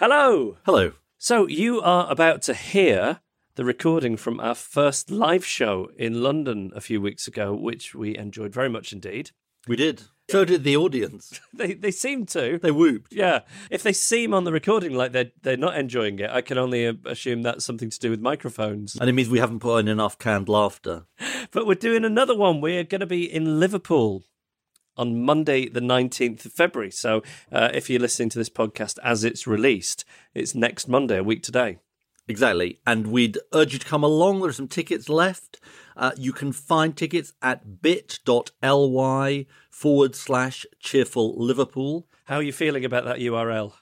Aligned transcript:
Hello. 0.00 0.56
Hello. 0.64 0.92
So 1.18 1.46
you 1.46 1.82
are 1.82 2.10
about 2.10 2.40
to 2.44 2.54
hear 2.54 3.20
the 3.56 3.66
recording 3.66 4.16
from 4.16 4.40
our 4.40 4.54
first 4.54 5.10
live 5.10 5.44
show 5.44 5.90
in 5.94 6.22
London 6.22 6.72
a 6.74 6.80
few 6.80 7.02
weeks 7.02 7.28
ago, 7.28 7.54
which 7.54 7.94
we 7.94 8.16
enjoyed 8.16 8.54
very 8.54 8.70
much 8.70 8.94
indeed. 8.94 9.32
We 9.68 9.76
did. 9.76 10.04
So 10.30 10.46
did 10.46 10.64
the 10.64 10.74
audience. 10.74 11.38
They 11.52 11.74
they 11.74 11.90
seem 11.90 12.24
to. 12.26 12.58
They 12.58 12.70
whooped. 12.70 13.12
Yeah. 13.12 13.40
If 13.70 13.82
they 13.82 13.92
seem 13.92 14.32
on 14.32 14.44
the 14.44 14.52
recording 14.52 14.94
like 14.94 15.12
they're 15.12 15.32
they're 15.42 15.58
not 15.58 15.76
enjoying 15.76 16.18
it, 16.18 16.30
I 16.30 16.40
can 16.40 16.56
only 16.56 16.86
assume 17.04 17.42
that's 17.42 17.66
something 17.66 17.90
to 17.90 17.98
do 17.98 18.08
with 18.08 18.22
microphones. 18.22 18.96
And 18.98 19.10
it 19.10 19.12
means 19.12 19.28
we 19.28 19.40
haven't 19.40 19.60
put 19.60 19.80
in 19.80 19.88
enough 19.88 20.18
canned 20.18 20.48
laughter. 20.48 21.04
But 21.50 21.66
we're 21.66 21.74
doing 21.74 22.06
another 22.06 22.34
one. 22.34 22.62
We're 22.62 22.84
going 22.84 23.00
to 23.02 23.06
be 23.06 23.30
in 23.30 23.60
Liverpool 23.60 24.24
on 24.96 25.22
Monday, 25.22 25.68
the 25.68 25.80
19th 25.80 26.44
of 26.44 26.52
February. 26.52 26.90
So 26.90 27.22
uh, 27.50 27.70
if 27.72 27.88
you're 27.88 28.00
listening 28.00 28.28
to 28.30 28.38
this 28.38 28.50
podcast 28.50 28.98
as 29.02 29.24
it's 29.24 29.46
released, 29.46 30.04
it's 30.34 30.54
next 30.54 30.88
Monday, 30.88 31.18
a 31.18 31.24
week 31.24 31.42
today. 31.42 31.78
Exactly. 32.28 32.80
And 32.86 33.08
we'd 33.08 33.38
urge 33.52 33.72
you 33.72 33.78
to 33.80 33.86
come 33.86 34.04
along. 34.04 34.40
There 34.40 34.50
are 34.50 34.52
some 34.52 34.68
tickets 34.68 35.08
left. 35.08 35.58
Uh, 35.96 36.12
you 36.16 36.32
can 36.32 36.52
find 36.52 36.96
tickets 36.96 37.32
at 37.42 37.82
bit.ly 37.82 39.46
forward 39.68 40.14
slash 40.14 40.66
cheerful 40.78 41.34
Liverpool. 41.36 42.06
How 42.26 42.36
are 42.36 42.42
you 42.42 42.52
feeling 42.52 42.84
about 42.84 43.04
that 43.04 43.18
URL? 43.18 43.72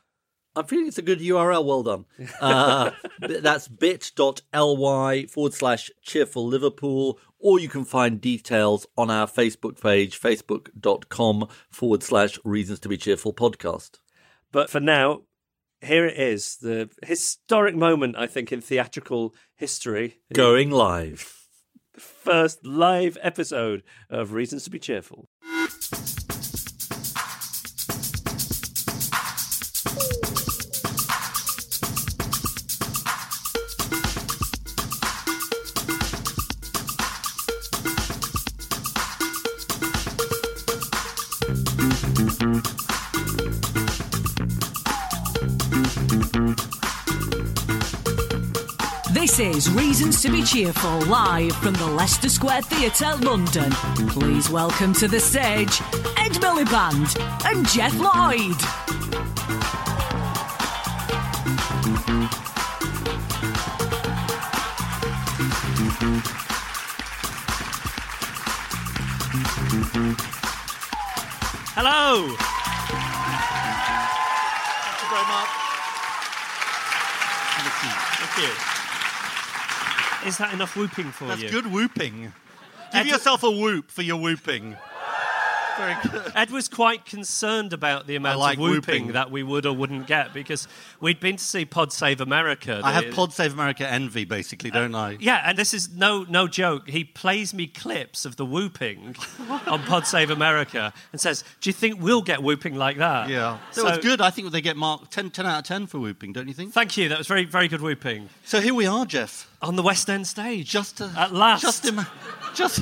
I'm 0.59 0.65
feeling 0.65 0.89
it's 0.89 0.99
a 0.99 1.03
good 1.03 1.21
URL. 1.21 1.65
Well 1.65 1.83
done. 1.83 2.05
Uh, 2.41 2.91
that's 3.21 3.69
bit.ly 3.69 5.27
forward 5.27 5.55
slash 5.55 5.91
cheerful 6.03 6.47
Liverpool. 6.47 7.19
Or 7.39 7.61
you 7.61 7.69
can 7.69 7.85
find 7.85 8.21
details 8.21 8.87
on 8.97 9.11
our 9.11 9.27
Facebook 9.27 9.81
page, 9.81 10.21
facebook.com 10.21 11.49
forward 11.71 12.03
slash 12.03 12.39
reasons 12.45 12.81
to 12.81 12.89
be 12.89 12.97
cheerful 12.97 13.33
podcast. 13.33 13.99
But 14.51 14.71
for 14.71 14.81
now, 14.81 15.23
here 15.81 16.07
it 16.07 16.19
is 16.19 16.57
the 16.57 16.91
historic 17.05 17.77
moment, 17.77 18.17
I 18.19 18.27
think, 18.27 18.51
in 18.51 18.61
theatrical 18.61 19.35
history. 19.55 20.19
Going 20.33 20.71
live. 20.71 21.47
First 21.97 22.65
live 22.65 23.19
episode 23.23 23.83
of 24.11 24.33
Reasons 24.33 24.65
to 24.65 24.71
Be 24.71 24.79
Cheerful. 24.79 25.29
Reasons 49.99 50.23
to 50.23 50.31
be 50.31 50.45
Cheerful, 50.45 51.01
live 51.07 51.51
from 51.57 51.75
the 51.75 51.87
Leicester 51.89 52.29
Square 52.29 52.63
Theatre, 52.63 53.17
London. 53.17 53.73
Please 54.11 54.49
welcome 54.49 54.93
to 54.93 55.09
the 55.09 55.19
stage 55.19 55.81
Ed 56.17 56.39
Miliband 56.39 57.19
and 57.45 57.67
Geoff 57.67 57.99
Lloyd. 57.99 58.55
Hello! 71.75 72.37
Thank 74.87 75.03
you 75.03 75.09
very 75.11 75.27
much. 75.27 75.51
Thank 78.21 78.73
you. 78.73 78.78
Is 80.27 80.39
that 80.39 80.53
enough 80.53 80.77
whooping 80.77 81.13
for 81.13 81.27
That's 81.27 81.43
you? 81.43 81.49
That's 81.49 81.63
good 81.63 81.73
whooping. 81.73 82.33
Give 82.93 83.01
Ed- 83.03 83.07
yourself 83.07 83.43
a 83.43 83.51
whoop 83.51 83.91
for 83.91 84.03
your 84.03 84.17
whooping. 84.17 84.77
Very 85.79 85.95
good. 86.03 86.33
Ed 86.37 86.51
was 86.51 86.69
quite 86.69 87.05
concerned 87.05 87.73
about 87.73 88.07
the 88.07 88.17
amount 88.17 88.39
like 88.39 88.57
of 88.57 88.63
whooping, 88.63 89.03
whooping. 89.03 89.13
that 89.13 89.31
we 89.31 89.43
would 89.43 89.65
or 89.67 89.75
wouldn't 89.75 90.07
get 90.07 90.35
because 90.35 90.69
we'd 91.01 91.21
been 91.21 91.37
to 91.37 91.45
see 91.45 91.65
Pod 91.65 91.93
Save 91.93 92.21
America. 92.21 92.81
I 92.85 92.93
have 92.93 93.15
Pod 93.15 93.33
Save 93.33 93.53
America 93.53 93.89
envy, 93.89 94.25
basically, 94.25 94.71
don't 94.71 94.95
I? 94.95 95.15
Uh, 95.15 95.19
yeah, 95.21 95.43
and 95.45 95.57
this 95.57 95.73
is 95.73 95.91
no 95.95 96.25
no 96.29 96.49
joke. 96.49 96.89
He 96.89 97.05
plays 97.05 97.55
me 97.55 97.67
clips 97.67 98.25
of 98.25 98.37
the 98.37 98.45
whooping 98.45 99.17
on 99.67 99.83
Pod 99.85 100.07
Save 100.07 100.31
America 100.31 100.93
and 101.13 101.21
says, 101.21 101.45
"Do 101.61 101.69
you 101.71 101.75
think 101.75 102.03
we'll 102.03 102.23
get 102.23 102.43
whooping 102.43 102.75
like 102.75 102.99
that?" 102.99 103.29
Yeah. 103.29 103.59
So, 103.71 103.87
it's 103.89 103.99
good. 104.05 104.21
I 104.21 104.31
think 104.31 104.51
they 104.53 104.61
get 104.61 104.77
marked 104.77 105.13
10, 105.13 105.31
10 105.31 105.47
out 105.47 105.59
of 105.61 105.65
10 105.65 105.87
for 105.87 105.99
whooping, 105.99 106.33
don't 106.33 106.49
you 106.49 106.55
think? 106.55 106.73
Thank 106.73 106.97
you. 106.97 107.09
That 107.09 107.19
was 107.19 107.27
very 107.27 107.45
very 107.45 107.69
good 107.69 107.81
whooping 107.81 108.29
So 108.45 108.61
here 108.61 108.75
we 108.75 108.87
are, 108.87 109.07
Geoff. 109.07 109.49
on 109.63 109.77
the 109.77 109.83
West 109.83 110.11
End 110.11 110.27
stage. 110.27 110.69
Just 110.71 110.99
to, 110.99 111.11
at 111.17 111.33
last. 111.33 111.63
Just, 111.63 111.85
ima- 111.85 112.09
just, 112.55 112.81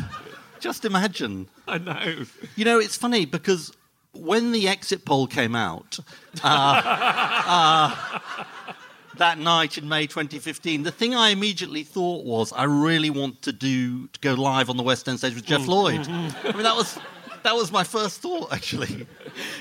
just 0.66 0.84
imagine. 0.84 1.48
I 1.68 1.78
know. 1.78 2.24
You 2.56 2.64
know, 2.64 2.80
it's 2.80 2.96
funny 2.96 3.24
because 3.24 3.72
when 4.12 4.50
the 4.50 4.66
exit 4.66 5.04
poll 5.04 5.28
came 5.28 5.54
out 5.54 6.00
uh, 6.42 6.82
uh, 7.46 8.44
that 9.16 9.38
night 9.38 9.78
in 9.78 9.88
May 9.88 10.08
2015, 10.08 10.82
the 10.82 10.90
thing 10.90 11.14
I 11.14 11.28
immediately 11.28 11.84
thought 11.84 12.24
was, 12.24 12.52
I 12.52 12.64
really 12.64 13.10
want 13.10 13.42
to 13.42 13.52
do 13.52 14.08
to 14.08 14.18
go 14.20 14.34
live 14.34 14.68
on 14.68 14.76
the 14.76 14.82
West 14.82 15.08
End 15.08 15.18
stage 15.20 15.36
with 15.36 15.44
Geoff 15.44 15.68
Lloyd. 15.68 16.08
I 16.08 16.52
mean, 16.52 16.64
that 16.64 16.74
was 16.74 16.98
that 17.44 17.54
was 17.54 17.70
my 17.70 17.84
first 17.84 18.20
thought, 18.20 18.52
actually. 18.52 19.06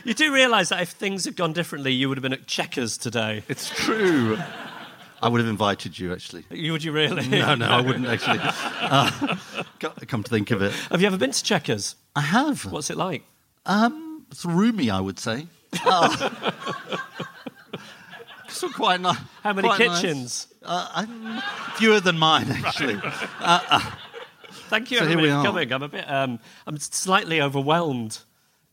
You 0.05 0.15
do 0.15 0.33
realise 0.33 0.69
that 0.69 0.81
if 0.81 0.89
things 0.89 1.25
had 1.25 1.35
gone 1.35 1.53
differently, 1.53 1.93
you 1.93 2.09
would 2.09 2.17
have 2.17 2.23
been 2.23 2.33
at 2.33 2.47
Chequers 2.47 2.97
today. 2.97 3.43
It's 3.47 3.69
true. 3.69 4.39
I 5.25 5.27
would 5.27 5.41
have 5.41 5.49
invited 5.49 5.97
you, 5.97 6.13
actually. 6.13 6.45
You- 6.51 6.71
Would 6.73 6.83
you 6.83 6.91
really? 6.91 7.27
No, 7.27 7.55
no, 7.55 7.65
I 7.67 7.81
wouldn't 7.87 8.05
actually. 8.05 8.37
Uh, 8.43 9.35
come 10.07 10.21
to 10.21 10.29
think 10.29 10.51
of 10.51 10.61
it, 10.61 10.71
Have 10.91 11.01
you 11.01 11.07
ever 11.07 11.17
been 11.17 11.31
to 11.31 11.43
Chequers? 11.43 11.95
I 12.15 12.21
have. 12.21 12.63
What's 12.71 12.91
it 12.91 12.97
like? 12.97 13.23
Um, 13.65 14.27
it's 14.29 14.45
roomy, 14.45 14.91
I 14.91 14.99
would 14.99 15.17
say. 15.17 15.47
Oh. 15.83 16.51
so 18.49 18.69
quite 18.69 19.01
nice. 19.01 19.17
How 19.43 19.53
many 19.53 19.67
quite 19.67 19.79
nice. 19.87 20.01
kitchens? 20.01 20.47
Uh, 20.63 21.05
fewer 21.73 21.99
than 21.99 22.19
mine, 22.19 22.45
actually. 22.63 23.01
Thank 24.69 24.91
you 24.91 24.99
So 24.99 25.05
everybody 25.05 25.29
for 25.29 25.43
coming. 25.43 25.73
I'm 25.73 25.81
a 25.83 25.87
bit, 25.87 26.05
um, 26.09 26.39
I'm 26.67 26.77
slightly 26.77 27.41
overwhelmed 27.41 28.19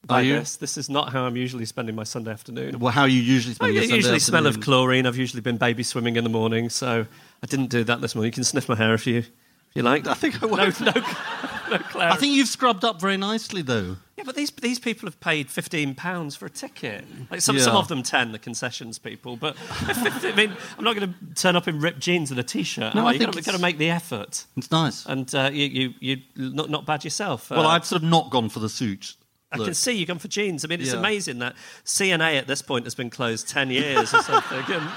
by 0.06 0.20
Are 0.20 0.22
you? 0.22 0.38
this. 0.40 0.56
This 0.56 0.76
is 0.76 0.88
not 0.90 1.12
how 1.12 1.24
I'm 1.24 1.36
usually 1.36 1.64
spending 1.64 1.94
my 1.94 2.04
Sunday 2.04 2.32
afternoon. 2.32 2.78
Well, 2.80 2.92
how 2.92 3.04
you 3.04 3.20
usually 3.20 3.52
I 3.52 3.54
spend 3.54 3.74
your 3.74 3.82
Sunday 3.82 3.84
afternoon? 3.84 3.90
You 3.90 3.96
usually 3.96 4.18
smell 4.18 4.46
of 4.46 4.60
chlorine. 4.60 5.06
I've 5.06 5.16
usually 5.16 5.42
been 5.42 5.58
baby 5.58 5.82
swimming 5.82 6.16
in 6.16 6.24
the 6.24 6.30
morning, 6.30 6.68
so 6.70 7.06
I 7.42 7.46
didn't 7.46 7.68
do 7.70 7.84
that 7.84 8.00
this 8.00 8.14
morning. 8.14 8.28
You 8.28 8.32
can 8.34 8.44
sniff 8.44 8.68
my 8.68 8.74
hair 8.76 8.94
if 8.94 9.06
you, 9.06 9.18
if 9.18 9.30
you 9.74 9.82
like. 9.82 10.06
I 10.06 10.14
think 10.14 10.42
I 10.42 10.46
won't. 10.46 10.80
no, 10.80 10.92
no 11.70 11.78
cloud. 11.78 12.12
I 12.12 12.16
think 12.16 12.34
you've 12.34 12.48
scrubbed 12.48 12.84
up 12.84 13.00
very 13.00 13.16
nicely, 13.16 13.62
though. 13.62 13.96
yeah, 14.16 14.24
but 14.24 14.34
these 14.34 14.50
these 14.50 14.80
people 14.80 15.06
have 15.06 15.20
paid 15.20 15.48
fifteen 15.48 15.94
pounds 15.94 16.34
for 16.34 16.46
a 16.46 16.50
ticket. 16.50 17.04
Like 17.30 17.40
some 17.40 17.58
some 17.60 17.76
of 17.76 17.86
them 17.86 18.02
ten, 18.02 18.32
the 18.32 18.38
concessions 18.40 18.98
people. 18.98 19.36
But 19.36 19.56
I 19.86 20.32
mean, 20.36 20.52
I'm 20.78 20.84
not 20.84 20.96
going 20.96 21.14
to 21.14 21.34
turn 21.40 21.54
up 21.54 21.68
in 21.68 21.78
ripped 21.80 22.00
jeans 22.00 22.30
and 22.32 22.40
a 22.40 22.42
t-shirt. 22.42 22.94
No, 22.96 23.06
I 23.06 23.10
I? 23.10 23.12
You've 23.12 23.32
think 23.32 23.46
got 23.46 23.52
to 23.54 23.60
make 23.62 23.78
the 23.78 23.90
effort, 23.90 24.44
It's 24.56 24.70
nice. 24.72 25.06
and 25.06 25.32
uh, 25.34 25.50
you 25.52 25.66
you 25.66 25.94
you 26.00 26.16
not 26.36 26.70
not 26.70 26.86
bad 26.86 27.04
yourself. 27.04 27.50
well, 27.50 27.60
Uh, 27.66 27.68
I've 27.68 27.84
sort 27.86 28.02
of 28.02 28.08
not 28.08 28.30
gone 28.30 28.48
for 28.48 28.58
the 28.58 28.68
suit. 28.68 29.14
I 29.52 29.58
look. 29.58 29.66
can 29.66 29.74
see 29.74 29.92
you've 29.92 30.08
gone 30.08 30.18
for 30.18 30.28
jeans. 30.28 30.64
I 30.64 30.68
mean, 30.68 30.80
it's 30.80 30.92
Yeah. 30.92 30.98
amazing 30.98 31.38
that 31.40 31.54
C&A 31.84 32.18
at 32.18 32.46
this 32.46 32.62
point 32.62 32.84
has 32.86 32.94
been 32.94 33.10
closed 33.10 33.48
10 33.48 33.70
years 33.70 34.12
or 34.14 34.22
something. 34.22 34.64
And 34.74 34.88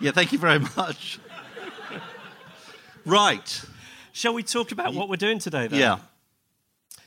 Yeah, 0.00 0.12
thank 0.12 0.32
you 0.32 0.38
very 0.38 0.60
much. 0.76 1.18
right. 3.04 3.62
shall 4.12 4.32
we 4.34 4.42
talk 4.42 4.72
about 4.72 4.94
what 4.94 5.08
we're 5.08 5.16
doing 5.16 5.38
today, 5.38 5.66
then? 5.66 5.78
Yeah. 5.80 5.98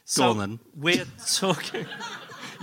So 0.06 0.30
on, 0.32 0.38
then. 0.38 0.60
We're 0.76 1.06
talking. 1.26 1.86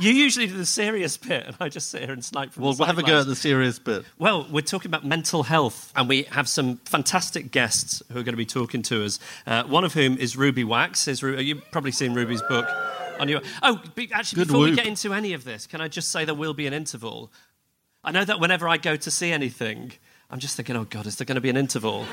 You 0.00 0.12
usually 0.12 0.46
do 0.46 0.56
the 0.56 0.64
serious 0.64 1.18
bit, 1.18 1.46
and 1.46 1.56
I 1.60 1.68
just 1.68 1.90
sit 1.90 2.00
here 2.02 2.12
and 2.12 2.24
snipe 2.24 2.52
from 2.52 2.62
Well, 2.62 2.72
the 2.72 2.80
we'll 2.80 2.86
have 2.86 2.98
a 2.98 3.02
go 3.02 3.20
at 3.20 3.26
the 3.26 3.36
serious 3.36 3.78
bit. 3.78 4.04
Well, 4.18 4.46
we're 4.50 4.62
talking 4.62 4.90
about 4.90 5.04
mental 5.04 5.42
health, 5.42 5.92
and 5.94 6.08
we 6.08 6.22
have 6.24 6.48
some 6.48 6.78
fantastic 6.86 7.50
guests 7.50 8.02
who 8.10 8.18
are 8.18 8.22
going 8.22 8.32
to 8.32 8.38
be 8.38 8.46
talking 8.46 8.80
to 8.82 9.04
us. 9.04 9.18
Uh, 9.46 9.64
one 9.64 9.84
of 9.84 9.92
whom 9.92 10.16
is 10.16 10.38
Ruby 10.38 10.64
Wax. 10.64 11.06
Is 11.06 11.22
Ru- 11.22 11.38
you've 11.38 11.70
probably 11.70 11.92
seen 11.92 12.14
Ruby's 12.14 12.40
book, 12.42 12.66
on 13.18 13.28
your. 13.28 13.42
Oh, 13.62 13.82
be, 13.94 14.10
actually, 14.12 14.40
Good 14.40 14.48
before 14.48 14.62
we 14.64 14.74
get 14.74 14.86
into 14.86 15.12
any 15.12 15.34
of 15.34 15.44
this, 15.44 15.66
can 15.66 15.82
I 15.82 15.88
just 15.88 16.10
say 16.10 16.24
there 16.24 16.34
will 16.34 16.54
be 16.54 16.66
an 16.66 16.72
interval? 16.72 17.30
I 18.02 18.10
know 18.10 18.24
that 18.24 18.40
whenever 18.40 18.66
I 18.66 18.78
go 18.78 18.96
to 18.96 19.10
see 19.10 19.30
anything, 19.30 19.92
I'm 20.30 20.38
just 20.38 20.56
thinking, 20.56 20.76
oh 20.76 20.84
God, 20.84 21.06
is 21.06 21.16
there 21.16 21.26
going 21.26 21.34
to 21.34 21.42
be 21.42 21.50
an 21.50 21.58
interval? 21.58 22.06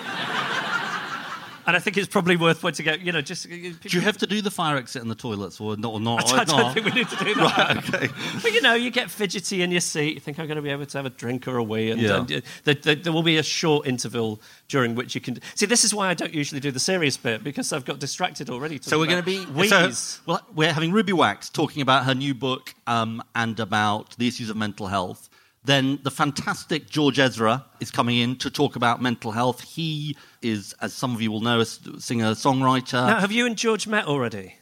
And 1.67 1.75
I 1.75 1.79
think 1.79 1.97
it's 1.97 2.07
probably 2.07 2.37
worth 2.37 2.61
pointing 2.61 2.87
out, 2.87 3.01
you 3.01 3.11
know, 3.11 3.19
just. 3.21 3.47
Do 3.49 3.57
you 3.89 3.99
have 3.99 4.17
to 4.19 4.25
do 4.25 4.41
the 4.41 4.49
fire 4.49 4.77
exit 4.77 5.01
in 5.01 5.09
the 5.09 5.15
toilets 5.15 5.59
or 5.59 5.75
not? 5.75 5.93
Or 5.93 5.99
not? 5.99 6.33
I 6.33 6.45
don't 6.45 6.57
Not? 6.57 6.73
think 6.73 6.85
we 6.85 6.93
need 6.93 7.09
to 7.09 7.23
do 7.25 7.35
that. 7.35 7.57
Right, 7.57 7.77
okay. 7.93 8.09
But 8.41 8.53
you 8.53 8.61
know, 8.61 8.73
you 8.73 8.89
get 8.89 9.11
fidgety 9.11 9.61
in 9.61 9.71
your 9.71 9.81
seat. 9.81 10.13
You 10.13 10.19
think 10.21 10.39
I'm 10.39 10.47
going 10.47 10.55
to 10.55 10.61
be 10.61 10.69
able 10.69 10.85
to 10.85 10.97
have 10.97 11.05
a 11.05 11.09
drink 11.09 11.45
or 11.45 11.57
a 11.57 11.63
wee, 11.63 11.91
and, 11.91 12.01
Yeah. 12.01 12.19
and, 12.19 12.31
uh, 12.31 12.41
there, 12.63 12.73
there, 12.73 12.95
there 12.95 13.11
will 13.13 13.21
be 13.21 13.37
a 13.37 13.43
short 13.43 13.85
interval 13.85 14.41
during 14.69 14.95
which 14.95 15.13
you 15.13 15.19
can 15.19 15.39
see. 15.55 15.65
This 15.65 15.83
is 15.83 15.93
why 15.93 16.07
I 16.07 16.13
don't 16.13 16.33
usually 16.33 16.61
do 16.61 16.71
the 16.71 16.79
serious 16.79 17.17
bit 17.17 17.43
because 17.43 17.73
I've 17.73 17.85
got 17.85 17.99
distracted 17.99 18.49
already. 18.49 18.79
So 18.81 18.97
we're 18.97 19.07
going 19.07 19.23
to 19.23 19.25
be 19.25 19.43
wheeze. 19.45 19.97
So, 19.97 20.21
well, 20.25 20.41
we're 20.55 20.71
having 20.71 20.93
Ruby 20.93 21.11
Wax 21.13 21.49
talking 21.49 21.81
about 21.81 22.05
her 22.05 22.15
new 22.15 22.33
book 22.33 22.75
um, 22.87 23.21
and 23.35 23.59
about 23.59 24.15
the 24.17 24.27
issues 24.29 24.49
of 24.49 24.55
mental 24.55 24.87
health. 24.87 25.29
Then 25.67 25.99
the 26.01 26.11
fantastic 26.11 26.89
George 26.89 27.19
Ezra 27.19 27.65
is 27.81 27.91
coming 27.91 28.17
in 28.17 28.37
to 28.37 28.49
talk 28.49 28.77
about 28.77 29.01
mental 29.01 29.31
health. 29.31 29.59
He 29.59 30.15
is, 30.41 30.73
as 30.81 30.93
some 30.93 31.13
of 31.13 31.21
you 31.21 31.29
will 31.29 31.41
know, 31.41 31.59
a 31.59 31.65
singer 31.65 32.31
songwriter. 32.31 33.05
now, 33.05 33.19
have 33.19 33.33
you 33.33 33.45
and 33.45 33.57
George 33.57 33.85
met 33.85 34.05
already? 34.05 34.55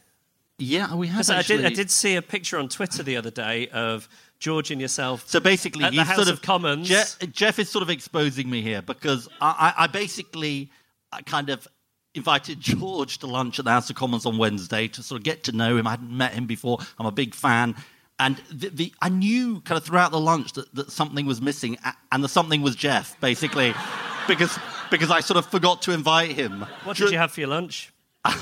Yeah, 0.58 0.96
we 0.96 1.06
have 1.06 1.30
I 1.30 1.42
did, 1.42 1.64
I 1.64 1.68
did 1.68 1.92
see 1.92 2.16
a 2.16 2.22
picture 2.22 2.58
on 2.58 2.68
Twitter 2.68 3.04
the 3.04 3.16
other 3.16 3.30
day 3.30 3.68
of 3.68 4.08
George 4.40 4.72
and 4.72 4.80
yourself. 4.80 5.28
So 5.28 5.38
basically, 5.38 5.84
At 5.84 5.92
the 5.92 5.98
he's 5.98 6.08
House 6.08 6.16
sort 6.16 6.28
of 6.28 6.42
Commons. 6.42 6.88
Geoff, 6.88 7.18
Geoff 7.30 7.60
is 7.60 7.68
sort 7.68 7.82
of 7.82 7.90
exposing 7.90 8.50
me 8.50 8.60
here 8.60 8.82
because 8.82 9.28
I, 9.40 9.74
I, 9.78 9.84
I 9.84 9.86
basically 9.86 10.70
I 11.12 11.22
kind 11.22 11.50
of 11.50 11.68
invited 12.14 12.60
George 12.60 13.18
to 13.18 13.28
lunch 13.28 13.60
at 13.60 13.64
the 13.64 13.70
House 13.70 13.90
of 13.90 13.96
Commons 13.96 14.26
on 14.26 14.38
Wednesday 14.38 14.88
to 14.88 15.04
sort 15.04 15.20
of 15.20 15.24
get 15.24 15.44
to 15.44 15.52
know 15.52 15.76
him. 15.76 15.86
I 15.86 15.90
hadn't 15.90 16.10
met 16.10 16.32
him 16.32 16.46
before. 16.46 16.78
I'm 16.98 17.06
a 17.06 17.12
big 17.12 17.32
fan. 17.32 17.76
And 18.18 18.36
the, 18.50 18.70
the, 18.70 18.92
I 19.02 19.10
knew 19.10 19.60
kind 19.60 19.76
of 19.76 19.84
throughout 19.84 20.10
the 20.10 20.20
lunch 20.20 20.54
that, 20.54 20.74
that 20.74 20.90
something 20.90 21.26
was 21.26 21.42
missing, 21.42 21.76
and 22.10 22.24
the 22.24 22.28
something 22.28 22.62
was 22.62 22.74
Geoff, 22.74 23.20
basically, 23.20 23.74
because 24.28 24.58
because 24.90 25.10
I 25.10 25.20
sort 25.20 25.36
of 25.36 25.46
forgot 25.46 25.82
to 25.82 25.92
invite 25.92 26.32
him. 26.32 26.64
What 26.84 26.96
did 26.96 27.10
you 27.10 27.18
have 27.18 27.32
for 27.32 27.40
your 27.40 27.50
lunch? 27.50 27.92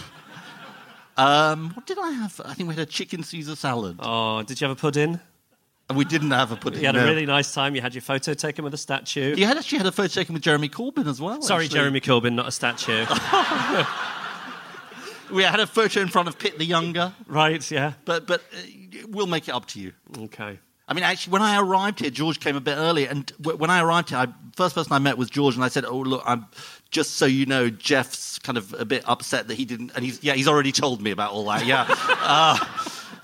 Um, 1.16 1.70
what 1.74 1.86
did 1.86 1.98
I 1.98 2.10
have? 2.10 2.40
I 2.44 2.54
think 2.54 2.68
we 2.68 2.74
had 2.74 2.82
a 2.82 2.90
chicken 2.90 3.22
Caesar 3.22 3.54
salad. 3.54 3.98
Oh, 4.00 4.42
did 4.42 4.60
you 4.60 4.66
have 4.66 4.76
a 4.76 4.80
pudding? 4.80 5.20
We 5.94 6.04
didn't 6.04 6.30
have 6.30 6.50
a 6.50 6.56
pudding. 6.56 6.80
You 6.80 6.86
had 6.86 6.94
no. 6.94 7.04
a 7.04 7.06
really 7.06 7.26
nice 7.26 7.52
time. 7.52 7.74
You 7.74 7.82
had 7.82 7.94
your 7.94 8.02
photo 8.02 8.32
taken 8.32 8.64
with 8.64 8.72
a 8.72 8.78
statue. 8.78 9.34
You 9.36 9.46
had 9.46 9.58
actually 9.58 9.78
had 9.78 9.86
a 9.86 9.92
photo 9.92 10.08
taken 10.08 10.32
with 10.32 10.42
Jeremy 10.42 10.68
Corbyn 10.68 11.06
as 11.06 11.20
well. 11.20 11.42
Sorry, 11.42 11.66
actually. 11.66 11.78
Jeremy 11.78 12.00
Corbyn, 12.00 12.32
not 12.32 12.48
a 12.48 12.50
statue. 12.50 13.04
We 15.30 15.42
had 15.42 15.60
a 15.60 15.66
photo 15.66 16.00
in 16.00 16.08
front 16.08 16.28
of 16.28 16.38
Pitt 16.38 16.58
the 16.58 16.64
Younger, 16.64 17.12
right? 17.26 17.68
Yeah. 17.70 17.94
but 18.04 18.26
but 18.26 18.40
uh, 18.52 19.06
we'll 19.08 19.26
make 19.26 19.48
it 19.48 19.54
up 19.54 19.66
to 19.68 19.80
you. 19.80 19.92
Okay. 20.18 20.58
I 20.86 20.92
mean, 20.92 21.02
actually, 21.02 21.32
when 21.32 21.42
I 21.42 21.58
arrived 21.58 22.00
here, 22.00 22.10
George 22.10 22.40
came 22.40 22.56
a 22.56 22.60
bit 22.60 22.76
early, 22.76 23.06
and 23.08 23.26
w- 23.40 23.56
when 23.56 23.70
I 23.70 23.80
arrived 23.80 24.10
here, 24.10 24.18
I, 24.18 24.26
first 24.54 24.74
person 24.74 24.92
I 24.92 24.98
met 24.98 25.16
was 25.16 25.30
George, 25.30 25.54
and 25.54 25.64
I 25.64 25.68
said, 25.68 25.86
"Oh, 25.86 25.98
look, 25.98 26.22
I'm 26.26 26.44
just 26.90 27.12
so 27.12 27.24
you 27.24 27.46
know, 27.46 27.70
Geoff's 27.70 28.38
kind 28.38 28.58
of 28.58 28.74
a 28.74 28.84
bit 28.84 29.02
upset 29.08 29.48
that 29.48 29.54
he 29.54 29.64
didn't." 29.64 29.92
And 29.96 30.04
he's 30.04 30.22
yeah, 30.22 30.34
he's 30.34 30.46
already 30.46 30.72
told 30.72 31.00
me 31.00 31.10
about 31.10 31.32
all 31.32 31.46
that. 31.46 31.64
Yeah. 31.64 31.86
uh, 31.88 32.58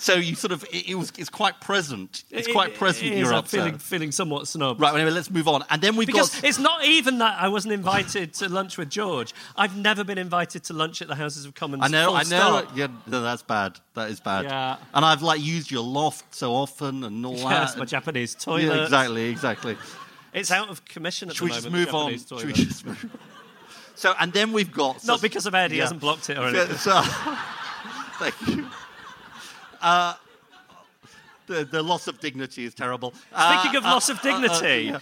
so 0.01 0.15
you 0.15 0.35
sort 0.35 0.51
of 0.53 0.65
it, 0.73 0.89
it 0.91 0.95
was 0.95 1.13
it's 1.19 1.29
quite 1.29 1.61
present. 1.61 2.25
It's 2.31 2.49
quite 2.49 2.75
present. 2.75 3.13
It 3.13 3.25
I'm 3.27 3.35
upset. 3.35 3.61
feeling, 3.61 3.79
feeling 3.79 4.13
somewhat 4.13 4.49
snubbed. 4.49 4.81
Right. 4.81 4.95
Anyway, 4.95 5.11
let's 5.11 5.31
move 5.31 5.47
on, 5.47 5.63
and 5.69 5.83
then 5.83 5.95
we've 5.95 6.07
Because 6.07 6.35
got. 6.35 6.45
it's 6.45 6.59
not 6.59 6.85
even 6.85 7.19
that 7.19 7.37
I 7.41 7.49
wasn't 7.49 7.75
invited 7.75 8.33
to 8.35 8.49
lunch 8.49 8.79
with 8.79 8.89
George. 8.91 9.35
I've 9.57 9.77
never 9.77 10.03
been 10.03 10.19
invited 10.19 10.65
to 10.65 10.73
lunch 10.73 11.03
at 11.03 11.09
the 11.09 11.15
Houses 11.15 11.45
of 11.45 11.55
Commons. 11.55 11.83
I 11.85 11.89
know, 11.89 12.15
I 12.15 12.23
know. 12.25 12.67
Yeah, 12.75 12.89
no, 13.07 13.21
that's 13.23 13.43
bad. 13.43 13.79
That 13.95 14.11
is 14.11 14.21
bad. 14.21 14.47
Yeah. 14.47 14.79
And 14.95 15.05
I've 15.05 15.23
like 15.23 15.41
used 15.43 15.71
your 15.71 15.83
loft 15.85 16.35
so 16.35 16.53
often 16.55 17.05
and 17.05 17.25
all 17.27 17.35
it's 17.35 17.43
that. 17.43 17.77
my 17.79 17.85
Japanese 17.85 18.35
toilet. 18.35 18.63
Yeah, 18.75 18.83
exactly, 18.85 19.29
exactly. 19.29 19.77
It's 20.33 20.51
out 20.51 20.71
of 20.71 20.85
commission 20.87 21.29
at 21.29 21.37
Should 21.37 21.43
the 21.43 21.45
we 21.45 21.51
just 21.55 21.65
moment. 21.71 21.87
move 21.87 21.95
on? 21.95 22.39
Should 22.39 22.47
we 22.47 22.53
just 22.55 22.87
move? 22.87 23.05
On? 23.05 23.11
So, 23.97 24.15
and 24.19 24.33
then 24.33 24.53
we've 24.53 24.73
got 24.73 25.05
Not 25.05 25.19
so- 25.19 25.23
because 25.23 25.45
of 25.45 25.55
Ed, 25.55 25.73
he 25.73 25.77
yeah. 25.77 25.83
hasn't 25.83 26.01
blocked 26.01 26.31
it 26.31 26.39
or 26.39 26.51
So, 26.53 26.59
anything. 26.59 26.77
so- 26.79 27.03
thank 28.19 28.49
you. 28.49 28.67
Uh, 29.81 30.15
the, 31.47 31.65
the 31.65 31.83
loss 31.83 32.07
of 32.07 32.21
dignity 32.21 32.65
is 32.65 32.75
terrible. 32.75 33.13
Uh, 33.33 33.61
Speaking 33.61 33.77
of 33.79 33.85
loss 33.85 34.09
of 34.09 34.21
dignity, 34.23 34.93
yeah. 34.93 34.99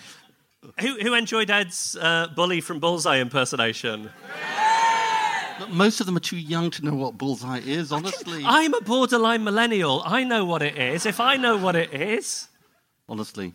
who, 0.81 0.99
who 1.01 1.15
enjoyed 1.15 1.51
Ed's 1.51 1.97
uh, 2.01 2.29
bully 2.35 2.61
from 2.61 2.81
Bullseye 2.81 3.19
impersonation? 3.19 4.11
look, 5.61 5.71
most 5.71 6.01
of 6.01 6.07
them 6.07 6.17
are 6.17 6.21
too 6.21 6.39
young 6.39 6.71
to 6.73 6.85
know 6.85 6.95
what 6.95 7.19
bullseye 7.19 7.59
is. 7.59 7.93
Honestly, 7.93 8.43
I'm 8.47 8.75
a 8.75 8.81
borderline 8.81 9.45
millennial. 9.45 10.03
I 10.05 10.25
know 10.25 10.45
what 10.45 10.63
it 10.63 10.77
is. 10.79 11.05
If 11.07 11.21
I 11.21 11.37
know 11.37 11.57
what 11.57 11.77
it 11.77 11.93
is, 11.93 12.49
honestly, 13.09 13.53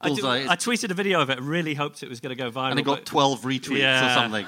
I, 0.00 0.08
do- 0.08 0.14
bullseye. 0.14 0.38
is- 0.38 0.48
I 0.48 0.56
tweeted 0.56 0.90
a 0.90 0.94
video 0.94 1.20
of 1.20 1.30
it. 1.30 1.40
Really 1.40 1.74
hoped 1.74 2.02
it 2.02 2.08
was 2.08 2.20
going 2.20 2.34
to 2.36 2.42
go 2.42 2.50
viral. 2.50 2.70
and 2.70 2.80
it 2.80 2.84
got 2.84 2.98
but 3.00 3.06
12 3.06 3.42
retweets 3.42 4.06
or 4.10 4.14
something. 4.14 4.46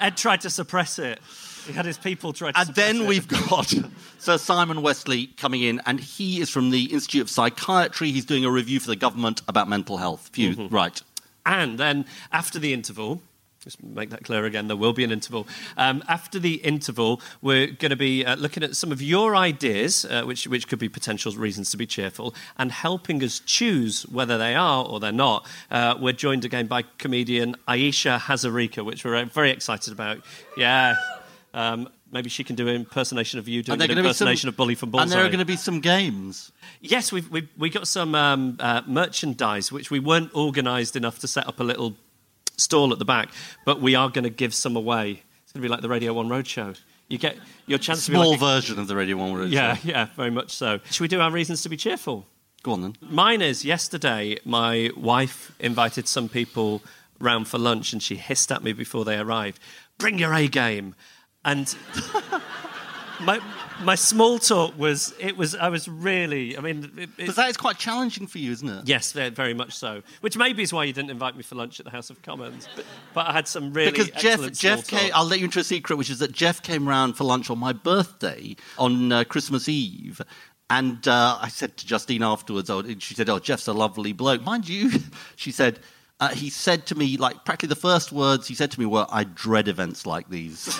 Ed 0.00 0.16
tried 0.16 0.40
to 0.42 0.50
suppress 0.50 0.98
it. 0.98 1.20
He 1.66 1.72
had 1.72 1.84
his 1.86 1.98
people 1.98 2.32
try 2.32 2.52
to. 2.52 2.58
And 2.60 2.68
then 2.74 2.96
it. 3.02 3.08
we've 3.08 3.26
got 3.28 3.72
Sir 4.18 4.38
Simon 4.38 4.78
Wessely 4.78 5.36
coming 5.36 5.62
in, 5.62 5.80
and 5.86 5.98
he 6.00 6.40
is 6.40 6.50
from 6.50 6.70
the 6.70 6.84
Institute 6.92 7.22
of 7.22 7.30
Psychiatry. 7.30 8.10
He's 8.12 8.24
doing 8.24 8.44
a 8.44 8.50
review 8.50 8.80
for 8.80 8.88
the 8.88 8.96
government 8.96 9.42
about 9.48 9.68
mental 9.68 9.96
health. 9.96 10.30
Few, 10.32 10.54
Mm-hmm. 10.56 10.74
right? 10.74 11.02
And 11.44 11.78
then 11.78 12.06
after 12.32 12.58
the 12.58 12.72
interval, 12.72 13.20
just 13.62 13.82
make 13.82 14.10
that 14.10 14.24
clear 14.24 14.44
again, 14.44 14.68
there 14.68 14.76
will 14.76 14.92
be 14.92 15.02
an 15.02 15.10
interval. 15.10 15.46
Um, 15.76 16.02
after 16.08 16.38
the 16.38 16.54
interval, 16.56 17.20
we're 17.42 17.66
going 17.66 17.90
to 17.90 17.96
be 17.96 18.24
uh, 18.24 18.36
looking 18.36 18.62
at 18.62 18.76
some 18.76 18.92
of 18.92 19.02
your 19.02 19.34
ideas, 19.34 20.04
uh, 20.04 20.22
which, 20.22 20.46
which 20.46 20.68
could 20.68 20.78
be 20.78 20.88
potential 20.88 21.32
reasons 21.32 21.70
to 21.72 21.76
be 21.76 21.86
cheerful, 21.86 22.32
and 22.58 22.70
helping 22.70 23.22
us 23.24 23.40
choose 23.40 24.04
whether 24.04 24.38
they 24.38 24.54
are 24.54 24.84
or 24.84 25.00
they're 25.00 25.10
not. 25.12 25.44
Uh, 25.70 25.96
we're 26.00 26.12
joined 26.12 26.44
again 26.44 26.66
by 26.68 26.82
comedian 26.98 27.56
Ayesha 27.66 28.20
Hazarika, 28.22 28.84
which 28.84 29.04
we're 29.04 29.24
very 29.24 29.50
excited 29.50 29.92
about. 29.92 30.18
Yeah. 30.56 30.94
Um, 31.54 31.88
maybe 32.12 32.28
she 32.28 32.44
can 32.44 32.54
do 32.56 32.68
an 32.68 32.74
impersonation 32.76 33.38
of 33.38 33.48
you 33.48 33.62
doing 33.62 33.80
an 33.80 33.90
impersonation 33.90 34.42
some- 34.42 34.48
of 34.50 34.56
Bully 34.56 34.74
from 34.74 34.90
Bullseye. 34.90 35.02
And 35.04 35.12
there 35.12 35.20
are 35.24 35.28
going 35.28 35.38
to 35.38 35.44
be 35.44 35.56
some 35.56 35.80
games. 35.80 36.52
Yes, 36.80 37.12
we've, 37.12 37.30
we've 37.30 37.48
we 37.56 37.70
got 37.70 37.88
some 37.88 38.14
um, 38.14 38.56
uh, 38.60 38.82
merchandise 38.86 39.72
which 39.72 39.90
we 39.90 39.98
weren't 40.00 40.34
organised 40.34 40.96
enough 40.96 41.18
to 41.20 41.28
set 41.28 41.46
up 41.46 41.60
a 41.60 41.64
little 41.64 41.96
stall 42.56 42.92
at 42.92 42.98
the 42.98 43.04
back, 43.04 43.30
but 43.64 43.80
we 43.80 43.94
are 43.94 44.08
going 44.10 44.24
to 44.24 44.30
give 44.30 44.54
some 44.54 44.76
away. 44.76 45.22
It's 45.42 45.52
going 45.52 45.62
to 45.62 45.68
be 45.68 45.68
like 45.68 45.80
the 45.82 45.88
Radio 45.88 46.12
One 46.12 46.28
Roadshow. 46.28 46.78
You 47.08 47.18
get 47.18 47.36
your 47.66 47.78
chance 47.78 48.04
to 48.06 48.10
be 48.10 48.16
Small 48.16 48.30
like 48.32 48.40
a- 48.40 48.44
version 48.44 48.78
of 48.78 48.88
the 48.88 48.96
Radio 48.96 49.16
One 49.16 49.32
Roadshow. 49.32 49.50
yeah, 49.52 49.76
yeah, 49.84 50.06
very 50.16 50.30
much 50.30 50.50
so. 50.52 50.80
Should 50.90 51.00
we 51.02 51.08
do 51.08 51.20
our 51.20 51.30
reasons 51.30 51.62
to 51.62 51.68
be 51.68 51.76
cheerful? 51.76 52.26
Go 52.62 52.72
on 52.72 52.82
then. 52.82 52.96
Mine 53.00 53.42
is 53.42 53.64
yesterday. 53.64 54.38
My 54.44 54.90
wife 54.96 55.52
invited 55.60 56.08
some 56.08 56.28
people 56.28 56.82
round 57.20 57.46
for 57.48 57.58
lunch, 57.58 57.92
and 57.92 58.02
she 58.02 58.16
hissed 58.16 58.50
at 58.50 58.62
me 58.64 58.72
before 58.72 59.04
they 59.04 59.16
arrived. 59.18 59.60
Bring 59.98 60.18
your 60.18 60.34
A 60.34 60.48
game, 60.48 60.94
and 61.46 61.74
my 63.20 63.40
my 63.82 63.94
small 63.94 64.38
talk 64.38 64.78
was 64.78 65.14
it 65.18 65.36
was 65.36 65.54
I 65.54 65.68
was 65.68 65.88
really 65.88 66.56
I 66.56 66.60
mean 66.60 66.92
it, 66.96 67.02
it, 67.02 67.16
Because 67.16 67.36
that 67.36 67.48
is 67.48 67.56
quite 67.56 67.78
challenging 67.78 68.26
for 68.26 68.38
you, 68.38 68.52
isn't 68.52 68.68
it? 68.68 68.82
yes 68.86 69.12
very 69.12 69.54
much 69.54 69.74
so 69.74 70.02
which 70.20 70.36
maybe 70.36 70.62
is 70.62 70.72
why 70.72 70.84
you 70.84 70.92
didn't 70.92 71.10
invite 71.10 71.36
me 71.36 71.42
for 71.42 71.54
lunch 71.54 71.80
at 71.80 71.84
the 71.84 71.92
House 71.92 72.10
of 72.10 72.20
Commons 72.22 72.68
but, 72.76 72.84
but 73.14 73.26
I 73.26 73.32
had 73.32 73.48
some 73.48 73.72
really 73.72 73.90
Because 73.90 74.10
Geoff, 74.10 74.52
Geoff 74.52 74.86
came. 74.86 75.10
I'll 75.14 75.24
let 75.24 75.38
you 75.38 75.46
into 75.46 75.60
a 75.60 75.64
secret, 75.64 75.96
which 75.96 76.10
is 76.10 76.18
that 76.18 76.32
Geoff 76.32 76.62
came 76.62 76.88
round 76.88 77.16
for 77.16 77.24
lunch 77.24 77.48
on 77.48 77.58
my 77.58 77.72
birthday 77.72 78.56
on 78.78 79.12
uh, 79.12 79.24
Christmas 79.24 79.68
Eve, 79.68 80.20
and 80.68 81.06
uh, 81.06 81.38
I 81.40 81.48
said 81.48 81.76
to 81.76 81.86
Justine 81.86 82.22
afterwards, 82.22 82.68
oh, 82.70 82.82
she 82.98 83.14
said, 83.14 83.28
"Oh, 83.30 83.38
Geoff's 83.38 83.68
a 83.68 83.72
lovely 83.72 84.12
bloke, 84.12 84.42
mind 84.42 84.68
you." 84.68 84.90
She 85.36 85.52
said. 85.52 85.78
Uh, 86.18 86.28
he 86.30 86.48
said 86.50 86.86
to 86.86 86.94
me, 86.94 87.16
like 87.18 87.44
practically 87.44 87.68
the 87.68 87.76
first 87.80 88.10
words 88.10 88.48
he 88.48 88.54
said 88.54 88.70
to 88.70 88.80
me 88.80 88.86
were, 88.86 89.06
"I 89.10 89.24
dread 89.24 89.68
events 89.68 90.06
like 90.06 90.30
these." 90.30 90.66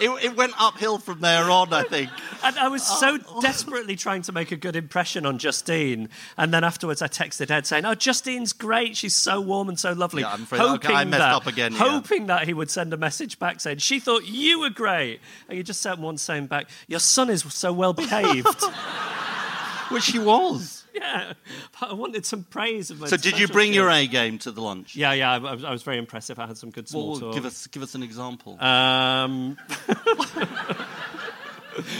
it, 0.00 0.08
it 0.24 0.36
went 0.36 0.52
uphill 0.58 0.98
from 0.98 1.20
there 1.20 1.50
on, 1.50 1.72
I 1.72 1.82
think. 1.82 2.10
And 2.44 2.58
I 2.58 2.68
was 2.68 2.82
so 2.86 3.18
Oh. 3.28 3.40
desperately 3.40 3.96
trying 3.96 4.22
to 4.22 4.32
make 4.32 4.52
a 4.52 4.56
good 4.56 4.76
impression 4.76 5.24
on 5.26 5.38
Justine. 5.38 6.08
And 6.36 6.52
then 6.54 6.64
afterwards, 6.64 7.00
I 7.02 7.08
texted 7.08 7.50
Ed 7.50 7.66
saying, 7.66 7.84
Oh, 7.86 7.94
Justine's 7.94 8.52
great. 8.52 8.96
She's 8.96 9.14
so 9.14 9.40
warm 9.40 9.68
and 9.70 9.78
so 9.80 9.92
lovely. 9.92 10.22
Yeah, 10.22 10.32
I'm 10.32 10.42
afraid- 10.42 10.60
okay, 10.60 10.94
I 10.94 11.04
messed 11.04 11.20
that, 11.20 11.34
up 11.34 11.46
again, 11.46 11.72
yeah. 11.72 11.78
Hoping 11.78 12.26
that 12.26 12.46
he 12.46 12.52
would 12.54 12.70
send 12.70 12.92
a 12.92 12.96
message 12.98 13.38
back 13.38 13.60
saying, 13.60 13.78
She 13.78 13.98
thought 14.00 14.26
you 14.26 14.60
were 14.60 14.70
great. 14.70 15.20
And 15.48 15.56
you 15.56 15.64
just 15.64 15.80
sent 15.80 15.98
one 15.98 16.18
saying 16.18 16.46
back, 16.48 16.68
Your 16.88 17.00
son 17.00 17.30
is 17.30 17.42
so 17.42 17.72
well 17.72 17.92
behaved. 17.94 18.62
Which 19.90 20.06
he 20.08 20.18
was. 20.18 20.75
Yeah. 20.96 21.32
But 21.80 21.90
I 21.90 21.94
wanted 21.94 22.26
some 22.26 22.44
praise 22.44 22.90
of 22.90 23.00
my 23.00 23.08
So, 23.08 23.16
did 23.16 23.38
you 23.38 23.48
bring 23.48 23.72
your. 23.72 23.90
A 23.90 24.06
game 24.06 24.38
to 24.40 24.50
the 24.50 24.60
lunch? 24.60 24.96
Yeah, 24.96 25.12
yeah. 25.12 25.32
I, 25.32 25.36
I 25.36 25.54
was, 25.54 25.64
I 25.64 25.70
was 25.70 25.82
very 25.82 25.98
impressive. 25.98 26.38
I 26.38 26.46
had 26.46 26.58
some 26.58 26.70
good 26.70 26.88
small 26.88 27.12
Well, 27.12 27.20
talk. 27.20 27.34
give 27.34 27.44
us 27.44 27.66
give 27.68 27.82
us 27.82 27.94
an 27.94 28.02
example. 28.02 28.62
Um, 28.62 29.56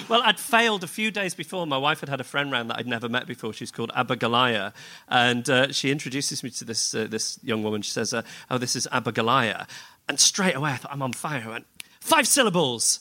well, 0.08 0.22
I'd 0.24 0.38
failed 0.38 0.84
a 0.84 0.86
few 0.86 1.10
days 1.10 1.34
before. 1.34 1.66
My 1.66 1.78
wife 1.78 2.00
had 2.00 2.08
had 2.08 2.20
a 2.20 2.24
friend 2.24 2.50
round 2.50 2.70
that 2.70 2.78
I'd 2.78 2.86
never 2.86 3.08
met 3.08 3.26
before. 3.26 3.52
She's 3.52 3.70
called 3.70 3.92
Abigalia, 3.94 4.72
and 5.08 5.48
uh, 5.48 5.72
she 5.72 5.90
introduces 5.90 6.42
me 6.42 6.50
to 6.50 6.64
this 6.64 6.94
uh, 6.94 7.06
this 7.08 7.38
young 7.42 7.62
woman. 7.62 7.82
She 7.82 7.90
says, 7.92 8.14
uh, 8.14 8.22
"Oh, 8.50 8.58
this 8.58 8.76
is 8.76 8.88
Abigalia," 8.92 9.66
and 10.08 10.18
straight 10.18 10.56
away 10.56 10.72
I 10.72 10.76
thought 10.76 10.92
I'm 10.92 11.02
on 11.02 11.12
fire. 11.12 11.42
I 11.46 11.50
went 11.50 11.66
five 12.00 12.26
syllables. 12.26 13.00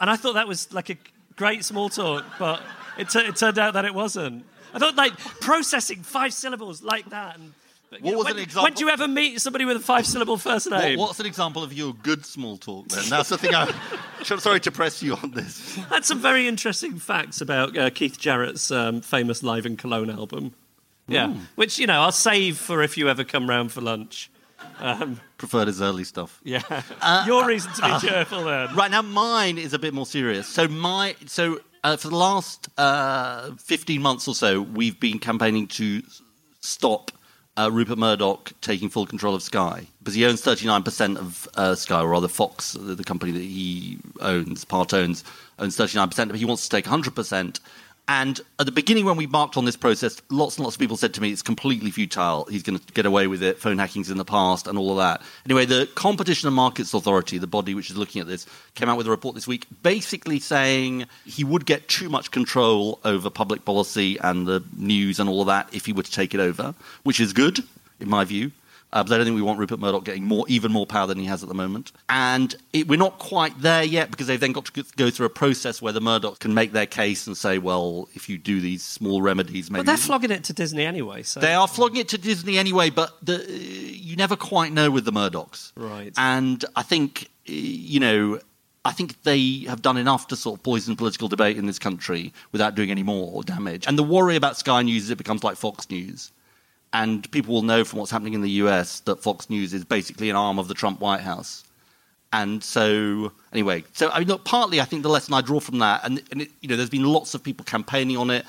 And 0.00 0.10
I 0.10 0.16
thought 0.16 0.34
that 0.34 0.48
was 0.48 0.72
like 0.72 0.90
a 0.90 0.96
great 1.36 1.64
small 1.64 1.88
talk, 1.88 2.24
but 2.36 2.60
it, 2.98 3.10
tu- 3.10 3.20
it 3.20 3.36
turned 3.36 3.60
out 3.60 3.74
that 3.74 3.84
it 3.84 3.94
wasn't. 3.94 4.44
I 4.74 4.78
thought 4.78 4.96
like 4.96 5.16
processing 5.40 6.02
five 6.02 6.34
syllables 6.34 6.82
like 6.82 7.08
that. 7.10 7.36
And, 7.38 7.52
but, 7.90 8.02
What 8.02 8.10
know, 8.12 8.18
was 8.18 8.24
when, 8.26 8.36
an 8.36 8.42
example? 8.42 8.62
When 8.64 8.74
do 8.74 8.84
you 8.84 8.90
ever 8.90 9.06
meet 9.08 9.40
somebody 9.40 9.64
with 9.64 9.76
a 9.76 9.80
five 9.80 10.06
syllable 10.06 10.36
first 10.36 10.70
What, 10.70 10.80
name? 10.82 10.98
what's 10.98 11.20
an 11.20 11.26
example 11.26 11.62
of 11.62 11.72
your 11.72 11.92
good 11.94 12.26
small 12.26 12.56
talk 12.56 12.88
then? 12.88 13.08
That's 13.08 13.28
the 13.28 13.38
thing. 13.38 13.54
I'm 13.54 13.72
sorry 14.40 14.60
to 14.60 14.70
press 14.72 15.02
you 15.02 15.14
on 15.14 15.30
this. 15.30 15.76
Had 15.76 16.04
some 16.04 16.18
very 16.20 16.48
interesting 16.48 16.98
facts 16.98 17.40
about 17.40 17.76
uh, 17.78 17.90
Keith 17.90 18.18
Jarrett's 18.18 18.70
um, 18.70 19.00
famous 19.00 19.42
Live 19.42 19.64
in 19.66 19.76
Cologne 19.76 20.10
album. 20.10 20.54
Yeah, 21.06 21.28
Hmm. 21.28 21.40
which 21.56 21.78
you 21.78 21.86
know 21.86 22.00
I'll 22.00 22.12
save 22.12 22.56
for 22.56 22.82
if 22.82 22.96
you 22.96 23.10
ever 23.10 23.24
come 23.24 23.48
round 23.48 23.70
for 23.72 23.82
lunch. 23.82 24.30
Preferred 25.36 25.66
his 25.68 25.82
early 25.82 26.04
stuff. 26.04 26.40
Yeah, 26.42 26.62
your 27.26 27.46
reason 27.46 27.70
to 27.74 27.82
be 28.00 28.08
cheerful 28.08 28.44
then. 28.44 28.74
Right 28.74 28.90
now, 28.90 29.02
mine 29.02 29.58
is 29.58 29.74
a 29.74 29.78
bit 29.78 29.92
more 29.92 30.06
serious. 30.06 30.48
So 30.48 30.66
my 30.66 31.14
so 31.26 31.60
uh, 31.84 31.96
for 31.96 32.08
the 32.08 32.16
last 32.16 32.68
uh, 32.78 33.52
fifteen 33.58 34.02
months 34.02 34.26
or 34.26 34.34
so, 34.34 34.60
we've 34.60 34.98
been 34.98 35.18
campaigning 35.18 35.66
to 35.68 36.02
stop 36.60 37.12
uh, 37.56 37.70
Rupert 37.70 37.98
Murdoch 37.98 38.52
taking 38.60 38.88
full 38.88 39.06
control 39.06 39.34
of 39.34 39.42
Sky 39.42 39.86
because 40.00 40.14
he 40.14 40.24
owns 40.24 40.40
thirty 40.40 40.66
nine 40.66 40.82
percent 40.82 41.18
of 41.18 41.46
uh, 41.54 41.74
Sky, 41.74 42.00
or 42.00 42.08
rather 42.08 42.26
Fox, 42.26 42.72
the, 42.72 42.94
the 42.94 43.04
company 43.04 43.30
that 43.32 43.42
he 43.42 43.98
owns, 44.20 44.64
part 44.64 44.92
owns, 44.92 45.22
owns 45.58 45.76
thirty 45.76 45.96
nine 45.96 46.08
percent. 46.08 46.30
But 46.30 46.40
he 46.40 46.46
wants 46.46 46.64
to 46.64 46.70
take 46.70 46.86
hundred 46.86 47.14
percent. 47.14 47.60
And 48.06 48.38
at 48.58 48.66
the 48.66 48.72
beginning, 48.72 49.06
when 49.06 49.16
we 49.16 49.26
marked 49.26 49.56
on 49.56 49.64
this 49.64 49.76
process, 49.76 50.20
lots 50.30 50.56
and 50.56 50.64
lots 50.64 50.76
of 50.76 50.80
people 50.80 50.98
said 50.98 51.14
to 51.14 51.22
me 51.22 51.32
it's 51.32 51.40
completely 51.40 51.90
futile. 51.90 52.44
He's 52.50 52.62
going 52.62 52.78
to 52.78 52.92
get 52.92 53.06
away 53.06 53.26
with 53.28 53.42
it. 53.42 53.58
Phone 53.58 53.78
hacking's 53.78 54.10
in 54.10 54.18
the 54.18 54.26
past, 54.26 54.66
and 54.66 54.76
all 54.76 54.90
of 54.90 54.98
that. 54.98 55.22
Anyway, 55.46 55.64
the 55.64 55.88
Competition 55.94 56.46
and 56.46 56.54
Markets 56.54 56.92
Authority, 56.92 57.38
the 57.38 57.46
body 57.46 57.74
which 57.74 57.88
is 57.90 57.96
looking 57.96 58.20
at 58.20 58.26
this, 58.26 58.46
came 58.74 58.90
out 58.90 58.98
with 58.98 59.06
a 59.06 59.10
report 59.10 59.34
this 59.34 59.46
week, 59.46 59.66
basically 59.82 60.38
saying 60.38 61.06
he 61.24 61.44
would 61.44 61.64
get 61.64 61.88
too 61.88 62.10
much 62.10 62.30
control 62.30 63.00
over 63.04 63.30
public 63.30 63.64
policy 63.64 64.18
and 64.18 64.46
the 64.46 64.62
news 64.76 65.18
and 65.18 65.28
all 65.30 65.40
of 65.40 65.46
that 65.46 65.72
if 65.72 65.86
he 65.86 65.92
were 65.94 66.02
to 66.02 66.12
take 66.12 66.34
it 66.34 66.40
over, 66.40 66.74
which 67.04 67.20
is 67.20 67.32
good 67.32 67.60
in 68.00 68.08
my 68.10 68.24
view. 68.24 68.52
Uh, 68.94 69.02
but 69.02 69.12
I 69.12 69.16
don't 69.16 69.26
think 69.26 69.34
we 69.34 69.42
want 69.42 69.58
Rupert 69.58 69.80
Murdoch 69.80 70.04
getting 70.04 70.24
more, 70.24 70.44
even 70.48 70.70
more 70.70 70.86
power 70.86 71.08
than 71.08 71.18
he 71.18 71.24
has 71.24 71.42
at 71.42 71.48
the 71.48 71.54
moment. 71.54 71.90
And 72.08 72.54
it, 72.72 72.86
we're 72.86 72.96
not 72.96 73.18
quite 73.18 73.60
there 73.60 73.82
yet 73.82 74.08
because 74.12 74.28
they've 74.28 74.38
then 74.38 74.52
got 74.52 74.66
to 74.66 74.84
go- 74.96 75.10
through 75.10 75.26
a 75.26 75.30
process 75.30 75.82
where 75.82 75.92
the 75.92 76.00
Murdochs 76.00 76.38
can 76.38 76.54
make 76.54 76.70
their 76.70 76.86
case 76.86 77.26
and 77.26 77.36
say, 77.36 77.58
well, 77.58 78.08
if 78.14 78.28
you 78.28 78.38
do 78.38 78.60
these 78.60 78.84
small 78.84 79.20
remedies, 79.20 79.68
maybe. 79.68 79.80
But 79.80 79.86
they're 79.86 79.96
flogging 79.96 80.30
it 80.30 80.44
to 80.44 80.52
Disney 80.52 80.86
anyway. 80.86 81.24
So 81.24 81.40
They 81.40 81.54
are 81.54 81.66
flogging 81.66 82.00
it 82.02 82.08
to 82.10 82.18
Disney 82.18 82.56
anyway, 82.56 82.90
but 82.90 83.16
the, 83.20 83.42
uh, 83.42 83.46
you 83.48 84.14
never 84.14 84.36
quite 84.36 84.72
know 84.72 84.92
with 84.92 85.04
the 85.04 85.12
Murdochs. 85.12 85.72
Right. 85.74 86.12
And 86.16 86.64
I 86.76 86.82
think, 86.82 87.24
uh, 87.48 87.52
you 87.52 87.98
know, 87.98 88.38
I 88.84 88.92
think 88.92 89.22
they 89.24 89.64
have 89.66 89.82
done 89.82 89.96
enough 89.96 90.28
to 90.28 90.36
sort 90.36 90.60
of 90.60 90.62
poison 90.62 90.94
political 90.94 91.26
debate 91.26 91.56
in 91.56 91.66
this 91.66 91.80
country 91.80 92.32
without 92.52 92.76
doing 92.76 92.92
any 92.92 93.02
more 93.02 93.42
damage. 93.42 93.86
And 93.88 93.98
the 93.98 94.04
worry 94.04 94.36
about 94.36 94.56
Sky 94.56 94.82
News 94.82 95.04
is 95.04 95.10
it 95.10 95.18
becomes 95.18 95.42
like 95.42 95.56
Fox 95.56 95.90
News. 95.90 96.30
And 96.94 97.30
people 97.32 97.52
will 97.54 97.62
know 97.62 97.84
from 97.84 97.98
what's 97.98 98.10
happening 98.12 98.32
in 98.34 98.40
the 98.40 98.50
US 98.62 99.00
that 99.00 99.20
Fox 99.22 99.50
News 99.50 99.74
is 99.74 99.84
basically 99.84 100.30
an 100.30 100.36
arm 100.36 100.58
of 100.58 100.68
the 100.68 100.74
Trump 100.74 101.00
White 101.00 101.20
House. 101.20 101.64
And 102.32 102.62
so, 102.64 103.32
anyway, 103.52 103.84
so 103.92 104.10
I 104.10 104.20
mean, 104.20 104.28
look, 104.28 104.44
partly 104.44 104.80
I 104.80 104.84
think 104.84 105.02
the 105.02 105.08
lesson 105.08 105.34
I 105.34 105.40
draw 105.40 105.60
from 105.60 105.78
that, 105.80 106.00
and, 106.04 106.22
and 106.32 106.42
it, 106.42 106.50
you 106.60 106.68
know, 106.68 106.76
there's 106.76 106.90
been 106.90 107.04
lots 107.04 107.34
of 107.34 107.42
people 107.44 107.64
campaigning 107.64 108.16
on 108.16 108.30
it, 108.30 108.44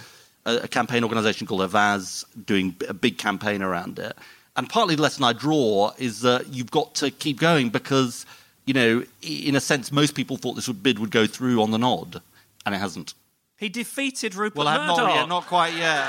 a, 0.45 0.57
a 0.63 0.67
campaign 0.67 1.03
organisation 1.03 1.45
called 1.45 1.61
Avaaz 1.61 2.23
doing 2.45 2.75
a 2.87 2.93
big 2.93 3.17
campaign 3.17 3.61
around 3.61 3.99
it. 3.99 4.15
And 4.57 4.69
partly 4.69 4.95
the 4.95 5.01
lesson 5.01 5.23
I 5.23 5.33
draw 5.33 5.91
is 5.97 6.21
that 6.21 6.53
you've 6.53 6.71
got 6.71 6.95
to 6.95 7.11
keep 7.11 7.39
going 7.39 7.69
because, 7.69 8.25
you 8.65 8.73
know, 8.73 9.03
in 9.21 9.55
a 9.55 9.59
sense, 9.59 9.91
most 9.91 10.15
people 10.15 10.37
thought 10.37 10.53
this 10.53 10.67
would, 10.67 10.81
bid 10.81 10.97
would 10.99 11.11
go 11.11 11.27
through 11.27 11.61
on 11.61 11.71
the 11.71 11.77
nod, 11.79 12.21
and 12.65 12.73
it 12.73 12.77
hasn't. 12.79 13.13
he 13.57 13.69
defeated 13.69 14.33
Rupert 14.35 14.57
Well, 14.57 14.67
I- 14.67 14.77
Murdoch. 14.77 14.97
not 14.97 15.15
yet, 15.15 15.29
not 15.29 15.45
quite 15.47 15.73
yet, 15.75 16.07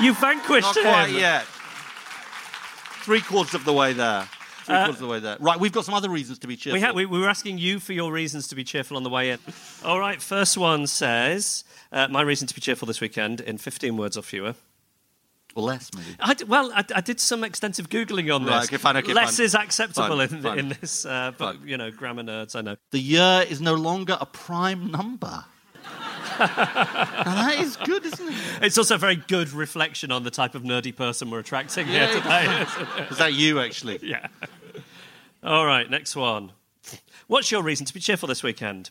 You 0.00 0.14
vanquished 0.14 0.66
not 0.66 0.76
him. 0.76 0.82
quite 0.82 1.10
yet. 1.10 1.44
Three 3.04 3.20
quarters 3.20 3.54
of 3.54 3.64
the 3.64 3.72
way 3.72 3.92
there. 3.92 4.28
Three 4.64 4.76
quarters 4.76 4.94
of 4.94 5.00
the 5.00 5.06
way 5.08 5.20
there. 5.20 5.36
Right, 5.40 5.60
we've 5.60 5.72
got 5.72 5.84
some 5.84 5.94
other 5.94 6.08
reasons 6.08 6.38
to 6.40 6.46
be 6.46 6.56
cheerful. 6.56 6.78
We, 6.78 6.80
ha- 6.80 6.92
we, 6.92 7.04
we 7.04 7.18
were 7.20 7.28
asking 7.28 7.58
you 7.58 7.78
for 7.80 7.92
your 7.92 8.10
reasons 8.10 8.48
to 8.48 8.54
be 8.54 8.64
cheerful 8.64 8.96
on 8.96 9.02
the 9.02 9.10
way 9.10 9.30
in. 9.30 9.38
All 9.84 10.00
right, 10.00 10.20
first 10.22 10.56
one 10.56 10.86
says, 10.86 11.64
uh, 11.92 12.08
My 12.08 12.22
reason 12.22 12.48
to 12.48 12.54
be 12.54 12.60
cheerful 12.62 12.86
this 12.86 13.00
weekend 13.00 13.40
in 13.42 13.58
15 13.58 13.96
words 13.98 14.16
or 14.16 14.22
fewer. 14.22 14.54
or 15.54 15.62
less, 15.64 15.90
maybe. 15.94 16.16
I 16.18 16.32
d- 16.32 16.44
well, 16.44 16.72
I, 16.74 16.82
I 16.94 17.00
did 17.02 17.20
some 17.20 17.44
extensive 17.44 17.90
Googling 17.90 18.34
on 18.34 18.44
this. 18.44 18.50
Right, 18.52 18.64
okay, 18.64 18.76
fine, 18.78 18.96
okay, 18.96 19.12
Less 19.12 19.36
fine. 19.36 19.44
is 19.44 19.54
acceptable 19.54 20.08
Fine, 20.16 20.20
in, 20.34 20.42
fine. 20.42 20.58
in 20.60 20.68
this, 20.80 21.04
uh, 21.04 21.32
but, 21.36 21.62
you 21.66 21.76
know, 21.76 21.90
grammar 21.90 22.22
nerds, 22.22 22.56
I 22.56 22.62
know. 22.62 22.76
The 22.90 23.00
year 23.00 23.44
is 23.46 23.60
no 23.60 23.74
longer 23.74 24.16
a 24.18 24.24
prime 24.26 24.90
number. 24.90 25.44
That 26.38 27.56
is 27.58 27.76
good, 27.76 28.04
isn't 28.04 28.28
it? 28.28 28.34
It's 28.62 28.78
also 28.78 28.94
a 28.96 28.98
very 28.98 29.16
good 29.16 29.50
reflection 29.52 30.10
on 30.10 30.22
the 30.24 30.30
type 30.30 30.54
of 30.54 30.62
nerdy 30.62 30.94
person 30.94 31.30
we're 31.30 31.40
attracting 31.40 31.88
Yeah, 31.88 32.06
here 32.06 32.20
today. 32.20 33.06
Is 33.10 33.18
that 33.18 33.34
you, 33.34 33.60
actually? 33.60 34.00
yeah. 34.02 34.26
All 35.42 35.66
right, 35.66 35.88
next 35.88 36.16
one. 36.16 36.52
What's 37.26 37.50
your 37.50 37.62
reason 37.62 37.86
to 37.86 37.94
be 37.94 38.00
cheerful 38.00 38.26
this 38.28 38.42
weekend? 38.42 38.90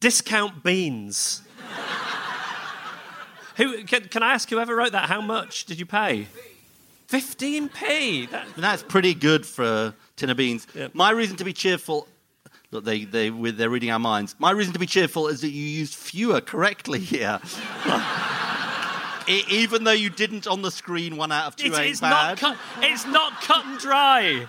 Discount 0.00 0.62
beans. 0.62 1.42
Who 3.56 3.84
can, 3.84 4.04
can 4.08 4.22
I 4.22 4.32
ask 4.32 4.48
whoever 4.48 4.74
wrote 4.74 4.92
that? 4.92 5.08
How 5.08 5.20
much 5.20 5.66
did 5.66 5.78
you 5.78 5.86
pay? 5.86 6.26
15p. 7.08 8.30
That, 8.30 8.46
That's 8.56 8.82
pretty 8.82 9.12
good 9.14 9.44
for 9.44 9.64
a 9.64 9.94
tin 10.16 10.30
of 10.30 10.36
beans. 10.38 10.66
My 10.94 11.10
reason 11.10 11.36
to 11.36 11.44
be 11.44 11.52
cheerful. 11.52 12.08
Look, 12.72 12.84
they, 12.84 13.04
they, 13.04 13.30
with- 13.30 13.56
they're 13.58 13.70
reading 13.70 13.90
our 13.90 13.98
minds. 13.98 14.34
My 14.38 14.50
reason 14.50 14.72
to 14.72 14.78
be 14.78 14.86
cheerful 14.86 15.28
is 15.28 15.42
that 15.42 15.50
you 15.50 15.62
used 15.62 15.94
fewer 15.94 16.40
correctly 16.40 16.98
here. 16.98 17.38
E- 19.28 19.44
Even 19.50 19.84
though 19.84 19.92
you 19.92 20.10
didn't 20.10 20.48
on 20.48 20.62
the 20.62 20.70
screen, 20.72 21.16
one 21.16 21.30
out 21.30 21.46
of 21.46 21.54
two 21.54 21.68
it's, 21.68 21.78
ain't 21.78 21.90
it's 21.90 22.00
bad. 22.00 22.10
not 22.10 22.38
cut. 22.38 22.56
It's 22.80 23.06
not 23.06 23.40
cut 23.40 23.64
and 23.64 23.78
dry. 23.78 24.46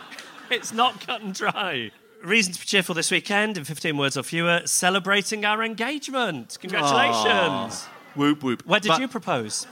It's 0.49 0.73
not 0.73 0.99
cut 1.05 1.21
and 1.21 1.31
dry. 1.31 1.91
Reason 2.23 2.53
to 2.53 2.59
be 2.59 2.65
cheerful 2.65 2.95
this 2.95 3.11
weekend, 3.11 3.55
in 3.59 3.65
15 3.65 3.95
words 3.97 4.17
or 4.17 4.23
fewer, 4.23 4.61
celebrating 4.65 5.45
our 5.45 5.61
engagement. 5.63 6.57
Congratulations. 6.59 7.83
Whoop 8.15 8.41
whoop. 8.41 8.65
Where 8.65 8.79
did 8.79 8.87
But- 8.89 9.01
you 9.01 9.07
propose? 9.07 9.67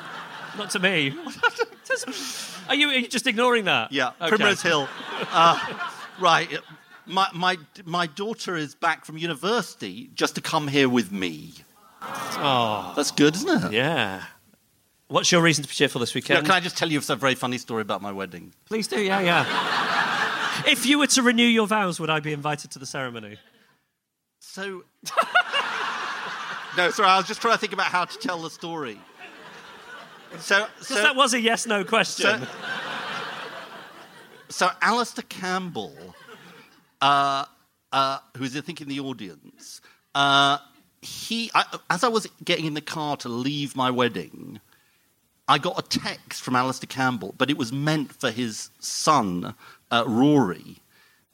Not 0.58 0.68
to 0.70 0.78
me. 0.80 1.14
are, 2.68 2.74
you, 2.74 2.88
are 2.90 2.92
you 2.92 3.08
just 3.08 3.26
ignoring 3.26 3.64
that? 3.64 3.90
Yeah, 3.90 4.08
Okay. 4.20 4.28
Primrose 4.36 4.60
Hill. 4.60 4.86
Uh, 5.30 5.58
right. 6.20 6.58
My, 7.06 7.28
my, 7.34 7.58
my 7.84 8.06
daughter 8.06 8.56
is 8.56 8.74
back 8.74 9.04
from 9.04 9.18
university 9.18 10.10
just 10.14 10.36
to 10.36 10.40
come 10.40 10.68
here 10.68 10.88
with 10.88 11.10
me. 11.10 11.54
Oh, 12.00 12.92
That's 12.96 13.10
good, 13.10 13.34
isn't 13.36 13.64
it? 13.64 13.72
yeah. 13.72 14.22
What's 15.08 15.30
your 15.30 15.42
reason 15.42 15.62
to 15.62 15.68
be 15.68 15.74
cheerful 15.74 16.00
this 16.00 16.14
weekend? 16.14 16.46
can 16.46 16.54
I 16.54 16.60
just 16.60 16.78
tell 16.78 16.90
you 16.90 17.00
a 17.06 17.16
very 17.16 17.34
funny 17.34 17.58
story 17.58 17.82
about 17.82 18.00
my 18.00 18.12
wedding? 18.12 18.54
Please 18.64 18.88
do, 18.88 19.00
yeah, 19.00 19.20
yeah. 19.20 20.70
if 20.70 20.86
you 20.86 20.98
were 20.98 21.06
to 21.08 21.22
renew 21.22 21.44
your 21.44 21.66
vows, 21.66 22.00
would 22.00 22.08
I 22.08 22.20
be 22.20 22.32
invited 22.32 22.70
to 22.72 22.78
the 22.78 22.86
ceremony? 22.86 23.36
So. 24.40 24.84
no, 26.76 26.90
sorry, 26.90 27.08
I 27.08 27.18
was 27.18 27.26
just 27.26 27.42
trying 27.42 27.54
to 27.54 27.60
think 27.60 27.74
about 27.74 27.86
how 27.86 28.06
to 28.06 28.18
tell 28.18 28.40
the 28.40 28.50
story. 28.50 28.98
So, 30.38 30.66
so, 30.80 30.94
that 30.94 31.14
was 31.14 31.34
a 31.34 31.40
yes 31.40 31.66
no 31.66 31.84
question. 31.84 32.40
so, 32.40 32.46
so 34.48 34.70
Alastair 34.80 35.24
Campbell, 35.28 35.94
uh, 37.02 37.44
uh, 37.92 38.18
who's 38.38 38.56
I 38.56 38.62
think 38.62 38.80
in 38.80 38.88
the 38.88 39.00
audience, 39.00 39.82
uh, 40.14 40.56
he, 41.02 41.50
I, 41.54 41.64
as 41.90 42.04
I 42.04 42.08
was 42.08 42.26
getting 42.44 42.64
in 42.64 42.74
the 42.74 42.80
car 42.80 43.16
to 43.18 43.28
leave 43.28 43.76
my 43.76 43.90
wedding, 43.90 44.60
I 45.48 45.58
got 45.58 45.78
a 45.78 45.82
text 45.82 46.42
from 46.42 46.56
Alastair 46.56 46.86
Campbell, 46.86 47.34
but 47.36 47.50
it 47.50 47.58
was 47.58 47.72
meant 47.72 48.12
for 48.12 48.30
his 48.30 48.70
son, 48.78 49.54
uh, 49.90 50.04
Rory. 50.06 50.78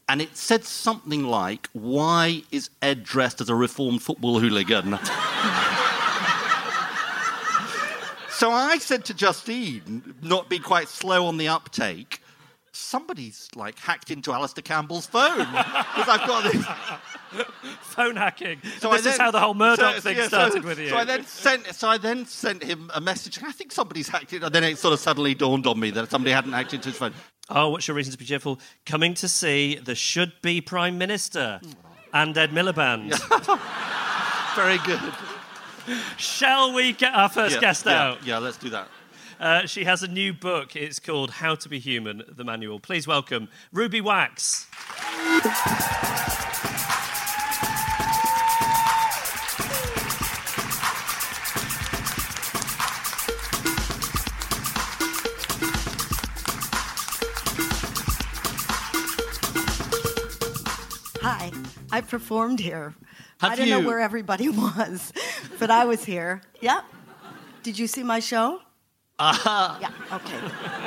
And 0.09 0.23
it 0.23 0.37
said 0.39 0.65
something 0.65 1.25
like, 1.25 1.69
Why 1.75 2.43
is 2.51 2.71
Ed 2.81 3.05
dressed 3.05 3.43
as 3.43 3.51
a 3.51 3.55
reformed 3.55 4.03
football 4.03 4.41
hooligan? 4.41 4.93
so 8.31 8.51
I 8.51 8.79
said 8.81 9.05
to 9.05 9.15
Justine, 9.15 10.15
not 10.23 10.49
be 10.49 10.59
quite 10.59 10.89
slow 10.89 11.27
on 11.27 11.37
the 11.37 11.49
uptake, 11.49 12.23
somebody's 12.78 13.49
like 13.56 13.78
hacked 13.78 14.11
into 14.11 14.32
Alastair 14.32 14.62
Campbell's 14.62 15.06
phone. 15.06 15.38
Because 15.38 16.08
I've 16.08 16.26
got 16.26 16.52
this. 16.52 16.64
Phone 17.80 18.16
hacking. 18.16 18.61
So 18.78 18.90
this 18.92 19.06
I 19.06 19.11
is 19.11 19.18
how 19.18 19.30
the 19.30 19.40
whole 19.40 19.54
Murdoch 19.54 19.97
so- 19.97 20.00
thing 20.00 20.16
yeah, 20.16 20.23
so- 20.23 20.28
started 20.28 20.64
with 20.64 20.78
you. 20.78 20.88
So 20.88 20.97
I 20.97 21.04
then 21.04 21.25
sent, 21.26 21.66
so 21.75 21.88
I 21.88 21.99
then 21.99 22.25
sent 22.25 22.62
him 22.62 22.90
a 22.94 23.00
message. 23.00 23.37
And 23.37 23.47
I 23.47 23.52
think 23.52 23.73
somebody's 23.73 24.08
hacked 24.08 24.32
it, 24.32 24.42
and 24.42 24.54
then 24.54 24.64
it 24.64 24.78
sort 24.78 24.94
of 24.94 25.00
suddenly 25.00 25.35
dawned 25.35 25.66
on 25.66 25.78
me 25.78 25.90
that 25.90 26.11
somebody 26.11 26.32
hadn't 26.32 26.52
hacked 26.52 26.73
into 26.73 26.88
his 26.88 26.97
phone. 26.99 27.12
Oh, 27.50 27.70
what's 27.70 27.88
your 27.88 27.97
reason 27.97 28.12
to 28.12 28.18
be 28.18 28.25
cheerful? 28.25 28.61
Coming 28.87 29.14
to 29.14 29.28
see 29.28 29.76
the 29.76 29.94
should 29.94 30.32
be 30.42 30.61
Prime 30.61 30.97
Minister 30.99 31.61
and 32.12 32.37
Ed 32.37 32.50
Miliband. 32.50 33.11
Very 34.56 34.78
good. 34.78 35.00
Shall 36.16 36.73
we 36.75 36.92
get 36.92 37.14
our 37.14 37.28
first 37.28 37.56
yeah, 37.56 37.61
guest 37.61 37.87
yeah, 37.87 38.02
out? 38.02 38.26
Yeah, 38.26 38.38
let's 38.38 38.58
do 38.58 38.70
that. 38.70 38.88
Uh, 39.38 39.66
she 39.66 39.85
has 39.85 40.02
a 40.02 40.09
new 40.09 40.33
book. 40.33 40.75
It's 40.75 40.99
called 40.99 41.30
How 41.30 41.54
to 41.54 41.68
Be 41.68 41.78
Human, 41.78 42.25
the 42.28 42.42
manual. 42.42 42.80
Please 42.80 43.07
welcome 43.07 43.49
Ruby 43.73 44.00
Wax. 44.00 44.66
Hi, 61.23 61.52
I 61.92 62.00
performed 62.00 62.59
here. 62.59 62.95
Have 63.40 63.52
I 63.52 63.54
don't 63.54 63.68
you... 63.68 63.78
know 63.78 63.87
where 63.87 64.00
everybody 64.00 64.49
was, 64.49 65.12
but 65.61 65.71
I 65.71 65.85
was 65.85 66.04
here. 66.04 66.42
Yep. 66.61 66.85
Did 67.62 67.78
you 67.78 67.87
see 67.87 68.02
my 68.02 68.18
show? 68.18 68.62
Uh, 69.19 69.79
Yeah. 69.81 69.91
Okay. 70.13 70.39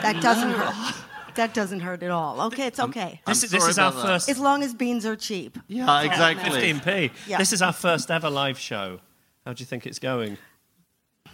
That 0.02 0.22
doesn't 0.22 0.52
hurt. 0.52 0.96
That 1.36 1.54
doesn't 1.54 1.80
hurt 1.80 2.04
at 2.04 2.12
all. 2.12 2.42
Okay, 2.48 2.68
it's 2.68 2.80
okay. 2.80 3.22
This, 3.26 3.44
I'm 3.44 3.46
is- 3.46 3.52
this 3.52 3.62
sorry 3.62 3.70
is 3.72 3.80
our 3.80 3.90
about 3.92 4.02
that. 4.02 4.08
first 4.08 4.30
As 4.30 4.38
long 4.40 4.64
as 4.64 4.74
beans 4.74 5.06
are 5.06 5.16
cheap. 5.16 5.58
yeah, 5.68 6.02
exactly. 6.04 6.50
15p. 6.74 7.12
Yeah. 7.28 7.38
This 7.38 7.54
is 7.54 7.62
our 7.62 7.72
first 7.74 8.12
ever 8.12 8.30
live 8.30 8.58
show. 8.60 9.00
How 9.46 9.54
do 9.54 9.62
you 9.62 9.66
think 9.66 9.86
it's 9.86 10.00
going? 10.00 10.38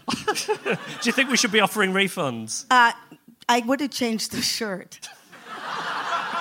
do 0.26 0.76
you 1.04 1.12
think 1.12 1.30
we 1.30 1.38
should 1.38 1.52
be 1.52 1.60
offering 1.60 1.92
refunds? 1.94 2.66
Uh, 2.70 2.92
I 3.50 3.60
would 3.62 3.82
have 3.82 3.92
changed 3.92 4.32
the 4.32 4.42
shirt. 4.42 5.00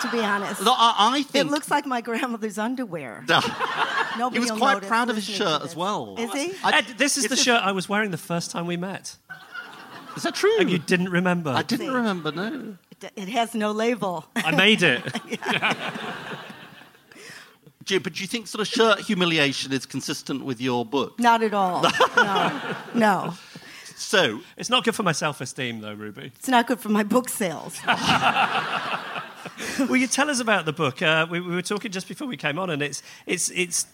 to 0.02 0.08
be 0.12 0.20
honest. 0.20 0.62
No, 0.62 0.72
I, 0.72 0.94
I 1.14 1.18
It 1.20 1.26
think 1.26 1.50
looks 1.50 1.70
like 1.70 1.86
my 1.86 2.00
grandmother's 2.02 2.58
underwear. 2.58 3.24
he 3.26 4.18
Nobody 4.18 4.40
was 4.40 4.50
will 4.52 4.58
quite 4.58 4.74
notice 4.74 4.88
proud 4.88 5.08
of 5.10 5.16
his 5.16 5.28
listening 5.28 5.46
to 5.48 5.52
shirt 5.54 5.62
as 5.62 5.68
this. 5.70 5.76
well. 5.76 6.14
Is 6.18 6.32
he? 6.32 6.52
I- 6.62 6.78
Ed, 6.78 6.86
this 6.98 7.16
is 7.16 7.26
the 7.28 7.36
shirt 7.36 7.62
I 7.62 7.72
was 7.72 7.88
wearing 7.88 8.10
the 8.10 8.18
first 8.18 8.50
time 8.50 8.66
we 8.66 8.76
met. 8.76 9.16
Is 10.16 10.22
that 10.22 10.34
true? 10.34 10.56
And 10.58 10.70
you 10.70 10.78
didn't 10.78 11.10
remember. 11.10 11.50
I 11.50 11.62
didn't 11.62 11.86
See. 11.86 11.92
remember. 11.92 12.32
No. 12.32 12.76
It- 13.02 13.12
It 13.16 13.28
has 13.28 13.54
no 13.54 13.72
label. 13.72 14.24
I 14.36 14.50
made 14.56 14.82
it. 14.82 15.02
Do 17.84 17.94
you, 17.94 18.00
but 18.00 18.14
do 18.14 18.20
you 18.22 18.26
think 18.26 18.48
sort 18.48 18.60
of 18.62 18.66
shirt 18.66 18.98
humiliation 19.00 19.72
is 19.72 19.86
consistent 19.86 20.44
with 20.44 20.60
your 20.60 20.84
book? 20.84 21.20
Not 21.20 21.42
at 21.44 21.54
all. 21.54 21.84
No. 22.16 22.74
No. 22.94 23.34
So, 23.94 24.40
It's 24.56 24.68
not 24.68 24.82
good 24.84 24.94
for 24.96 25.04
my 25.04 25.12
self 25.12 25.40
esteem, 25.40 25.80
though, 25.82 25.94
Ruby. 25.94 26.32
It's 26.36 26.48
not 26.48 26.66
good 26.66 26.80
for 26.80 26.88
my 26.88 27.04
book 27.04 27.28
sales. 27.28 27.78
Will 29.88 29.96
you 29.96 30.06
tell 30.06 30.30
us 30.30 30.40
about 30.40 30.64
the 30.64 30.72
book? 30.72 31.02
Uh, 31.02 31.26
we, 31.30 31.40
we 31.40 31.54
were 31.54 31.62
talking 31.62 31.90
just 31.90 32.08
before 32.08 32.26
we 32.26 32.36
came 32.36 32.58
on, 32.58 32.70
and 32.70 32.82
it's, 32.82 33.02
it's, 33.26 33.50
it's 33.50 33.86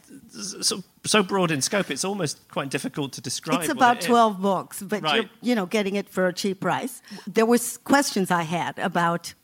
so, 0.60 0.82
so 1.04 1.22
broad 1.22 1.50
in 1.50 1.60
scope, 1.62 1.90
it's 1.90 2.04
almost 2.04 2.46
quite 2.50 2.70
difficult 2.70 3.12
to 3.12 3.20
describe. 3.20 3.60
It's 3.60 3.68
about 3.70 3.96
it 3.98 4.00
is. 4.00 4.06
12 4.06 4.40
books, 4.42 4.82
but 4.82 5.02
Right. 5.02 5.14
you're, 5.16 5.30
you 5.40 5.54
know, 5.54 5.66
getting 5.66 5.96
it 5.96 6.08
for 6.08 6.26
a 6.26 6.32
cheap 6.32 6.60
price. 6.60 7.02
There 7.26 7.46
was 7.46 7.78
questions 7.78 8.30
I 8.30 8.42
had 8.42 8.78
about 8.78 9.34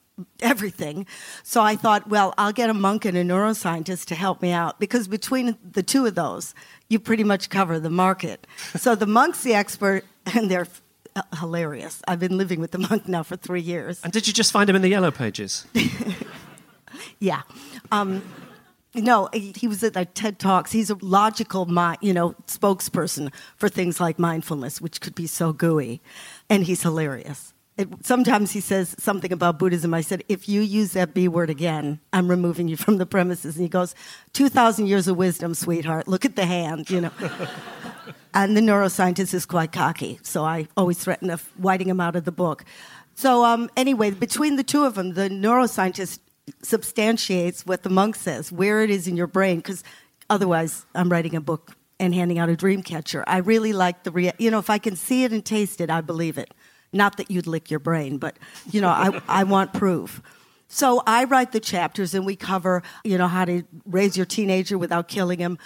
everything. 0.40 1.06
So 1.44 1.62
I 1.62 1.76
thought, 1.76 2.08
well, 2.08 2.34
I'll 2.38 2.52
get 2.52 2.70
a 2.70 2.74
monk 2.74 3.04
and 3.04 3.16
a 3.16 3.22
neuroscientist 3.22 4.06
to 4.06 4.14
help 4.14 4.42
me 4.42 4.50
out 4.50 4.80
because 4.80 5.06
between 5.06 5.56
the 5.62 5.82
two 5.82 6.06
of 6.06 6.14
those, 6.16 6.54
you 6.88 6.98
pretty 6.98 7.22
much 7.24 7.50
cover 7.50 7.78
the 7.78 7.90
market. 7.90 8.46
So 8.78 8.94
the 8.94 9.06
monk's 9.06 9.42
the 9.42 9.54
expert 9.54 10.04
and 10.34 10.50
they're 10.50 10.66
hilarious. 11.38 12.02
I've 12.06 12.20
been 12.20 12.36
living 12.36 12.60
with 12.60 12.70
the 12.70 12.78
monk 12.78 13.08
now 13.08 13.22
for 13.22 13.36
3 13.36 13.60
years. 13.60 14.00
And 14.02 14.12
did 14.12 14.26
you 14.26 14.32
just 14.32 14.52
find 14.52 14.68
him 14.68 14.76
in 14.76 14.82
the 14.82 14.88
yellow 14.88 15.10
pages? 15.10 15.66
Yeah. 17.18 17.42
Um, 17.90 18.22
no, 18.94 19.28
he 19.32 19.52
he 19.56 19.68
was 19.68 19.82
at 19.82 19.94
like 19.94 20.14
TED 20.14 20.38
Talks. 20.38 20.72
He's 20.72 20.90
a 20.90 20.96
logical, 21.00 21.66
you 22.00 22.12
know, 22.12 22.34
spokesperson 22.46 23.32
for 23.56 23.68
things 23.68 24.00
like 24.00 24.18
mindfulness, 24.18 24.80
which 24.80 25.00
could 25.00 25.14
be 25.14 25.26
so 25.26 25.52
gooey, 25.52 26.00
and 26.48 26.64
he's 26.64 26.82
hilarious. 26.82 27.52
It, 27.78 28.04
sometimes 28.04 28.50
he 28.50 28.60
says 28.60 28.96
something 28.98 29.32
about 29.32 29.60
Buddhism. 29.60 29.94
I 29.94 30.00
said, 30.00 30.24
if 30.28 30.48
you 30.48 30.60
use 30.62 30.92
that 30.94 31.14
B 31.14 31.28
word 31.28 31.48
again, 31.48 32.00
I'm 32.12 32.28
removing 32.28 32.66
you 32.66 32.76
from 32.76 32.98
the 32.98 33.06
premises. 33.06 33.54
And 33.54 33.62
he 33.62 33.68
goes, 33.68 33.94
2,000 34.32 34.88
years 34.88 35.06
of 35.06 35.16
wisdom, 35.16 35.54
sweetheart. 35.54 36.08
Look 36.08 36.24
at 36.24 36.34
the 36.34 36.44
hand, 36.44 36.90
you 36.90 37.02
know. 37.02 37.12
and 38.34 38.56
the 38.56 38.60
neuroscientist 38.60 39.32
is 39.32 39.46
quite 39.46 39.70
cocky, 39.70 40.18
so 40.22 40.44
I 40.44 40.66
always 40.76 40.98
threaten 40.98 41.30
of 41.30 41.42
whiting 41.56 41.88
him 41.88 42.00
out 42.00 42.16
of 42.16 42.24
the 42.24 42.32
book. 42.32 42.64
So 43.14 43.44
um, 43.44 43.70
anyway, 43.76 44.10
between 44.10 44.56
the 44.56 44.64
two 44.64 44.84
of 44.84 44.96
them, 44.96 45.14
the 45.14 45.28
neuroscientist 45.28 46.18
substantiates 46.62 47.64
what 47.64 47.84
the 47.84 47.90
monk 47.90 48.16
says, 48.16 48.50
where 48.50 48.82
it 48.82 48.90
is 48.90 49.06
in 49.06 49.16
your 49.16 49.26
brain, 49.28 49.58
because 49.58 49.84
otherwise 50.28 50.84
I'm 50.96 51.10
writing 51.10 51.36
a 51.36 51.40
book 51.40 51.76
and 52.00 52.14
handing 52.14 52.38
out 52.38 52.48
a 52.48 52.56
dream 52.56 52.82
catcher. 52.82 53.24
I 53.26 53.38
really 53.38 53.72
like 53.72 54.02
the, 54.04 54.10
rea- 54.10 54.32
you 54.38 54.50
know, 54.50 54.58
if 54.58 54.70
I 54.70 54.78
can 54.78 54.96
see 54.96 55.24
it 55.24 55.32
and 55.32 55.44
taste 55.44 55.80
it, 55.80 55.90
I 55.90 56.00
believe 56.00 56.38
it. 56.38 56.52
Not 56.92 57.16
that 57.18 57.30
you'd 57.30 57.46
lick 57.46 57.70
your 57.70 57.80
brain, 57.80 58.18
but, 58.18 58.38
you 58.70 58.80
know, 58.80 58.88
I, 58.88 59.20
I 59.28 59.44
want 59.44 59.72
proof. 59.72 60.22
So 60.68 61.02
I 61.06 61.24
write 61.24 61.52
the 61.52 61.60
chapters 61.60 62.14
and 62.14 62.26
we 62.26 62.36
cover, 62.36 62.82
you 63.02 63.16
know, 63.16 63.26
how 63.26 63.46
to 63.46 63.62
raise 63.86 64.16
your 64.16 64.26
teenager 64.26 64.76
without 64.76 65.08
killing 65.08 65.38
him, 65.38 65.58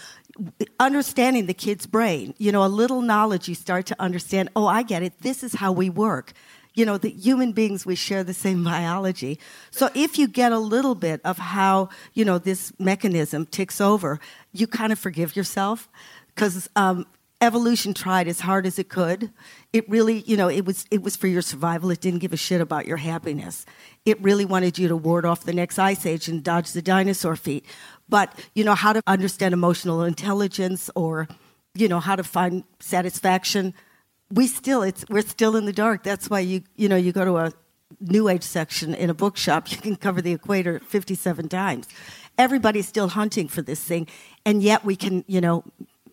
understanding 0.78 1.46
the 1.46 1.54
kid's 1.54 1.86
brain. 1.86 2.34
You 2.38 2.52
know, 2.52 2.64
a 2.64 2.68
little 2.68 3.02
knowledge, 3.02 3.48
you 3.48 3.56
start 3.56 3.86
to 3.86 4.00
understand, 4.00 4.50
oh, 4.54 4.66
I 4.66 4.84
get 4.84 5.02
it. 5.02 5.18
This 5.20 5.42
is 5.42 5.54
how 5.54 5.72
we 5.72 5.90
work. 5.90 6.32
You 6.74 6.86
know, 6.86 6.98
the 6.98 7.10
human 7.10 7.52
beings, 7.52 7.84
we 7.84 7.96
share 7.96 8.24
the 8.24 8.32
same 8.32 8.64
biology. 8.64 9.38
So 9.70 9.90
if 9.94 10.18
you 10.18 10.28
get 10.28 10.52
a 10.52 10.58
little 10.58 10.94
bit 10.94 11.20
of 11.24 11.36
how, 11.36 11.88
you 12.14 12.24
know, 12.24 12.38
this 12.38 12.72
mechanism 12.78 13.44
ticks 13.46 13.80
over, 13.80 14.20
you 14.52 14.66
kind 14.66 14.92
of 14.92 14.98
forgive 14.98 15.36
yourself 15.36 15.88
because 16.34 16.70
um, 16.76 17.06
evolution 17.40 17.92
tried 17.92 18.28
as 18.28 18.40
hard 18.40 18.66
as 18.66 18.78
it 18.78 18.88
could. 18.88 19.30
It 19.72 19.88
really, 19.88 20.20
you 20.20 20.36
know, 20.36 20.48
it 20.48 20.64
was 20.64 20.84
it 20.90 21.02
was 21.02 21.16
for 21.16 21.28
your 21.28 21.42
survival. 21.42 21.90
It 21.90 22.00
didn't 22.00 22.20
give 22.20 22.32
a 22.32 22.36
shit 22.36 22.60
about 22.60 22.86
your 22.86 22.98
happiness. 22.98 23.64
It 24.04 24.20
really 24.20 24.44
wanted 24.44 24.78
you 24.78 24.88
to 24.88 24.96
ward 24.96 25.24
off 25.24 25.44
the 25.44 25.52
next 25.54 25.78
ice 25.78 26.04
age 26.04 26.28
and 26.28 26.44
dodge 26.44 26.72
the 26.72 26.82
dinosaur 26.82 27.36
feet. 27.36 27.64
But 28.08 28.38
you 28.54 28.64
know 28.64 28.74
how 28.74 28.92
to 28.92 29.02
understand 29.06 29.54
emotional 29.54 30.02
intelligence 30.02 30.90
or 30.94 31.26
you 31.74 31.88
know 31.88 32.00
how 32.00 32.16
to 32.16 32.24
find 32.24 32.64
satisfaction. 32.80 33.72
We 34.30 34.46
still 34.46 34.82
it's 34.82 35.06
we're 35.08 35.22
still 35.22 35.56
in 35.56 35.64
the 35.64 35.72
dark. 35.72 36.02
That's 36.02 36.28
why 36.28 36.40
you 36.40 36.62
you 36.76 36.88
know 36.88 36.96
you 36.96 37.12
go 37.12 37.24
to 37.24 37.36
a 37.38 37.52
new 38.00 38.28
age 38.28 38.42
section 38.42 38.94
in 38.94 39.10
a 39.10 39.14
bookshop, 39.14 39.70
you 39.72 39.78
can 39.78 39.96
cover 39.96 40.20
the 40.20 40.32
equator 40.32 40.80
57 40.80 41.48
times. 41.48 41.88
Everybody's 42.38 42.88
still 42.88 43.08
hunting 43.08 43.48
for 43.48 43.62
this 43.62 43.82
thing, 43.82 44.06
and 44.46 44.62
yet 44.62 44.84
we 44.84 44.96
can, 44.96 45.24
you 45.26 45.40
know, 45.40 45.64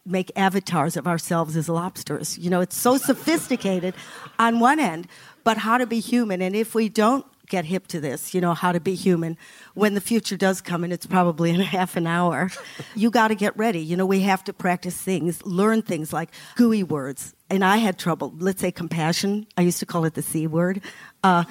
make 0.09 0.31
avatars 0.35 0.97
of 0.97 1.07
ourselves 1.07 1.55
as 1.55 1.69
lobsters. 1.69 2.37
You 2.37 2.49
know, 2.49 2.61
it's 2.61 2.77
so 2.77 2.97
sophisticated 2.97 3.93
on 4.37 4.59
one 4.59 4.79
end, 4.79 5.07
but 5.43 5.57
how 5.57 5.77
to 5.77 5.85
be 5.85 5.99
human. 5.99 6.41
And 6.41 6.55
if 6.55 6.75
we 6.75 6.89
don't 6.89 7.25
get 7.49 7.65
hip 7.65 7.87
to 7.87 7.99
this, 7.99 8.33
you 8.33 8.39
know, 8.39 8.53
how 8.53 8.71
to 8.71 8.79
be 8.79 8.95
human, 8.95 9.37
when 9.73 9.95
the 9.95 10.01
future 10.01 10.37
does 10.37 10.61
come, 10.61 10.83
and 10.83 10.93
it's 10.93 11.05
probably 11.05 11.49
in 11.49 11.59
half 11.77 11.95
an 11.95 12.07
hour, 12.07 12.49
you 12.95 13.09
got 13.09 13.29
to 13.29 13.35
get 13.35 13.57
ready. 13.57 13.79
You 13.79 13.97
know, 13.97 14.05
we 14.05 14.21
have 14.21 14.43
to 14.45 14.53
practice 14.53 14.95
things, 14.95 15.45
learn 15.45 15.81
things 15.81 16.13
like 16.13 16.29
gooey 16.55 16.83
words. 16.83 17.33
And 17.49 17.65
I 17.65 17.77
had 17.77 17.97
trouble, 17.97 18.33
let's 18.37 18.61
say 18.61 18.71
compassion. 18.71 19.47
I 19.57 19.61
used 19.61 19.79
to 19.79 19.85
call 19.85 20.05
it 20.05 20.13
the 20.13 20.21
C 20.21 20.47
word. 20.47 20.81
Uh, 21.23 21.43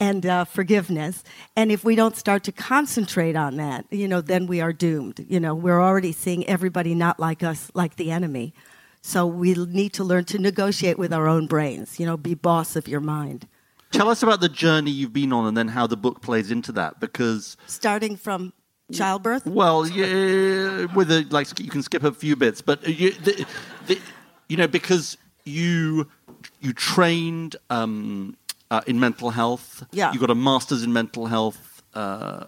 and 0.00 0.24
uh, 0.24 0.44
forgiveness. 0.44 1.22
And 1.54 1.70
if 1.70 1.84
we 1.84 1.94
don't 1.94 2.16
start 2.16 2.42
to 2.44 2.52
concentrate 2.52 3.36
on 3.36 3.56
that, 3.56 3.84
you 3.90 4.08
know, 4.08 4.20
then 4.22 4.46
we 4.46 4.60
are 4.60 4.72
doomed. 4.72 5.24
You 5.28 5.38
know, 5.38 5.54
we're 5.54 5.80
already 5.80 6.12
seeing 6.12 6.46
everybody 6.46 6.94
not 6.94 7.20
like 7.20 7.42
us, 7.42 7.70
like 7.74 7.96
the 7.96 8.10
enemy. 8.10 8.54
So 9.02 9.26
we 9.26 9.54
need 9.54 9.92
to 9.94 10.04
learn 10.04 10.24
to 10.26 10.38
negotiate 10.38 10.98
with 10.98 11.12
our 11.12 11.28
own 11.28 11.46
brains. 11.46 12.00
You 12.00 12.06
know, 12.06 12.16
be 12.16 12.34
boss 12.34 12.76
of 12.76 12.88
your 12.88 13.00
mind. 13.00 13.46
tell 13.92 14.08
us 14.08 14.22
about 14.22 14.40
the 14.40 14.48
journey 14.48 14.90
you've 14.90 15.12
been 15.12 15.32
on 15.32 15.46
and 15.46 15.56
then 15.56 15.68
how 15.68 15.86
the 15.86 15.96
book 15.96 16.22
plays 16.22 16.50
into 16.50 16.72
that. 16.72 16.98
Because, 17.00 17.56
Starting 17.66 18.16
from 18.16 18.52
childbirth. 18.92 19.46
well, 19.46 19.86
yeah, 19.86 20.86
with 20.94 21.10
a, 21.10 21.26
like, 21.30 21.58
you 21.60 21.70
can 21.70 21.82
skip 21.82 22.04
a 22.04 22.12
few 22.12 22.36
bits, 22.36 22.60
but 22.60 22.86
you, 22.86 23.12
the, 23.12 23.46
the, 23.86 23.98
you 24.48 24.56
know, 24.56 24.66
because 24.66 25.16
you 25.44 26.08
you 26.60 26.72
trained 26.72 27.56
um, 27.68 28.36
uh, 28.70 28.80
in 28.86 28.98
mental 29.00 29.30
health. 29.30 29.84
Yeah. 29.92 30.12
You 30.12 30.18
got 30.20 30.30
a 30.30 30.34
master's 30.34 30.82
in 30.82 30.92
mental 30.92 31.26
health. 31.26 31.82
Uh, 31.94 32.44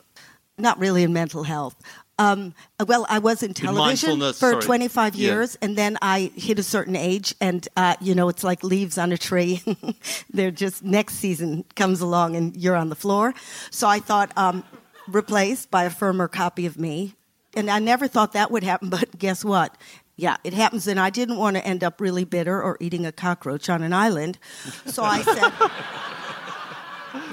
not 0.59 0.79
really 0.79 1.03
in 1.03 1.13
mental 1.13 1.43
health. 1.43 1.75
Um, 2.19 2.55
well, 2.87 3.07
I 3.09 3.19
was 3.19 3.43
in 3.43 3.55
television 3.55 4.21
for 4.21 4.33
sorry. 4.33 4.63
25 4.63 5.15
Yeah. 5.17 5.29
years, 5.33 5.57
and 5.63 5.77
then 5.77 5.97
I 6.03 6.31
hit 6.37 6.59
a 6.59 6.63
certain 6.63 6.95
age, 6.95 7.35
and 7.41 7.67
uh, 7.77 7.97
you 8.01 8.15
know, 8.15 8.29
it's 8.29 8.45
like 8.45 8.63
leaves 8.63 8.99
on 8.99 9.11
a 9.13 9.19
tree. 9.19 9.63
They're 10.31 10.51
just 10.53 10.85
next 10.85 11.15
season 11.15 11.65
comes 11.75 12.01
along, 12.01 12.37
and 12.37 12.55
you're 12.57 12.77
on 12.77 12.91
the 12.91 12.95
floor. 12.95 13.35
So 13.71 13.89
I 13.89 13.99
thought, 13.99 14.31
um, 14.37 14.63
replaced 15.09 15.71
by 15.71 15.85
a 15.85 15.91
firmer 15.91 16.29
copy 16.29 16.67
of 16.67 16.79
me, 16.79 17.15
and 17.57 17.69
I 17.71 17.79
never 17.81 18.07
thought 18.07 18.35
that 18.35 18.51
would 18.51 18.63
happen. 18.63 18.89
But 18.99 19.19
guess 19.19 19.45
what? 19.45 19.77
Yeah, 20.15 20.37
it 20.45 20.53
happens, 20.53 20.87
and 20.87 21.01
I 21.01 21.09
didn't 21.11 21.39
want 21.39 21.57
to 21.57 21.67
end 21.67 21.83
up 21.83 22.01
really 22.01 22.25
bitter 22.25 22.63
or 22.63 22.77
eating 22.79 23.07
a 23.07 23.11
cockroach 23.13 23.69
on 23.71 23.83
an 23.83 23.95
island. 23.95 24.39
So 24.87 25.03
I 25.03 25.23
said, 25.23 25.51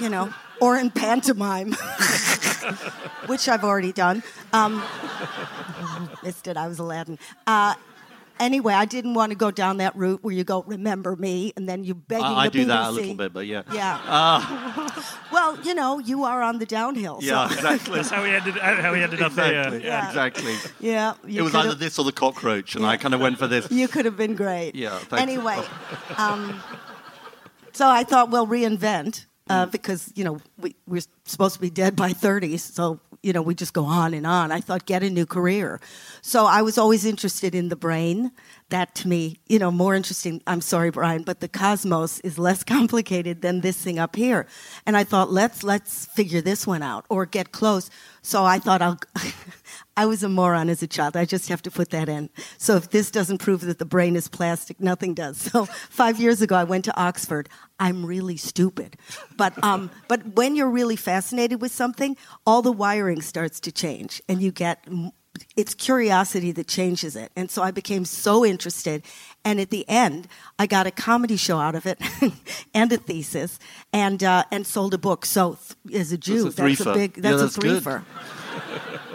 you 0.00 0.08
know, 0.08 0.32
or 0.60 0.76
in 0.76 0.90
pantomime 0.90 1.72
which 3.26 3.48
I've 3.48 3.64
already 3.64 3.92
done. 3.92 4.22
Um, 4.52 4.82
missed 6.22 6.46
it. 6.46 6.56
I 6.56 6.68
was 6.68 6.78
Aladdin. 6.78 7.18
Uh, 7.46 7.74
anyway, 8.38 8.74
I 8.74 8.84
didn't 8.84 9.14
want 9.14 9.30
to 9.30 9.36
go 9.36 9.50
down 9.50 9.76
that 9.78 9.94
route 9.96 10.22
where 10.22 10.34
you 10.34 10.44
go, 10.44 10.62
"Remember 10.66 11.14
me," 11.16 11.52
and 11.56 11.68
then 11.68 11.84
you 11.84 11.94
begging 11.94 12.24
I, 12.24 12.34
I 12.34 12.44
the 12.48 12.50
do 12.50 12.64
that 12.66 12.88
a 12.88 12.90
little 12.90 13.14
bit, 13.14 13.32
but 13.32 13.46
yeah. 13.46 13.62
Yeah. 13.72 14.88
well, 15.32 15.58
you 15.60 15.74
know, 15.74 15.98
you 15.98 16.24
are 16.24 16.42
on 16.42 16.58
the 16.58 16.66
downhill. 16.66 17.20
so- 17.20 17.26
Yeah, 17.26 17.46
exactly. 17.46 17.96
That's 17.96 18.10
how 18.10 18.22
we 18.22 18.30
ended, 18.30 18.56
how 18.56 18.92
we 18.92 19.02
ended 19.02 19.22
up 19.22 19.32
exactly. 19.32 19.80
here. 19.80 19.88
Yeah. 19.88 20.08
Exactly. 20.08 20.56
yeah. 20.80 21.14
You 21.26 21.40
It 21.40 21.44
was 21.44 21.54
either 21.54 21.74
this 21.74 21.98
or 21.98 22.04
the 22.04 22.12
cockroach, 22.12 22.74
and 22.74 22.84
I 22.84 22.96
kind 22.96 23.14
of 23.14 23.20
went 23.20 23.38
for 23.38 23.46
this. 23.46 23.70
You 23.70 23.88
could 23.88 24.04
have 24.04 24.16
been 24.16 24.34
great. 24.34 24.74
Yeah, 24.74 24.98
thanks. 24.98 25.22
Anyway, 25.22 25.62
um, 26.16 26.60
so 27.72 27.88
I 27.88 28.04
thought, 28.04 28.30
well, 28.30 28.46
reinvent. 28.46 29.26
Uh, 29.50 29.66
because 29.66 30.12
you 30.14 30.24
know 30.24 30.38
we, 30.58 30.76
we're 30.86 31.02
supposed 31.24 31.54
to 31.54 31.60
be 31.60 31.70
dead 31.70 31.96
by 31.96 32.12
30, 32.12 32.56
so 32.56 33.00
you 33.22 33.32
know, 33.32 33.42
we 33.42 33.54
just 33.54 33.74
go 33.74 33.84
on 33.84 34.14
and 34.14 34.26
on. 34.26 34.50
I 34.50 34.60
thought, 34.60 34.86
get 34.86 35.02
a 35.02 35.10
new 35.10 35.26
career. 35.26 35.80
So 36.22 36.46
I 36.46 36.62
was 36.62 36.78
always 36.78 37.04
interested 37.04 37.54
in 37.54 37.68
the 37.68 37.76
brain. 37.76 38.32
That 38.70 38.94
to 38.96 39.08
me, 39.08 39.38
you 39.48 39.58
know, 39.58 39.70
more 39.70 39.94
interesting. 39.94 40.42
I'm 40.46 40.60
sorry, 40.60 40.90
Brian, 40.90 41.22
but 41.22 41.40
the 41.40 41.48
cosmos 41.48 42.20
is 42.20 42.38
less 42.38 42.64
complicated 42.76 43.42
than 43.42 43.60
this 43.60 43.76
thing 43.76 43.98
up 43.98 44.16
here. 44.16 44.46
And 44.86 44.96
I 44.96 45.04
thought, 45.04 45.30
let's 45.30 45.62
let's 45.62 46.06
figure 46.06 46.40
this 46.40 46.66
one 46.66 46.82
out 46.82 47.04
or 47.08 47.26
get 47.26 47.52
close. 47.52 47.90
So 48.22 48.44
I 48.44 48.58
thought 48.58 48.82
I'll. 48.82 48.98
I 50.00 50.06
was 50.06 50.22
a 50.22 50.30
moron 50.30 50.70
as 50.70 50.82
a 50.82 50.86
child. 50.86 51.14
I 51.14 51.26
just 51.26 51.50
have 51.50 51.60
to 51.60 51.70
put 51.70 51.90
that 51.90 52.08
in. 52.08 52.30
So 52.56 52.76
if 52.76 52.88
this 52.88 53.10
doesn't 53.10 53.36
prove 53.36 53.60
that 53.62 53.78
the 53.78 53.84
brain 53.84 54.16
is 54.16 54.28
plastic, 54.28 54.80
nothing 54.80 55.12
does. 55.14 55.36
So 55.50 55.66
five 55.90 56.18
years 56.18 56.40
ago, 56.40 56.54
I 56.56 56.64
went 56.64 56.84
to 56.86 56.96
Oxford. 56.96 57.48
I'm 57.78 58.06
really 58.06 58.38
stupid, 58.38 58.96
but 59.36 59.52
um, 59.62 59.90
but 60.08 60.20
when 60.36 60.56
you're 60.56 60.70
really 60.70 60.96
fascinated 60.96 61.60
with 61.60 61.72
something, 61.72 62.16
all 62.46 62.62
the 62.62 62.72
wiring 62.72 63.20
starts 63.20 63.60
to 63.60 63.72
change, 63.72 64.22
and 64.28 64.40
you 64.40 64.52
get 64.52 64.78
it's 65.56 65.74
curiosity 65.74 66.52
that 66.52 66.66
changes 66.66 67.14
it. 67.16 67.30
And 67.36 67.50
so 67.50 67.62
I 67.62 67.70
became 67.72 68.04
so 68.04 68.44
interested. 68.44 69.02
And 69.44 69.60
at 69.60 69.70
the 69.70 69.84
end, 69.88 70.28
I 70.58 70.66
got 70.66 70.86
a 70.86 70.90
comedy 70.90 71.36
show 71.36 71.58
out 71.58 71.74
of 71.74 71.86
it 71.86 71.98
and 72.74 72.92
a 72.92 72.96
thesis 72.96 73.58
and, 73.92 74.22
uh, 74.22 74.44
and 74.50 74.66
sold 74.66 74.92
a 74.94 74.98
book. 74.98 75.24
So 75.24 75.56
th- 75.86 76.00
as 76.00 76.12
a 76.12 76.18
Jew, 76.18 76.50
That's 76.50 76.58
a 76.58 76.62
that's 76.62 76.80
a 76.86 76.92
big, 76.94 77.16
Yeah, 77.16 77.22
that's, 77.22 77.42
that's 77.42 77.56
a 77.56 77.60
good. 77.60 77.82
threefer. 77.82 78.04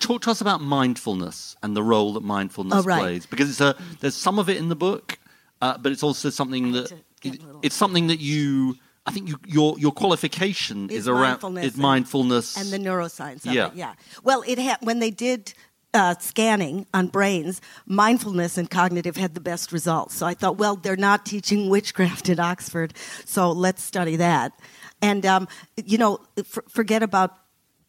Talk 0.00 0.22
to 0.22 0.30
us 0.30 0.40
about 0.40 0.60
mindfulness 0.60 1.56
and 1.62 1.76
the 1.76 1.82
role 1.82 2.14
that 2.14 2.22
mindfulness 2.22 2.78
Oh, 2.78 2.82
right. 2.82 3.00
plays, 3.00 3.26
because 3.26 3.48
it's 3.50 3.60
a 3.60 3.76
there's 4.00 4.14
some 4.16 4.38
of 4.38 4.48
it 4.48 4.56
in 4.56 4.68
the 4.68 4.76
book, 4.76 5.18
uh, 5.62 5.78
but 5.78 5.92
it's 5.92 6.02
also 6.02 6.30
something 6.30 6.72
that 6.72 6.86
to 6.88 6.96
get 7.20 7.40
a 7.40 7.44
little- 7.46 7.60
it's 7.62 7.76
something 7.76 8.08
that 8.08 8.20
you. 8.20 8.76
I 9.06 9.12
think 9.12 9.28
you, 9.28 9.36
your 9.46 9.78
your 9.78 9.92
qualification 9.92 10.90
is, 10.90 10.98
Is 11.00 11.08
around 11.08 11.20
mindfulness 11.42 11.64
is 11.66 11.72
and- 11.74 11.82
mindfulness 11.82 12.56
and 12.56 12.70
the 12.70 12.78
neuroscience 12.90 13.46
of 13.46 13.52
Yeah. 13.54 13.68
it. 13.68 13.74
Yeah. 13.74 13.94
Well, 14.22 14.42
it 14.46 14.58
had 14.58 14.78
when 14.82 14.98
they 14.98 15.10
did 15.10 15.54
uh, 15.94 16.14
scanning 16.20 16.86
on 16.94 17.08
brains, 17.08 17.60
mindfulness 17.86 18.56
and 18.58 18.70
cognitive 18.70 19.16
had 19.16 19.34
the 19.34 19.40
best 19.40 19.72
results. 19.72 20.14
So 20.14 20.24
I 20.26 20.34
thought, 20.34 20.56
well, 20.56 20.76
they're 20.76 20.96
not 20.96 21.26
teaching 21.26 21.68
witchcraft 21.68 22.28
at 22.28 22.38
Oxford, 22.38 22.94
so 23.24 23.50
let's 23.50 23.82
study 23.82 24.16
that. 24.16 24.52
And 25.02 25.24
um, 25.26 25.48
you 25.84 25.98
know, 25.98 26.20
f- 26.38 26.58
forget 26.68 27.02
about 27.02 27.36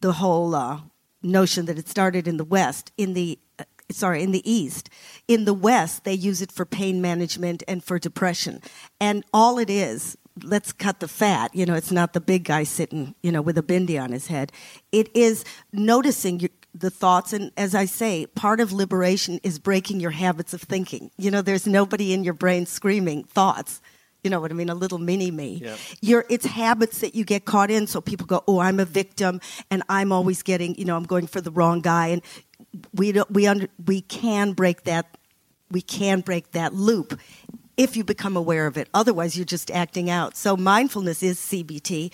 the 0.00 0.12
whole 0.14 0.54
uh, 0.54 0.80
notion 1.22 1.66
that 1.66 1.78
it 1.78 1.88
started 1.88 2.26
in 2.26 2.36
the 2.36 2.44
West. 2.44 2.92
In 2.96 3.14
the 3.14 3.38
uh, 3.58 3.64
sorry, 3.90 4.22
in 4.22 4.32
the 4.32 4.50
East. 4.50 4.88
In 5.28 5.44
the 5.44 5.54
West, 5.54 6.04
they 6.04 6.14
use 6.14 6.42
it 6.42 6.52
for 6.52 6.64
pain 6.64 7.00
management 7.00 7.62
and 7.68 7.84
for 7.84 7.98
depression. 7.98 8.60
And 9.00 9.24
all 9.32 9.58
it 9.58 9.70
is, 9.70 10.16
let's 10.42 10.72
cut 10.72 11.00
the 11.00 11.08
fat. 11.08 11.54
You 11.54 11.66
know, 11.66 11.74
it's 11.74 11.92
not 11.92 12.12
the 12.12 12.20
big 12.20 12.44
guy 12.44 12.64
sitting, 12.64 13.14
you 13.22 13.32
know, 13.32 13.42
with 13.42 13.58
a 13.58 13.62
bindi 13.62 14.02
on 14.02 14.12
his 14.12 14.28
head. 14.28 14.52
It 14.90 15.14
is 15.14 15.44
noticing 15.72 16.40
your, 16.40 16.50
the 16.74 16.90
thoughts. 16.90 17.32
And 17.32 17.52
as 17.56 17.74
I 17.74 17.84
say, 17.84 18.26
part 18.26 18.60
of 18.60 18.72
liberation 18.72 19.40
is 19.42 19.58
breaking 19.58 20.00
your 20.00 20.12
habits 20.12 20.54
of 20.54 20.62
thinking. 20.62 21.10
You 21.18 21.30
know, 21.30 21.42
there's 21.42 21.66
nobody 21.66 22.12
in 22.12 22.24
your 22.24 22.34
brain 22.34 22.66
screaming 22.66 23.24
thoughts. 23.24 23.80
You 24.22 24.30
know 24.30 24.40
what 24.40 24.52
I 24.52 24.54
mean? 24.54 24.70
A 24.70 24.74
little 24.74 24.98
mini 24.98 25.30
me. 25.30 25.60
Yeah. 25.64 25.76
You're, 26.00 26.24
it's 26.30 26.46
habits 26.46 27.00
that 27.00 27.14
you 27.14 27.24
get 27.24 27.44
caught 27.44 27.70
in. 27.70 27.88
So 27.88 28.00
people 28.00 28.26
go, 28.26 28.44
"Oh, 28.46 28.60
I'm 28.60 28.78
a 28.78 28.84
victim, 28.84 29.40
and 29.70 29.82
I'm 29.88 30.12
always 30.12 30.42
getting, 30.42 30.76
you 30.76 30.84
know, 30.84 30.96
I'm 30.96 31.04
going 31.04 31.26
for 31.26 31.40
the 31.40 31.50
wrong 31.50 31.80
guy." 31.80 32.08
And 32.08 32.22
we 32.94 33.10
don't, 33.12 33.30
we 33.32 33.48
under, 33.48 33.68
we 33.84 34.00
can 34.00 34.52
break 34.52 34.84
that 34.84 35.16
we 35.72 35.80
can 35.80 36.20
break 36.20 36.52
that 36.52 36.74
loop 36.74 37.18
if 37.76 37.96
you 37.96 38.04
become 38.04 38.36
aware 38.36 38.66
of 38.66 38.76
it. 38.76 38.88
Otherwise, 38.92 39.36
you're 39.36 39.44
just 39.44 39.70
acting 39.70 40.10
out. 40.10 40.36
So 40.36 40.56
mindfulness 40.56 41.22
is 41.22 41.38
CBT. 41.38 42.12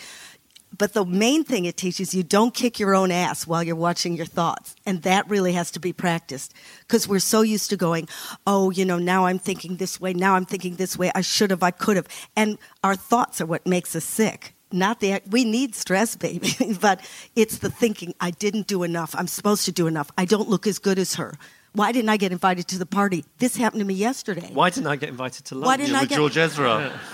But 0.79 0.93
the 0.93 1.05
main 1.05 1.43
thing 1.43 1.65
it 1.65 1.77
teaches 1.77 2.15
you 2.15 2.23
don't 2.23 2.55
kick 2.55 2.79
your 2.79 2.95
own 2.95 3.11
ass 3.11 3.47
while 3.47 3.65
you're 3.65 3.77
watching 3.77 4.17
your 4.17 4.27
thoughts. 4.27 4.77
And 4.87 5.03
that 5.03 5.29
really 5.29 5.53
has 5.53 5.73
to 5.73 5.81
be 5.81 5.93
practiced 5.93 6.55
because 6.81 7.09
we're 7.09 7.19
so 7.19 7.43
used 7.43 7.71
to 7.71 7.77
going, 7.77 8.09
oh, 8.47 8.71
you 8.71 8.85
know, 8.85 8.99
now 8.99 9.27
I'm 9.27 9.41
thinking 9.41 9.77
this 9.77 10.01
way, 10.01 10.15
now 10.15 10.35
I'm 10.37 10.47
thinking 10.47 10.77
this 10.77 10.97
way, 10.97 11.11
I 11.15 11.21
should 11.21 11.51
have, 11.51 11.65
I 11.65 11.73
could 11.73 11.97
have. 11.97 12.07
And 12.37 12.59
our 12.85 12.95
thoughts 12.95 13.41
are 13.41 13.47
what 13.47 13.67
makes 13.67 13.97
us 13.97 14.05
sick. 14.05 14.55
Not 14.71 15.01
the 15.01 15.21
we 15.31 15.45
need 15.45 15.75
stress, 15.75 16.15
baby, 16.27 16.53
but 16.81 17.01
it's 17.35 17.59
the 17.59 17.71
thinking. 17.71 18.15
I 18.21 18.31
didn't 18.31 18.67
do 18.67 18.83
enough. 18.83 19.15
I'm 19.17 19.27
supposed 19.27 19.65
to 19.65 19.73
do 19.73 19.87
enough. 19.87 20.11
I 20.17 20.27
don't 20.27 20.49
look 20.49 20.67
as 20.67 20.79
good 20.79 20.99
as 20.99 21.15
her. 21.15 21.35
Why 21.73 21.91
didn't 21.93 22.09
I 22.11 22.17
get 22.19 22.33
invited 22.33 22.69
to 22.69 22.79
the 22.79 22.87
party? 22.87 23.25
This 23.39 23.57
happened 23.57 23.81
to 23.81 23.87
me 23.87 23.95
yesterday. 23.95 24.51
Why 24.53 24.71
didn't 24.71 24.87
I 24.89 24.97
get 24.97 25.09
invited 25.09 25.47
to 25.47 25.55
lunch? 25.55 25.67
Why 25.67 25.77
didn't 25.77 25.97
I 25.97 26.01
with 26.01 26.09
get- 26.11 26.17
George 26.17 26.37
Ezra. 26.37 27.01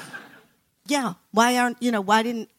Yeah. 0.87 1.14
Why 1.31 1.57
aren't 1.57 1.83
you 1.83 1.90
know? 1.90 2.03
Why 2.03 2.22
didn't 2.22 2.50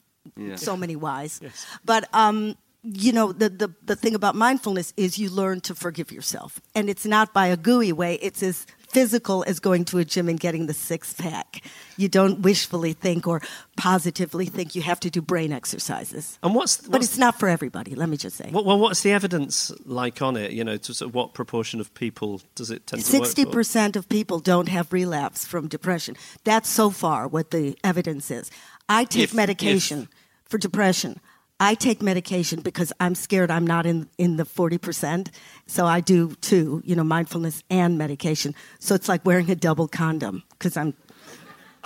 so 0.55 0.77
many 0.77 0.95
whys? 0.95 1.41
But 1.83 2.07
um, 2.13 2.55
you 2.83 3.11
know, 3.11 3.31
the, 3.31 3.49
the 3.49 3.73
the 3.83 3.95
thing 3.95 4.15
about 4.15 4.35
mindfulness 4.35 4.93
is 4.95 5.17
you 5.17 5.29
learn 5.29 5.61
to 5.61 5.75
forgive 5.75 6.11
yourself, 6.11 6.61
and 6.75 6.89
it's 6.89 7.05
not 7.05 7.33
by 7.33 7.47
a 7.47 7.57
gooey 7.57 7.91
way. 7.91 8.15
It's 8.21 8.43
as 8.43 8.65
physical 8.95 9.43
as 9.45 9.59
going 9.59 9.83
to 9.83 9.97
a 9.97 10.05
gym 10.05 10.29
and 10.29 10.39
getting 10.39 10.67
the 10.67 10.73
six 10.73 11.13
pack. 11.13 11.61
You 11.97 12.07
don't 12.07 12.39
wishfully 12.41 12.93
think 12.93 13.27
or 13.27 13.41
positively 13.75 14.45
think 14.45 14.73
you 14.73 14.81
have 14.83 15.01
to 15.01 15.09
do 15.09 15.21
brain 15.21 15.51
exercises. 15.51 16.39
And 16.41 16.55
what's, 16.55 16.77
But 16.77 17.03
it's 17.03 17.17
not 17.17 17.37
for 17.37 17.49
everybody. 17.49 17.93
Let 17.93 18.07
me 18.07 18.15
just 18.15 18.37
say. 18.37 18.49
Well, 18.53 18.63
well, 18.63 18.79
what's 18.79 19.01
the 19.01 19.11
evidence 19.11 19.73
like 19.85 20.21
on 20.21 20.37
it? 20.37 20.51
You 20.51 20.63
know, 20.63 20.77
to 20.77 21.09
what 21.09 21.33
proportion 21.33 21.81
of 21.81 21.93
people 21.93 22.41
does 22.55 22.71
it 22.71 22.87
tend 22.87 23.01
to 23.01 23.07
Sixty 23.07 23.45
percent 23.45 23.97
of 23.97 24.07
people 24.07 24.39
don't 24.39 24.69
have 24.69 24.93
relapse 24.93 25.45
from 25.45 25.67
depression. 25.67 26.15
That's 26.45 26.69
so 26.69 26.89
far 26.89 27.27
what 27.27 27.51
the 27.51 27.77
evidence 27.83 28.31
is. 28.31 28.49
I 28.87 29.03
take 29.05 29.23
If- 29.25 29.33
medication 29.33 30.09
for 30.45 30.57
depression. 30.57 31.19
I 31.57 31.73
take 31.73 32.01
medication 32.01 32.59
because 32.59 32.91
I'm 32.99 33.15
scared 33.15 33.49
I'm 33.49 33.65
not 33.65 33.85
in, 33.85 34.09
in 34.17 34.35
the 34.35 34.43
40%. 34.43 35.29
So 35.67 35.85
I 35.85 36.01
do 36.01 36.35
too, 36.41 36.81
you 36.85 36.97
know, 36.97 37.03
mindfulness 37.03 37.63
and 37.69 37.97
medication. 37.97 38.53
So 38.79 38.93
it's 38.93 39.07
like 39.07 39.25
wearing 39.25 39.49
a 39.49 39.55
double 39.55 39.87
condom 39.87 40.43
because 40.51 40.75
I'm. 40.75 40.93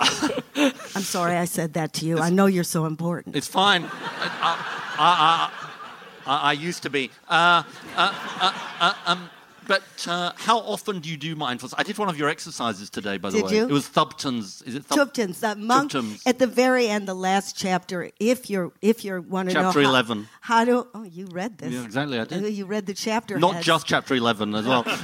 I'm 0.00 1.02
sorry 1.02 1.36
I 1.36 1.44
said 1.44 1.74
that 1.74 1.92
to 1.94 2.06
you. 2.06 2.18
I 2.18 2.30
know 2.30 2.46
you're 2.46 2.64
so 2.64 2.86
important. 2.86 3.36
It's 3.36 3.46
fine. 3.46 3.84
I, 3.84 3.88
I, 4.98 5.50
I, 6.26 6.32
I, 6.32 6.36
I 6.50 6.52
used 6.52 6.82
to 6.82 6.90
be. 6.90 7.10
Uh, 7.28 7.62
uh, 7.96 8.14
uh, 8.40 8.52
uh, 8.80 8.94
um, 9.06 9.30
but 9.70 9.84
uh, 10.08 10.32
how 10.34 10.58
often 10.58 10.98
do 10.98 11.08
you 11.08 11.16
do 11.16 11.36
mindfulness? 11.36 11.76
I 11.78 11.84
did 11.84 11.96
one 11.96 12.08
of 12.08 12.18
your 12.18 12.28
exercises 12.28 12.90
today, 12.90 13.18
by 13.18 13.30
the 13.30 13.36
Did 13.36 13.44
way. 13.46 13.54
you? 13.54 13.62
It 13.68 13.70
was 13.70 13.86
Thubten's. 13.86 14.62
Is 14.62 14.74
it 14.74 14.84
Thub- 14.84 14.98
Tuptins, 14.98 15.38
that 15.40 15.58
monk 15.58 15.94
at 16.26 16.40
the 16.40 16.48
very 16.48 16.88
end, 16.88 17.06
the 17.06 17.14
last 17.14 17.56
chapter. 17.56 18.10
If 18.18 18.50
you're 18.50 18.72
if 18.82 19.04
you 19.04 19.22
want 19.22 19.48
to 19.50 19.54
Chapter 19.54 19.80
how, 19.82 19.88
11. 19.90 20.28
how 20.40 20.64
to 20.64 20.88
oh 20.92 21.04
you 21.04 21.26
read 21.26 21.58
this 21.58 21.72
Yeah, 21.72 21.84
exactly, 21.84 22.18
I 22.18 22.24
did. 22.24 22.42
Uh, 22.42 22.48
you 22.48 22.66
read 22.66 22.86
the 22.86 22.94
chapter 22.94 23.38
Not 23.38 23.54
heads. 23.54 23.66
just 23.66 23.86
chapter 23.86 24.16
11 24.16 24.56
as 24.56 24.66
well. 24.66 24.84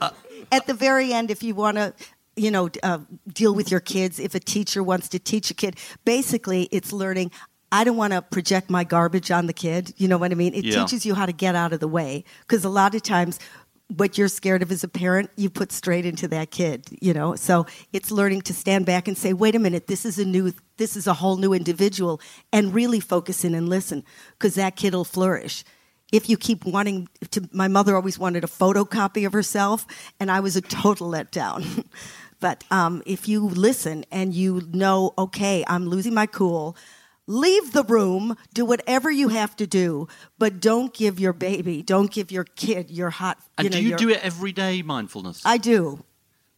Uh, 0.00 0.10
at 0.52 0.66
the 0.66 0.74
very 0.74 1.12
end 1.12 1.30
if 1.30 1.42
you 1.42 1.54
want 1.54 1.76
to 1.76 1.94
you 2.36 2.50
know 2.50 2.68
uh, 2.82 2.98
deal 3.32 3.54
with 3.54 3.70
your 3.70 3.80
kids 3.80 4.18
if 4.18 4.34
a 4.34 4.40
teacher 4.40 4.82
wants 4.82 5.08
to 5.08 5.18
teach 5.18 5.50
a 5.50 5.54
kid 5.54 5.76
basically 6.04 6.68
it's 6.72 6.92
learning 6.92 7.30
I 7.74 7.82
don't 7.82 7.96
want 7.96 8.12
to 8.12 8.22
project 8.22 8.70
my 8.70 8.84
garbage 8.84 9.32
on 9.32 9.46
the 9.46 9.52
kid. 9.52 9.92
You 9.96 10.06
know 10.06 10.16
what 10.16 10.30
I 10.30 10.36
mean? 10.36 10.54
It 10.54 10.64
Yeah. 10.64 10.78
teaches 10.78 11.04
you 11.04 11.16
how 11.16 11.26
to 11.26 11.32
get 11.32 11.56
out 11.56 11.72
of 11.72 11.80
the 11.80 11.88
way 11.88 12.22
because 12.42 12.64
a 12.64 12.68
lot 12.68 12.94
of 12.94 13.02
times 13.02 13.40
what 13.88 14.16
you're 14.16 14.28
scared 14.28 14.62
of 14.62 14.70
as 14.70 14.84
a 14.84 14.88
parent, 14.88 15.28
you 15.36 15.50
put 15.50 15.72
straight 15.72 16.06
into 16.06 16.28
that 16.28 16.52
kid, 16.52 16.86
you 17.02 17.12
know? 17.12 17.34
So 17.34 17.66
it's 17.92 18.12
learning 18.12 18.42
to 18.42 18.54
stand 18.54 18.86
back 18.86 19.08
and 19.08 19.18
say, 19.18 19.32
wait 19.32 19.56
a 19.56 19.58
minute, 19.58 19.88
this 19.88 20.06
is 20.06 20.20
a 20.20 20.24
new, 20.24 20.52
this 20.76 20.96
is 20.96 21.08
a 21.08 21.14
whole 21.14 21.36
new 21.36 21.52
individual 21.52 22.20
and 22.52 22.72
really 22.72 23.00
focus 23.00 23.44
in 23.44 23.54
and 23.56 23.68
listen 23.68 24.04
because 24.38 24.54
that 24.54 24.76
kid 24.76 24.94
will 24.94 25.04
flourish. 25.04 25.64
If 26.12 26.28
you 26.28 26.36
keep 26.36 26.64
wanting 26.64 27.08
to, 27.32 27.48
my 27.52 27.66
mother 27.66 27.96
always 27.96 28.20
wanted 28.20 28.44
a 28.44 28.46
photocopy 28.46 29.26
of 29.26 29.32
herself 29.32 29.84
and 30.20 30.30
I 30.30 30.38
was 30.38 30.54
a 30.54 30.60
total 30.60 31.10
letdown. 31.10 31.84
but 32.40 32.62
um, 32.70 33.02
if 33.04 33.26
you 33.28 33.40
listen 33.48 34.04
and 34.12 34.32
you 34.32 34.62
know, 34.72 35.12
okay, 35.18 35.64
I'm 35.66 35.88
losing 35.88 36.14
my 36.14 36.26
cool, 36.26 36.76
leave 37.26 37.72
the 37.72 37.82
room, 37.84 38.36
do 38.52 38.64
whatever 38.64 39.10
you 39.10 39.28
have 39.28 39.56
to 39.56 39.66
do, 39.66 40.08
but 40.38 40.60
don't 40.60 40.92
give 40.94 41.18
your 41.18 41.32
baby, 41.32 41.82
don't 41.82 42.10
give 42.10 42.30
your 42.30 42.44
kid 42.44 42.90
your 42.90 43.10
hot. 43.10 43.38
and 43.58 43.64
you 43.64 43.70
know, 43.70 43.76
do 43.76 43.82
you 43.82 43.88
your- 43.90 43.98
do 43.98 44.08
it 44.10 44.20
every 44.22 44.52
day, 44.52 44.82
mindfulness? 44.82 45.42
I 45.44 45.58
do. 45.58 46.04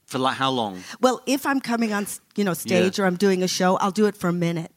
For 0.07 0.19
like 0.19 0.37
how 0.37 0.51
long? 0.51 0.83
Well, 1.01 1.21
if 1.27 1.45
I'm 1.47 1.61
coming 1.61 1.93
on, 1.93 2.07
you 2.37 2.45
know, 2.45 2.55
stage 2.55 2.99
Yeah. 2.99 3.05
or 3.05 3.07
I'm 3.09 3.17
doing 3.17 3.43
a 3.43 3.49
show, 3.49 3.77
I'll 3.79 3.91
do 3.91 4.07
it 4.07 4.17
for 4.17 4.29
a 4.29 4.33
minute, 4.33 4.73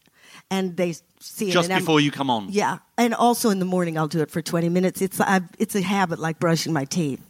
and 0.50 0.76
they 0.76 0.96
see 1.20 1.50
it. 1.50 1.54
Just 1.54 1.70
I'm- 1.70 1.80
before 1.82 2.00
you 2.02 2.10
come 2.12 2.30
on? 2.32 2.48
Yeah, 2.50 2.80
and 2.98 3.14
also 3.14 3.50
in 3.52 3.60
the 3.60 3.66
morning 3.66 3.98
I'll 3.98 4.08
do 4.08 4.22
it 4.22 4.32
for 4.32 4.42
20 4.42 4.70
minutes. 4.70 5.02
It's 5.02 5.20
i 5.22 5.42
it's 5.60 5.76
a 5.76 5.82
habit 5.82 6.18
like 6.20 6.40
brushing 6.40 6.74
my 6.74 6.86
teeth, 6.86 7.22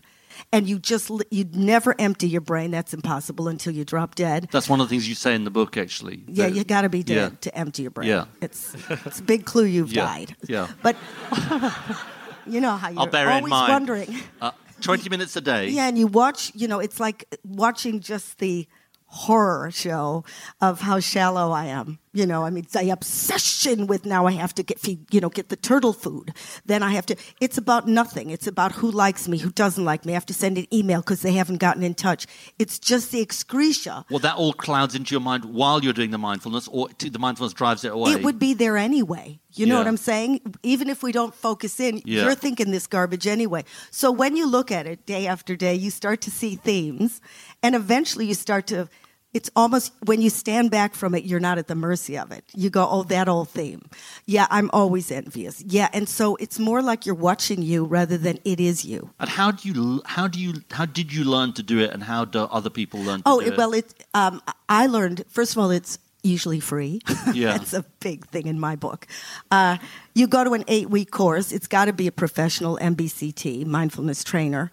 and 0.52 0.68
you 0.68 0.80
just 0.80 1.10
li- 1.10 1.26
you 1.32 1.46
never 1.54 1.96
empty 2.00 2.28
your 2.28 2.42
brain. 2.42 2.72
That's 2.72 2.94
impossible 2.94 3.48
until 3.48 3.74
you 3.74 3.86
drop 3.86 4.16
dead. 4.16 4.48
That's 4.52 4.70
one 4.70 4.80
of 4.82 4.88
the 4.88 4.94
things 4.94 5.08
you 5.10 5.16
say 5.16 5.36
in 5.36 5.44
the 5.44 5.52
book, 5.52 5.78
actually. 5.78 6.24
Yeah, 6.28 6.48
you 6.48 6.64
got 6.64 6.82
to 6.82 6.90
be 6.90 7.04
dead 7.04 7.16
Yeah. 7.34 7.38
to 7.42 7.58
empty 7.58 7.82
your 7.84 7.92
brain. 7.92 8.10
Yeah. 8.10 8.26
It's 8.42 8.76
it's 8.90 9.20
a 9.20 9.24
big 9.24 9.46
clue 9.46 9.66
you've 9.66 9.92
Yeah, 9.92 10.06
died. 10.06 10.36
yeah. 10.48 10.68
But 10.82 10.96
you 12.48 12.62
know 12.62 12.76
how 12.78 12.90
you're 12.90 13.00
I'll 13.00 13.08
bear 13.08 13.28
always 13.30 13.44
in 13.46 13.50
mind. 13.50 13.72
wondering. 13.74 14.16
Uh, 14.42 14.52
20 14.82 15.10
minutes 15.10 15.36
a 15.36 15.42
day. 15.42 15.70
Yeah, 15.70 15.88
and 15.88 15.98
you 15.98 16.08
watch, 16.08 16.52
you 16.56 16.68
know, 16.68 16.80
it's 16.80 17.00
like 17.00 17.26
watching 17.44 18.00
just 18.00 18.38
the 18.40 18.66
horror 19.08 19.72
show 19.72 20.24
of 20.62 20.82
how 20.82 21.00
shallow 21.00 21.52
I 21.52 21.66
am. 21.66 22.00
You 22.20 22.26
know, 22.26 22.44
I 22.44 22.50
mean, 22.50 22.68
the 22.74 22.90
obsession 22.90 23.88
with 23.88 24.06
now 24.06 24.26
I 24.26 24.34
have 24.34 24.54
to 24.56 24.62
get 24.64 24.78
feed, 24.78 25.06
you 25.10 25.22
know, 25.22 25.30
get 25.30 25.48
the 25.48 25.56
turtle 25.56 25.94
food. 25.94 26.34
Then 26.66 26.84
I 26.84 26.92
have 26.92 27.06
to. 27.06 27.16
It's 27.40 27.58
about 27.58 27.88
nothing. 27.88 28.30
It's 28.30 28.46
about 28.46 28.74
who 28.74 28.92
likes 28.92 29.30
me, 29.30 29.38
who 29.38 29.52
doesn't 29.52 29.86
like 29.86 30.06
me. 30.06 30.12
I 30.12 30.16
have 30.16 30.26
to 30.26 30.34
send 30.34 30.58
an 30.58 30.68
email 30.74 31.00
because 31.00 31.22
they 31.22 31.32
haven't 31.32 31.60
gotten 31.60 31.82
in 31.82 31.94
touch. 31.94 32.28
It's 32.64 32.78
just 32.78 33.14
the 33.14 33.26
excretia. 33.26 34.04
Well, 34.10 34.20
that 34.20 34.36
all 34.36 34.52
clouds 34.52 34.96
into 34.96 35.14
your 35.14 35.22
mind 35.22 35.46
while 35.46 35.82
you're 35.82 35.94
doing 35.94 36.12
the 36.12 36.18
mindfulness, 36.18 36.68
or 36.68 36.90
the 37.00 37.18
mindfulness 37.20 37.54
drives 37.54 37.86
it 37.86 37.94
away. 37.94 38.12
It 38.12 38.22
would 38.26 38.38
be 38.38 38.54
there 38.54 38.76
anyway. 38.76 39.40
You 39.54 39.66
know 39.66 39.76
Yeah. 39.76 39.80
what 39.80 39.88
I'm 39.88 39.96
saying? 40.12 40.42
Even 40.62 40.90
if 40.90 41.02
we 41.02 41.14
don't 41.14 41.34
focus 41.34 41.80
in, 41.80 42.02
Yeah. 42.04 42.24
you're 42.26 42.36
thinking 42.36 42.72
this 42.72 42.86
garbage 42.86 43.28
anyway. 43.28 43.64
So 43.92 44.12
when 44.12 44.36
you 44.36 44.46
look 44.46 44.74
at 44.74 44.86
it 44.88 45.06
day 45.06 45.26
after 45.26 45.56
day, 45.56 45.74
you 45.76 45.90
start 45.90 46.20
to 46.28 46.32
see 46.32 46.58
themes, 46.58 47.22
and 47.64 47.76
eventually 47.76 48.26
you 48.26 48.34
start 48.34 48.68
to. 48.68 48.90
It's 49.32 49.50
almost 49.56 49.94
when 50.06 50.22
you 50.22 50.30
stand 50.32 50.72
back 50.72 50.96
from 50.96 51.14
it, 51.14 51.24
you're 51.24 51.40
not 51.40 51.60
at 51.60 51.68
the 51.68 51.76
mercy 51.76 52.18
of 52.18 52.32
it. 52.32 52.44
You 52.56 52.72
go, 52.72 52.88
oh, 52.90 53.04
that 53.04 53.30
old 53.30 53.50
theme. 53.50 53.84
Yeah, 54.26 54.48
I'm 54.50 54.72
always 54.74 55.12
envious. 55.12 55.62
Yeah, 55.62 55.88
and 55.94 56.10
so 56.10 56.36
it's 56.38 56.58
more 56.58 56.82
like 56.82 57.06
you're 57.06 57.14
watching 57.14 57.62
you 57.62 57.86
rather 57.86 58.18
than 58.18 58.40
it 58.44 58.60
is 58.60 58.84
you. 58.86 59.12
And 59.20 59.30
how 59.30 59.52
do 59.52 59.70
you 59.70 60.02
how 60.06 60.28
do 60.28 60.40
you 60.40 60.54
how 60.72 60.86
did 60.86 61.14
you 61.14 61.24
learn 61.26 61.54
to 61.54 61.64
do 61.64 61.78
it, 61.80 61.92
and 61.94 62.02
how 62.04 62.26
do 62.26 62.40
other 62.40 62.72
people 62.72 63.02
learn? 63.02 63.20
to 63.22 63.24
Oh, 63.28 63.40
do 63.40 63.48
it, 63.52 63.58
well, 63.58 63.74
it. 63.74 63.94
Um, 64.16 64.42
I 64.68 64.88
learned 64.88 65.24
first 65.30 65.52
of 65.52 65.60
all, 65.60 65.70
it's 65.70 66.00
usually 66.24 66.60
free. 66.60 67.00
Yeah. 67.34 67.58
that's 67.58 67.74
a 67.74 67.86
big 68.00 68.26
thing 68.28 68.48
in 68.48 68.60
my 68.60 68.76
book. 68.76 69.06
Uh, 69.52 69.78
you 70.16 70.26
go 70.28 70.44
to 70.44 70.54
an 70.54 70.64
eight-week 70.68 71.12
course. 71.12 71.52
It's 71.52 71.68
got 71.68 71.86
to 71.86 71.94
be 71.94 72.08
a 72.08 72.12
professional 72.12 72.78
MBCT 72.82 73.66
mindfulness 73.68 74.24
trainer. 74.24 74.72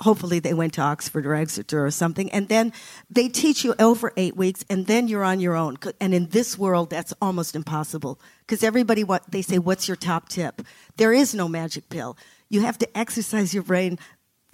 Hopefully, 0.00 0.38
they 0.38 0.54
went 0.54 0.74
to 0.74 0.80
Oxford 0.80 1.26
or 1.26 1.34
Exeter 1.34 1.84
or 1.84 1.90
something, 1.90 2.30
and 2.32 2.48
then 2.48 2.72
they 3.10 3.28
teach 3.28 3.64
you 3.64 3.74
over 3.78 4.12
eight 4.16 4.36
weeks, 4.36 4.64
and 4.68 4.86
then 4.86 5.08
you're 5.08 5.24
on 5.24 5.40
your 5.40 5.54
own. 5.54 5.76
And 6.00 6.14
in 6.14 6.28
this 6.28 6.58
world, 6.58 6.90
that's 6.90 7.14
almost 7.20 7.54
impossible 7.54 8.20
because 8.40 8.62
everybody 8.62 9.04
what 9.04 9.30
they 9.30 9.42
say, 9.42 9.58
"What's 9.58 9.88
your 9.88 9.96
top 9.96 10.28
tip?" 10.28 10.62
There 10.96 11.12
is 11.12 11.34
no 11.34 11.48
magic 11.48 11.88
pill. 11.88 12.16
You 12.48 12.60
have 12.60 12.78
to 12.78 12.98
exercise 12.98 13.54
your 13.54 13.62
brain 13.62 13.98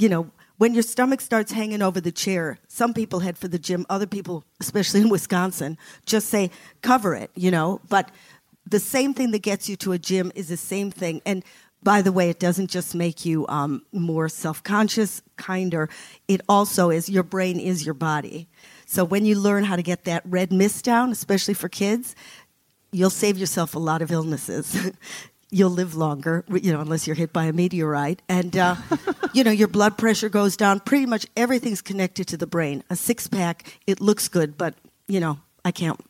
you 0.00 0.08
know, 0.08 0.30
when 0.56 0.72
your 0.74 0.82
stomach 0.82 1.20
starts 1.20 1.52
hanging 1.52 1.82
over 1.82 2.00
the 2.00 2.10
chair, 2.10 2.58
some 2.68 2.94
people 2.94 3.20
head 3.20 3.36
for 3.36 3.48
the 3.48 3.58
gym, 3.58 3.84
other 3.90 4.06
people, 4.06 4.44
especially 4.60 5.02
in 5.02 5.08
Wisconsin, 5.10 5.76
just 6.06 6.28
say, 6.28 6.50
cover 6.82 7.14
it, 7.14 7.30
you 7.34 7.50
know. 7.50 7.80
But 7.88 8.10
the 8.66 8.80
same 8.80 9.14
thing 9.14 9.30
that 9.32 9.42
gets 9.42 9.68
you 9.68 9.76
to 9.76 9.92
a 9.92 9.98
gym 9.98 10.32
is 10.34 10.48
the 10.48 10.56
same 10.56 10.90
thing. 10.90 11.20
And 11.26 11.44
by 11.82 12.02
the 12.02 12.12
way, 12.12 12.28
it 12.28 12.38
doesn't 12.38 12.70
just 12.70 12.94
make 12.94 13.24
you 13.24 13.46
um, 13.48 13.82
more 13.92 14.28
self 14.28 14.62
conscious, 14.62 15.22
kinder, 15.36 15.88
it 16.28 16.40
also 16.48 16.90
is 16.90 17.08
your 17.08 17.22
brain 17.22 17.58
is 17.58 17.84
your 17.84 17.94
body. 17.94 18.48
So 18.86 19.04
when 19.04 19.24
you 19.24 19.38
learn 19.38 19.64
how 19.64 19.76
to 19.76 19.82
get 19.82 20.04
that 20.04 20.22
red 20.26 20.52
mist 20.52 20.84
down, 20.84 21.10
especially 21.10 21.54
for 21.54 21.68
kids, 21.68 22.14
you'll 22.92 23.10
save 23.10 23.38
yourself 23.38 23.74
a 23.74 23.78
lot 23.78 24.02
of 24.02 24.10
illnesses. 24.10 24.90
you'll 25.50 25.70
live 25.70 25.94
longer, 25.94 26.44
you 26.50 26.72
know, 26.72 26.80
unless 26.80 27.06
you're 27.06 27.16
hit 27.16 27.32
by 27.32 27.44
a 27.44 27.52
meteorite. 27.52 28.22
And, 28.28 28.56
uh, 28.56 28.76
you 29.32 29.44
know, 29.44 29.50
your 29.50 29.68
blood 29.68 29.96
pressure 29.96 30.28
goes 30.28 30.56
down. 30.56 30.80
Pretty 30.80 31.06
much 31.06 31.26
everything's 31.36 31.80
connected 31.80 32.26
to 32.28 32.36
the 32.36 32.46
brain. 32.46 32.84
A 32.90 32.96
six 32.96 33.26
pack, 33.26 33.78
it 33.86 34.00
looks 34.00 34.28
good, 34.28 34.56
but, 34.58 34.74
you 35.08 35.20
know, 35.20 35.38
I 35.64 35.70
can't. 35.70 36.00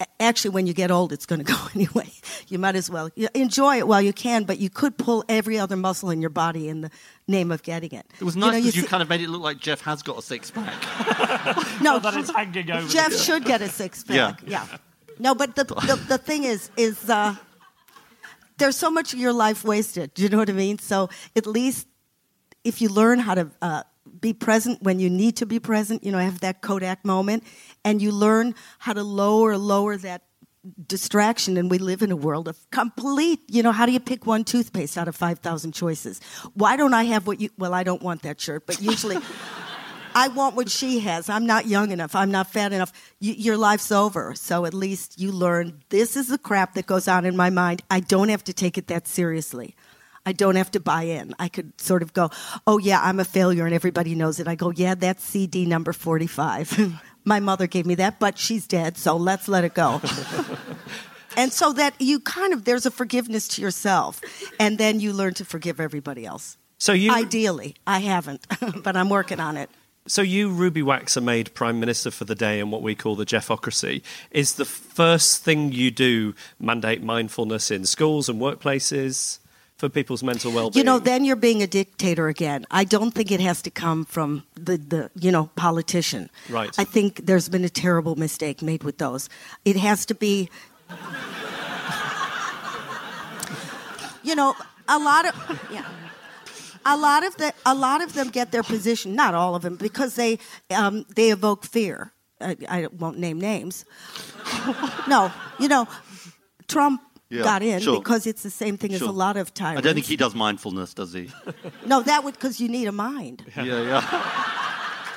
A- 0.00 0.06
Actually, 0.18 0.50
when 0.50 0.66
you 0.66 0.72
get 0.74 0.90
old, 0.90 1.12
it's 1.12 1.26
going 1.26 1.38
to 1.44 1.44
go 1.44 1.56
anyway. 1.74 2.10
You 2.48 2.58
might 2.58 2.74
as 2.76 2.88
well 2.90 3.10
enjoy 3.34 3.78
it 3.78 3.86
while 3.88 4.00
you 4.02 4.12
can, 4.12 4.44
but 4.44 4.58
you 4.58 4.70
could 4.70 4.96
pull 4.98 5.24
every 5.28 5.58
other 5.58 5.76
muscle 5.76 6.10
in 6.10 6.20
your 6.20 6.30
body 6.30 6.68
in 6.68 6.80
the 6.82 6.90
name 7.28 7.50
of 7.52 7.62
getting 7.62 7.92
it. 7.92 8.06
it 8.20 8.24
was 8.24 8.34
You 8.34 8.40
nice 8.40 8.52
know, 8.52 8.58
because 8.60 8.76
you, 8.76 8.82
see- 8.82 8.88
kind 8.88 9.02
of 9.02 9.08
made 9.08 9.20
it 9.20 9.28
look 9.28 9.42
like 9.42 9.58
Geoff 9.58 9.80
has 9.82 10.02
got 10.02 10.18
a 10.18 10.22
six 10.22 10.50
pack. 10.50 10.74
no, 11.82 11.98
that 11.98 12.14
is 12.16 12.30
hanging 12.30 12.70
over. 12.70 12.88
Geoff 12.88 13.10
the- 13.10 13.18
should 13.18 13.44
get 13.44 13.60
a 13.62 13.68
six 13.68 14.02
pack. 14.08 14.42
Yeah. 14.46 14.66
Yeah. 14.70 14.76
No, 15.18 15.34
but 15.34 15.56
the, 15.56 15.64
the 15.64 15.96
the 16.08 16.18
thing 16.18 16.44
is 16.44 16.70
is 16.76 17.08
uh, 17.08 17.34
there's 18.58 18.76
so 18.76 18.90
much 18.90 19.12
of 19.14 19.18
your 19.18 19.32
life 19.32 19.64
wasted. 19.64 20.12
Do 20.14 20.22
you 20.22 20.28
know 20.28 20.38
what 20.38 20.50
I 20.50 20.52
mean? 20.52 20.78
So 20.78 21.08
at 21.34 21.46
least 21.46 21.86
if 22.64 22.80
you 22.80 22.88
learn 22.88 23.18
how 23.18 23.34
to 23.34 23.50
uh, 23.62 23.82
be 24.20 24.32
present 24.32 24.82
when 24.82 25.00
you 25.00 25.10
need 25.10 25.36
to 25.36 25.46
be 25.46 25.58
present, 25.58 26.04
you 26.04 26.12
know, 26.12 26.18
have 26.18 26.40
that 26.40 26.62
Kodak 26.62 27.04
moment, 27.04 27.44
and 27.84 28.00
you 28.00 28.12
learn 28.12 28.54
how 28.78 28.92
to 28.92 29.02
lower 29.02 29.56
lower 29.56 29.96
that 29.96 30.22
distraction 30.86 31.56
and 31.56 31.70
we 31.70 31.78
live 31.78 32.02
in 32.02 32.10
a 32.10 32.16
world 32.16 32.48
of 32.48 32.58
complete 32.72 33.38
you 33.46 33.62
know 33.62 33.70
how 33.70 33.86
do 33.86 33.92
you 33.92 34.00
pick 34.00 34.26
one 34.26 34.42
toothpaste 34.42 34.98
out 34.98 35.06
of 35.06 35.14
5000 35.14 35.70
choices 35.70 36.20
why 36.54 36.76
don't 36.76 36.92
i 36.92 37.04
have 37.04 37.24
what 37.24 37.40
you 37.40 37.50
well 37.56 37.72
i 37.72 37.84
don't 37.84 38.02
want 38.02 38.22
that 38.22 38.40
shirt 38.40 38.66
but 38.66 38.82
usually 38.82 39.16
I 40.18 40.28
want 40.28 40.56
what 40.56 40.70
she 40.70 41.00
has. 41.00 41.28
I'm 41.28 41.44
not 41.44 41.66
young 41.66 41.90
enough. 41.90 42.14
I'm 42.14 42.30
not 42.30 42.50
fat 42.50 42.72
enough. 42.72 42.90
Y 43.20 43.34
your 43.36 43.58
life's 43.58 43.92
over. 43.92 44.34
So 44.34 44.64
at 44.64 44.72
least 44.72 45.20
you 45.20 45.30
learn 45.30 45.82
this 45.90 46.16
is 46.16 46.28
the 46.28 46.38
crap 46.38 46.72
that 46.72 46.86
goes 46.86 47.06
on 47.06 47.26
in 47.26 47.36
my 47.36 47.50
mind. 47.50 47.82
I 47.90 48.00
don't 48.00 48.30
have 48.30 48.42
to 48.44 48.54
take 48.54 48.78
it 48.78 48.86
that 48.86 49.06
seriously. 49.06 49.74
I 50.26 50.32
don't 50.32 50.56
have 50.56 50.72
to 50.72 50.80
buy 50.80 51.04
in. 51.04 51.34
I 51.38 51.48
could 51.48 51.80
sort 51.80 52.02
of 52.02 52.12
go, 52.12 52.30
oh, 52.66 52.78
yeah, 52.78 53.00
I'm 53.00 53.20
a 53.20 53.24
failure 53.24 53.64
and 53.64 53.72
everybody 53.72 54.16
knows 54.16 54.40
it. 54.40 54.48
I 54.48 54.56
go, 54.56 54.70
yeah, 54.70 54.96
that's 54.96 55.22
CD 55.22 55.64
number 55.66 55.92
45. 55.92 57.00
my 57.24 57.38
mother 57.38 57.68
gave 57.68 57.86
me 57.86 57.94
that, 57.94 58.18
but 58.18 58.36
she's 58.36 58.66
dead, 58.66 58.98
so 58.98 59.16
let's 59.16 59.46
let 59.46 59.62
it 59.62 59.74
go. 59.74 60.02
and 61.36 61.52
so 61.52 61.72
that 61.74 61.94
you 62.00 62.18
kind 62.18 62.52
of, 62.52 62.64
there's 62.64 62.86
a 62.86 62.90
forgiveness 62.90 63.46
to 63.48 63.62
yourself, 63.62 64.20
and 64.58 64.78
then 64.78 64.98
you 64.98 65.12
learn 65.12 65.34
to 65.34 65.44
forgive 65.44 65.78
everybody 65.78 66.26
else. 66.26 66.58
So 66.78 66.92
you, 66.92 67.12
Ideally, 67.12 67.76
I 67.86 68.00
haven't, 68.00 68.44
but 68.82 68.96
I'm 68.96 69.08
working 69.08 69.38
on 69.38 69.56
it. 69.56 69.70
so 70.08 70.22
you, 70.22 70.50
Ruby 70.50 70.82
Wax, 70.82 71.16
are 71.16 71.22
made 71.22 71.54
prime 71.54 71.78
minister 71.78 72.10
for 72.10 72.24
the 72.24 72.34
day 72.34 72.58
in 72.58 72.70
what 72.72 72.82
we 72.82 72.96
call 72.96 73.14
the 73.14 73.24
Jeffocracy. 73.24 74.02
Is 74.32 74.54
the 74.54 74.64
first 74.64 75.44
thing 75.44 75.72
you 75.72 75.92
do 75.92 76.34
mandate 76.58 77.02
mindfulness 77.02 77.70
in 77.70 77.86
schools 77.86 78.28
and 78.28 78.40
workplaces 78.40 79.38
for 79.76 79.88
people's 79.88 80.22
mental 80.22 80.52
well-being? 80.52 80.80
You 80.80 80.84
know, 80.84 80.98
then 80.98 81.24
you're 81.24 81.36
being 81.36 81.62
a 81.62 81.66
dictator 81.66 82.28
again. 82.28 82.66
I 82.70 82.84
don't 82.84 83.12
think 83.12 83.30
it 83.30 83.40
has 83.40 83.62
to 83.62 83.70
come 83.70 84.04
from 84.04 84.44
the, 84.54 84.76
the 84.78 85.10
you 85.18 85.30
know 85.30 85.50
politician. 85.56 86.30
Right. 86.48 86.70
I 86.78 86.84
think 86.84 87.26
there's 87.26 87.48
been 87.48 87.64
a 87.64 87.68
terrible 87.68 88.16
mistake 88.16 88.62
made 88.62 88.82
with 88.84 88.98
those. 88.98 89.28
It 89.64 89.76
has 89.76 90.06
to 90.06 90.14
be. 90.14 90.48
you 94.22 94.34
know, 94.34 94.54
a 94.88 94.98
lot 94.98 95.26
of 95.26 95.34
yeah. 95.72 95.84
A 96.88 96.96
lot 96.96 97.26
of 97.26 97.36
the, 97.36 97.52
a 97.64 97.74
lot 97.74 98.00
of 98.00 98.12
them 98.12 98.28
get 98.28 98.52
their 98.52 98.62
position, 98.62 99.16
not 99.16 99.34
all 99.34 99.56
of 99.56 99.62
them, 99.62 99.74
because 99.74 100.14
they 100.14 100.38
um, 100.70 101.04
they 101.16 101.32
evoke 101.32 101.64
fear. 101.64 102.12
I, 102.40 102.56
I 102.68 102.86
won't 102.86 103.18
name 103.18 103.40
names. 103.40 103.84
no, 105.08 105.32
you 105.58 105.66
know, 105.66 105.88
Trump 106.68 107.00
Yeah, 107.28 107.42
got 107.42 107.62
in 107.62 107.80
sure. 107.80 107.98
because 107.98 108.26
it's 108.26 108.42
the 108.44 108.50
same 108.50 108.76
thing 108.78 108.94
as 108.94 109.00
a 109.02 109.10
lot 109.10 109.36
of 109.36 109.52
times. 109.52 109.78
I 109.78 109.80
don't 109.80 109.94
think 109.94 110.06
he 110.06 110.16
does 110.16 110.34
mindfulness, 110.34 110.94
does 110.94 111.12
he? 111.12 111.28
No, 111.86 112.02
that 112.02 112.22
would 112.24 112.34
because 112.34 112.60
you 112.60 112.68
need 112.68 112.86
a 112.86 112.92
mind. 112.92 113.44
yeah, 113.56 113.64
yeah. 113.64 114.02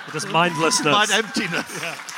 Just 0.13 0.27
mindlessness. 0.29 0.91
Mind 0.91 1.11
emptiness. 1.11 1.83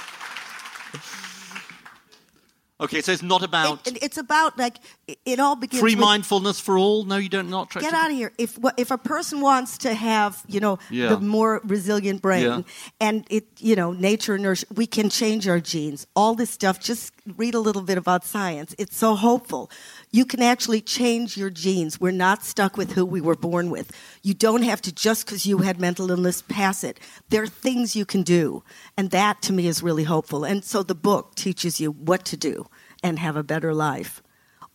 Okay, 2.79 3.01
so 3.01 3.11
it's 3.11 3.21
not 3.21 3.43
about 3.43 3.85
It- 3.87 3.97
it- 3.97 4.03
it's 4.03 4.17
about 4.17 4.57
like 4.57 4.77
it, 5.07 5.19
it 5.23 5.39
all 5.39 5.55
begins. 5.55 5.79
free 5.79 5.93
with, 5.93 6.03
mindfulness 6.03 6.59
for 6.59 6.79
all. 6.79 7.03
No, 7.03 7.17
you 7.17 7.29
don't. 7.29 7.47
Not 7.47 7.69
try 7.69 7.79
Get 7.83 7.91
to- 7.91 7.95
out 7.95 8.09
of 8.09 8.17
here. 8.17 8.31
If 8.39 8.57
if 8.75 8.89
a 8.89 8.97
person 8.97 9.39
wants 9.39 9.77
to 9.79 9.93
have 9.93 10.41
you 10.47 10.59
know 10.59 10.79
Yeah. 10.89 11.09
the 11.09 11.19
more 11.19 11.61
resilient 11.63 12.23
brain 12.23 12.43
Yeah. 12.43 12.61
and 12.99 13.23
it 13.29 13.45
you 13.59 13.75
know 13.75 13.91
nature 13.93 14.35
nurture, 14.39 14.65
we 14.73 14.87
can 14.87 15.11
change 15.11 15.47
our 15.47 15.59
genes. 15.59 16.07
All 16.15 16.33
this 16.33 16.49
stuff. 16.49 16.79
Just 16.79 17.11
read 17.37 17.53
a 17.53 17.59
little 17.59 17.81
bit 17.81 17.97
about 17.97 18.25
science. 18.25 18.73
It's 18.77 18.97
so 18.97 19.15
hopeful. 19.15 19.69
You 20.11 20.25
can 20.25 20.41
actually 20.41 20.81
change 20.81 21.37
your 21.37 21.49
genes. 21.49 21.99
We're 21.99 22.11
not 22.11 22.43
stuck 22.43 22.77
with 22.77 22.93
who 22.93 23.05
we 23.05 23.21
were 23.21 23.35
born 23.35 23.69
with. 23.69 23.91
You 24.23 24.33
don't 24.33 24.63
have 24.63 24.81
to 24.81 24.91
just 24.91 25.25
because 25.25 25.45
you 25.45 25.59
had 25.59 25.79
mental 25.79 26.09
illness 26.09 26.41
pass 26.41 26.83
it. 26.83 26.99
There 27.29 27.43
are 27.43 27.47
things 27.47 27.95
you 27.95 28.05
can 28.05 28.23
do, 28.23 28.63
and 28.97 29.11
that 29.11 29.41
to 29.43 29.53
me 29.53 29.67
is 29.67 29.83
really 29.83 30.03
hopeful. 30.03 30.43
And 30.43 30.63
so 30.63 30.83
the 30.83 30.95
book 30.95 31.35
teaches 31.35 31.79
you 31.79 31.91
what 31.91 32.25
to 32.25 32.37
do 32.37 32.67
and 33.03 33.19
have 33.19 33.35
a 33.35 33.43
better 33.43 33.73
life, 33.73 34.21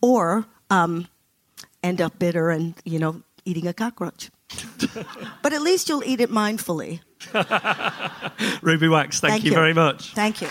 or 0.01 0.47
um, 0.71 1.09
end 1.83 2.01
up 2.01 2.19
bitter 2.19 2.51
and 2.51 2.75
you 2.85 2.99
know 2.99 3.23
eating 3.45 3.67
a 3.67 3.73
cockroach. 3.73 4.31
but 5.43 5.53
at 5.53 5.63
least 5.63 5.89
you'll 5.89 6.05
eat 6.05 6.21
it 6.21 6.31
mindfully. 6.31 7.01
Ruby 8.63 8.89
Wax, 8.89 9.21
thank, 9.21 9.33
Thank 9.33 9.45
you 9.45 9.51
you. 9.51 9.57
very 9.57 9.75
much. 9.75 10.15
Thank 10.15 10.41
you. 10.41 10.49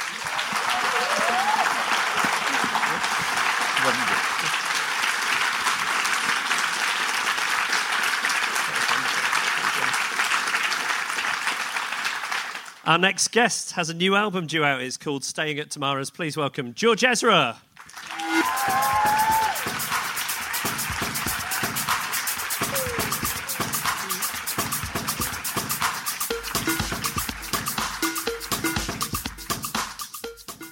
Our 12.85 12.99
next 12.99 13.29
guest 13.29 13.71
has 13.71 13.89
a 13.89 13.95
new 13.95 14.15
album 14.15 14.45
due 14.45 14.63
out. 14.63 14.79
It's 14.79 14.95
called 14.95 15.23
Staying 15.23 15.57
at 15.57 15.71
Tamara's. 15.71 16.11
Please 16.11 16.37
welcome 16.37 16.75
George 16.75 17.03
Ezra. 17.03 17.57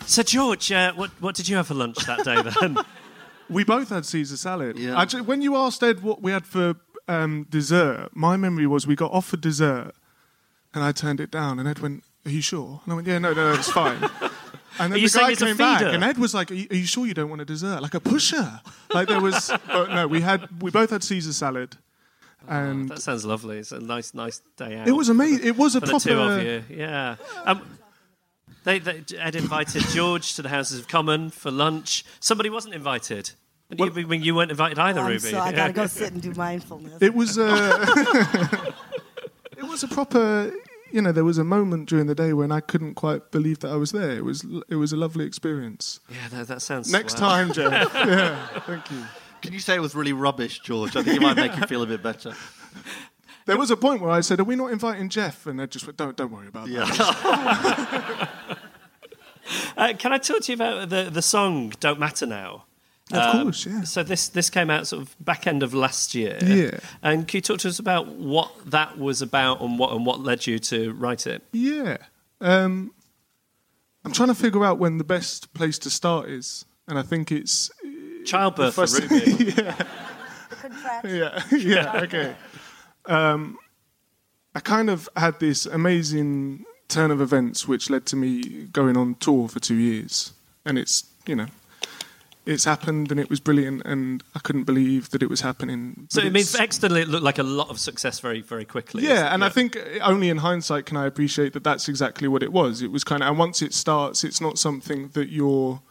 So, 0.05 0.21
George, 0.21 0.71
uh, 0.71 0.93
what, 0.93 1.09
what 1.19 1.33
did 1.33 1.47
you 1.49 1.55
have 1.55 1.65
for 1.65 1.73
lunch 1.73 1.97
that 2.05 2.23
day 2.23 2.39
then? 2.61 2.77
We 3.49 3.63
both 3.63 3.89
had 3.89 4.05
Caesar 4.05 4.37
salad. 4.37 4.77
Yeah. 4.77 5.01
Actually, 5.01 5.23
when 5.23 5.41
you 5.41 5.55
asked 5.55 5.81
Ed 5.81 6.03
what 6.03 6.21
we 6.21 6.31
had 6.31 6.45
for 6.45 6.75
um, 7.07 7.47
dessert, 7.49 8.09
my 8.13 8.37
memory 8.37 8.67
was 8.67 8.85
we 8.85 8.95
got 8.95 9.11
offered 9.11 9.41
dessert, 9.41 9.93
and 10.73 10.83
I 10.83 10.91
turned 10.91 11.19
it 11.19 11.31
down. 11.31 11.59
And 11.59 11.67
Ed 11.67 11.79
went, 11.79 12.03
"Are 12.25 12.31
you 12.31 12.41
sure?" 12.41 12.81
And 12.83 12.93
I 12.93 12.95
went, 12.95 13.07
"Yeah, 13.07 13.19
no, 13.19 13.33
no, 13.33 13.53
it's 13.53 13.69
fine." 13.69 13.97
And 14.79 14.91
then 14.91 14.97
Are 14.97 15.01
the 15.03 15.07
saying 15.07 15.35
guy 15.35 15.45
came 15.45 15.57
back, 15.57 15.81
and 15.83 16.03
Ed 16.03 16.17
was 16.17 16.33
like, 16.33 16.49
are 16.49 16.55
you, 16.55 16.65
"Are 16.71 16.75
you 16.75 16.87
sure 16.87 17.05
you 17.05 17.13
don't 17.13 17.29
want 17.29 17.41
a 17.41 17.45
dessert? 17.45 17.79
Like 17.83 17.93
a 17.93 17.99
pusher?" 17.99 18.59
Like 18.91 19.07
there 19.07 19.21
was, 19.21 19.51
but 19.67 19.89
no, 19.91 20.07
we 20.07 20.21
had 20.21 20.63
we 20.63 20.71
both 20.71 20.89
had 20.89 21.03
Caesar 21.03 21.31
salad, 21.31 21.77
and 22.47 22.89
that 22.89 22.99
sounds 22.99 23.23
lovely. 23.23 23.59
It's 23.59 23.71
a 23.71 23.79
nice, 23.79 24.15
nice 24.15 24.41
day 24.57 24.77
out. 24.77 24.87
it 24.87 24.93
was 24.93 25.09
amazing. 25.09 25.45
It 25.45 25.57
was 25.57 25.75
a 25.75 25.79
for 25.79 25.85
the 25.85 25.91
proper. 25.91 26.09
two 26.09 26.19
of 26.19 26.43
you. 26.43 26.63
Yeah. 26.75 27.17
Um, 27.45 27.61
they, 28.63 28.79
they, 28.79 29.03
Ed 29.19 29.35
invited 29.35 29.83
George 29.89 30.33
to 30.35 30.41
the 30.41 30.49
Houses 30.49 30.79
of 30.79 30.87
Common 30.87 31.29
for 31.29 31.51
lunch. 31.51 32.03
Somebody 32.19 32.49
wasn't 32.49 32.73
invited. 32.73 33.29
And 33.69 33.79
you, 33.79 33.85
I 33.85 34.05
mean, 34.05 34.23
you 34.23 34.33
weren't 34.35 34.51
invited 34.51 34.79
either, 34.79 35.01
Oh, 35.01 35.03
I'm 35.03 35.09
Ruby. 35.11 35.29
so 35.29 35.39
I 35.39 35.51
gotta 35.51 35.73
go 35.73 35.85
sit 36.01 36.13
and 36.13 36.21
do 36.21 36.33
mindfulness. 36.33 37.01
It 37.01 37.13
was 37.13 37.37
a. 37.37 37.45
it 39.57 39.63
was 39.63 39.83
a 39.83 39.87
proper. 39.87 40.51
You 40.93 41.01
know, 41.01 41.11
there 41.11 41.25
was 41.25 41.39
a 41.39 41.43
moment 41.43 41.89
during 41.89 42.05
the 42.05 42.13
day 42.13 42.33
when 42.33 42.51
I 42.51 42.59
couldn't 42.59 42.93
quite 42.93 43.31
believe 43.31 43.59
that 43.59 43.71
I 43.71 43.77
was 43.77 43.93
there. 43.93 44.11
It 44.11 44.23
was 44.23 44.45
it 44.69 44.75
was 44.75 44.93
a 44.93 44.95
lovely 44.95 45.25
experience. 45.25 45.99
Yeah, 46.07 46.27
that, 46.29 46.47
that 46.49 46.61
sounds. 46.61 46.91
Next 46.91 47.17
swell. 47.17 47.31
time, 47.31 47.51
Geoff. 47.51 47.71
yeah, 47.95 48.59
thank 48.59 48.91
you. 48.91 49.03
Can 49.41 49.53
you 49.53 49.59
say 49.59 49.73
it 49.73 49.81
was 49.81 49.95
really 49.95 50.13
rubbish, 50.13 50.59
George? 50.59 50.95
I 50.95 51.01
think 51.01 51.17
it 51.17 51.21
might 51.23 51.35
make 51.35 51.55
you 51.57 51.65
feel 51.65 51.81
a 51.81 51.87
bit 51.87 52.03
better. 52.03 52.35
There 53.45 53.57
was 53.57 53.71
a 53.71 53.75
point 53.75 54.01
where 54.01 54.11
I 54.11 54.21
said, 54.21 54.39
"Are 54.39 54.43
we 54.43 54.55
not 54.55 54.71
inviting 54.71 55.09
Geoff?" 55.09 55.47
And 55.47 55.59
they 55.59 55.65
just 55.65 55.87
went, 55.87 55.97
"Don't 55.97 56.15
don't 56.15 56.31
worry 56.31 56.47
about 56.47 56.67
that." 56.67 58.29
Uh, 59.75 59.91
can 59.99 60.13
I 60.13 60.19
talk 60.19 60.41
to 60.43 60.51
you 60.51 60.55
about 60.55 60.89
the, 60.89 61.09
the 61.11 61.21
song 61.21 61.73
"Don't 61.81 61.99
Matter 61.99 62.25
Now"? 62.25 62.63
Of 63.11 63.35
Um, 63.35 63.43
course, 63.43 63.65
yeah. 63.65 63.81
So 63.83 64.01
this 64.03 64.29
this 64.29 64.49
came 64.49 64.69
out 64.69 64.87
sort 64.87 65.01
of 65.01 65.15
back 65.19 65.45
end 65.45 65.61
of 65.61 65.73
last 65.73 66.15
year. 66.15 66.37
Yeah. 66.43 66.79
And 67.01 67.27
can 67.27 67.39
you 67.39 67.41
talk 67.41 67.59
to 67.59 67.67
us 67.67 67.77
about 67.79 68.07
what 68.07 68.51
that 68.71 68.97
was 68.97 69.21
about 69.21 69.61
and 69.61 69.77
what 69.77 69.91
and 69.91 70.05
what 70.05 70.21
led 70.21 70.47
you 70.47 70.57
to 70.59 70.93
write 70.93 71.27
it? 71.27 71.43
Yeah. 71.51 71.97
Um, 72.39 72.93
I'm 74.05 74.11
trying 74.13 74.29
to 74.29 74.35
figure 74.35 74.63
out 74.65 74.79
when 74.79 74.97
the 74.97 75.03
best 75.03 75.53
place 75.53 75.77
to 75.79 75.89
start 75.89 76.29
is, 76.29 76.65
and 76.87 76.97
I 76.97 77.01
think 77.03 77.31
it's 77.31 77.69
Childbirth 78.25 78.73
for 78.73 78.87
First- 78.87 79.01
Ruby. 79.09 79.53
yeah, 81.03 81.43
yeah, 81.51 82.01
okay. 82.03 82.35
Um, 83.05 83.57
I 84.55 84.59
kind 84.59 84.89
of 84.89 85.09
had 85.17 85.39
this 85.39 85.65
amazing 85.65 86.65
turn 86.87 87.11
of 87.11 87.19
events 87.21 87.67
which 87.67 87.89
led 87.89 88.05
to 88.07 88.15
me 88.15 88.65
going 88.71 88.95
on 88.97 89.15
tour 89.15 89.47
for 89.49 89.59
two 89.59 89.75
years, 89.75 90.33
and 90.65 90.77
it's 90.77 91.05
you 91.25 91.35
know, 91.35 91.47
it's 92.45 92.65
happened 92.65 93.11
and 93.11 93.19
it 93.19 93.29
was 93.29 93.39
brilliant, 93.39 93.83
and 93.85 94.23
I 94.35 94.39
couldn't 94.39 94.63
believe 94.63 95.09
that 95.11 95.23
it 95.23 95.29
was 95.29 95.41
happening. 95.41 96.07
So 96.09 96.21
but 96.21 96.27
it 96.27 96.33
means 96.33 96.55
externally 96.55 97.01
it 97.01 97.07
looked 97.07 97.23
like 97.23 97.37
a 97.37 97.43
lot 97.43 97.69
of 97.69 97.79
success 97.79 98.19
very 98.19 98.41
very 98.41 98.65
quickly. 98.65 99.03
yeah, 99.03 99.33
and 99.33 99.43
I 99.43 99.49
think 99.49 99.77
only 100.01 100.29
in 100.29 100.37
hindsight 100.37 100.85
can 100.85 100.97
I 100.97 101.05
appreciate 101.05 101.53
that 101.53 101.63
that's 101.63 101.87
exactly 101.87 102.27
what 102.27 102.43
it 102.43 102.51
was. 102.51 102.81
It 102.81 102.91
was 102.91 103.03
kind 103.03 103.23
of, 103.23 103.29
and 103.29 103.37
once 103.37 103.61
it 103.61 103.73
starts, 103.73 104.23
it's 104.23 104.41
not 104.41 104.57
something 104.57 105.09
that 105.09 105.29
you're 105.29 105.81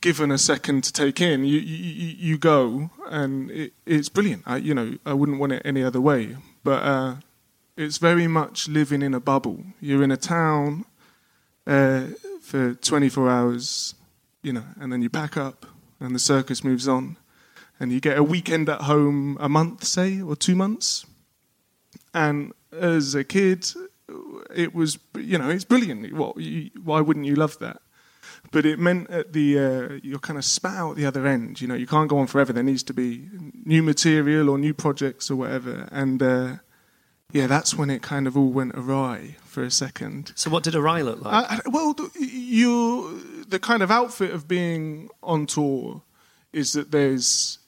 given 0.00 0.30
a 0.30 0.38
second 0.38 0.84
to 0.84 0.92
take 0.92 1.20
in. 1.20 1.44
You 1.44 1.58
you, 1.58 1.76
you 1.76 2.14
you 2.18 2.38
go, 2.38 2.90
and 3.08 3.50
it, 3.50 3.72
it's 3.86 4.08
brilliant. 4.08 4.42
I, 4.46 4.56
you 4.56 4.74
know, 4.74 4.96
I 5.04 5.14
wouldn't 5.14 5.38
want 5.38 5.52
it 5.52 5.62
any 5.64 5.82
other 5.82 6.00
way. 6.00 6.36
But 6.62 6.82
uh, 6.82 7.14
it's 7.76 7.98
very 7.98 8.26
much 8.26 8.68
living 8.68 9.02
in 9.02 9.14
a 9.14 9.20
bubble. 9.20 9.64
You're 9.80 10.02
in 10.02 10.10
a 10.10 10.16
town 10.16 10.84
uh, 11.66 12.08
for 12.40 12.74
24 12.74 13.30
hours, 13.30 13.94
you 14.42 14.52
know, 14.52 14.64
and 14.80 14.92
then 14.92 15.02
you 15.02 15.10
pack 15.10 15.36
up, 15.36 15.66
and 15.98 16.14
the 16.14 16.18
circus 16.18 16.64
moves 16.64 16.88
on, 16.88 17.16
and 17.78 17.92
you 17.92 18.00
get 18.00 18.16
a 18.18 18.22
weekend 18.22 18.68
at 18.68 18.82
home 18.82 19.36
a 19.40 19.48
month, 19.48 19.84
say, 19.84 20.20
or 20.20 20.36
two 20.36 20.54
months. 20.54 21.06
And 22.14 22.52
as 22.72 23.14
a 23.14 23.24
kid, 23.24 23.66
it 24.54 24.74
was, 24.74 24.98
you 25.16 25.38
know, 25.38 25.48
it's 25.50 25.64
brilliant. 25.64 26.12
What, 26.12 26.36
you, 26.38 26.70
why 26.82 27.00
wouldn't 27.00 27.26
you 27.26 27.36
love 27.36 27.58
that? 27.60 27.80
But 28.52 28.64
it 28.66 28.78
meant 28.78 29.10
at 29.10 29.32
the 29.32 29.58
uh, 29.58 29.98
you're 30.02 30.18
kind 30.18 30.38
of 30.38 30.44
spat 30.44 30.76
out 30.76 30.96
the 30.96 31.06
other 31.06 31.26
end. 31.26 31.60
You 31.60 31.68
know, 31.68 31.74
you 31.74 31.86
can't 31.86 32.08
go 32.08 32.18
on 32.18 32.26
forever. 32.26 32.52
There 32.52 32.62
needs 32.62 32.82
to 32.84 32.94
be 32.94 33.28
new 33.64 33.82
material 33.82 34.48
or 34.48 34.58
new 34.58 34.72
projects 34.74 35.30
or 35.30 35.36
whatever. 35.36 35.88
And 35.92 36.22
uh, 36.22 36.56
yeah, 37.32 37.46
that's 37.46 37.74
when 37.74 37.90
it 37.90 38.02
kind 38.02 38.26
of 38.26 38.36
all 38.36 38.50
went 38.50 38.72
awry 38.74 39.36
for 39.44 39.62
a 39.62 39.70
second. 39.70 40.32
So 40.34 40.50
what 40.50 40.64
did 40.64 40.74
awry 40.74 41.02
look 41.02 41.22
like? 41.22 41.50
I- 41.50 41.68
well, 41.68 41.94
you 42.18 43.20
the 43.50 43.58
kind 43.58 43.82
of 43.82 43.90
outfit 43.90 44.32
of 44.32 44.48
being 44.48 45.08
on 45.22 45.46
tour 45.46 46.02
is 46.52 46.72
that 46.72 46.90
there's 46.90 47.58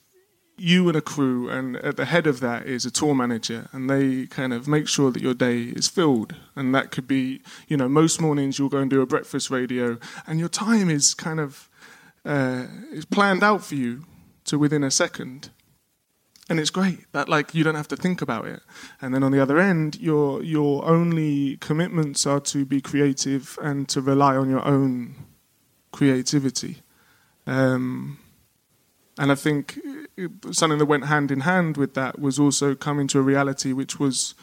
you 0.57 0.87
and 0.87 0.95
a 0.95 1.01
crew, 1.01 1.49
and 1.49 1.77
at 1.77 1.97
the 1.97 2.05
head 2.05 2.27
of 2.27 2.39
that 2.39 2.67
is 2.67 2.85
a 2.85 2.91
tour 2.91 3.15
manager, 3.15 3.67
and 3.71 3.89
they 3.89 4.27
kind 4.27 4.53
of 4.53 4.67
make 4.67 4.87
sure 4.87 5.11
that 5.11 5.21
your 5.21 5.33
day 5.33 5.63
is 5.63 5.87
filled. 5.87 6.35
And 6.55 6.75
that 6.75 6.91
could 6.91 7.07
be, 7.07 7.41
you 7.67 7.75
know, 7.75 7.89
most 7.89 8.21
mornings 8.21 8.59
you'll 8.59 8.69
go 8.69 8.77
and 8.77 8.89
do 8.89 9.01
a 9.01 9.05
breakfast 9.05 9.49
radio, 9.49 9.97
and 10.27 10.39
your 10.39 10.49
time 10.49 10.89
is 10.89 11.13
kind 11.13 11.39
of 11.39 11.69
uh, 12.25 12.67
is 12.91 13.05
planned 13.05 13.43
out 13.43 13.63
for 13.63 13.75
you 13.75 14.05
to 14.45 14.59
within 14.59 14.83
a 14.83 14.91
second 14.91 15.49
and 16.49 16.59
it's 16.59 16.69
great 16.69 17.11
that 17.13 17.29
like 17.29 17.55
you 17.55 17.63
don't 17.63 17.75
have 17.75 17.87
to 17.87 17.95
think 17.95 18.21
about 18.21 18.45
it 18.45 18.61
and 19.01 19.13
then 19.13 19.23
on 19.23 19.31
the 19.31 19.41
other 19.41 19.57
end 19.57 19.99
your 19.99 20.43
your 20.43 20.85
only 20.85 21.57
commitments 21.57 22.25
are 22.25 22.39
to 22.39 22.65
be 22.65 22.81
creative 22.81 23.57
and 23.61 23.87
to 23.87 24.01
rely 24.01 24.35
on 24.35 24.49
your 24.49 24.65
own 24.65 25.15
creativity. 25.93 26.81
Um, 27.47 28.19
and 29.17 29.31
i 29.31 29.35
think 29.35 29.79
something 30.51 30.79
that 30.79 30.85
went 30.85 31.05
hand 31.05 31.31
in 31.31 31.41
hand 31.41 31.77
with 31.77 31.93
that 31.93 32.19
was 32.19 32.39
also 32.39 32.75
coming 32.75 33.07
to 33.07 33.19
a 33.19 33.21
reality 33.21 33.71
which 33.71 33.99
was 33.99 34.33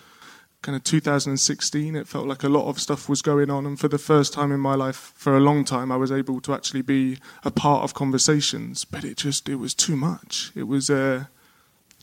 kind 0.63 0.77
of 0.77 0.85
2016 0.85 1.97
it 1.97 2.07
felt 2.07 2.27
like 2.27 2.43
a 2.43 2.49
lot 2.49 2.69
of 2.69 2.79
stuff 2.79 3.09
was 3.09 3.23
going 3.23 3.49
on. 3.49 3.65
And 3.65 3.81
for 3.81 3.89
the 3.89 3.99
first 3.99 4.35
time 4.35 4.53
in 4.53 4.61
my 4.61 4.75
life 4.75 5.13
for 5.17 5.37
a 5.37 5.41
long 5.41 5.65
time 5.65 5.91
i 5.91 5.97
was 5.97 6.13
able 6.13 6.41
to 6.43 6.53
actually 6.53 6.83
be 6.83 7.19
a 7.45 7.51
part 7.51 7.83
of 7.83 7.95
conversations. 7.95 8.85
But 8.85 9.05
it 9.05 9.17
just 9.17 9.49
it 9.49 9.57
was 9.57 9.75
too 9.75 9.97
much. 9.97 10.53
It 10.55 10.65
was 10.65 10.91
uh 10.91 11.25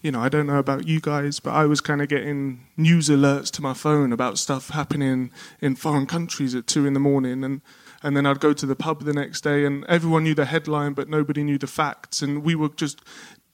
you 0.02 0.12
know, 0.12 0.22
I 0.22 0.30
don't 0.30 0.48
know 0.48 0.60
about 0.60 0.88
you 0.88 1.00
guys, 1.02 1.40
but 1.40 1.54
I 1.54 1.66
was 1.66 1.82
kind 1.82 2.02
of 2.02 2.08
getting 2.08 2.68
news 2.78 3.10
alerts 3.10 3.52
to 3.54 3.64
my 3.64 3.74
phone 3.74 4.14
about 4.14 4.38
stuff 4.38 4.70
happening 4.70 5.32
in 5.60 5.76
foreign 5.76 6.06
countries 6.06 6.54
at 6.54 6.68
two 6.68 6.86
in 6.86 6.94
the 6.94 7.00
morning, 7.00 7.44
and 7.44 7.62
and 8.04 8.16
then 8.16 8.26
I'd 8.26 8.40
go 8.40 8.54
to 8.54 8.66
the 8.66 8.76
pub 8.76 9.04
the 9.04 9.14
next 9.14 9.42
day, 9.42 9.66
and 9.66 9.86
everyone 9.86 10.24
knew 10.24 10.36
the 10.36 10.46
headline, 10.46 10.94
but 10.94 11.10
nobody 11.10 11.44
knew 11.44 11.58
the 11.58 11.68
facts, 11.68 12.22
and 12.22 12.44
we 12.44 12.56
were 12.56 12.70
just 12.70 13.02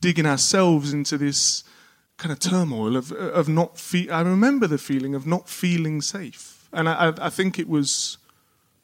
digging 0.01 0.25
ourselves 0.25 0.93
into 0.93 1.17
this 1.17 1.63
kind 2.17 2.31
of 2.31 2.39
turmoil 2.39 2.95
of 2.95 3.11
of 3.11 3.47
not 3.49 3.79
fe- 3.79 4.09
I 4.09 4.21
remember 4.21 4.67
the 4.67 4.77
feeling 4.77 5.15
of 5.15 5.25
not 5.25 5.49
feeling 5.49 6.01
safe, 6.01 6.67
and 6.71 6.87
I 6.89 7.13
I, 7.21 7.29
think 7.29 7.57
it 7.59 7.67
was 7.67 8.17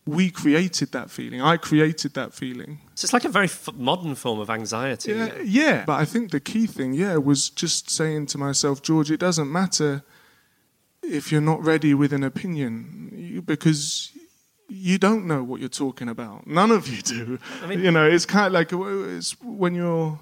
we 0.06 0.32
created 0.32 0.92
that 0.92 1.12
feeling. 1.12 1.42
I 1.42 1.58
created 1.58 2.14
that 2.16 2.34
feeling. 2.34 2.80
so 2.96 3.06
it's 3.06 3.14
like 3.14 3.26
a 3.26 3.30
very 3.30 3.46
f- 3.46 3.70
modern 3.76 4.16
form 4.16 4.40
of 4.40 4.50
anxiety. 4.50 5.14
Yeah, 5.14 5.38
yeah. 5.44 5.84
But 5.86 6.00
I 6.00 6.06
think 6.06 6.32
the 6.32 6.40
key 6.40 6.66
thing, 6.68 6.94
yeah, 6.94 7.18
was 7.18 7.50
just 7.50 7.90
saying 7.90 8.28
to 8.28 8.38
myself, 8.38 8.82
George, 8.82 9.12
it 9.12 9.20
doesn't 9.20 9.52
matter 9.52 10.04
if 11.04 11.32
you're 11.32 11.42
not 11.42 11.64
ready 11.64 11.94
with 11.94 12.12
an 12.14 12.24
opinion 12.24 13.44
because 13.46 14.12
you 14.70 14.98
don't 14.98 15.26
know 15.26 15.44
what 15.44 15.60
you're 15.60 15.70
talking 15.70 16.08
about. 16.10 16.48
None 16.48 16.72
of 16.72 16.88
you 16.88 17.02
do. 17.02 17.40
mean- 17.68 17.82
you 17.82 17.92
know, 17.92 18.06
it's 18.08 18.26
kind 18.26 18.48
of 18.48 18.54
like 18.54 18.70
it's 18.72 19.40
when 19.42 19.76
you're. 19.76 20.20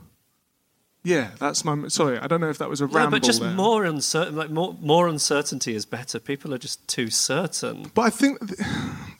Yeah, 1.04 1.30
that's 1.40 1.64
my. 1.64 1.88
Sorry, 1.88 2.18
I 2.20 2.28
don't 2.28 2.42
know 2.42 2.50
if 2.50 2.58
that 2.58 2.70
was 2.70 2.82
a 2.82 2.88
No, 2.88 2.94
ramble. 2.94 3.12
but 3.12 3.24
just 3.24 3.40
there. 3.40 3.52
more 3.54 3.86
uncertain, 3.86 4.36
like 4.36 4.50
more 4.50 4.76
more 4.82 5.08
uncertainty 5.08 5.74
is 5.74 5.86
better. 5.86 6.20
People 6.20 6.54
are 6.54 6.58
just 6.58 6.86
too 6.88 7.10
certain. 7.10 7.92
But 7.94 8.02
I 8.02 8.10
think 8.10 8.40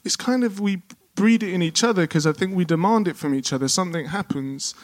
it's 0.04 0.16
kind 0.16 0.44
of 0.44 0.60
we 0.60 0.82
breed 1.14 1.42
it 1.42 1.52
in 1.52 1.62
each 1.62 1.82
other 1.82 2.02
because 2.02 2.26
I 2.26 2.32
think 2.32 2.54
we 2.54 2.64
demand 2.66 3.08
it 3.08 3.16
from 3.16 3.34
each 3.34 3.52
other. 3.54 3.68
Something 3.68 4.06
happens, 4.06 4.74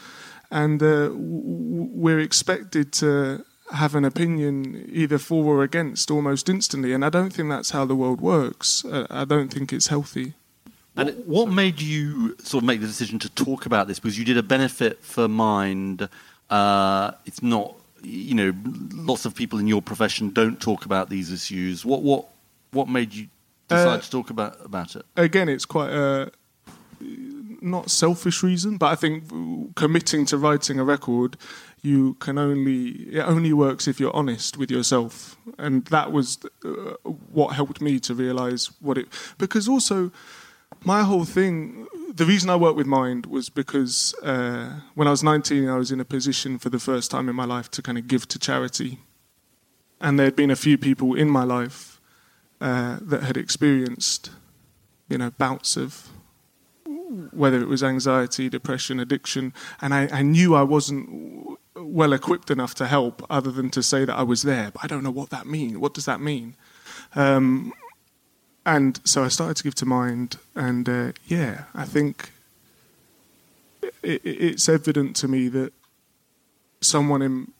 and 0.51 0.83
uh, 0.83 1.09
w- 1.09 1.43
w- 1.43 1.91
we're 1.93 2.21
expected 2.21 2.93
to 2.95 3.45
have 3.75 3.95
an 3.95 4.05
opinion 4.05 4.89
either 4.93 5.19
for 5.19 5.45
or 5.45 5.63
against 5.63 6.11
almost 6.11 6.49
instantly. 6.49 6.93
And 6.95 7.05
I 7.05 7.11
don't 7.11 7.33
think 7.33 7.49
that's 7.49 7.71
how 7.71 7.85
the 7.85 7.95
world 7.95 8.21
works. 8.21 8.85
Uh, 8.85 9.07
I 9.11 9.25
don't 9.25 9.53
think 9.53 9.73
it's 9.73 9.89
healthy. 9.89 10.35
And 10.97 11.09
what, 11.09 11.27
what 11.27 11.49
made 11.49 11.81
you 11.81 12.37
sort 12.39 12.63
of 12.63 12.67
make 12.67 12.81
the 12.81 12.87
decision 12.87 13.19
to 13.19 13.29
talk 13.29 13.67
about 13.67 13.89
this? 13.89 13.99
Because 13.99 14.19
you 14.19 14.25
did 14.25 14.39
a 14.39 14.43
benefit 14.43 15.03
for 15.03 15.27
Mind. 15.29 16.09
Uh, 16.49 17.11
it's 17.27 17.43
not, 17.43 17.75
you 18.03 18.35
know, 18.35 18.53
lots 18.93 19.25
of 19.25 19.35
people 19.35 19.59
in 19.59 19.67
your 19.67 19.83
profession 19.83 20.31
don't 20.31 20.61
talk 20.61 20.85
about 20.85 21.09
these 21.09 21.33
issues. 21.33 21.85
What 21.85 22.03
what 22.03 22.29
what 22.71 22.89
made 22.89 23.13
you 23.13 23.29
decide 23.69 23.99
Uh, 23.99 24.01
to 24.01 24.11
talk 24.11 24.31
about 24.31 24.65
about 24.65 24.95
it? 24.95 25.05
Again, 25.17 25.49
it's 25.49 25.67
quite 25.67 25.91
a 25.91 26.31
not 27.61 27.91
selfish 27.91 28.43
reason, 28.43 28.77
but 28.77 28.93
I 28.93 28.95
think 28.95 29.25
committing 29.75 30.27
to 30.27 30.37
writing 30.37 30.79
a 30.79 30.85
record, 30.85 31.37
you 31.85 32.15
can 32.15 32.39
only 32.39 32.89
it 33.13 33.21
only 33.21 33.53
works 33.53 33.87
if 33.87 34.01
you're 34.01 34.15
honest 34.17 34.57
with 34.57 34.71
yourself, 34.71 35.37
and 35.59 35.85
that 35.87 36.13
was 36.13 36.39
uh, 36.65 36.69
what 37.33 37.55
helped 37.55 37.81
me 37.81 38.01
to 38.01 38.15
realize 38.15 38.71
what 38.81 38.97
it. 38.99 39.09
Because 39.39 39.69
also, 39.69 40.11
my 40.85 41.03
whole 41.03 41.25
thing 41.25 41.87
the 42.15 42.25
reason 42.25 42.49
I 42.49 42.55
worked 42.55 42.77
with 42.77 42.87
Mind 42.87 43.27
was 43.27 43.49
because 43.49 44.15
uh, 44.23 44.81
when 44.95 45.09
I 45.09 45.11
was 45.11 45.25
19, 45.25 45.69
I 45.69 45.77
was 45.77 45.91
in 45.91 45.99
a 45.99 46.05
position 46.05 46.59
for 46.59 46.71
the 46.71 46.79
first 46.79 47.11
time 47.11 47.29
in 47.29 47.35
my 47.35 47.45
life 47.45 47.71
to 47.73 47.83
kind 47.83 47.99
of 47.99 48.07
give 48.07 48.29
to 48.29 48.39
charity. 48.39 49.01
And 50.01 50.17
there 50.19 50.27
had 50.27 50.37
been 50.37 50.51
a 50.51 50.57
few 50.57 50.79
people 50.79 51.15
in 51.15 51.29
my 51.29 51.43
life 51.43 52.01
uh, 52.61 52.99
that 53.03 53.25
had 53.25 53.37
experienced, 53.37 54.31
you 55.09 55.19
know, 55.19 55.31
bouts 55.31 55.77
of 55.77 56.09
whether 57.33 57.61
it 57.61 57.67
was 57.67 57.83
anxiety, 57.83 58.49
depression, 58.49 59.01
addiction, 59.01 59.53
and 59.81 59.93
I, 59.93 60.09
I 60.13 60.23
knew 60.23 60.55
I 60.55 60.63
wasn't 60.63 61.59
well 61.77 62.13
equipped 62.13 62.51
enough 62.51 62.75
to 62.77 62.87
help, 62.87 63.25
other 63.29 63.51
than 63.51 63.71
to 63.71 63.83
say 63.83 64.05
that 64.05 64.17
I 64.17 64.23
was 64.23 64.43
there. 64.43 64.71
But 64.71 64.85
I 64.85 64.87
don't 64.87 65.03
know 65.03 65.11
what 65.11 65.31
that 65.31 65.47
means. 65.47 65.79
What 65.79 65.95
does 65.95 66.05
that 66.05 66.21
mean? 66.21 66.55
Um, 67.15 67.73
and 68.67 69.01
so 69.05 69.25
I 69.25 69.29
started 69.29 69.57
to 69.59 69.65
give 69.65 69.75
to 69.77 69.87
mind, 69.87 70.39
and 70.55 70.89
uh, 70.89 71.13
yeah, 71.27 71.65
I 71.75 71.85
think 71.85 72.31
it, 74.03 74.21
it's 74.25 74.69
evident 74.69 75.17
to 75.17 75.29
me 75.29 75.49
that 75.49 75.73
someone 76.81 77.23
in 77.23 77.53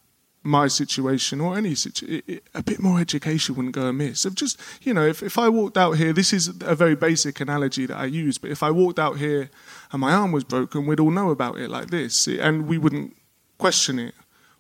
my 0.43 0.69
situation 0.69 1.41
or 1.41 1.57
any 1.57 1.75
situation, 1.75 2.41
a 2.55 2.63
bit 2.63 2.79
more 2.79 3.01
education 3.01 3.55
wouldn't 3.55 3.75
go 3.75 3.87
amiss. 3.87 4.25
Of 4.27 4.35
just, 4.35 4.61
you 4.83 4.93
know, 4.93 5.07
if, 5.07 5.23
if 5.23 5.39
I 5.39 5.49
walked 5.49 5.79
out 5.79 5.93
here, 5.93 6.13
this 6.13 6.33
is 6.35 6.49
a 6.61 6.75
very 6.75 6.95
basic 6.95 7.41
analogy 7.41 7.87
that 7.87 7.97
I 7.97 8.05
use, 8.05 8.37
but 8.37 8.51
if 8.51 8.63
I 8.63 8.71
walked 8.71 8.99
out 8.99 9.17
here 9.17 9.51
and 9.91 10.01
my 10.01 10.13
arm 10.13 10.33
was 10.33 10.45
broken, 10.45 10.87
we'd 10.87 11.01
all 11.01 11.11
know 11.11 11.31
about 11.31 11.59
it 11.59 11.71
like 11.71 11.89
this, 11.89 12.29
and 12.29 12.69
we 12.69 12.77
wouldn't 12.77 13.17
question 13.59 13.99
it. 13.99 14.15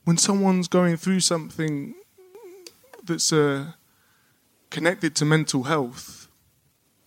When 0.04 0.18
someone's 0.18 0.68
going 0.68 0.96
through 0.96 1.20
something 1.20 1.94
that's 3.02 3.32
uh, 3.32 3.72
connected 4.70 5.14
to 5.16 5.24
mental 5.24 5.64
health, 5.64 6.28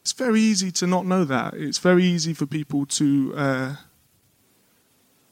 it's 0.02 0.14
very 0.14 0.42
easy 0.42 0.72
to 0.72 0.88
not 0.88 1.06
know 1.06 1.24
that. 1.26 1.54
It's 1.54 1.80
very 1.80 2.04
easy 2.04 2.34
for 2.34 2.46
people 2.46 2.86
to. 2.86 3.34
Uh, 3.36 3.76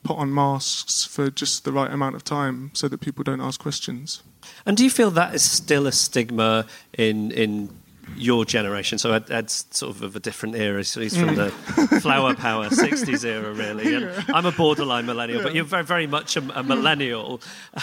put 0.06 0.18
on 0.18 0.32
masks 0.32 1.04
for 1.04 1.30
just 1.32 1.66
the 1.66 1.72
right 1.72 1.92
amount 1.92 2.16
of 2.16 2.24
time 2.24 2.70
so 2.74 2.88
that 2.88 3.02
people 3.02 3.24
don't 3.24 3.42
ask 3.42 3.60
questions. 3.60 4.22
And 4.66 4.78
do 4.78 4.84
you 4.84 4.90
feel 4.90 5.10
that 5.12 5.34
is 5.34 5.44
still 5.44 5.88
a 5.88 5.92
stigma 5.92 6.68
in 6.94 7.32
in 7.32 7.70
your 8.16 8.46
generation? 8.46 8.98
So 8.98 9.14
Ed, 9.14 9.32
Ed's 9.32 9.66
sort 9.72 9.96
of 9.96 10.02
of 10.04 10.16
a 10.16 10.20
different 10.20 10.56
era. 10.56 10.84
So 10.84 11.02
he's 11.02 11.18
from 11.18 11.36
the 11.36 11.50
flower 12.02 12.36
power 12.36 12.70
'60s 12.70 13.26
era, 13.26 13.54
really. 13.54 13.96
And 13.96 14.26
I'm 14.30 14.46
a 14.46 14.52
borderline 14.52 15.06
millennial, 15.06 15.44
but 15.44 15.56
you're 15.56 15.66
very 15.66 15.84
very 15.84 16.08
much 16.08 16.38
a, 16.38 16.60
a 16.60 16.64
millennial. 16.64 17.42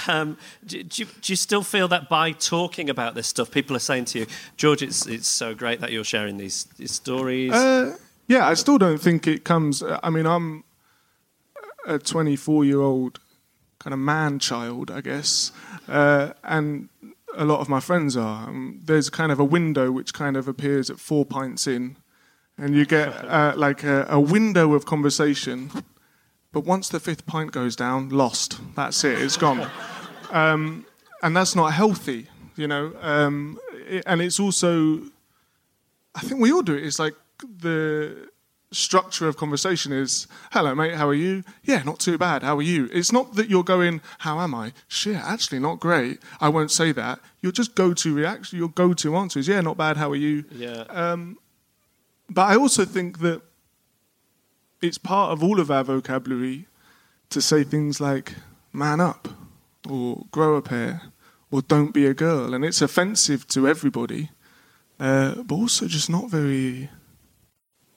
Um, 0.08 0.36
do, 0.66 0.82
do, 0.82 1.02
you, 1.02 1.08
do, 1.20 1.32
you, 1.32 1.36
still 1.36 1.62
feel 1.62 1.88
that 1.88 2.08
by 2.08 2.32
talking 2.32 2.88
about 2.90 3.14
this 3.14 3.26
stuff, 3.26 3.50
people 3.50 3.76
are 3.76 3.80
saying 3.80 4.06
to 4.06 4.20
you, 4.20 4.26
George, 4.56 4.82
it's 4.82 5.06
it's 5.06 5.28
so 5.28 5.54
great 5.54 5.80
that 5.80 5.92
you're 5.92 6.04
sharing 6.04 6.36
these, 6.36 6.64
these 6.76 6.92
stories? 6.92 7.52
Uh, 7.52 7.96
yeah, 8.28 8.46
I 8.46 8.54
still 8.54 8.78
don't 8.78 8.98
think 8.98 9.26
it 9.26 9.44
comes. 9.44 9.82
I 10.02 10.10
mean, 10.10 10.26
I'm 10.26 10.64
a 11.86 11.98
24 11.98 12.64
year 12.64 12.80
old 12.80 13.18
kind 13.78 13.92
of 13.92 14.00
man 14.00 14.38
child, 14.38 14.90
I 14.90 15.00
guess, 15.00 15.52
uh, 15.88 16.32
and 16.44 16.88
a 17.34 17.44
lot 17.44 17.60
of 17.60 17.68
my 17.68 17.80
friends 17.80 18.16
are. 18.16 18.48
Um, 18.48 18.80
there's 18.84 19.10
kind 19.10 19.32
of 19.32 19.38
a 19.38 19.44
window 19.44 19.90
which 19.90 20.14
kind 20.14 20.36
of 20.36 20.48
appears 20.48 20.90
at 20.90 20.98
four 20.98 21.24
pints 21.24 21.66
in, 21.66 21.96
and 22.58 22.74
you 22.74 22.84
get 22.84 23.08
uh, 23.24 23.54
like 23.56 23.84
a, 23.84 24.06
a, 24.08 24.20
window 24.20 24.74
of 24.74 24.84
conversation. 24.84 25.70
But 26.52 26.64
once 26.64 26.88
the 26.88 27.00
fifth 27.00 27.26
pint 27.26 27.52
goes 27.52 27.76
down, 27.76 28.10
lost. 28.10 28.60
That's 28.74 29.02
it. 29.04 29.20
It's 29.20 29.36
gone, 29.36 29.68
um, 30.30 30.86
and 31.22 31.36
that's 31.36 31.56
not 31.56 31.72
healthy, 31.72 32.28
you 32.56 32.66
know. 32.66 32.92
Um, 33.00 33.58
it, 33.72 34.04
and 34.06 34.20
it's 34.20 34.38
also, 34.38 35.00
I 36.14 36.20
think 36.20 36.40
we 36.40 36.52
all 36.52 36.62
do 36.62 36.74
it. 36.74 36.84
It's 36.84 36.98
like 36.98 37.14
the 37.40 38.28
structure 38.72 39.28
of 39.28 39.36
conversation 39.36 39.92
is, 39.92 40.26
hello, 40.52 40.74
mate, 40.74 40.94
how 40.94 41.08
are 41.08 41.14
you? 41.14 41.44
Yeah, 41.62 41.82
not 41.82 41.98
too 42.00 42.18
bad. 42.18 42.42
How 42.42 42.56
are 42.56 42.62
you? 42.62 42.88
It's 42.92 43.12
not 43.12 43.34
that 43.36 43.48
you're 43.48 43.64
going, 43.64 44.00
how 44.18 44.40
am 44.40 44.54
I? 44.54 44.72
Shit, 44.88 45.16
actually, 45.16 45.58
not 45.58 45.80
great. 45.80 46.20
I 46.40 46.48
won't 46.48 46.70
say 46.70 46.92
that. 46.92 47.20
Your 47.40 47.52
just 47.52 47.74
go 47.74 47.92
to 47.94 48.14
reaction, 48.14 48.58
your 48.58 48.68
go 48.68 48.94
to 48.94 49.16
answer 49.16 49.38
is, 49.38 49.48
yeah, 49.48 49.60
not 49.60 49.76
bad. 49.76 49.96
How 49.96 50.10
are 50.10 50.16
you? 50.16 50.44
Yeah. 50.50 50.84
Um, 50.88 51.38
but 52.30 52.42
I 52.42 52.56
also 52.56 52.84
think 52.84 53.18
that 53.20 53.42
it's 54.80 54.98
part 54.98 55.32
of 55.32 55.42
all 55.44 55.60
of 55.60 55.70
our 55.70 55.84
vocabulary 55.84 56.66
to 57.30 57.40
say 57.40 57.64
things 57.64 58.00
like, 58.00 58.34
man 58.72 59.00
up, 59.00 59.28
or 59.88 60.26
grow 60.30 60.56
a 60.56 60.62
pair, 60.62 61.02
or 61.50 61.62
don't 61.62 61.92
be 61.92 62.06
a 62.06 62.14
girl. 62.14 62.54
And 62.54 62.64
it's 62.64 62.82
offensive 62.82 63.46
to 63.48 63.68
everybody, 63.68 64.30
uh, 64.98 65.42
but 65.42 65.54
also 65.54 65.86
just 65.86 66.08
not 66.08 66.30
very 66.30 66.90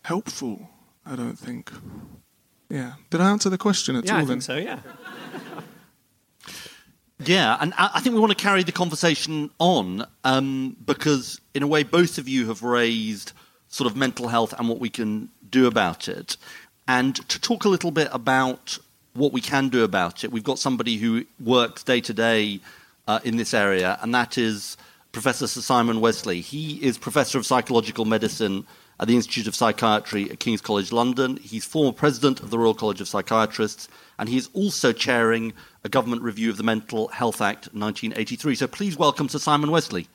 helpful, 0.06 0.70
I 1.06 1.16
don't 1.16 1.38
think. 1.38 1.72
Yeah. 2.70 2.94
Did 3.10 3.22
I 3.22 3.30
answer 3.30 3.50
the 3.50 3.58
question 3.58 3.96
at 3.96 4.06
yeah, 4.06 4.14
all 4.14 4.18
I 4.18 4.22
then? 4.22 4.28
think 4.28 4.42
so, 4.44 4.56
yeah. 4.58 4.80
Yeah, 7.20 7.58
and 7.62 7.74
I 7.78 8.02
think 8.02 8.14
we 8.14 8.20
want 8.20 8.38
to 8.38 8.44
carry 8.44 8.64
the 8.64 8.74
conversation 8.74 9.50
on 9.58 10.06
um, 10.26 10.76
because, 10.86 11.40
in 11.54 11.64
a 11.64 11.68
way, 11.68 11.84
both 11.84 12.18
of 12.18 12.28
you 12.28 12.48
have 12.50 12.62
raised 12.62 13.32
sort 13.70 13.90
of 13.90 13.96
mental 13.96 14.28
health 14.28 14.54
and 14.60 14.68
what 14.68 14.80
we 14.80 14.90
can 14.90 15.30
do 15.50 15.66
about 15.66 16.10
it. 16.10 16.36
And 16.90 17.16
to 17.30 17.40
talk 17.40 17.64
a 17.64 17.70
little 17.70 17.92
bit 17.92 18.10
about 18.12 18.78
what 19.14 19.32
we 19.32 19.40
can 19.40 19.70
do 19.70 19.86
about 19.86 20.26
it, 20.26 20.32
we've 20.32 20.44
got 20.44 20.60
somebody 20.60 20.98
who 20.98 21.26
works 21.40 21.84
day 21.84 22.02
to 22.02 22.14
day 22.14 22.60
uh, 23.08 23.22
in 23.24 23.38
this 23.38 23.54
area, 23.54 23.98
and 24.02 24.14
that 24.14 24.38
is 24.38 24.76
Professor 25.14 25.48
Sir 25.48 25.62
Simon 25.62 26.02
Wessely. 26.02 26.42
He 26.42 26.84
is 26.84 26.98
Professor 26.98 27.38
of 27.38 27.46
Psychological 27.46 28.04
Medicine 28.04 28.68
at 29.00 29.08
the 29.08 29.16
Institute 29.16 29.48
of 29.48 29.56
Psychiatry 29.56 30.30
at 30.30 30.40
King's 30.40 30.62
College 30.62 30.92
London. 30.92 31.38
He's 31.38 31.66
former 31.66 31.92
president 31.92 32.40
of 32.40 32.50
the 32.50 32.60
Royal 32.60 32.74
College 32.74 33.02
of 33.02 33.08
Psychiatrists, 33.08 33.88
and 34.18 34.30
he 34.30 34.38
is 34.38 34.50
also 34.54 34.92
chairing 34.92 35.54
a 35.84 35.90
government 35.90 36.22
review 36.22 36.50
of 36.50 36.58
the 36.58 36.64
Mental 36.64 37.08
Health 37.10 37.42
Act 37.42 37.66
1983. 37.74 38.56
So 38.56 38.68
please 38.68 38.98
welcome 38.98 39.30
Sir 39.30 39.40
Simon 39.40 39.70
Wessely. 39.70 40.08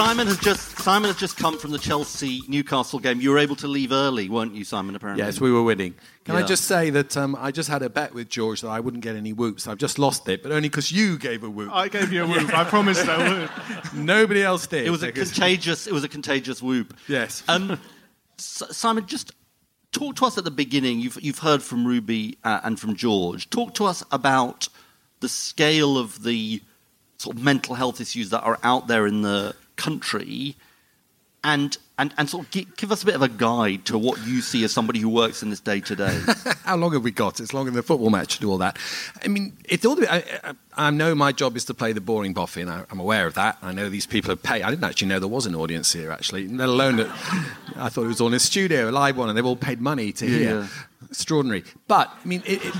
Simon 0.00 0.28
has 0.28 0.38
just 0.38 0.78
Simon 0.78 1.08
has 1.10 1.18
just 1.18 1.36
come 1.36 1.58
from 1.58 1.72
the 1.72 1.78
Chelsea 1.78 2.40
Newcastle 2.48 2.98
game. 2.98 3.20
You 3.20 3.32
were 3.32 3.38
able 3.38 3.54
to 3.56 3.68
leave 3.68 3.92
early, 3.92 4.30
weren't 4.30 4.54
you, 4.54 4.64
Simon? 4.64 4.94
Apparently. 4.96 5.22
Yes, 5.22 5.42
we 5.42 5.52
were 5.52 5.62
winning. 5.62 5.94
Can 6.24 6.36
Yeah. 6.36 6.40
I 6.40 6.46
just 6.46 6.64
say 6.64 6.88
that 6.88 7.18
um, 7.18 7.36
I 7.38 7.50
just 7.50 7.68
had 7.68 7.82
a 7.82 7.90
bet 7.90 8.14
with 8.14 8.30
George 8.30 8.62
that 8.62 8.68
I 8.70 8.80
wouldn't 8.80 9.02
get 9.02 9.14
any 9.14 9.34
whoops. 9.34 9.66
I've 9.68 9.76
just 9.76 9.98
lost 9.98 10.26
it, 10.30 10.42
but 10.42 10.52
only 10.52 10.70
because 10.70 10.90
you 10.90 11.18
gave 11.18 11.44
a 11.44 11.50
whoop. 11.50 11.68
I 11.70 11.88
gave 11.88 12.14
you 12.14 12.24
a 12.24 12.26
whoop. 12.26 12.48
I 12.56 12.64
promised 12.64 13.06
I 13.06 13.40
would. 13.40 13.50
Nobody 13.94 14.42
else 14.42 14.66
did. 14.66 14.86
It 14.86 14.90
was 14.90 15.02
a 15.02 15.12
contagious. 15.12 15.86
It 15.86 15.92
was 15.92 16.02
a 16.02 16.08
contagious 16.08 16.62
whoop. 16.62 16.96
Yes. 17.06 17.42
Um, 17.46 17.78
S- 18.38 18.62
Simon, 18.70 19.04
just 19.04 19.32
talk 19.92 20.16
to 20.16 20.24
us 20.24 20.38
at 20.38 20.44
the 20.44 20.50
beginning. 20.50 21.00
You've 21.00 21.18
you've 21.20 21.40
heard 21.40 21.62
from 21.62 21.86
Ruby 21.86 22.38
uh, 22.42 22.60
and 22.64 22.80
from 22.80 22.96
George. 22.96 23.50
Talk 23.50 23.74
to 23.74 23.84
us 23.84 24.02
about 24.12 24.66
the 25.20 25.28
scale 25.28 25.98
of 25.98 26.22
the 26.22 26.62
sort 27.18 27.36
of 27.36 27.42
mental 27.42 27.74
health 27.74 28.00
issues 28.00 28.30
that 28.30 28.40
are 28.40 28.58
out 28.62 28.86
there 28.86 29.06
in 29.06 29.20
the 29.20 29.54
country, 29.80 30.56
and 31.42 31.76
and, 31.98 32.14
and 32.16 32.30
sort 32.30 32.46
of 32.46 32.50
gi- 32.50 32.68
give 32.76 32.92
us 32.92 33.02
a 33.02 33.06
bit 33.06 33.14
of 33.14 33.22
a 33.22 33.28
guide 33.28 33.84
to 33.86 33.98
what 33.98 34.24
you 34.26 34.40
see 34.40 34.64
as 34.64 34.72
somebody 34.72 35.00
who 35.00 35.08
works 35.08 35.42
in 35.42 35.50
this 35.50 35.60
day 35.60 35.80
to 35.80 35.96
day. 35.96 36.18
How 36.64 36.76
long 36.76 36.92
have 36.92 37.02
we 37.02 37.10
got? 37.10 37.40
It's 37.40 37.52
longer 37.52 37.70
than 37.70 37.80
a 37.80 37.82
football 37.82 38.10
match 38.10 38.36
to 38.36 38.40
do 38.40 38.50
all 38.50 38.58
that. 38.58 38.78
I 39.24 39.28
mean, 39.28 39.56
it's 39.64 39.84
all. 39.84 40.02
I, 40.04 40.24
I, 40.44 40.54
I 40.76 40.90
know 40.90 41.14
my 41.14 41.32
job 41.32 41.56
is 41.56 41.64
to 41.66 41.74
play 41.74 41.92
the 41.92 42.00
boring 42.00 42.32
boffin. 42.32 42.68
I, 42.68 42.84
I'm 42.90 43.00
aware 43.00 43.26
of 43.26 43.34
that. 43.34 43.58
I 43.62 43.72
know 43.72 43.88
these 43.88 44.06
people 44.06 44.30
are 44.32 44.36
paid. 44.36 44.62
I 44.62 44.70
didn't 44.70 44.84
actually 44.84 45.08
know 45.08 45.18
there 45.18 45.28
was 45.28 45.46
an 45.46 45.54
audience 45.54 45.92
here, 45.92 46.10
actually, 46.10 46.48
let 46.48 46.68
alone 46.68 46.96
that 46.96 47.08
I 47.76 47.88
thought 47.88 48.04
it 48.04 48.08
was 48.08 48.20
all 48.20 48.28
in 48.28 48.34
a 48.34 48.40
studio, 48.40 48.88
a 48.88 48.92
live 48.92 49.16
one, 49.16 49.28
and 49.28 49.36
they've 49.36 49.46
all 49.46 49.56
paid 49.56 49.80
money 49.80 50.12
to 50.12 50.26
hear. 50.26 50.60
Yeah. 50.60 50.66
Extraordinary. 51.08 51.64
But 51.88 52.10
I 52.22 52.26
mean, 52.28 52.42
it, 52.46 52.64
it 52.64 52.74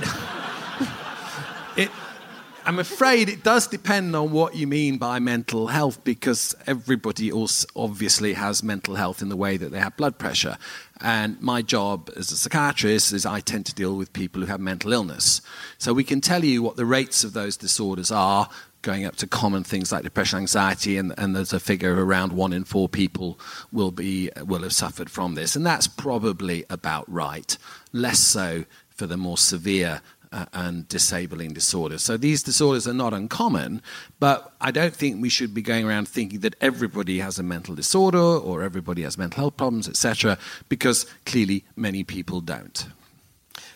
I'm 2.63 2.79
afraid 2.79 3.27
it 3.27 3.43
does 3.43 3.67
depend 3.67 4.15
on 4.15 4.31
what 4.31 4.55
you 4.55 4.67
mean 4.67 4.97
by 4.97 5.19
mental 5.19 5.67
health 5.67 6.03
because 6.03 6.55
everybody 6.67 7.31
also 7.31 7.67
obviously 7.75 8.33
has 8.33 8.61
mental 8.61 8.95
health 8.95 9.21
in 9.21 9.29
the 9.29 9.35
way 9.35 9.57
that 9.57 9.71
they 9.71 9.79
have 9.79 9.97
blood 9.97 10.19
pressure. 10.19 10.57
And 10.99 11.41
my 11.41 11.63
job 11.63 12.11
as 12.15 12.31
a 12.31 12.37
psychiatrist 12.37 13.13
is 13.13 13.25
I 13.25 13.39
tend 13.39 13.65
to 13.67 13.73
deal 13.73 13.95
with 13.95 14.13
people 14.13 14.41
who 14.41 14.47
have 14.47 14.59
mental 14.59 14.93
illness. 14.93 15.41
So 15.79 15.93
we 15.93 16.03
can 16.03 16.21
tell 16.21 16.43
you 16.43 16.61
what 16.61 16.75
the 16.75 16.85
rates 16.85 17.23
of 17.23 17.33
those 17.33 17.57
disorders 17.57 18.11
are, 18.11 18.47
going 18.83 19.05
up 19.05 19.15
to 19.17 19.27
common 19.27 19.63
things 19.63 19.91
like 19.91 20.03
depression, 20.03 20.39
anxiety, 20.39 20.97
and, 20.97 21.13
and 21.17 21.35
there's 21.35 21.53
a 21.53 21.59
figure 21.59 22.03
around 22.03 22.33
one 22.33 22.53
in 22.53 22.63
four 22.63 22.89
people 22.89 23.39
will 23.71 23.91
be 23.91 24.29
will 24.45 24.63
have 24.63 24.73
suffered 24.73 25.09
from 25.09 25.35
this, 25.35 25.55
and 25.55 25.65
that's 25.65 25.87
probably 25.87 26.65
about 26.69 27.11
right. 27.11 27.57
Less 27.93 28.19
so 28.19 28.65
for 28.89 29.05
the 29.05 29.17
more 29.17 29.37
severe 29.37 30.01
uh, 30.31 30.45
and 30.53 30.87
disabling 30.87 31.53
disorders. 31.53 32.03
So 32.03 32.17
these 32.17 32.43
disorders 32.43 32.87
are 32.87 32.93
not 32.93 33.13
uncommon, 33.13 33.81
but 34.19 34.53
I 34.61 34.71
don't 34.71 34.95
think 34.95 35.21
we 35.21 35.29
should 35.29 35.53
be 35.53 35.61
going 35.61 35.85
around 35.85 36.07
thinking 36.07 36.39
that 36.41 36.55
everybody 36.61 37.19
has 37.19 37.39
a 37.39 37.43
mental 37.43 37.75
disorder 37.75 38.17
or 38.17 38.63
everybody 38.63 39.01
has 39.03 39.17
mental 39.17 39.41
health 39.41 39.57
problems, 39.57 39.87
etc., 39.87 40.37
because 40.69 41.05
clearly 41.25 41.65
many 41.75 42.03
people 42.03 42.41
don't. 42.41 42.87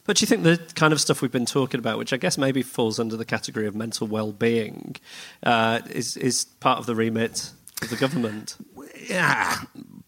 But 0.06 0.18
do 0.18 0.24
you 0.24 0.28
think 0.28 0.44
the 0.44 0.62
kind 0.76 0.94
of 0.94 1.02
stuff 1.02 1.22
we've 1.22 1.32
been 1.32 1.48
talking 1.48 1.80
about, 1.80 1.98
which 1.98 2.14
I 2.14 2.18
guess 2.18 2.38
maybe 2.38 2.62
falls 2.62 3.00
under 3.00 3.18
the 3.18 3.26
category 3.26 3.66
of 3.66 3.76
mental 3.76 4.08
well-being, 4.08 4.96
uh, 5.44 5.82
is 5.90 6.16
is 6.16 6.46
part 6.60 6.78
of 6.78 6.86
the 6.86 6.96
remit 6.96 7.52
of 7.82 7.90
the 7.90 7.96
government? 7.96 8.56
Yeah, 9.10 9.62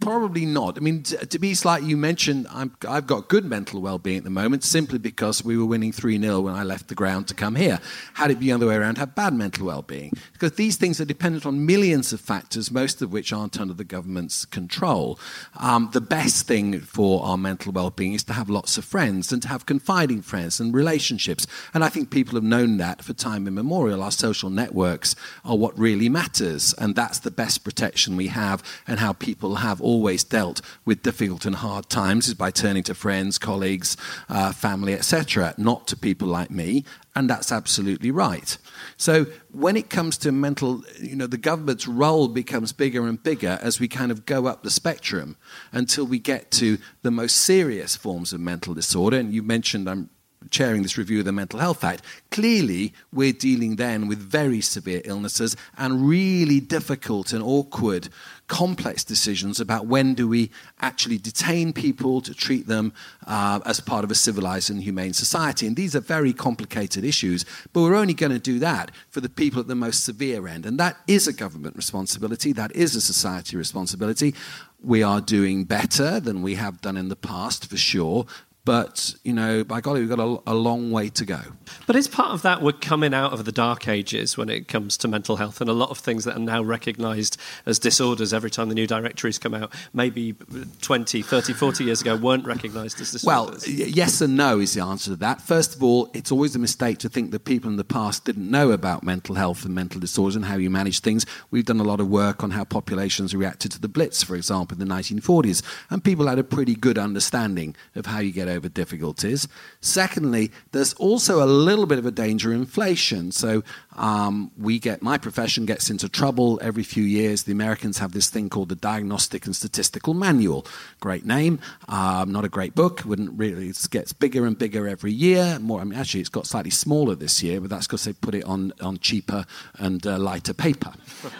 probably 0.07 0.45
not. 0.45 0.77
I 0.77 0.79
mean, 0.79 1.03
t- 1.03 1.17
to 1.17 1.37
be 1.37 1.53
slightly, 1.53 1.89
you 1.89 1.97
mentioned 1.97 2.47
i 2.49 2.65
have 2.93 3.07
got 3.07 3.27
good 3.27 3.43
mental 3.43 3.81
well-being 3.81 4.19
at 4.19 4.23
the 4.23 4.29
moment 4.29 4.63
simply 4.63 4.97
because 4.97 5.43
we 5.43 5.57
were 5.57 5.65
winning 5.65 5.91
3-0 5.91 6.43
when 6.43 6.55
I 6.55 6.63
left 6.63 6.87
the 6.87 6.95
ground 6.95 7.27
to 7.27 7.33
come 7.33 7.55
here. 7.55 7.81
Had 8.13 8.31
it 8.31 8.39
been 8.39 8.47
the 8.47 8.53
other 8.53 8.67
way 8.67 8.75
around, 8.75 8.99
have 8.99 9.15
bad 9.15 9.33
mental 9.33 9.65
well-being. 9.65 10.13
Because 10.31 10.53
these 10.53 10.77
things 10.77 11.01
are 11.01 11.05
dependent 11.05 11.45
on 11.45 11.65
millions 11.65 12.13
of 12.13 12.21
factors, 12.21 12.71
most 12.71 13.01
of 13.01 13.11
which 13.11 13.33
aren't 13.33 13.59
under 13.59 13.73
the 13.73 13.83
government's 13.83 14.45
control. 14.45 15.19
Um, 15.57 15.89
the 15.91 15.99
best 15.99 16.47
thing 16.47 16.79
for 16.79 17.25
our 17.25 17.37
mental 17.37 17.73
well-being 17.73 18.13
is 18.13 18.23
to 18.25 18.33
have 18.33 18.49
lots 18.49 18.77
of 18.77 18.85
friends 18.85 19.33
and 19.33 19.41
to 19.41 19.49
have 19.49 19.65
confiding 19.65 20.21
friends 20.21 20.61
and 20.61 20.73
relationships. 20.73 21.45
And 21.73 21.83
I 21.83 21.89
think 21.89 22.11
people 22.11 22.35
have 22.35 22.45
known 22.45 22.77
that 22.77 23.03
for 23.03 23.11
time 23.11 23.45
immemorial. 23.45 24.01
Our 24.01 24.11
social 24.11 24.49
networks 24.49 25.17
are 25.43 25.57
what 25.57 25.77
really 25.77 26.07
matters, 26.07 26.73
and 26.77 26.95
that's 26.95 27.19
the 27.19 27.29
best 27.29 27.65
protection 27.65 28.15
we 28.15 28.27
have 28.27 28.63
and 28.87 28.99
how 28.99 29.11
people 29.11 29.55
have 29.55 29.81
always 29.97 30.23
dealt 30.23 30.61
with 30.85 31.01
difficult 31.01 31.43
and 31.43 31.55
hard 31.55 31.89
times 31.89 32.27
is 32.27 32.35
by 32.35 32.51
turning 32.51 32.83
to 32.83 32.93
friends, 32.93 33.39
colleagues, 33.39 33.97
uh, 34.29 34.51
family, 34.51 34.93
etc., 34.93 35.55
not 35.57 35.87
to 35.87 35.97
people 35.97 36.27
like 36.27 36.51
me. 36.51 36.85
And 37.15 37.27
that's 37.27 37.51
absolutely 37.51 38.11
right. 38.11 38.55
So 38.95 39.25
when 39.51 39.75
it 39.75 39.89
comes 39.89 40.19
to 40.19 40.31
mental, 40.31 40.83
you 41.01 41.15
know, 41.15 41.25
the 41.25 41.35
government's 41.37 41.87
role 41.87 42.27
becomes 42.27 42.73
bigger 42.73 43.07
and 43.07 43.21
bigger 43.21 43.57
as 43.63 43.79
we 43.79 43.87
kind 43.87 44.11
of 44.11 44.27
go 44.27 44.45
up 44.45 44.61
the 44.61 44.69
spectrum 44.69 45.35
until 45.71 46.05
we 46.05 46.19
get 46.19 46.51
to 46.51 46.77
the 47.01 47.09
most 47.09 47.37
serious 47.37 47.95
forms 47.95 48.33
of 48.33 48.39
mental 48.39 48.75
disorder. 48.75 49.17
And 49.17 49.33
you 49.33 49.41
mentioned, 49.41 49.89
I'm 49.89 50.11
chairing 50.49 50.83
this 50.83 50.97
review 50.97 51.19
of 51.19 51.25
the 51.25 51.31
Mental 51.31 51.59
Health 51.59 51.83
Act, 51.83 52.03
clearly 52.31 52.93
we're 53.11 53.33
dealing 53.33 53.75
then 53.75 54.07
with 54.07 54.19
very 54.19 54.61
severe 54.61 55.01
illnesses 55.05 55.55
and 55.77 56.07
really 56.07 56.59
difficult 56.59 57.33
and 57.33 57.43
awkward, 57.43 58.09
complex 58.47 59.03
decisions 59.03 59.59
about 59.59 59.87
when 59.87 60.13
do 60.13 60.27
we 60.27 60.49
actually 60.79 61.17
detain 61.17 61.73
people 61.73 62.21
to 62.21 62.33
treat 62.33 62.67
them 62.67 62.93
uh, 63.25 63.59
as 63.65 63.79
part 63.79 64.03
of 64.03 64.11
a 64.11 64.15
civilized 64.15 64.69
and 64.69 64.81
humane 64.81 65.13
society. 65.13 65.67
And 65.67 65.75
these 65.75 65.95
are 65.95 65.99
very 65.99 66.33
complicated 66.33 67.03
issues, 67.03 67.45
but 67.73 67.81
we're 67.81 67.95
only 67.95 68.13
going 68.13 68.31
to 68.31 68.39
do 68.39 68.59
that 68.59 68.91
for 69.09 69.19
the 69.19 69.29
people 69.29 69.59
at 69.59 69.67
the 69.67 69.75
most 69.75 70.05
severe 70.05 70.47
end. 70.47 70.65
And 70.65 70.79
that 70.79 70.97
is 71.07 71.27
a 71.27 71.33
government 71.33 71.75
responsibility, 71.75 72.53
that 72.53 72.75
is 72.75 72.95
a 72.95 73.01
society 73.01 73.57
responsibility. 73.57 74.33
We 74.81 75.03
are 75.03 75.21
doing 75.21 75.63
better 75.65 76.19
than 76.19 76.41
we 76.41 76.55
have 76.55 76.81
done 76.81 76.97
in 76.97 77.09
the 77.09 77.15
past, 77.15 77.69
for 77.69 77.77
sure, 77.77 78.27
but, 78.67 79.15
you 79.23 79.31
know, 79.31 79.63
by 79.63 79.79
golly, 79.79 80.01
we've 80.01 80.09
got 80.09 80.19
a, 80.19 80.51
a, 80.51 80.53
long 80.53 80.91
way 80.91 81.07
to 81.07 81.23
go. 81.23 81.39
But 81.85 81.95
is 81.95 82.09
part 82.09 82.31
of 82.31 82.41
that 82.41 82.61
we're 82.61 82.73
coming 82.73 83.13
out 83.13 83.31
of 83.31 83.45
the 83.45 83.51
dark 83.53 83.87
ages 83.87 84.35
when 84.35 84.49
it 84.49 84.67
comes 84.67 84.97
to 84.97 85.07
mental 85.07 85.37
health 85.37 85.61
and 85.61 85.69
a 85.69 85.73
lot 85.73 85.89
of 85.89 85.99
things 85.99 86.25
that 86.25 86.35
are 86.35 86.39
now 86.39 86.61
recognised 86.61 87.39
as 87.65 87.79
disorders 87.79 88.33
every 88.33 88.51
time 88.51 88.67
the 88.67 88.75
new 88.75 88.85
directories 88.85 89.39
come 89.39 89.53
out, 89.53 89.73
maybe 89.93 90.35
20, 90.81 91.21
30, 91.21 91.53
40 91.53 91.83
years 91.85 92.01
ago 92.01 92.17
weren't 92.17 92.45
recognised 92.45 92.99
as 92.99 93.13
disorders? 93.13 93.65
Well, 93.65 93.73
yes 93.73 94.19
and 94.19 94.35
no 94.35 94.59
is 94.59 94.73
the 94.73 94.83
answer 94.83 95.11
to 95.11 95.15
that. 95.15 95.39
First 95.41 95.73
of 95.73 95.81
all, 95.81 96.11
it's 96.13 96.29
always 96.29 96.53
a 96.53 96.59
mistake 96.59 96.97
to 96.97 97.07
think 97.07 97.31
that 97.31 97.45
people 97.45 97.69
in 97.69 97.77
the 97.77 97.85
past 97.85 98.25
didn't 98.25 98.51
know 98.51 98.71
about 98.71 99.01
mental 99.01 99.35
health 99.35 99.63
and 99.63 99.73
mental 99.73 100.01
disorders 100.01 100.35
and 100.35 100.43
how 100.43 100.57
you 100.57 100.69
manage 100.69 100.99
things. 100.99 101.25
We've 101.51 101.63
done 101.63 101.79
a 101.79 101.83
lot 101.83 102.01
of 102.01 102.09
work 102.09 102.43
on 102.43 102.51
how 102.51 102.65
populations 102.65 103.33
reacted 103.33 103.71
to 103.71 103.79
the 103.79 103.87
Blitz, 103.87 104.23
for 104.23 104.35
example, 104.35 104.77
in 104.77 104.85
the 104.85 104.93
1940s, 104.93 105.63
and 105.89 106.03
people 106.03 106.27
had 106.27 106.37
a 106.37 106.43
pretty 106.43 106.75
good 106.75 106.97
understanding 106.97 107.73
of 107.95 108.07
how 108.07 108.19
you 108.19 108.33
get 108.33 108.49
over 108.49 108.56
over 108.57 108.67
difficulties. 108.67 109.47
Secondly, 109.79 110.51
there's 110.73 110.93
also 110.95 111.43
a 111.43 111.45
little 111.45 111.85
bit 111.85 111.99
of 111.99 112.05
a 112.05 112.11
danger 112.11 112.51
of 112.51 112.59
inflation. 112.59 113.31
So 113.31 113.63
um, 113.95 114.51
we 114.57 114.79
get 114.79 115.01
my 115.01 115.17
profession 115.17 115.65
gets 115.65 115.89
into 115.89 116.09
trouble 116.09 116.59
every 116.61 116.83
few 116.83 117.03
years. 117.03 117.43
The 117.43 117.51
Americans 117.51 117.99
have 117.99 118.11
this 118.11 118.29
thing 118.29 118.49
called 118.49 118.69
the 118.69 118.75
Diagnostic 118.75 119.45
and 119.45 119.55
Statistical 119.55 120.13
Manual. 120.13 120.65
Great 120.99 121.25
name, 121.25 121.59
um, 121.87 122.31
not 122.31 122.43
a 122.43 122.49
great 122.49 122.75
book. 122.75 123.03
Wouldn't 123.05 123.37
really. 123.37 123.69
It 123.69 123.87
gets 123.91 124.11
bigger 124.11 124.45
and 124.45 124.57
bigger 124.57 124.87
every 124.87 125.13
year. 125.13 125.59
More, 125.59 125.79
I 125.79 125.83
mean, 125.83 125.97
actually, 125.97 126.21
it's 126.21 126.29
got 126.29 126.47
slightly 126.47 126.71
smaller 126.71 127.15
this 127.15 127.41
year, 127.41 127.61
but 127.61 127.69
that's 127.69 127.87
because 127.87 128.03
they 128.03 128.13
put 128.13 128.35
it 128.35 128.43
on 128.43 128.73
on 128.81 128.97
cheaper 128.97 129.45
and 129.77 130.05
uh, 130.05 130.17
lighter 130.17 130.53
paper. 130.53 130.93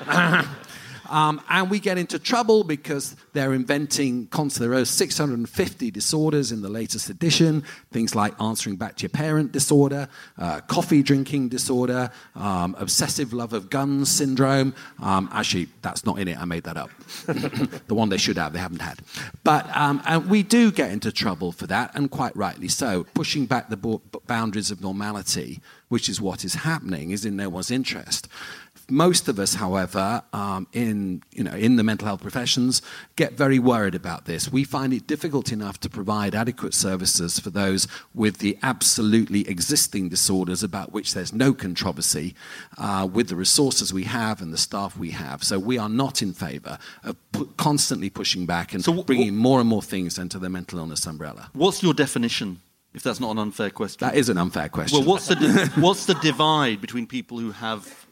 Um, 1.09 1.41
and 1.49 1.69
we 1.69 1.79
get 1.79 1.97
into 1.97 2.19
trouble 2.19 2.63
because 2.63 3.15
they're 3.33 3.53
inventing 3.53 4.27
constantly. 4.27 4.69
There 4.69 4.81
are 4.81 4.85
650 4.85 5.91
disorders 5.91 6.51
in 6.51 6.61
the 6.61 6.69
latest 6.69 7.09
edition. 7.09 7.63
Things 7.91 8.15
like 8.15 8.39
answering 8.41 8.75
back 8.75 8.95
to 8.97 9.03
your 9.03 9.09
parent 9.09 9.51
disorder, 9.51 10.07
uh, 10.37 10.61
coffee 10.61 11.03
drinking 11.03 11.49
disorder, 11.49 12.09
um, 12.35 12.75
obsessive 12.79 13.33
love 13.33 13.53
of 13.53 13.69
guns 13.69 14.09
syndrome. 14.09 14.73
Um, 15.01 15.29
actually, 15.31 15.69
that's 15.81 16.05
not 16.05 16.19
in 16.19 16.27
it. 16.27 16.37
I 16.37 16.45
made 16.45 16.63
that 16.63 16.77
up. 16.77 16.89
the 17.25 17.95
one 17.95 18.09
they 18.09 18.17
should 18.17 18.37
have, 18.37 18.53
they 18.53 18.59
haven't 18.59 18.81
had. 18.81 18.99
But 19.43 19.75
um, 19.75 20.01
and 20.05 20.29
we 20.29 20.43
do 20.43 20.71
get 20.71 20.91
into 20.91 21.11
trouble 21.11 21.51
for 21.51 21.67
that, 21.67 21.91
and 21.95 22.09
quite 22.11 22.35
rightly 22.35 22.67
so. 22.67 23.05
Pushing 23.13 23.45
back 23.45 23.69
the 23.69 23.99
boundaries 24.27 24.71
of 24.71 24.81
normality, 24.81 25.61
which 25.89 26.09
is 26.09 26.19
what 26.19 26.43
is 26.43 26.55
happening, 26.55 27.11
is 27.11 27.25
in 27.25 27.35
no 27.35 27.49
one's 27.49 27.71
interest. 27.71 28.27
Most 28.89 29.27
of 29.27 29.37
us, 29.37 29.55
however, 29.55 30.23
um, 30.31 30.67
in, 30.71 31.21
you 31.31 31.43
know, 31.43 31.51
in 31.51 31.75
the 31.75 31.83
mental 31.83 32.07
health 32.07 32.21
professions, 32.21 32.81
get 33.15 33.33
very 33.33 33.59
worried 33.59 33.95
about 33.95 34.25
this. 34.25 34.49
We 34.51 34.63
find 34.63 34.93
it 34.93 35.07
difficult 35.07 35.51
enough 35.51 35.79
to 35.81 35.89
provide 35.89 36.33
adequate 36.33 36.73
services 36.73 37.39
for 37.39 37.49
those 37.49 37.87
with 38.13 38.37
the 38.37 38.57
absolutely 38.63 39.47
existing 39.49 40.09
disorders 40.09 40.63
about 40.63 40.93
which 40.93 41.13
there's 41.13 41.33
no 41.33 41.53
controversy 41.53 42.33
uh, 42.77 43.07
with 43.11 43.27
the 43.27 43.35
resources 43.35 43.93
we 43.93 44.03
have 44.03 44.41
and 44.41 44.53
the 44.53 44.57
staff 44.57 44.97
we 44.97 45.11
have. 45.11 45.43
So 45.43 45.59
we 45.59 45.77
are 45.77 45.89
not 45.89 46.21
in 46.21 46.33
favour 46.33 46.77
of 47.03 47.15
pu- 47.33 47.53
constantly 47.57 48.09
pushing 48.09 48.45
back 48.45 48.73
and 48.73 48.83
so 48.83 49.03
bringing 49.03 49.35
more 49.35 49.59
and 49.59 49.67
more 49.67 49.81
things 49.81 50.17
into 50.17 50.39
the 50.39 50.49
mental 50.49 50.79
illness 50.79 51.05
umbrella. 51.05 51.49
What's 51.53 51.83
your 51.83 51.93
definition 51.93 52.61
if 52.93 53.03
that's 53.03 53.19
not 53.19 53.29
an 53.29 53.37
unfair 53.37 53.69
question. 53.69 54.07
That 54.07 54.15
is 54.15 54.27
an 54.27 54.39
unfair 54.39 54.69
question. 54.69 54.97
Well, 54.97 55.07
what's 55.07 55.27
the, 55.27 55.35
di- 55.35 55.67
what's 55.81 56.07
the 56.07 56.15
divide 56.15 56.81
between 56.81 57.05
people 57.05 57.37
who 57.37 57.51
have 57.51 58.06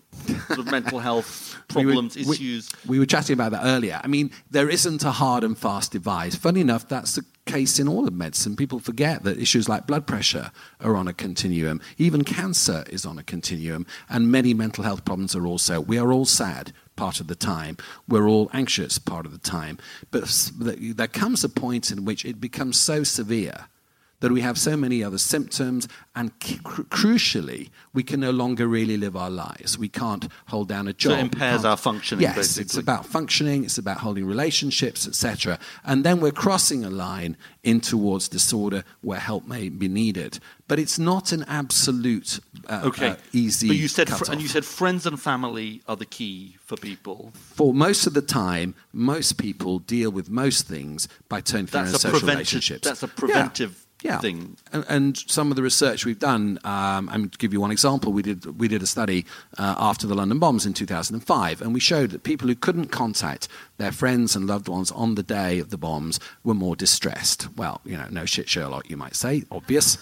sort 0.48 0.60
of 0.60 0.66
mental 0.72 1.00
health 1.00 1.58
problems, 1.68 2.16
we 2.16 2.26
were, 2.26 2.34
issues. 2.34 2.72
We, 2.86 2.92
we, 2.92 3.00
were 3.00 3.06
chatting 3.06 3.34
about 3.34 3.52
that 3.52 3.66
earlier. 3.66 4.00
I 4.04 4.08
mean, 4.08 4.32
there 4.50 4.70
isn't 4.70 5.04
a 5.04 5.12
hard 5.12 5.44
and 5.44 5.58
fast 5.58 5.92
divide. 5.92 6.34
Funny 6.36 6.62
enough, 6.62 6.88
that's 6.88 7.16
the 7.16 7.26
case 7.46 7.80
in 7.80 7.88
all 7.88 8.08
of 8.08 8.14
medicine. 8.14 8.56
People 8.56 8.80
forget 8.80 9.24
that 9.24 9.40
issues 9.40 9.70
like 9.70 9.88
blood 9.88 10.08
pressure 10.08 10.52
are 10.82 10.96
on 10.96 11.08
a 11.08 11.14
continuum. 11.14 11.82
Even 11.98 12.24
cancer 12.24 12.84
is 12.90 13.06
on 13.06 13.20
a 13.20 13.24
continuum. 13.24 13.86
And 14.10 14.32
many 14.32 14.54
mental 14.54 14.84
health 14.84 15.06
problems 15.06 15.36
are 15.36 15.46
also. 15.46 15.80
We 15.80 15.98
are 15.98 16.12
all 16.12 16.26
sad 16.26 16.74
part 16.96 17.20
of 17.20 17.28
the 17.28 17.36
time. 17.36 17.78
We're 18.08 18.28
all 18.28 18.50
anxious 18.54 18.98
part 18.98 19.26
of 19.26 19.32
the 19.32 19.38
time. 19.38 19.78
But 20.12 20.52
there 20.58 21.08
comes 21.08 21.44
a 21.44 21.50
point 21.50 21.92
in 21.92 22.06
which 22.06 22.26
it 22.26 22.40
becomes 22.40 22.80
so 22.80 23.04
severe 23.04 23.68
that 24.26 24.32
we 24.32 24.42
have 24.42 24.58
so 24.58 24.76
many 24.76 25.04
other 25.04 25.20
symptoms, 25.20 25.88
and 26.16 26.32
cr- 26.40 26.82
crucially, 26.90 27.70
we 27.94 28.02
can 28.02 28.20
no 28.20 28.32
longer 28.32 28.68
really 28.68 28.98
live 28.98 29.16
our 29.16 29.30
lives. 29.30 29.78
We 29.78 29.88
can't 29.88 30.28
hold 30.48 30.68
down 30.68 30.88
a 30.88 30.94
job. 30.94 31.12
So 31.12 31.18
it 31.18 31.22
impairs 31.22 31.64
our 31.64 31.78
functioning. 31.78 32.24
Yes, 32.24 32.36
basically. 32.36 32.64
it's 32.64 32.78
about 32.78 33.06
functioning. 33.06 33.66
It's 33.66 33.78
about 33.78 33.98
holding 33.98 34.26
relationships, 34.26 35.08
etc. 35.08 35.60
And 35.84 36.04
then 36.04 36.22
we're 36.22 36.32
crossing 36.32 36.84
a 36.84 36.90
line 36.90 37.38
in 37.62 37.82
towards 37.82 38.28
disorder 38.28 38.84
where 39.02 39.20
help 39.20 39.46
may 39.48 39.70
be 39.70 39.88
needed. 39.88 40.40
But 40.68 40.80
it's 40.80 40.98
not 40.98 41.32
an 41.32 41.46
absolute 41.48 42.40
uh, 42.68 42.82
okay. 42.86 43.10
Uh, 43.10 43.16
easy. 43.32 43.68
But 43.68 43.78
you 43.78 43.88
said, 43.88 44.10
fr- 44.10 44.32
and 44.32 44.42
you 44.42 44.48
said 44.48 44.66
friends 44.66 45.06
and 45.06 45.22
family 45.22 45.84
are 45.88 45.96
the 45.96 46.08
key 46.08 46.58
for 46.62 46.78
people. 46.78 47.32
For 47.36 47.76
most 47.76 48.08
of 48.08 48.16
the 48.16 48.24
time, 48.24 48.74
most 48.92 49.38
people 49.38 49.78
deal 49.78 50.10
with 50.10 50.32
most 50.32 50.68
things 50.68 51.08
by 51.30 51.42
turning 51.42 51.68
to 51.68 51.74
their 51.74 51.86
social 51.90 52.28
relationships. 52.28 52.88
That's 52.88 53.04
a 53.04 53.08
preventive. 53.08 53.70
Yeah 53.72 53.82
yeah. 54.06 54.20
thing. 54.20 54.58
And, 54.72 54.86
and, 54.88 55.18
some 55.18 55.52
of 55.52 55.56
the 55.56 55.64
research 55.64 56.06
we've 56.06 56.20
done, 56.20 56.60
um, 56.64 57.10
I'm 57.10 57.30
to 57.30 57.38
give 57.38 57.54
you 57.54 57.62
one 57.62 57.72
example, 57.72 58.14
we 58.14 58.22
did, 58.22 58.60
we 58.60 58.68
did 58.68 58.82
a 58.84 58.88
study 58.88 59.26
uh, 59.58 59.76
after 59.78 60.08
the 60.08 60.16
London 60.16 60.40
bombs 60.40 60.66
in 60.66 60.74
2005, 60.74 61.62
and 61.62 61.74
we 61.74 61.80
showed 61.80 62.12
that 62.12 62.24
people 62.24 62.48
who 62.48 62.56
couldn't 62.56 62.88
contact 62.88 63.48
their 63.78 63.92
friends 63.92 64.36
and 64.36 64.48
loved 64.48 64.68
ones 64.68 64.92
on 64.92 65.16
the 65.16 65.24
day 65.24 65.60
of 65.60 65.70
the 65.70 65.78
bombs 65.78 66.20
were 66.44 66.54
more 66.54 66.76
distressed. 66.76 67.48
Well, 67.58 67.82
you 67.84 67.98
know, 67.98 68.08
no 68.10 68.26
shit, 68.26 68.48
Sherlock, 68.48 68.90
you 68.90 68.98
might 68.98 69.16
say, 69.16 69.44
obvious. 69.52 69.98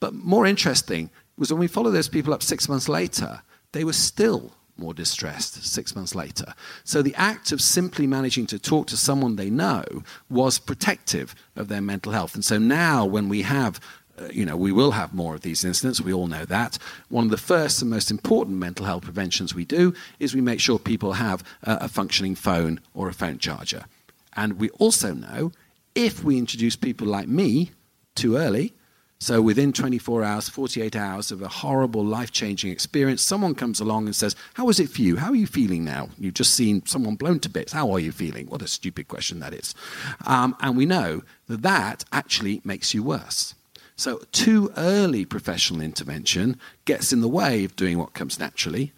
But 0.00 0.14
more 0.14 0.46
interesting 0.46 1.10
was 1.36 1.52
when 1.52 1.60
we 1.60 1.66
followed 1.66 1.92
those 1.92 2.08
people 2.08 2.32
up 2.32 2.42
six 2.42 2.68
months 2.68 2.88
later, 2.88 3.42
they 3.72 3.84
were 3.84 3.92
still 3.92 4.52
more 4.78 4.94
distressed 4.94 5.64
six 5.64 5.94
months 5.94 6.14
later. 6.14 6.54
So 6.84 7.02
the 7.02 7.14
act 7.14 7.52
of 7.52 7.60
simply 7.60 8.06
managing 8.06 8.46
to 8.46 8.58
talk 8.58 8.86
to 8.88 8.96
someone 8.96 9.36
they 9.36 9.50
know 9.50 9.84
was 10.30 10.58
protective 10.58 11.34
of 11.56 11.68
their 11.68 11.80
mental 11.80 12.12
health. 12.12 12.34
And 12.34 12.44
so 12.44 12.58
now, 12.58 13.04
when 13.04 13.28
we 13.28 13.42
have 13.42 13.80
uh, 14.20 14.28
you 14.32 14.44
know, 14.44 14.56
we 14.56 14.72
will 14.72 14.92
have 14.92 15.14
more 15.14 15.34
of 15.34 15.42
these 15.42 15.64
incidents. 15.64 16.00
We 16.00 16.12
all 16.12 16.26
know 16.26 16.44
that. 16.46 16.78
One 17.08 17.24
of 17.24 17.30
the 17.30 17.36
first 17.36 17.82
and 17.82 17.90
most 17.90 18.10
important 18.10 18.56
mental 18.56 18.86
health 18.86 19.04
preventions 19.04 19.54
we 19.54 19.64
do 19.64 19.94
is 20.18 20.34
we 20.34 20.40
make 20.40 20.60
sure 20.60 20.78
people 20.78 21.12
have 21.12 21.44
a, 21.62 21.78
a 21.82 21.88
functioning 21.88 22.34
phone 22.34 22.80
or 22.94 23.08
a 23.08 23.14
phone 23.14 23.38
charger. 23.38 23.84
And 24.34 24.58
we 24.58 24.70
also 24.70 25.14
know 25.14 25.52
if 25.94 26.24
we 26.24 26.38
introduce 26.38 26.76
people 26.76 27.06
like 27.06 27.28
me 27.28 27.72
too 28.14 28.36
early, 28.36 28.72
So 29.20 29.42
within 29.42 29.72
24 29.72 30.22
hours, 30.22 30.48
48 30.48 30.94
hours 30.94 31.32
of 31.32 31.42
a 31.42 31.48
horrible, 31.48 32.04
life-changing 32.04 32.70
experience, 32.70 33.20
someone 33.20 33.56
comes 33.56 33.80
along 33.80 34.06
and 34.06 34.14
says, 34.14 34.36
"How 34.54 34.64
was 34.64 34.78
it 34.78 34.90
for 34.90 35.02
you? 35.02 35.16
How 35.16 35.30
are 35.30 35.36
you 35.36 35.46
feeling 35.46 35.84
now? 35.84 36.10
You've 36.18 36.34
just 36.34 36.54
seen 36.54 36.86
someone 36.86 37.16
blown 37.16 37.40
to 37.40 37.48
bits. 37.48 37.72
How 37.72 37.90
are 37.90 37.98
you 37.98 38.12
feeling?" 38.12 38.46
What 38.46 38.62
a 38.62 38.68
stupid 38.68 39.08
question 39.08 39.40
that 39.40 39.52
is. 39.52 39.74
Um, 40.24 40.54
and 40.60 40.76
we 40.76 40.86
know 40.86 41.22
that 41.48 41.62
that 41.62 42.04
actually 42.12 42.60
makes 42.64 42.94
you 42.94 43.02
worse. 43.02 43.54
So 43.96 44.22
too 44.30 44.72
early 44.76 45.24
professional 45.24 45.80
intervention 45.80 46.56
gets 46.84 47.12
in 47.12 47.20
the 47.20 47.28
way 47.28 47.64
of 47.64 47.74
doing 47.74 47.98
what 47.98 48.14
comes 48.14 48.38
naturally. 48.38 48.92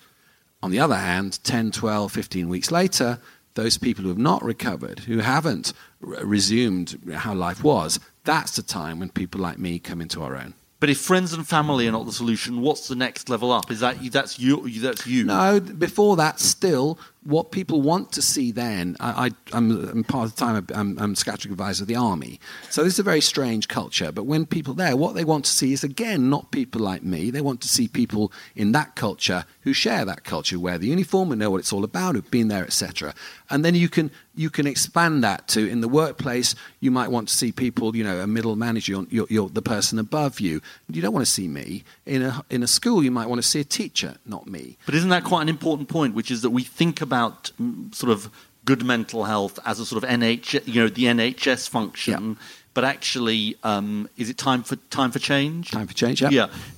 On 0.63 0.71
the 0.71 0.81
other 0.81 0.99
hand, 0.99 1.39
10, 1.43 1.71
12, 1.71 2.13
15 2.13 2.51
weeks 2.51 2.71
later, 2.71 3.19
those 3.55 3.79
people 3.79 4.03
who 4.03 4.11
have 4.11 4.19
not 4.19 4.45
recovered, 4.45 5.01
who 5.01 5.19
haven't 5.19 5.73
resumed 6.01 7.01
how 7.15 7.33
life 7.33 7.65
was, 7.65 7.99
that's 8.25 8.57
the 8.57 8.63
time 8.63 8.99
when 8.99 9.11
people 9.11 9.41
like 9.41 9.59
me 9.59 9.79
come 9.79 10.01
into 10.01 10.23
our 10.23 10.37
own. 10.37 10.55
But 10.81 10.89
if 10.89 10.99
friends 10.99 11.35
and 11.35 11.47
family 11.47 11.87
are 11.87 11.93
not 11.93 12.07
the 12.07 12.13
solution, 12.13 12.63
what's 12.63 12.89
the 12.89 12.97
next 12.97 13.29
level 13.29 13.53
up? 13.53 13.71
Is 13.71 13.81
that 13.81 14.03
you, 14.03 14.09
that's 14.09 14.39
you? 14.39 14.67
That's 14.81 15.07
you. 15.07 15.25
No, 15.25 15.61
before 15.61 16.17
that, 16.17 16.41
still, 16.41 16.99
what 17.25 17.53
people 17.53 17.83
want 17.83 18.13
to 18.13 18.23
see 18.23 18.51
then, 18.51 18.97
I, 18.99 19.31
am 19.53 19.89
I'm 19.89 20.05
part 20.05 20.25
of 20.25 20.37
the 20.37 20.41
time, 20.41 20.67
I'm, 20.75 20.99
I'm 20.99 21.15
scattering 21.15 21.53
advisor 21.53 21.85
of 21.85 21.89
the 21.89 21.97
army. 21.97 22.41
So 22.71 22.83
this 22.83 22.95
is 22.95 22.99
a 22.99 23.05
very 23.05 23.21
strange 23.21 23.69
culture. 23.69 24.11
But 24.11 24.25
when 24.25 24.47
people 24.47 24.73
there, 24.73 24.97
what 24.97 25.15
they 25.15 25.25
want 25.25 25.45
to 25.45 25.51
see 25.51 25.73
is, 25.75 25.85
again, 25.85 26.31
not 26.31 26.51
people 26.51 26.81
like 26.81 27.03
me. 27.03 27.31
They 27.31 27.43
want 27.43 27.61
to 27.61 27.69
see 27.69 27.89
people 27.89 28.33
in 28.57 28.73
that 28.73 28.97
culture 28.97 29.45
who 29.63 29.75
share 29.75 30.07
that 30.07 30.25
culture, 30.25 30.59
wear 30.59 30.79
the 30.79 30.87
uniform 30.87 31.31
and 31.31 31.39
know 31.39 31.51
what 31.51 31.59
it's 31.59 31.73
all 31.73 31.85
about, 31.85 32.15
who've 32.15 32.31
been 32.31 32.49
there, 32.49 32.65
etc. 32.65 33.15
And 33.51 33.65
then 33.65 33.75
you 33.75 33.89
can 33.89 34.11
you 34.35 34.49
can 34.49 34.67
expand 34.67 35.23
that 35.23 35.49
to 35.49 35.69
in 35.69 35.83
the 35.83 35.89
workplace. 35.89 36.55
You 36.81 36.91
might 36.91 37.11
want 37.11 37.29
to 37.29 37.37
see 37.37 37.53
people, 37.53 37.95
you 37.95 38.03
know, 38.03 38.21
a 38.21 38.27
middle 38.27 38.57
manager, 38.57 39.05
you're, 39.11 39.27
you're, 39.29 39.49
the 39.51 39.61
person 39.61 39.99
above 39.99 40.41
you. 40.41 40.63
You 40.89 41.03
don't 41.03 41.13
want 41.13 41.27
to 41.27 41.31
see 41.31 41.49
me 41.49 41.85
in 42.07 42.23
a 42.23 42.43
in 42.49 42.63
a 42.63 42.67
school. 42.67 43.03
You 43.03 43.11
might 43.11 43.29
want 43.29 43.43
to 43.43 43.47
see 43.47 43.61
a 43.61 43.65
teacher, 43.65 44.17
not 44.25 44.47
me. 44.47 44.79
But 44.87 44.95
isn't 44.95 45.11
that 45.11 45.25
quite 45.25 45.43
an 45.43 45.51
important 45.51 45.89
point, 45.89 46.15
which 46.15 46.31
is 46.31 46.41
that 46.43 46.51
we 46.51 46.63
think 46.63 47.03
mm, 47.11 47.95
sort 47.95 48.13
of 48.13 48.31
good 48.65 48.85
mental 48.85 49.25
health 49.25 49.59
as 49.65 49.81
a 49.81 49.87
sort 49.87 50.03
of 50.05 50.11
NH, 50.11 50.67
you 50.67 50.83
know, 50.83 50.89
the 50.89 51.05
NHS 51.05 51.69
function. 51.69 52.31
Yeah. 52.31 52.45
But 52.73 52.85
actually, 52.85 53.57
um, 53.65 54.09
is 54.17 54.31
it 54.31 54.39
time 54.39 54.63
for 54.63 54.77
time 54.77 55.11
for 55.11 55.19
change? 55.19 55.73
Time 55.73 55.89
for 55.89 55.95
change, 55.95 56.23
yeah. 56.23 56.31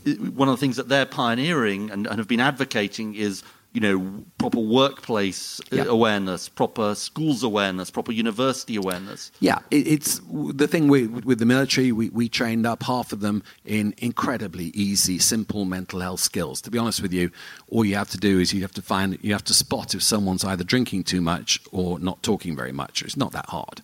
Yeah. 0.05 0.14
One 0.14 0.49
of 0.49 0.55
the 0.55 0.61
things 0.61 0.76
that 0.76 0.89
they're 0.89 1.07
pioneering 1.07 1.91
and, 1.91 2.07
and 2.07 2.18
have 2.18 2.28
been 2.28 2.41
advocating 2.41 3.14
is, 3.14 3.43
you 3.73 3.81
know, 3.81 4.25
proper 4.37 4.61
workplace 4.61 5.61
uh, 5.73 5.77
Yeah. 5.77 5.85
awareness, 5.85 6.49
proper 6.49 6.95
schools 6.95 7.43
awareness, 7.43 7.91
proper 7.91 8.12
university 8.12 8.77
awareness. 8.77 9.33
Yeah, 9.41 9.61
it, 9.70 9.87
it's 9.89 10.20
the 10.29 10.68
thing 10.68 10.89
with, 10.89 11.25
with 11.25 11.39
the 11.39 11.47
military. 11.47 11.91
We, 11.91 12.11
we 12.11 12.29
trained 12.29 12.66
up 12.66 12.83
half 12.83 13.12
of 13.12 13.20
them 13.20 13.43
in 13.64 13.95
incredibly 13.99 14.66
easy, 14.75 15.18
simple 15.18 15.64
mental 15.64 16.01
health 16.01 16.20
skills. 16.20 16.61
To 16.62 16.70
be 16.70 16.77
honest 16.79 17.01
with 17.01 17.12
you, 17.14 17.31
all 17.68 17.85
you 17.85 17.95
have 17.97 18.11
to 18.11 18.18
do 18.18 18.39
is 18.41 18.53
you 18.53 18.61
have 18.62 18.73
to 18.75 18.83
find 18.83 19.18
you 19.23 19.33
have 19.33 19.45
to 19.45 19.55
spot 19.55 19.95
if 19.95 20.03
someone's 20.03 20.45
either 20.45 20.64
drinking 20.64 21.05
too 21.05 21.23
much 21.23 21.59
or 21.73 21.99
not 21.99 22.23
talking 22.23 22.55
very 22.55 22.73
much. 22.73 23.03
It's 23.03 23.16
not 23.16 23.33
that 23.33 23.47
hard. 23.47 23.81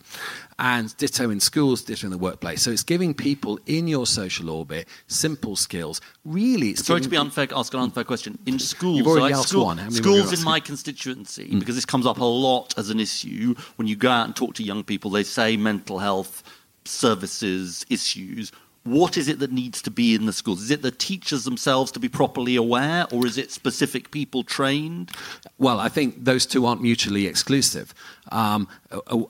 And 0.61 0.97
ditto 0.97 1.31
in 1.31 1.39
schools, 1.39 1.83
ditto 1.83 2.07
in 2.07 2.11
the 2.11 2.19
workplace. 2.19 2.63
So 2.63 2.73
it's 2.73 2.83
giving 2.83 3.15
people 3.15 3.61
in 3.67 3.87
your 3.87 4.07
social 4.07 4.51
orbit 4.51 4.89
simple 5.07 5.55
skills. 5.55 6.01
Really, 6.25 6.71
it's 6.71 6.85
Sorry 6.85 7.01
to 7.01 7.09
be 7.09 7.17
unfair, 7.17 7.47
ask 7.55 7.73
an 7.75 7.81
unfair 7.81 8.05
question. 8.05 8.39
In 8.45 8.59
schools, 8.59 9.03
like 9.07 9.35
asked 9.35 9.51
school- 9.51 9.67
one. 9.67 9.79
How 9.79 9.85
many 9.89 10.01
more 10.01 10.13
are 10.13 10.17
you 10.17 10.23
schools 10.23 10.41
in 10.41 10.45
my 10.45 10.59
constituency, 10.59 11.49
hmm. 11.49 11.59
because 11.61 11.77
this 11.77 11.85
comes 11.85 12.07
up 12.07 12.19
a 12.19 12.25
lot 12.25 12.75
as 12.77 12.91
an 12.91 12.99
issue. 12.99 13.55
When 13.77 13.87
you 13.87 13.95
go 13.95 14.11
out 14.11 14.27
and 14.27 14.35
talk 14.35 14.55
to 14.55 14.65
young 14.65 14.83
people, 14.83 15.11
they 15.11 15.23
say 15.23 15.57
mental 15.57 16.01
health 16.01 16.43
services 16.85 17.87
issues. 17.89 18.51
What 18.85 19.19
is 19.19 19.29
it 19.29 19.39
that 19.41 19.53
needs 19.53 19.83
to 19.83 19.91
be 19.91 20.15
in 20.15 20.25
the 20.25 20.33
schools? 20.33 20.63
Is 20.63 20.71
it 20.71 20.81
the 20.81 20.91
teachers 20.91 21.45
themselves 21.45 21.93
to 21.93 22.01
be 22.01 22.09
properly 22.09 22.57
aware, 22.57 23.07
or 23.13 23.27
is 23.27 23.37
it 23.37 23.51
specific 23.53 24.11
people 24.11 24.45
trained? 24.45 25.11
Well, 25.59 25.79
I 25.79 25.89
think 25.89 26.25
those 26.25 26.47
two 26.47 26.65
aren't 26.65 26.81
mutually 26.81 27.27
exclusive. 27.27 27.93
Um, 28.31 28.69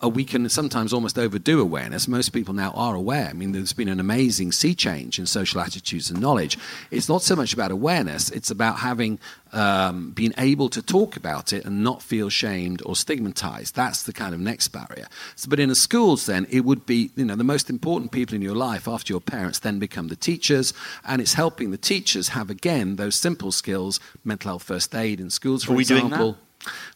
we 0.02 0.24
can 0.24 0.48
sometimes 0.48 0.92
almost 0.92 1.18
overdo 1.18 1.60
awareness. 1.60 2.08
Most 2.08 2.30
people 2.30 2.54
now 2.54 2.70
are 2.72 2.94
aware. 2.94 3.28
I 3.28 3.32
mean, 3.32 3.52
there's 3.52 3.72
been 3.72 3.88
an 3.88 4.00
amazing 4.00 4.52
sea 4.52 4.74
change 4.74 5.18
in 5.18 5.26
social 5.26 5.60
attitudes 5.60 6.10
and 6.10 6.20
knowledge. 6.20 6.58
It's 6.90 7.08
not 7.08 7.22
so 7.22 7.36
much 7.36 7.52
about 7.52 7.70
awareness, 7.70 8.30
it's 8.30 8.50
about 8.50 8.78
having 8.78 9.18
um, 9.52 10.10
been 10.10 10.34
able 10.38 10.68
to 10.70 10.82
talk 10.82 11.16
about 11.16 11.52
it 11.52 11.64
and 11.64 11.82
not 11.82 12.02
feel 12.02 12.28
shamed 12.28 12.82
or 12.84 12.96
stigmatized. 12.96 13.74
That's 13.74 14.02
the 14.02 14.12
kind 14.12 14.34
of 14.34 14.40
next 14.40 14.68
barrier. 14.68 15.06
So, 15.36 15.48
but 15.48 15.60
in 15.60 15.68
the 15.68 15.74
schools, 15.74 16.26
then, 16.26 16.46
it 16.50 16.64
would 16.64 16.86
be, 16.86 17.10
you 17.16 17.24
know, 17.24 17.36
the 17.36 17.44
most 17.44 17.70
important 17.70 18.12
people 18.12 18.34
in 18.34 18.42
your 18.42 18.54
life 18.54 18.86
after 18.86 19.12
your 19.12 19.20
parents 19.20 19.58
then 19.60 19.78
become 19.78 20.08
the 20.08 20.16
teachers, 20.16 20.74
and 21.04 21.20
it's 21.20 21.34
helping 21.34 21.70
the 21.70 21.78
teachers 21.78 22.28
have, 22.28 22.50
again, 22.50 22.96
those 22.96 23.14
simple 23.14 23.52
skills, 23.52 24.00
mental 24.24 24.50
health 24.50 24.62
first 24.62 24.94
aid 24.94 25.20
in 25.20 25.30
schools, 25.30 25.64
for 25.64 25.72
Are 25.72 25.76
we 25.76 25.84
doing 25.84 26.06
example. 26.06 26.38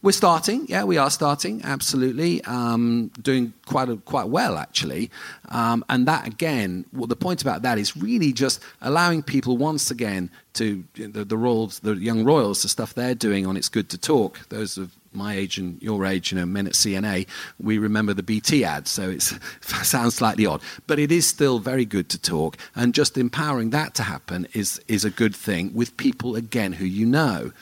We're 0.02 0.12
starting, 0.12 0.66
yeah, 0.68 0.84
we 0.84 0.98
are 0.98 1.10
starting, 1.10 1.62
absolutely, 1.64 2.42
um, 2.44 3.08
doing 3.20 3.52
quite 3.66 3.88
a, 3.88 3.96
quite 3.96 4.28
well 4.28 4.56
actually, 4.56 5.10
um, 5.50 5.84
and 5.88 6.06
that 6.06 6.26
again, 6.26 6.84
well, 6.92 7.06
the 7.06 7.16
point 7.16 7.42
about 7.42 7.62
that 7.62 7.78
is 7.78 7.96
really 7.96 8.32
just 8.32 8.60
allowing 8.80 9.22
people 9.22 9.56
once 9.56 9.90
again 9.90 10.30
to 10.54 10.84
the, 10.94 11.24
the 11.24 11.36
royals, 11.36 11.78
the 11.80 11.94
young 11.94 12.24
royals, 12.24 12.62
the 12.62 12.68
stuff 12.68 12.94
they're 12.94 13.14
doing 13.14 13.46
on 13.46 13.56
"It's 13.56 13.68
Good 13.68 13.88
to 13.90 13.98
Talk." 13.98 14.48
Those 14.48 14.76
of 14.76 14.92
my 15.14 15.36
age 15.36 15.58
and 15.58 15.80
your 15.82 16.04
age, 16.06 16.32
you 16.32 16.38
know, 16.38 16.46
men 16.46 16.66
at 16.66 16.72
CNA, 16.72 17.26
we 17.60 17.78
remember 17.78 18.14
the 18.14 18.22
BT 18.22 18.64
ad, 18.64 18.88
so 18.88 19.10
it 19.10 19.22
sounds 19.60 20.14
slightly 20.14 20.46
odd, 20.46 20.62
but 20.86 20.98
it 20.98 21.12
is 21.12 21.26
still 21.26 21.58
very 21.58 21.84
good 21.84 22.08
to 22.10 22.18
talk, 22.18 22.56
and 22.74 22.94
just 22.94 23.16
empowering 23.16 23.70
that 23.70 23.94
to 23.94 24.02
happen 24.02 24.46
is 24.52 24.80
is 24.88 25.04
a 25.04 25.10
good 25.10 25.34
thing 25.34 25.72
with 25.74 25.96
people 25.96 26.36
again 26.36 26.72
who 26.72 26.84
you 26.84 27.06
know 27.06 27.52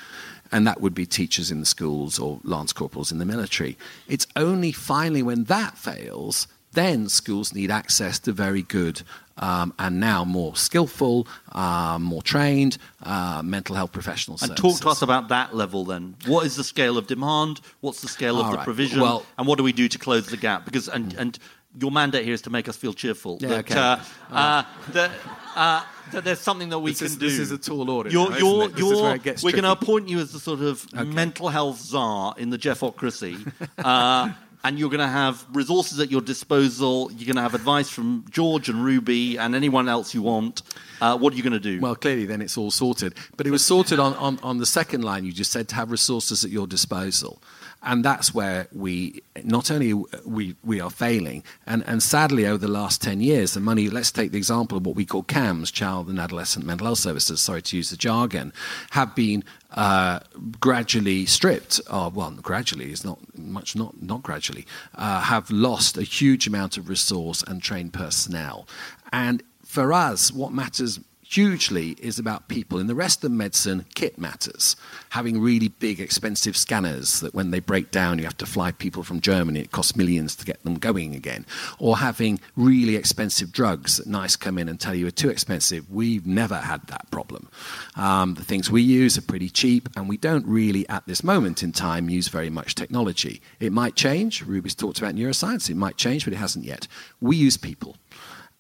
and 0.52 0.66
that 0.66 0.80
would 0.80 0.94
be 0.94 1.06
teachers 1.06 1.50
in 1.50 1.60
the 1.60 1.66
schools 1.66 2.18
or 2.18 2.40
lance 2.44 2.72
corporals 2.72 3.12
in 3.12 3.18
the 3.18 3.24
military. 3.24 3.76
It's 4.08 4.26
only 4.36 4.72
finally 4.72 5.22
when 5.22 5.44
that 5.44 5.78
fails, 5.78 6.46
then 6.72 7.08
schools 7.08 7.52
need 7.52 7.70
access 7.70 8.18
to 8.20 8.32
very 8.32 8.62
good 8.62 9.02
um, 9.38 9.72
and 9.78 9.98
now 9.98 10.24
more 10.24 10.54
skillful, 10.54 11.26
um, 11.52 12.02
more 12.02 12.22
trained 12.22 12.78
uh, 13.02 13.42
mental 13.44 13.74
health 13.74 13.92
professionals. 13.92 14.42
And 14.42 14.56
talk 14.56 14.80
to 14.80 14.88
us 14.88 15.02
about 15.02 15.28
that 15.28 15.54
level 15.54 15.84
then. 15.84 16.14
What 16.26 16.46
is 16.46 16.56
the 16.56 16.64
scale 16.64 16.98
of 16.98 17.06
demand? 17.06 17.60
What's 17.80 18.02
the 18.02 18.08
scale 18.08 18.38
of 18.38 18.46
All 18.46 18.52
the 18.52 18.58
right. 18.58 18.64
provision? 18.64 19.00
Well- 19.00 19.24
and 19.38 19.46
what 19.46 19.56
do 19.56 19.64
we 19.64 19.72
do 19.72 19.88
to 19.88 19.98
close 19.98 20.26
the 20.26 20.36
gap? 20.36 20.64
Because 20.64 20.88
and 20.88 21.14
and 21.14 21.38
your 21.80 21.90
mandate 21.90 22.24
here 22.24 22.34
is 22.34 22.42
to 22.42 22.50
make 22.50 22.68
us 22.68 22.76
feel 22.76 22.92
cheerful. 22.92 23.38
Yeah, 23.40 23.48
that, 23.48 23.58
okay. 23.70 23.78
uh, 23.78 23.98
uh, 24.32 24.62
that, 24.92 25.10
uh, 25.54 25.84
that 26.12 26.24
there's 26.24 26.40
something 26.40 26.68
that 26.70 26.78
we 26.80 26.90
This 26.92 26.98
can 26.98 27.06
is- 27.06 27.16
do. 27.16 27.28
this 27.28 27.38
is 27.38 27.50
a 27.52 27.58
tall 27.58 27.90
order 27.90 28.10
You're, 28.10 28.30
now, 28.30 28.36
you're, 28.38 28.64
it? 28.64 28.68
This 28.74 28.74
is 28.84 28.90
you're- 28.90 29.02
where 29.02 29.14
it 29.16 29.22
gets 29.22 29.42
we're 29.42 29.52
going 29.52 29.64
to 29.64 29.72
appoint 29.72 30.08
you 30.08 30.18
as 30.18 30.32
the 30.32 30.40
sort 30.40 30.60
of 30.60 30.92
mental 31.06 31.48
health 31.48 31.80
czar 31.80 32.34
in 32.38 32.50
the 32.50 32.58
Geoffocracy. 32.58 33.50
uh, 33.78 34.30
and 34.62 34.78
you're 34.78 34.90
going 34.90 35.00
to 35.00 35.06
have 35.08 35.42
resources 35.54 35.98
at 36.00 36.10
your 36.10 36.20
disposal. 36.20 37.10
You're 37.12 37.24
going 37.26 37.36
to 37.36 37.42
have 37.42 37.54
advice 37.54 37.88
from 37.88 38.26
George 38.30 38.68
and 38.68 38.84
Ruby 38.84 39.38
and 39.38 39.54
anyone 39.54 39.88
else 39.88 40.12
you 40.14 40.20
want. 40.20 40.60
Uh, 41.00 41.16
what 41.16 41.32
are 41.32 41.36
you 41.36 41.42
going 41.42 41.54
to 41.54 41.58
do? 41.58 41.80
Well, 41.80 41.96
clearly, 41.96 42.26
then 42.26 42.42
it's 42.42 42.58
all 42.58 42.70
sorted. 42.70 43.14
But 43.38 43.46
it 43.46 43.50
was 43.52 43.64
sorted 43.64 43.98
on, 43.98 44.12
on, 44.16 44.38
on 44.42 44.58
the 44.58 44.66
second 44.66 45.02
line 45.02 45.24
you 45.24 45.32
just 45.32 45.50
said 45.50 45.66
to 45.70 45.74
have 45.76 45.90
resources 45.90 46.44
at 46.44 46.50
your 46.50 46.66
disposal. 46.66 47.40
And 47.82 48.04
that's 48.04 48.34
where 48.34 48.68
we 48.72 49.22
not 49.42 49.70
only 49.70 49.94
we, 50.26 50.54
we 50.62 50.80
are 50.80 50.90
failing, 50.90 51.42
and, 51.66 51.82
and 51.86 52.02
sadly 52.02 52.46
over 52.46 52.58
the 52.58 52.68
last 52.68 53.00
10 53.00 53.20
years, 53.20 53.54
the 53.54 53.60
money, 53.60 53.88
let's 53.88 54.12
take 54.12 54.32
the 54.32 54.38
example 54.38 54.76
of 54.76 54.84
what 54.84 54.96
we 54.96 55.06
call 55.06 55.22
CAMHS, 55.22 55.72
Child 55.72 56.08
and 56.08 56.18
Adolescent 56.18 56.66
Mental 56.66 56.88
Health 56.88 56.98
Services, 56.98 57.40
sorry 57.40 57.62
to 57.62 57.76
use 57.76 57.90
the 57.90 57.96
jargon, 57.96 58.52
have 58.90 59.14
been 59.14 59.44
uh, 59.70 60.20
gradually 60.60 61.24
stripped, 61.24 61.80
uh, 61.88 62.10
well, 62.12 62.30
gradually 62.32 62.92
is 62.92 63.04
not 63.04 63.18
much, 63.36 63.74
not, 63.74 64.02
not 64.02 64.22
gradually, 64.22 64.66
uh, 64.96 65.22
have 65.22 65.50
lost 65.50 65.96
a 65.96 66.02
huge 66.02 66.46
amount 66.46 66.76
of 66.76 66.88
resource 66.88 67.42
and 67.46 67.62
trained 67.62 67.94
personnel. 67.94 68.68
And 69.12 69.42
for 69.64 69.92
us, 69.92 70.32
what 70.32 70.52
matters 70.52 71.00
hugely 71.30 71.90
is 72.00 72.18
about 72.18 72.48
people. 72.48 72.78
In 72.78 72.88
the 72.88 72.94
rest 72.94 73.22
of 73.22 73.30
medicine, 73.30 73.86
kit 73.94 74.18
matters. 74.18 74.74
Having 75.10 75.40
really 75.40 75.68
big, 75.68 76.00
expensive 76.00 76.56
scanners 76.56 77.20
that 77.20 77.34
when 77.34 77.52
they 77.52 77.60
break 77.60 77.92
down, 77.92 78.18
you 78.18 78.24
have 78.24 78.36
to 78.38 78.46
fly 78.46 78.72
people 78.72 79.04
from 79.04 79.20
Germany, 79.20 79.60
it 79.60 79.70
costs 79.70 79.94
millions 79.94 80.34
to 80.36 80.44
get 80.44 80.62
them 80.64 80.74
going 80.74 81.14
again. 81.14 81.46
Or 81.78 81.98
having 81.98 82.40
really 82.56 82.96
expensive 82.96 83.52
drugs 83.52 83.98
that 83.98 84.08
NICE 84.08 84.34
come 84.36 84.58
in 84.58 84.68
and 84.68 84.80
tell 84.80 84.94
you 84.94 85.06
are 85.06 85.12
too 85.12 85.30
expensive. 85.30 85.88
We've 85.88 86.26
never 86.26 86.56
had 86.56 86.86
that 86.88 87.08
problem. 87.12 87.48
Um, 87.94 88.34
the 88.34 88.44
things 88.44 88.70
we 88.70 88.82
use 88.82 89.16
are 89.16 89.22
pretty 89.22 89.50
cheap, 89.50 89.88
and 89.96 90.08
we 90.08 90.16
don't 90.16 90.46
really, 90.46 90.88
at 90.88 91.06
this 91.06 91.22
moment 91.22 91.62
in 91.62 91.70
time, 91.70 92.10
use 92.10 92.26
very 92.26 92.50
much 92.50 92.74
technology. 92.74 93.40
It 93.60 93.72
might 93.72 93.94
change. 93.94 94.42
Ruby's 94.44 94.74
talked 94.74 94.98
about 94.98 95.14
neuroscience. 95.14 95.70
It 95.70 95.76
might 95.76 95.96
change, 95.96 96.24
but 96.24 96.34
it 96.34 96.38
hasn't 96.38 96.64
yet. 96.64 96.88
We 97.20 97.36
use 97.36 97.56
people. 97.56 97.96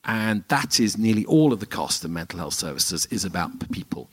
And 0.04 0.44
that 0.48 0.80
is 0.80 0.96
nearly 0.96 1.24
all 1.26 1.52
of 1.52 1.60
the 1.60 1.66
cost 1.66 2.04
of 2.04 2.10
mental 2.10 2.38
health 2.38 2.54
services 2.54 3.06
is 3.06 3.24
about 3.24 3.70
people. 3.70 4.10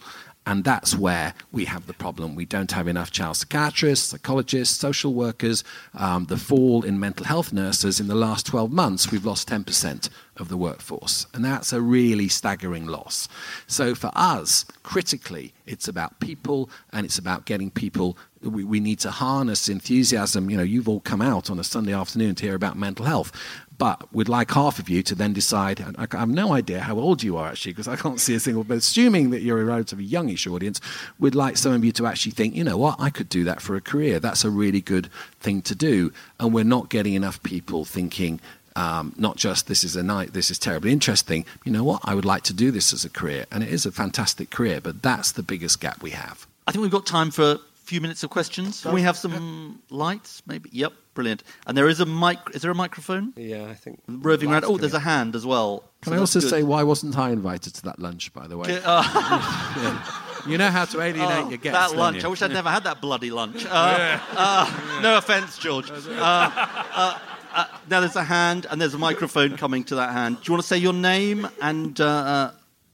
And 0.48 0.64
that's 0.64 0.96
where 0.96 1.34
we 1.52 1.66
have 1.66 1.88
the 1.88 1.94
problem. 1.94 2.34
We 2.34 2.46
don't 2.46 2.72
have 2.72 2.88
enough 2.88 3.12
child 3.12 3.36
psychiatrists, 3.36 4.08
psychologists, 4.08 4.78
social 4.78 5.14
workers. 5.14 5.62
Um, 5.94 6.24
the 6.26 6.38
fall 6.38 6.86
in 6.86 7.02
mental 7.02 7.26
health 7.26 7.52
nurses 7.52 8.00
in 8.00 8.08
the 8.08 8.16
last 8.16 8.46
12 8.46 8.72
months, 8.72 9.12
we've 9.12 9.26
lost 9.26 9.50
10% 9.50 10.10
of 10.38 10.48
the 10.48 10.56
workforce. 10.56 11.28
And 11.34 11.44
that's 11.44 11.74
a 11.74 11.82
really 11.82 12.30
staggering 12.30 12.86
loss. 12.86 13.28
So 13.68 13.94
for 13.94 14.10
us, 14.16 14.64
critically, 14.84 15.54
it's 15.66 15.90
about 15.90 16.22
people 16.22 16.70
and 16.94 17.06
it's 17.06 17.18
about 17.18 17.46
getting 17.46 17.70
people. 17.70 18.18
We, 18.42 18.64
we 18.64 18.80
need 18.80 19.00
to 19.00 19.12
harness 19.12 19.70
enthusiasm. 19.70 20.50
You 20.50 20.58
know, 20.58 20.64
you've 20.64 20.90
all 20.90 21.00
come 21.00 21.22
out 21.22 21.50
on 21.50 21.60
a 21.60 21.64
Sunday 21.64 21.94
afternoon 21.94 22.36
to 22.36 22.46
hear 22.46 22.56
about 22.56 22.78
mental 22.78 23.06
health. 23.06 23.32
But 23.78 24.12
we'd 24.12 24.28
like 24.28 24.50
half 24.52 24.80
of 24.80 24.90
you 24.90 25.04
to 25.04 25.14
then 25.14 25.34
decide. 25.34 25.82
I 25.82 26.08
I 26.12 26.18
have 26.18 26.30
no 26.30 26.54
idea 26.54 26.80
how 26.80 26.98
old 26.98 27.22
you 27.22 27.38
are 27.38 27.50
actually, 27.50 27.74
because 27.74 27.88
I 27.88 27.96
can't 27.96 28.20
see 28.20 28.34
a 28.34 28.40
single. 28.40 28.64
But 28.64 28.78
assuming 28.78 29.30
that 29.30 29.42
you're 29.42 29.62
a 29.62 29.66
relatively 29.66 30.06
youngish 30.06 30.48
audience, 30.48 30.82
we'd 31.20 31.36
like 31.36 31.58
some 31.58 31.74
of 31.74 31.86
you 31.86 31.92
to 31.94 32.08
actually 32.08 32.32
think, 32.32 32.56
you 32.56 32.64
know 32.64 32.78
what, 32.78 32.96
I 33.00 33.12
could 33.12 33.30
do 33.30 33.44
that 33.44 33.62
for 33.62 33.76
a 33.76 33.82
career. 33.82 34.20
That's 34.20 34.44
a 34.44 34.50
really 34.50 34.82
good 34.82 35.10
thing 35.40 35.62
to 35.64 35.76
do. 35.76 36.12
And 36.40 36.54
we're 36.54 36.64
not 36.64 36.90
getting 36.90 37.14
enough 37.14 37.42
people 37.44 37.86
thinking, 37.86 38.40
um, 38.76 39.14
not 39.16 39.38
just 39.38 39.68
this 39.68 39.84
is 39.84 39.96
a 39.96 40.02
night, 40.02 40.34
this 40.34 40.50
is 40.50 40.58
terribly 40.58 40.92
interesting. 40.92 41.46
You 41.64 41.72
know 41.72 41.84
what? 41.84 42.02
I 42.04 42.16
would 42.16 42.26
like 42.26 42.44
to 42.44 42.54
do 42.54 42.72
this 42.72 42.94
as 42.94 43.06
a 43.06 43.10
career, 43.10 43.46
and 43.52 43.64
it 43.64 43.70
is 43.70 43.86
a 43.86 43.92
fantastic 43.92 44.50
career. 44.50 44.82
But 44.82 45.04
that's 45.04 45.32
the 45.32 45.44
biggest 45.44 45.80
gap 45.80 46.02
we 46.02 46.12
have. 46.12 46.48
I 46.66 46.72
think 46.72 46.82
we've 46.82 46.92
got 46.92 47.06
time 47.06 47.30
for 47.30 47.60
few 47.88 48.02
minutes 48.02 48.22
of 48.24 48.30
questions. 48.30 48.82
Can 48.82 48.94
we 48.94 49.02
have 49.02 49.18
some 49.18 49.82
lights, 49.90 50.44
maybe? 50.46 50.70
Yep, 50.74 50.94
brilliant. 51.14 51.44
And 51.66 51.78
there 51.78 51.88
is 51.88 52.00
a 52.02 52.06
mic. 52.06 52.38
Is 52.54 52.62
there 52.62 52.72
a 52.72 52.76
microphone? 52.76 53.34
Yeah, 53.38 53.66
I 53.66 53.74
think. 53.74 54.02
Roving 54.08 54.52
around. 54.52 54.66
Oh, 54.66 54.78
there's 54.78 54.94
a 54.94 55.00
hand 55.00 55.36
as 55.36 55.46
well. 55.46 55.84
Can 56.02 56.12
So 56.12 56.18
I 56.18 56.20
also 56.20 56.42
good. 56.42 56.50
say 56.50 56.64
why 56.64 56.84
wasn't 56.84 57.18
I 57.18 57.32
invited 57.32 57.74
to 57.76 57.84
that 57.84 58.00
lunch? 58.00 58.34
By 58.34 58.48
the 58.48 58.58
way, 58.58 58.68
Okay, 58.78 58.82
uh, 58.86 60.02
you 60.46 60.58
know 60.58 60.70
how 60.70 60.86
to 60.86 61.02
alienate 61.02 61.46
oh, 61.46 61.50
your 61.50 61.58
guests. 61.58 61.92
that 61.92 61.98
lunch. 61.98 62.18
you? 62.18 62.24
I 62.24 62.28
wish 62.28 62.42
I'd 62.42 62.52
never 62.52 62.70
had 62.70 62.84
that 62.84 63.02
bloody 63.02 63.32
lunch. 63.32 63.66
Uh, 63.78 64.20
uh, 64.32 65.00
no 65.04 65.18
offence, 65.18 65.58
George. 65.58 65.90
Uh, 65.92 65.96
uh, 65.96 67.20
uh, 67.54 67.66
now 67.90 68.00
there's 68.00 68.16
a 68.16 68.24
hand 68.24 68.66
and 68.70 68.82
there's 68.82 68.94
a 68.94 68.98
microphone 68.98 69.56
coming 69.56 69.84
to 69.84 69.96
that 69.96 70.12
hand. 70.12 70.38
Do 70.38 70.44
you 70.48 70.54
want 70.54 70.64
to 70.64 70.68
say 70.68 70.78
your 70.78 70.94
name 70.94 71.48
and 71.62 72.00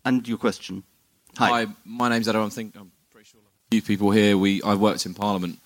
and 0.05 0.27
your 0.27 0.37
question? 0.37 0.83
Hi, 1.37 1.67
my 1.85 2.09
name's 2.09 2.27
Adam. 2.27 2.43
I 2.43 2.49
think 2.49 2.75
I'm 2.75 2.83
pretty 2.83 2.83
sure 2.83 2.91
a 2.91 2.92
few 3.73 3.81
people 3.81 4.11
here. 4.11 4.37
We 4.37 4.61
I've 4.61 4.79
worked 4.79 5.05
in 5.05 5.13
Parliament, 5.13 5.57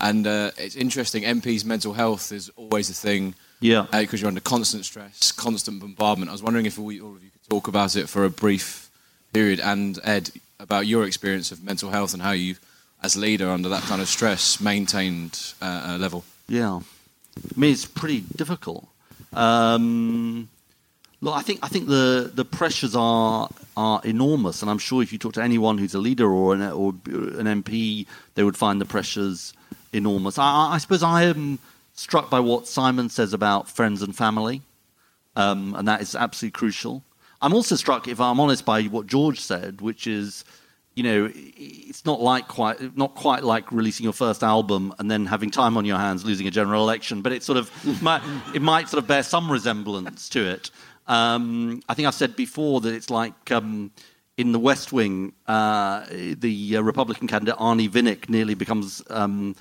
and 0.00 0.26
uh, 0.26 0.50
it's 0.58 0.74
interesting. 0.76 1.22
MPs' 1.22 1.64
mental 1.64 1.92
health 1.92 2.32
is 2.32 2.50
always 2.56 2.90
a 2.90 2.94
thing. 2.94 3.34
Yeah. 3.60 3.86
Because 3.92 4.20
you're 4.20 4.28
under 4.28 4.40
constant 4.40 4.84
stress, 4.84 5.30
constant 5.30 5.78
bombardment. 5.80 6.28
I 6.28 6.32
was 6.32 6.42
wondering 6.42 6.66
if 6.66 6.76
we, 6.76 7.00
all 7.00 7.14
of 7.14 7.22
you 7.22 7.30
could 7.30 7.48
talk 7.48 7.68
about 7.68 7.94
it 7.94 8.08
for 8.08 8.24
a 8.24 8.30
brief 8.30 8.90
period, 9.32 9.60
and 9.60 10.00
Ed 10.02 10.30
about 10.58 10.86
your 10.86 11.04
experience 11.06 11.52
of 11.52 11.62
mental 11.62 11.90
health 11.90 12.12
and 12.12 12.22
how 12.22 12.32
you, 12.32 12.56
as 13.02 13.16
leader 13.16 13.48
under 13.48 13.68
that 13.68 13.82
kind 13.84 14.02
of 14.02 14.08
stress, 14.08 14.60
maintained 14.60 15.54
uh, 15.62 15.94
a 15.94 15.98
level. 15.98 16.24
Yeah, 16.48 16.80
I 16.80 17.60
mean 17.60 17.72
it's 17.72 17.86
pretty 17.86 18.24
difficult. 18.34 18.88
Um, 19.32 20.48
look, 21.22 21.34
I 21.34 21.40
think 21.40 21.60
I 21.62 21.68
think 21.68 21.86
the 21.88 22.30
the 22.34 22.44
pressures 22.44 22.94
are 22.94 23.48
are 23.76 24.00
enormous, 24.04 24.60
and 24.60 24.70
I'm 24.70 24.78
sure 24.78 25.02
if 25.02 25.12
you 25.12 25.18
talk 25.18 25.32
to 25.34 25.42
anyone 25.42 25.78
who's 25.78 25.94
a 25.94 25.98
leader 25.98 26.30
or 26.30 26.52
an 26.54 26.60
or 26.62 26.90
an 27.06 27.62
MP, 27.62 28.06
they 28.34 28.42
would 28.42 28.56
find 28.56 28.78
the 28.80 28.84
pressures 28.84 29.54
enormous. 29.94 30.36
I, 30.38 30.72
I- 30.74 30.78
suppose 30.78 31.02
I 31.02 31.22
am 31.24 31.58
struck 31.94 32.28
by 32.28 32.40
what 32.40 32.66
Simon 32.68 33.08
says 33.08 33.32
about 33.32 33.68
friends 33.68 34.02
and 34.02 34.14
family, 34.14 34.60
um, 35.36 35.74
and 35.74 35.88
that 35.88 36.00
is 36.02 36.14
absolutely 36.14 36.52
crucial. 36.58 37.02
I'm 37.40 37.54
also 37.54 37.74
struck, 37.76 38.06
if 38.08 38.20
I'm 38.20 38.38
honest, 38.38 38.64
by 38.64 38.84
what 38.84 39.06
George 39.06 39.40
said, 39.40 39.80
which 39.80 40.06
is, 40.06 40.44
you 40.94 41.02
know, 41.02 41.30
it's 41.34 42.04
not 42.04 42.20
like 42.20 42.46
quite 42.48 42.96
not 42.96 43.14
quite 43.14 43.42
like 43.42 43.72
releasing 43.72 44.04
your 44.04 44.12
first 44.12 44.42
album 44.42 44.94
and 44.98 45.10
then 45.10 45.26
having 45.26 45.50
time 45.50 45.76
on 45.76 45.84
your 45.84 45.98
hands, 45.98 46.24
losing 46.24 46.46
a 46.46 46.50
general 46.50 46.82
election, 46.84 47.20
but 47.22 47.32
it 47.32 47.42
sort 47.42 47.58
of 47.58 47.70
might, 48.02 48.22
it 48.54 48.62
might 48.62 48.88
sort 48.88 49.02
of 49.02 49.08
bear 49.08 49.22
some 49.22 49.50
resemblance 49.50 50.28
to 50.28 50.40
it. 50.48 50.70
Um, 51.06 51.82
I 51.88 51.94
think 51.94 52.08
I've 52.08 52.14
said 52.14 52.36
before 52.36 52.80
that 52.82 52.94
it's 52.94 53.10
like. 53.10 53.50
Um, 53.50 53.90
in 54.38 54.52
the 54.52 54.58
West 54.58 54.92
Wing, 54.92 55.34
uh, 55.46 56.06
the 56.08 56.76
uh, 56.76 56.80
Republican 56.80 57.28
candidate 57.28 57.56
Arnie 57.56 57.88
Vinick 57.88 58.30
nearly 58.30 58.54
becomes 58.54 59.02
um, 59.10 59.54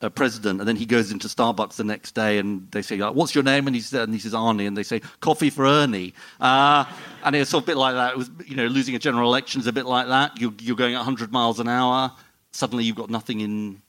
a 0.00 0.10
president, 0.10 0.60
and 0.60 0.68
then 0.68 0.76
he 0.76 0.86
goes 0.86 1.10
into 1.10 1.28
Starbucks 1.28 1.76
the 1.76 1.84
next 1.84 2.14
day, 2.14 2.38
and 2.38 2.70
they 2.70 2.82
say, 2.82 2.98
"What's 2.98 3.34
your 3.34 3.42
name?" 3.42 3.66
And 3.66 3.74
he 3.74 3.82
says, 3.82 4.04
and 4.04 4.12
he 4.12 4.20
says 4.20 4.34
Arnie, 4.34 4.66
and 4.66 4.76
they 4.76 4.82
say, 4.82 5.00
"Coffee 5.20 5.50
for 5.50 5.66
Ernie." 5.66 6.14
Uh, 6.40 6.84
and 7.24 7.34
it's 7.34 7.50
sort 7.50 7.64
of 7.64 7.68
a 7.68 7.72
bit 7.72 7.78
like 7.78 7.94
that. 7.94 8.12
It 8.12 8.18
was, 8.18 8.30
you 8.46 8.54
know, 8.56 8.66
losing 8.66 8.94
a 8.94 8.98
general 8.98 9.28
election 9.28 9.60
is 9.60 9.66
a 9.66 9.72
bit 9.72 9.86
like 9.86 10.06
that. 10.08 10.38
You're, 10.40 10.54
you're 10.60 10.76
going 10.76 10.94
100 10.94 11.32
miles 11.32 11.58
an 11.58 11.68
hour. 11.68 12.12
Suddenly, 12.52 12.84
you've 12.84 12.96
got 12.96 13.10
nothing 13.10 13.40
in 13.40 13.82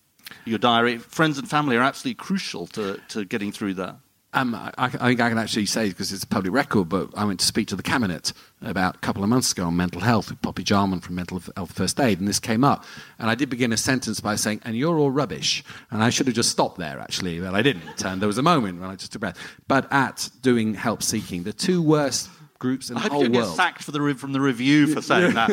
your 0.45 0.57
diary. 0.57 0.97
Friends 0.97 1.37
and 1.37 1.49
family 1.49 1.75
are 1.75 1.83
absolutely 1.83 2.15
crucial 2.15 2.65
to, 2.67 2.99
to 3.09 3.25
getting 3.25 3.51
through 3.51 3.75
that. 3.75 3.97
Um, 4.31 4.53
I, 4.53 4.71
I 4.77 4.89
think 4.89 5.21
I 5.21 5.29
can 5.29 5.39
actually 5.39 5.65
say, 5.65 5.89
because 5.89 6.13
it's 6.13 6.23
a 6.23 6.27
public 6.27 6.53
record, 6.53 6.87
but 6.87 7.09
I 7.15 7.25
went 7.25 7.39
to 7.39 7.45
speak 7.47 7.67
to 7.69 7.75
the 7.75 7.81
Cabinet 7.81 8.31
about 8.61 8.95
a 8.95 8.99
couple 8.99 9.23
of 9.23 9.29
months 9.29 9.51
ago 9.51 9.65
on 9.65 9.75
mental 9.75 10.01
health 10.01 10.29
with 10.29 10.39
Poppy 10.43 10.63
Jaman 10.63 10.99
from 10.99 11.15
Mental 11.15 11.41
Health 11.55 11.71
First 11.71 11.99
Aid, 11.99 12.19
and 12.19 12.27
this 12.27 12.39
came 12.39 12.63
up. 12.63 12.85
And 13.17 13.27
I 13.27 13.33
did 13.33 13.49
begin 13.49 13.73
a 13.73 13.77
sentence 13.77 14.19
by 14.19 14.35
saying, 14.35 14.61
and 14.65 14.77
you're 14.77 14.99
all 14.99 15.09
rubbish. 15.09 15.63
And 15.89 16.03
I 16.03 16.11
should 16.11 16.27
have 16.27 16.35
just 16.35 16.51
stopped 16.51 16.77
there, 16.77 16.99
actually, 16.99 17.39
but 17.39 17.55
I 17.55 17.63
didn't. 17.63 18.05
And 18.05 18.21
there 18.21 18.27
was 18.27 18.37
a 18.37 18.43
moment 18.43 18.79
when 18.79 18.89
I 18.91 18.95
just 18.95 19.11
took 19.11 19.21
breath. 19.21 19.37
But 19.67 19.91
at 19.91 20.29
doing 20.43 20.75
help 20.75 21.01
seeking, 21.01 21.41
the 21.41 21.53
two 21.53 21.81
worst 21.81 22.29
groups 22.59 22.89
in 22.89 22.95
the 22.95 22.99
I 22.99 23.03
hope 23.03 23.11
whole 23.13 23.23
you 23.23 23.29
get 23.29 23.41
world. 23.43 23.55
sacked 23.55 23.83
for 23.83 23.91
the, 23.91 24.01
re- 24.01 24.13
from 24.13 24.33
the 24.33 24.41
review 24.41 24.93
for 24.93 25.01
saying 25.01 25.33
that. 25.33 25.49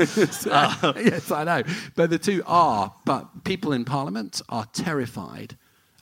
Uh, 0.50 0.92
yes, 1.02 1.30
I 1.30 1.44
know. 1.44 1.62
But 1.94 2.10
the 2.10 2.18
two 2.18 2.42
are, 2.46 2.92
but 3.06 3.44
people 3.44 3.72
in 3.72 3.86
Parliament 3.86 4.42
are 4.50 4.66
terrified 4.74 5.56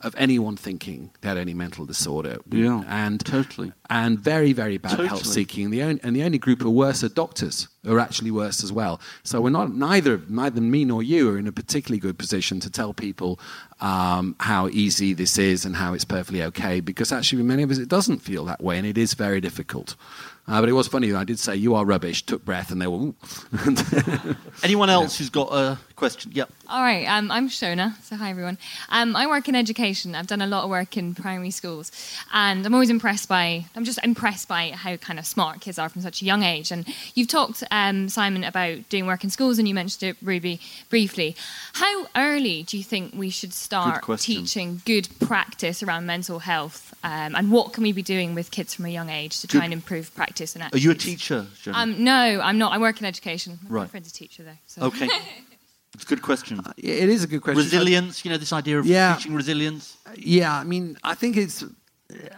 of 0.05 0.15
anyone 0.17 0.55
thinking 0.55 1.09
they 1.21 1.27
had 1.27 1.37
any 1.37 1.53
mental 1.53 1.85
disorder. 1.85 2.37
Yeah, 2.49 2.83
and 2.87 3.19
totally. 3.25 3.73
And 3.89 4.19
very, 4.19 4.53
very 4.53 4.77
bad 4.77 4.91
help 4.99 5.09
Totally. 5.09 5.23
seeking. 5.33 5.71
The 5.71 5.81
only, 5.83 5.99
and 6.03 6.15
the 6.15 6.23
only 6.23 6.37
group 6.37 6.61
who 6.61 6.67
are 6.67 6.71
worse 6.71 7.03
are 7.03 7.09
doctors, 7.09 7.67
who 7.83 7.95
are 7.95 7.99
actually 7.99 8.31
worse 8.31 8.63
as 8.63 8.71
well. 8.71 9.01
So 9.23 9.41
we're 9.41 9.49
not 9.49 9.73
neither 9.73 10.21
neither 10.29 10.61
me 10.61 10.85
nor 10.85 11.03
you 11.03 11.29
are 11.31 11.37
in 11.37 11.47
a 11.47 11.51
particularly 11.51 11.99
good 11.99 12.17
position 12.17 12.59
to 12.61 12.69
tell 12.69 12.93
people 12.93 13.39
um, 13.81 14.35
how 14.39 14.67
easy 14.69 15.13
this 15.13 15.37
is 15.37 15.65
and 15.65 15.75
how 15.75 15.93
it's 15.93 16.05
perfectly 16.05 16.43
okay, 16.43 16.79
because 16.79 17.11
actually, 17.11 17.39
with 17.39 17.47
many 17.47 17.63
of 17.63 17.71
us, 17.71 17.79
it 17.79 17.89
doesn't 17.89 18.19
feel 18.19 18.45
that 18.45 18.63
way, 18.63 18.77
and 18.77 18.87
it 18.87 18.97
is 18.97 19.15
very 19.15 19.41
difficult. 19.41 19.95
Uh, 20.47 20.59
but 20.59 20.69
it 20.69 20.73
was 20.73 20.87
funny. 20.87 21.11
I 21.11 21.23
did 21.23 21.39
say 21.39 21.55
you 21.55 21.73
are 21.73 21.83
rubbish. 21.85 22.23
Took 22.23 22.45
breath, 22.45 22.71
and 22.71 22.79
they 22.79 22.85
were. 22.85 22.97
Ooh. 22.97 23.15
Anyone 24.63 24.91
else 24.91 25.17
who's 25.17 25.31
got 25.31 25.51
a 25.51 25.79
question? 25.95 26.31
Yep. 26.33 26.49
All 26.67 26.81
right, 26.81 27.05
um, 27.05 27.31
I'm 27.31 27.47
Shona. 27.47 28.01
So, 28.03 28.15
hi 28.15 28.29
everyone. 28.29 28.57
Um, 28.89 29.15
I 29.15 29.27
work 29.27 29.47
in 29.47 29.55
education. 29.55 30.15
I've 30.15 30.27
done 30.27 30.41
a 30.41 30.47
lot 30.47 30.63
of 30.63 30.69
work 30.69 30.97
in 30.97 31.13
primary 31.15 31.51
schools, 31.51 31.91
and 32.33 32.65
I'm 32.65 32.73
always 32.73 32.89
impressed 32.89 33.29
by. 33.29 33.65
I'm 33.75 33.85
just 33.85 33.99
impressed 34.03 34.47
by 34.47 34.71
how 34.71 34.97
kind 34.97 35.19
of 35.19 35.25
smart 35.25 35.61
kids 35.61 35.79
are 35.79 35.89
from 35.89 36.01
such 36.01 36.21
a 36.21 36.25
young 36.25 36.43
age. 36.43 36.71
And 36.71 36.85
you've 37.13 37.27
talked, 37.27 37.63
um, 37.71 38.09
Simon, 38.09 38.43
about 38.43 38.89
doing 38.89 39.05
work 39.05 39.23
in 39.23 39.29
schools, 39.29 39.59
and 39.59 39.67
you 39.67 39.73
mentioned 39.73 40.03
it 40.09 40.17
Ruby 40.21 40.59
briefly. 40.89 41.35
How 41.73 42.07
early 42.15 42.63
do 42.63 42.77
you 42.77 42.83
think 42.83 43.13
we 43.15 43.29
should 43.29 43.53
start 43.53 44.03
question. 44.03 44.35
teaching 44.35 44.81
good 44.85 45.07
practice 45.19 45.81
around 45.83 46.05
mental 46.05 46.39
health, 46.39 46.93
um, 47.03 47.35
and 47.35 47.51
what 47.51 47.73
can 47.73 47.83
we 47.83 47.91
be 47.91 48.01
doing 48.01 48.35
with 48.35 48.51
kids 48.51 48.73
from 48.73 48.85
a 48.85 48.89
young 48.89 49.09
age 49.09 49.39
to 49.41 49.47
try 49.47 49.63
and 49.63 49.73
improve 49.73 50.13
practice 50.15 50.55
and 50.55 50.63
Are 50.73 50.77
you 50.77 50.91
a 50.91 50.95
teacher, 50.95 51.45
Shona? 51.61 51.75
Um, 51.75 52.03
no, 52.03 52.41
I'm 52.43 52.57
not. 52.57 52.73
I 52.73 52.77
work 52.79 52.99
in 52.99 53.05
education. 53.05 53.59
My 53.63 53.69
Right. 53.69 53.81
boyfriend's 53.83 54.09
a 54.09 54.13
teacher 54.13 54.43
though. 54.43 54.57
So. 54.67 54.81
Okay. 54.83 55.07
It's 55.95 56.03
a 56.03 56.07
good 56.07 56.21
question. 56.21 56.59
it 56.77 57.09
is 57.09 57.23
a 57.23 57.27
good 57.27 57.41
question. 57.41 57.63
Resilience, 57.63 58.25
you 58.25 58.31
know, 58.31 58.37
this 58.37 58.51
idea 58.51 58.77
of 58.79 58.85
Yeah. 58.85 59.15
teaching 59.15 59.33
resilience. 59.33 59.95
Yeah, 60.17 60.53
I 60.53 60.63
mean, 60.63 60.97
I 61.03 61.15
think 61.15 61.37
it's. 61.37 61.63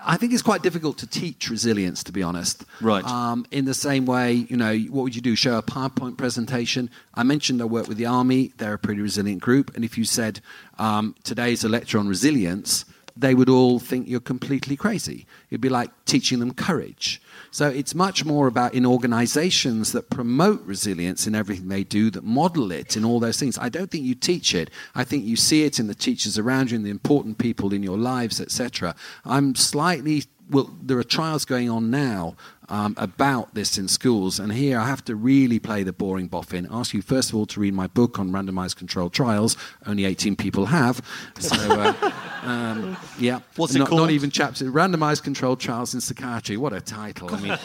I 0.05 0.16
think 0.16 0.32
it's 0.32 0.41
quite 0.41 0.64
difficult 0.64 0.97
to 0.99 1.08
teach 1.08 1.49
resilience, 1.49 2.01
to 2.03 2.14
be 2.14 2.24
honest. 2.24 2.64
Right. 2.80 3.03
Um, 3.03 3.45
in 3.51 3.66
the 3.66 3.74
same 3.74 4.05
way, 4.05 4.45
you 4.49 4.55
know, 4.55 4.74
what 4.89 5.03
would 5.03 5.16
you 5.16 5.22
do? 5.22 5.36
Show 5.36 5.58
a 5.58 5.62
PowerPoint 5.62 6.18
presentation? 6.18 6.89
I 7.16 7.24
mentioned 7.24 7.62
I 7.62 7.66
work 7.66 7.88
with 7.89 7.97
the 7.97 8.05
Army. 8.05 8.53
They're 8.58 8.76
a 8.76 8.80
pretty 8.80 9.01
resilient 9.01 9.41
group. 9.41 9.76
And 9.76 9.84
if 9.84 9.97
you 9.97 10.05
said 10.05 10.39
um, 10.80 11.16
today's 11.24 11.66
a 11.66 11.70
lecture 11.70 11.99
on 11.99 12.08
resilience, 12.08 12.86
they 13.18 13.36
would 13.36 13.49
all 13.49 13.78
think 13.80 14.08
you're 14.08 14.22
completely 14.22 14.78
crazy. 14.78 15.28
It'd 15.49 15.60
be 15.62 15.70
like 15.70 15.89
teaching 16.05 16.39
them 16.39 16.53
courage. 16.53 17.22
So 17.58 17.68
it's 17.68 17.95
much 17.95 18.24
more 18.24 18.45
about 18.45 18.76
in 18.76 18.86
organizations 18.86 19.91
that 19.93 20.12
promote 20.12 20.62
resilience 20.64 21.26
in 21.26 21.34
everything 21.34 21.70
they 21.70 21.84
do, 21.84 22.12
that 22.12 22.24
model 22.24 22.72
it 22.72 22.95
in 22.95 23.03
all 23.03 23.20
those 23.20 23.39
things. 23.39 23.58
I 23.58 23.68
don't 23.68 23.89
think 23.89 24.05
you 24.05 24.14
teach 24.14 24.53
it. 24.53 24.70
I 24.93 25.03
think 25.03 25.26
you 25.26 25.36
see 25.36 25.64
it 25.64 25.80
in 25.80 25.88
the 25.88 25.95
teachers 25.95 26.38
around 26.38 26.70
you, 26.70 26.76
in 26.76 26.84
the 26.84 26.91
important 26.91 27.39
people 27.39 27.74
in 27.74 27.82
your 27.82 27.97
lives, 27.97 28.39
etc. 28.39 28.95
I'm 29.26 29.55
slightly 29.55 30.26
well, 30.50 30.74
there 30.82 30.98
are 30.98 31.04
trials 31.04 31.45
going 31.45 31.70
on 31.70 31.91
now 31.91 32.36
um, 32.70 32.95
about 32.98 33.54
this 33.54 33.78
in 33.78 33.88
schools, 33.88 34.39
and 34.39 34.52
here 34.52 34.80
I 34.80 34.86
have 34.88 35.04
to 35.06 35.16
really 35.16 35.60
play 35.60 35.84
the 35.84 35.93
boring 35.93 36.28
boffin. 36.28 36.68
Ask 36.72 36.93
you 36.93 37.02
first 37.02 37.30
of 37.30 37.36
all 37.36 37.45
to 37.48 37.60
read 37.60 37.74
my 37.74 37.88
book 37.88 38.20
on 38.20 38.32
randomized 38.32 38.76
controlled 38.76 39.14
trials. 39.14 39.58
Only 39.86 40.06
18 40.06 40.36
people 40.36 40.66
have, 40.66 41.02
so 41.39 41.56
uh, 41.56 42.12
um, 42.43 42.98
yeah. 43.20 43.39
What's 43.56 43.76
it 43.76 43.80
not, 43.80 43.89
called? 43.89 44.02
Not 44.02 44.12
even 44.12 44.32
chapter 44.32 44.66
randomized 44.66 45.24
controlled 45.24 45.60
trials 45.60 45.93
in 45.93 46.02
psychiatry. 46.02 46.58
What 46.58 46.74
a 46.74 46.82
title! 46.82 47.34
I 47.34 47.39
mean, 47.39 47.58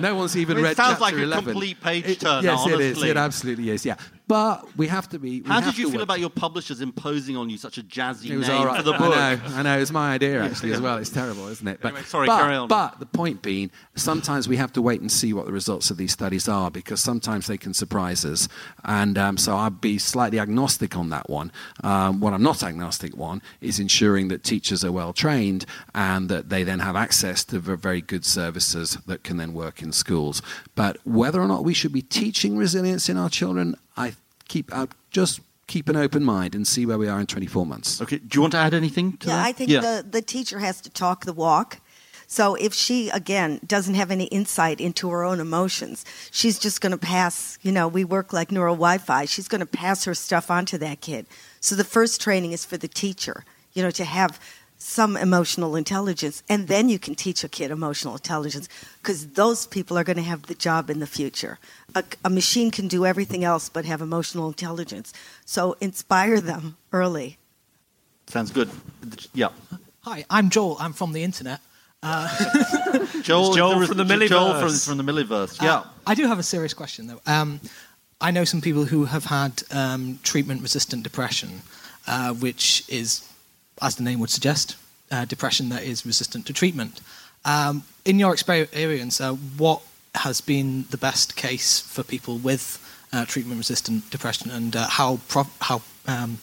no 0.00 0.14
one's 0.16 0.36
even 0.36 0.56
I 0.58 0.60
mean, 0.62 0.70
it 0.72 0.76
sounds 0.76 0.98
chapter 0.98 1.02
like 1.02 1.14
a 1.14 1.22
11. 1.22 1.44
complete 1.44 1.80
page 1.80 2.06
It- 2.06 2.20
turner, 2.20 2.42
Yes, 2.42 2.66
it 2.66 2.80
is. 2.80 3.02
It 3.02 3.16
absolutely 3.16 3.70
is. 3.70 3.84
Yeah, 3.84 3.96
but 4.28 4.76
we 4.76 4.86
have 4.88 5.08
to 5.08 5.18
be. 5.18 5.40
we 5.40 5.48
How 5.48 5.60
did 5.60 5.78
you 5.78 5.86
feel 5.86 5.94
work- 5.94 6.02
about 6.04 6.20
your 6.20 6.30
publishers 6.30 6.80
imposing 6.80 7.36
on 7.36 7.48
you 7.48 7.56
such 7.56 7.78
a 7.78 7.82
jazzy 7.82 8.28
name 8.30 8.40
right. 8.64 8.76
for 8.76 8.82
the 8.82 8.92
book? 8.92 9.16
I 9.16 9.34
know, 9.34 9.40
I 9.46 9.62
know. 9.62 9.76
It 9.76 9.80
was 9.80 9.92
my 9.92 10.12
idea 10.12 10.42
actually 10.42 10.72
as 10.72 10.80
well. 10.80 10.98
It's 10.98 11.10
terrible, 11.10 11.48
isn't 11.48 11.66
it? 11.66 11.80
But, 11.80 11.88
Anyway, 11.88 12.04
sorry, 12.04 12.26
but, 12.26 12.38
carry 12.40 12.54
on. 12.54 12.68
But 12.68 13.00
the 13.00 13.06
point 13.06 13.42
being, 13.42 13.70
sometimes 13.96 14.46
we 14.46 14.56
have 14.56 14.72
to 14.74 14.82
wait 14.82 15.00
and 15.00 15.10
see 15.10 15.32
what 15.32 15.46
the 15.46 15.52
results 15.52 15.90
of 15.90 15.96
these 15.96 16.12
studies 16.12 16.48
are 16.48 16.70
because 16.70 17.00
sometimes 17.00 17.46
they 17.46 17.56
can 17.56 17.72
surprise 17.72 18.24
us. 18.24 18.48
And 18.84 19.16
um, 19.16 19.38
so 19.38 19.56
I'd 19.56 19.80
be 19.80 19.98
slightly 19.98 20.38
agnostic 20.38 20.96
on 20.96 21.08
that 21.08 21.30
one. 21.30 21.50
Um, 21.82 22.20
what 22.20 22.34
I'm 22.34 22.42
not 22.42 22.62
agnostic 22.62 23.18
on 23.18 23.40
is 23.62 23.80
ensuring 23.80 24.28
that 24.28 24.44
teachers 24.44 24.84
are 24.84 24.92
well 24.92 25.14
trained 25.14 25.64
and 25.94 26.28
that 26.28 26.50
they 26.50 26.64
then 26.64 26.80
have 26.80 26.96
access 26.96 27.44
to 27.46 27.58
very 27.60 28.02
good 28.02 28.26
services 28.26 28.98
that 29.06 29.24
can 29.24 29.38
then 29.38 29.54
work 29.54 29.82
in 29.82 29.92
schools. 29.92 30.42
But 30.74 30.98
whether 31.04 31.40
or 31.40 31.48
not 31.48 31.64
we 31.64 31.74
should 31.74 31.92
be 31.92 32.02
teaching 32.02 32.56
resilience 32.58 33.08
in 33.08 33.16
our 33.16 33.30
children, 33.30 33.76
I 33.98 34.14
keep 34.48 34.72
I 34.74 34.86
just 35.10 35.40
keep 35.66 35.88
an 35.88 35.96
open 35.96 36.24
mind 36.24 36.54
and 36.54 36.66
see 36.66 36.86
where 36.86 36.98
we 36.98 37.08
are 37.08 37.20
in 37.20 37.26
24 37.26 37.66
months. 37.66 38.00
Okay, 38.00 38.18
do 38.18 38.36
you 38.36 38.40
want 38.40 38.52
to 38.52 38.58
add 38.58 38.74
anything 38.74 39.16
to 39.18 39.28
yeah, 39.28 39.36
that? 39.36 39.46
I 39.46 39.52
think 39.52 39.70
the, 39.70 40.04
the 40.08 40.22
teacher 40.22 40.58
has 40.58 40.80
to 40.80 40.90
talk 40.90 41.26
the 41.26 41.32
walk. 41.32 41.80
So 42.26 42.56
if 42.56 42.74
she, 42.74 43.08
again, 43.08 43.60
doesn't 43.66 43.94
have 43.94 44.10
any 44.10 44.24
insight 44.24 44.80
into 44.80 45.08
her 45.08 45.24
own 45.24 45.40
emotions, 45.40 46.04
she's 46.30 46.58
just 46.58 46.82
going 46.82 46.92
to 46.92 46.98
pass, 46.98 47.58
you 47.62 47.72
know, 47.72 47.88
we 47.88 48.04
work 48.04 48.34
like 48.34 48.52
neural 48.52 48.74
Wi 48.74 48.98
Fi. 48.98 49.24
She's 49.24 49.48
going 49.48 49.60
to 49.60 49.66
pass 49.66 50.04
her 50.04 50.14
stuff 50.14 50.50
on 50.50 50.66
to 50.66 50.78
that 50.78 51.00
kid. 51.00 51.26
So 51.60 51.74
the 51.74 51.84
first 51.84 52.20
training 52.20 52.52
is 52.52 52.66
for 52.66 52.76
the 52.76 52.88
teacher, 52.88 53.44
you 53.72 53.82
know, 53.82 53.90
to 53.92 54.04
have 54.04 54.38
some 54.78 55.16
emotional 55.16 55.76
intelligence. 55.76 56.42
And 56.48 56.68
then 56.68 56.88
you 56.88 56.98
can 56.98 57.14
teach 57.14 57.44
a 57.44 57.48
kid 57.48 57.70
emotional 57.70 58.14
intelligence 58.14 58.68
because 59.02 59.28
those 59.28 59.66
people 59.66 59.98
are 59.98 60.04
going 60.04 60.16
to 60.16 60.22
have 60.22 60.42
the 60.42 60.54
job 60.54 60.88
in 60.88 61.00
the 61.00 61.06
future. 61.06 61.58
A, 61.94 62.04
a 62.24 62.30
machine 62.30 62.70
can 62.70 62.88
do 62.88 63.04
everything 63.04 63.44
else 63.44 63.68
but 63.68 63.84
have 63.84 64.00
emotional 64.00 64.46
intelligence. 64.48 65.12
So 65.44 65.76
inspire 65.80 66.40
them 66.40 66.76
early. 66.92 67.38
Sounds 68.28 68.50
good. 68.50 68.70
Yeah. 69.34 69.48
Hi, 70.02 70.24
I'm 70.30 70.50
Joel. 70.50 70.76
I'm 70.78 70.92
from 70.92 71.12
the 71.12 71.22
internet. 71.22 71.60
Uh, 72.02 72.28
Joel, 73.22 73.54
Joel 73.54 73.86
from 73.86 73.96
the 73.96 74.26
Joel 74.28 74.60
from, 74.60 74.72
from 74.72 75.04
the 75.04 75.12
Milliverse. 75.12 75.60
Yeah. 75.60 75.78
Uh, 75.78 75.84
I 76.06 76.14
do 76.14 76.26
have 76.26 76.38
a 76.38 76.42
serious 76.42 76.72
question, 76.72 77.08
though. 77.08 77.20
Um, 77.26 77.60
I 78.20 78.30
know 78.30 78.44
some 78.44 78.60
people 78.60 78.84
who 78.84 79.04
have 79.04 79.24
had 79.24 79.62
um, 79.70 80.18
treatment 80.22 80.62
resistant 80.62 81.02
depression, 81.02 81.62
uh, 82.06 82.34
which 82.34 82.84
is, 82.88 83.28
as 83.82 83.96
the 83.96 84.02
name 84.02 84.20
would 84.20 84.30
suggest, 84.30 84.76
uh, 85.10 85.24
depression 85.24 85.68
that 85.70 85.82
is 85.82 86.04
resistant 86.04 86.46
to 86.46 86.52
treatment. 86.52 87.00
Um, 87.44 87.84
in 88.04 88.18
your 88.18 88.32
experience, 88.32 89.20
uh, 89.20 89.32
what 89.32 89.82
has 90.14 90.40
been 90.40 90.84
the 90.90 90.96
best 90.96 91.36
case 91.36 91.80
for 91.80 92.02
people 92.02 92.38
with 92.38 92.84
uh, 93.12 93.24
treatment 93.24 93.58
resistant 93.58 94.10
depression 94.10 94.50
and 94.50 94.76
uh, 94.76 94.86
how, 94.86 95.20
pro- 95.28 95.46
how, 95.60 95.82
um, 96.06 96.38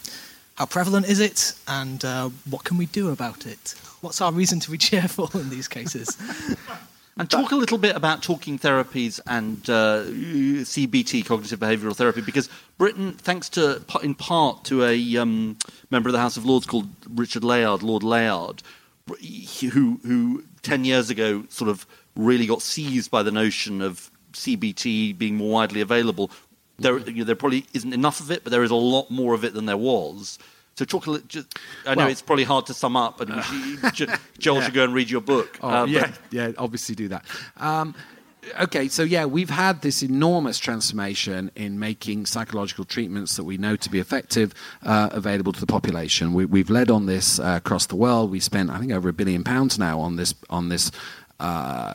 how 0.56 0.66
prevalent 0.66 1.06
is 1.06 1.20
it 1.20 1.52
and 1.68 2.04
uh, 2.04 2.30
what 2.48 2.64
can 2.64 2.76
we 2.76 2.86
do 2.86 3.10
about 3.10 3.46
it? 3.46 3.74
What's 4.00 4.20
our 4.20 4.32
reason 4.32 4.60
to 4.60 4.70
be 4.70 4.78
cheerful 4.90 5.30
in 5.34 5.50
these 5.50 5.68
cases? 5.68 6.16
And 7.18 7.30
talk 7.30 7.50
a 7.50 7.56
little 7.56 7.78
bit 7.78 7.96
about 7.96 8.22
talking 8.22 8.58
therapies 8.58 9.20
and 9.26 9.58
uh, 9.70 10.04
CBT, 10.04 11.24
cognitive 11.24 11.58
behavioural 11.58 11.96
therapy, 11.96 12.20
because 12.20 12.50
Britain, 12.76 13.12
thanks 13.12 13.48
to 13.50 13.82
in 14.02 14.14
part 14.14 14.64
to 14.64 14.84
a 14.84 15.16
um, 15.16 15.56
member 15.90 16.10
of 16.10 16.12
the 16.12 16.18
House 16.18 16.36
of 16.36 16.44
Lords 16.44 16.66
called 16.66 16.88
Richard 17.08 17.42
Layard, 17.42 17.82
Lord 17.82 18.02
Layard, 18.02 18.62
who 19.08 19.98
who 20.04 20.44
ten 20.60 20.84
years 20.84 21.08
ago 21.08 21.44
sort 21.48 21.70
of 21.70 21.86
really 22.16 22.46
got 22.46 22.60
seized 22.60 23.10
by 23.10 23.22
the 23.22 23.32
notion 23.32 23.80
of 23.80 24.10
CBT 24.34 25.16
being 25.16 25.36
more 25.36 25.50
widely 25.50 25.80
available. 25.80 26.30
There, 26.78 26.98
you 26.98 27.20
know, 27.20 27.24
there 27.24 27.34
probably 27.34 27.64
isn't 27.72 27.94
enough 27.94 28.20
of 28.20 28.30
it, 28.30 28.44
but 28.44 28.50
there 28.50 28.62
is 28.62 28.70
a 28.70 28.74
lot 28.74 29.10
more 29.10 29.32
of 29.32 29.42
it 29.42 29.54
than 29.54 29.64
there 29.64 29.78
was. 29.78 30.38
So 30.76 30.84
talk 30.84 31.06
a 31.06 31.10
little. 31.10 31.26
Just, 31.26 31.58
I 31.86 31.94
know 31.94 32.02
Well- 32.02 32.08
it's 32.10 32.22
probably 32.22 32.44
hard 32.44 32.66
to 32.66 32.74
sum 32.74 32.96
up, 32.96 33.20
and 33.20 33.32
Jo- 33.94 34.06
Joel 34.38 34.60
should 34.60 34.74
go 34.74 34.84
and 34.84 34.92
read 34.94 35.08
your 35.10 35.22
book. 35.22 35.58
Oh, 35.62 35.68
Uh, 35.68 35.84
yeah, 35.86 36.12
yeah, 36.30 36.52
obviously 36.58 36.94
do 36.94 37.08
that. 37.08 37.24
Um, 37.56 37.94
okay, 38.60 38.86
so 38.88 39.02
yeah, 39.02 39.24
we've 39.24 39.48
had 39.50 39.80
this 39.80 40.02
enormous 40.02 40.58
transformation 40.58 41.50
in 41.56 41.78
making 41.78 42.26
psychological 42.26 42.84
treatments 42.84 43.36
that 43.36 43.44
we 43.44 43.56
know 43.56 43.74
to 43.76 43.90
be 43.90 43.98
effective 44.00 44.52
uh, 44.82 45.08
available 45.12 45.52
to 45.52 45.60
the 45.60 45.66
population. 45.66 46.34
We, 46.34 46.44
we've 46.44 46.68
led 46.70 46.90
on 46.90 47.06
this 47.06 47.40
uh, 47.40 47.54
across 47.56 47.86
the 47.86 47.96
world. 47.96 48.30
We 48.30 48.38
spent, 48.40 48.68
I 48.68 48.78
think, 48.78 48.92
over 48.92 49.08
a 49.08 49.14
billion 49.14 49.44
pounds 49.44 49.78
now 49.78 49.98
on 50.00 50.16
this 50.16 50.34
on 50.50 50.68
this. 50.68 50.90
Uh, 51.38 51.94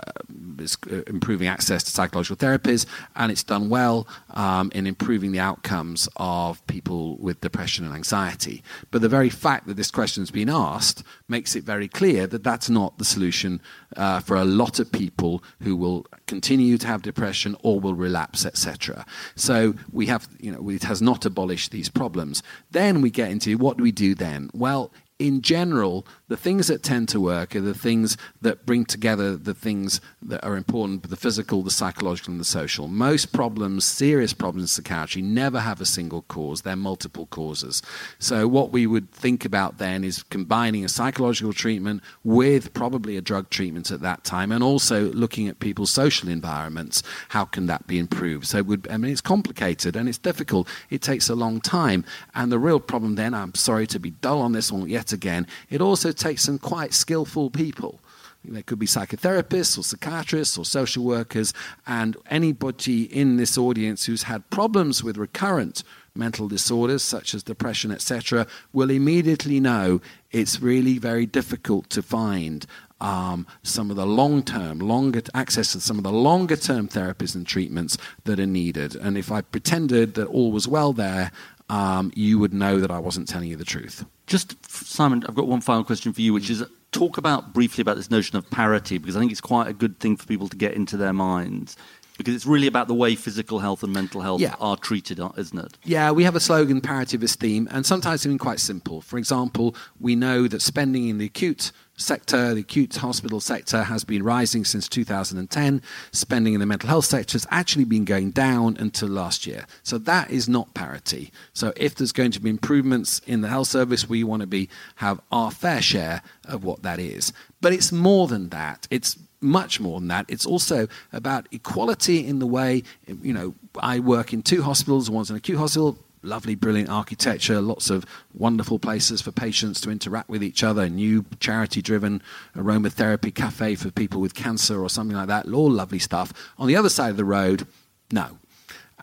uh, 0.91 1.01
improving 1.07 1.47
access 1.47 1.83
to 1.83 1.89
psychological 1.89 2.35
therapies, 2.35 2.85
and 3.15 3.31
it's 3.31 3.43
done 3.43 3.69
well 3.69 4.07
um, 4.31 4.71
in 4.75 4.85
improving 4.85 5.31
the 5.31 5.39
outcomes 5.39 6.07
of 6.17 6.65
people 6.67 7.17
with 7.17 7.41
depression 7.41 7.83
and 7.85 7.95
anxiety. 7.95 8.63
But 8.91 9.01
the 9.01 9.09
very 9.09 9.29
fact 9.29 9.67
that 9.67 9.77
this 9.77 9.89
question 9.89 10.21
has 10.21 10.29
been 10.29 10.49
asked 10.49 11.03
makes 11.27 11.55
it 11.55 11.63
very 11.63 11.87
clear 11.87 12.27
that 12.27 12.43
that's 12.43 12.69
not 12.69 12.97
the 12.99 13.05
solution 13.05 13.61
uh, 13.97 14.19
for 14.19 14.35
a 14.37 14.45
lot 14.45 14.79
of 14.79 14.91
people 14.91 15.43
who 15.61 15.75
will 15.75 16.05
continue 16.27 16.77
to 16.77 16.87
have 16.87 17.01
depression 17.01 17.55
or 17.63 17.79
will 17.79 17.95
relapse, 17.95 18.45
etc. 18.45 19.05
So 19.35 19.73
we 19.91 20.05
have, 20.05 20.27
you 20.39 20.51
know, 20.51 20.69
it 20.69 20.83
has 20.83 21.01
not 21.01 21.25
abolished 21.25 21.71
these 21.71 21.89
problems. 21.89 22.43
Then 22.69 23.01
we 23.01 23.09
get 23.09 23.31
into 23.31 23.57
what 23.57 23.77
do 23.77 23.83
we 23.83 23.91
do 23.91 24.13
then? 24.13 24.49
Well, 24.53 24.91
in 25.21 25.41
general, 25.41 26.05
the 26.27 26.37
things 26.37 26.67
that 26.67 26.81
tend 26.81 27.07
to 27.09 27.19
work 27.19 27.55
are 27.55 27.61
the 27.61 27.73
things 27.73 28.17
that 28.41 28.65
bring 28.65 28.85
together 28.85 29.37
the 29.37 29.53
things 29.53 30.01
that 30.21 30.43
are 30.43 30.57
important 30.57 31.09
the 31.09 31.15
physical, 31.15 31.61
the 31.61 31.69
psychological, 31.69 32.31
and 32.31 32.39
the 32.39 32.45
social. 32.45 32.87
Most 32.87 33.31
problems, 33.31 33.85
serious 33.85 34.33
problems 34.33 34.63
in 34.63 34.67
psychiatry, 34.67 35.21
never 35.21 35.59
have 35.59 35.79
a 35.79 35.85
single 35.85 36.23
cause, 36.23 36.61
they're 36.61 36.75
multiple 36.75 37.27
causes. 37.27 37.81
So, 38.17 38.47
what 38.47 38.71
we 38.71 38.87
would 38.87 39.11
think 39.11 39.45
about 39.45 39.77
then 39.77 40.03
is 40.03 40.23
combining 40.23 40.83
a 40.83 40.89
psychological 40.89 41.53
treatment 41.53 42.01
with 42.23 42.73
probably 42.73 43.15
a 43.15 43.21
drug 43.21 43.49
treatment 43.49 43.91
at 43.91 44.01
that 44.01 44.23
time, 44.23 44.51
and 44.51 44.63
also 44.63 45.11
looking 45.11 45.47
at 45.47 45.59
people's 45.59 45.91
social 45.91 46.29
environments. 46.29 47.03
How 47.29 47.45
can 47.45 47.67
that 47.67 47.85
be 47.85 47.99
improved? 47.99 48.47
So, 48.47 48.63
would, 48.63 48.87
I 48.89 48.97
mean, 48.97 49.11
it's 49.11 49.21
complicated 49.21 49.95
and 49.95 50.09
it's 50.09 50.17
difficult, 50.17 50.67
it 50.89 51.01
takes 51.01 51.29
a 51.29 51.35
long 51.35 51.61
time. 51.61 52.05
And 52.33 52.51
the 52.51 52.59
real 52.59 52.79
problem 52.79 53.15
then, 53.15 53.33
I'm 53.33 53.53
sorry 53.53 53.85
to 53.87 53.99
be 53.99 54.11
dull 54.11 54.41
on 54.41 54.53
this 54.53 54.71
one 54.71 54.89
yet 54.89 55.10
again, 55.13 55.47
it 55.69 55.81
also 55.81 56.11
takes 56.11 56.43
some 56.43 56.59
quite 56.59 56.93
skillful 56.93 57.49
people. 57.49 57.99
There 58.43 58.63
could 58.63 58.79
be 58.79 58.87
psychotherapists 58.87 59.77
or 59.77 59.83
psychiatrists 59.83 60.57
or 60.57 60.65
social 60.65 61.03
workers, 61.03 61.53
and 61.85 62.17
anybody 62.29 63.03
in 63.03 63.37
this 63.37 63.57
audience 63.57 64.05
who's 64.05 64.23
had 64.23 64.49
problems 64.49 65.03
with 65.03 65.17
recurrent 65.17 65.83
mental 66.15 66.47
disorders 66.47 67.03
such 67.03 67.33
as 67.33 67.43
depression, 67.43 67.91
etc., 67.91 68.47
will 68.73 68.89
immediately 68.89 69.59
know 69.59 70.01
it's 70.31 70.59
really 70.59 70.97
very 70.97 71.25
difficult 71.25 71.89
to 71.91 72.01
find 72.01 72.65
um, 72.99 73.47
some 73.63 73.89
of 73.89 73.95
the 73.95 74.05
long 74.05 74.43
term, 74.43 74.79
longer 74.79 75.21
access 75.33 75.71
to 75.73 75.79
some 75.79 75.97
of 75.97 76.03
the 76.03 76.11
longer 76.11 76.55
term 76.55 76.87
therapies 76.87 77.35
and 77.35 77.45
treatments 77.45 77.97
that 78.25 78.39
are 78.39 78.45
needed. 78.45 78.95
And 78.95 79.17
if 79.17 79.31
I 79.31 79.41
pretended 79.41 80.15
that 80.15 80.27
all 80.27 80.51
was 80.51 80.67
well 80.67 80.93
there, 80.93 81.31
um, 81.69 82.11
you 82.15 82.37
would 82.39 82.53
know 82.53 82.79
that 82.79 82.91
I 82.91 82.99
wasn't 82.99 83.27
telling 83.27 83.49
you 83.49 83.55
the 83.55 83.65
truth. 83.65 84.05
Just 84.31 84.55
Simon, 84.71 85.25
I've 85.27 85.35
got 85.35 85.49
one 85.49 85.59
final 85.59 85.83
question 85.83 86.13
for 86.13 86.21
you, 86.21 86.31
which 86.31 86.49
is 86.49 86.63
talk 86.93 87.17
about 87.17 87.51
briefly 87.53 87.81
about 87.81 87.97
this 87.97 88.09
notion 88.09 88.37
of 88.37 88.49
parity 88.49 88.97
because 88.97 89.17
I 89.17 89.19
think 89.19 89.29
it's 89.33 89.41
quite 89.41 89.67
a 89.67 89.73
good 89.73 89.99
thing 89.99 90.15
for 90.15 90.25
people 90.25 90.47
to 90.47 90.55
get 90.55 90.73
into 90.73 90.95
their 90.95 91.11
minds 91.11 91.75
because 92.17 92.33
it's 92.33 92.45
really 92.45 92.67
about 92.67 92.87
the 92.87 92.93
way 92.93 93.13
physical 93.15 93.59
health 93.59 93.83
and 93.83 93.91
mental 93.91 94.21
health 94.21 94.39
Yeah. 94.39 94.55
are 94.61 94.77
treated, 94.77 95.19
uh, 95.19 95.31
isn't 95.35 95.57
it? 95.59 95.77
Yeah, 95.83 96.11
we 96.11 96.23
have 96.23 96.37
a 96.37 96.39
slogan, 96.39 96.79
parity 96.79 97.17
of 97.17 97.23
esteem, 97.23 97.67
and 97.71 97.85
sometimes 97.85 98.21
it's 98.21 98.27
been 98.27 98.37
quite 98.37 98.61
simple. 98.61 99.01
For 99.01 99.17
example, 99.17 99.75
we 99.99 100.15
know 100.15 100.47
that 100.47 100.61
spending 100.61 101.09
in 101.09 101.17
the 101.17 101.25
acute 101.25 101.73
sector, 102.01 102.53
the 102.53 102.61
acute 102.61 102.95
hospital 102.95 103.39
sector, 103.39 103.83
has 103.83 104.03
been 104.03 104.23
rising 104.23 104.65
since 104.65 104.87
2010. 104.87 105.81
Spending 106.11 106.53
in 106.53 106.59
the 106.59 106.65
mental 106.65 106.89
health 106.89 107.05
sector 107.05 107.33
has 107.33 107.47
actually 107.49 107.85
been 107.85 108.05
going 108.05 108.31
down 108.31 108.77
until 108.77 109.09
last 109.09 109.47
year. 109.47 109.65
So 109.83 109.97
that 109.99 110.31
is 110.31 110.49
not 110.49 110.73
parity. 110.73 111.31
So 111.53 111.73
if 111.75 111.95
there's 111.95 112.11
going 112.11 112.31
to 112.31 112.39
be 112.39 112.49
improvements 112.49 113.19
in 113.25 113.41
the 113.41 113.47
health 113.47 113.67
service, 113.67 114.09
we 114.09 114.23
want 114.23 114.41
to 114.41 114.47
be 114.47 114.69
have 114.95 115.21
our 115.31 115.51
fair 115.51 115.81
share 115.81 116.21
of 116.45 116.63
what 116.63 116.83
that 116.83 116.99
is. 116.99 117.33
But 117.61 117.73
it's 117.73 117.91
more 117.91 118.27
than 118.27 118.49
that. 118.49 118.87
It's 118.89 119.17
much 119.41 119.79
more 119.79 119.99
than 119.99 120.07
that. 120.09 120.25
It's 120.27 120.45
also 120.45 120.87
about 121.11 121.47
equality 121.51 122.25
in 122.25 122.39
the 122.39 122.47
way, 122.47 122.83
you 123.07 123.33
know, 123.33 123.55
I 123.79 123.99
work 123.99 124.33
in 124.33 124.43
two 124.43 124.61
hospitals, 124.61 125.09
one's 125.09 125.29
an 125.29 125.35
acute 125.35 125.57
hospital, 125.57 125.97
lovely, 126.23 126.55
brilliant 126.55 126.89
architecture, 126.89 127.61
lots 127.61 127.89
of 127.89 128.05
wonderful 128.33 128.79
places 128.79 129.21
for 129.21 129.31
patients 129.31 129.81
to 129.81 129.89
interact 129.89 130.29
with 130.29 130.43
each 130.43 130.63
other, 130.63 130.89
new 130.89 131.25
charity 131.39 131.81
driven 131.81 132.21
aromatherapy 132.55 133.33
cafe 133.33 133.75
for 133.75 133.91
people 133.91 134.21
with 134.21 134.33
cancer 134.33 134.81
or 134.81 134.89
something 134.89 135.17
like 135.17 135.27
that, 135.27 135.47
all 135.51 135.69
lovely 135.69 135.99
stuff. 135.99 136.33
On 136.57 136.67
the 136.67 136.75
other 136.75 136.89
side 136.89 137.11
of 137.11 137.17
the 137.17 137.25
road, 137.25 137.67
no. 138.11 138.37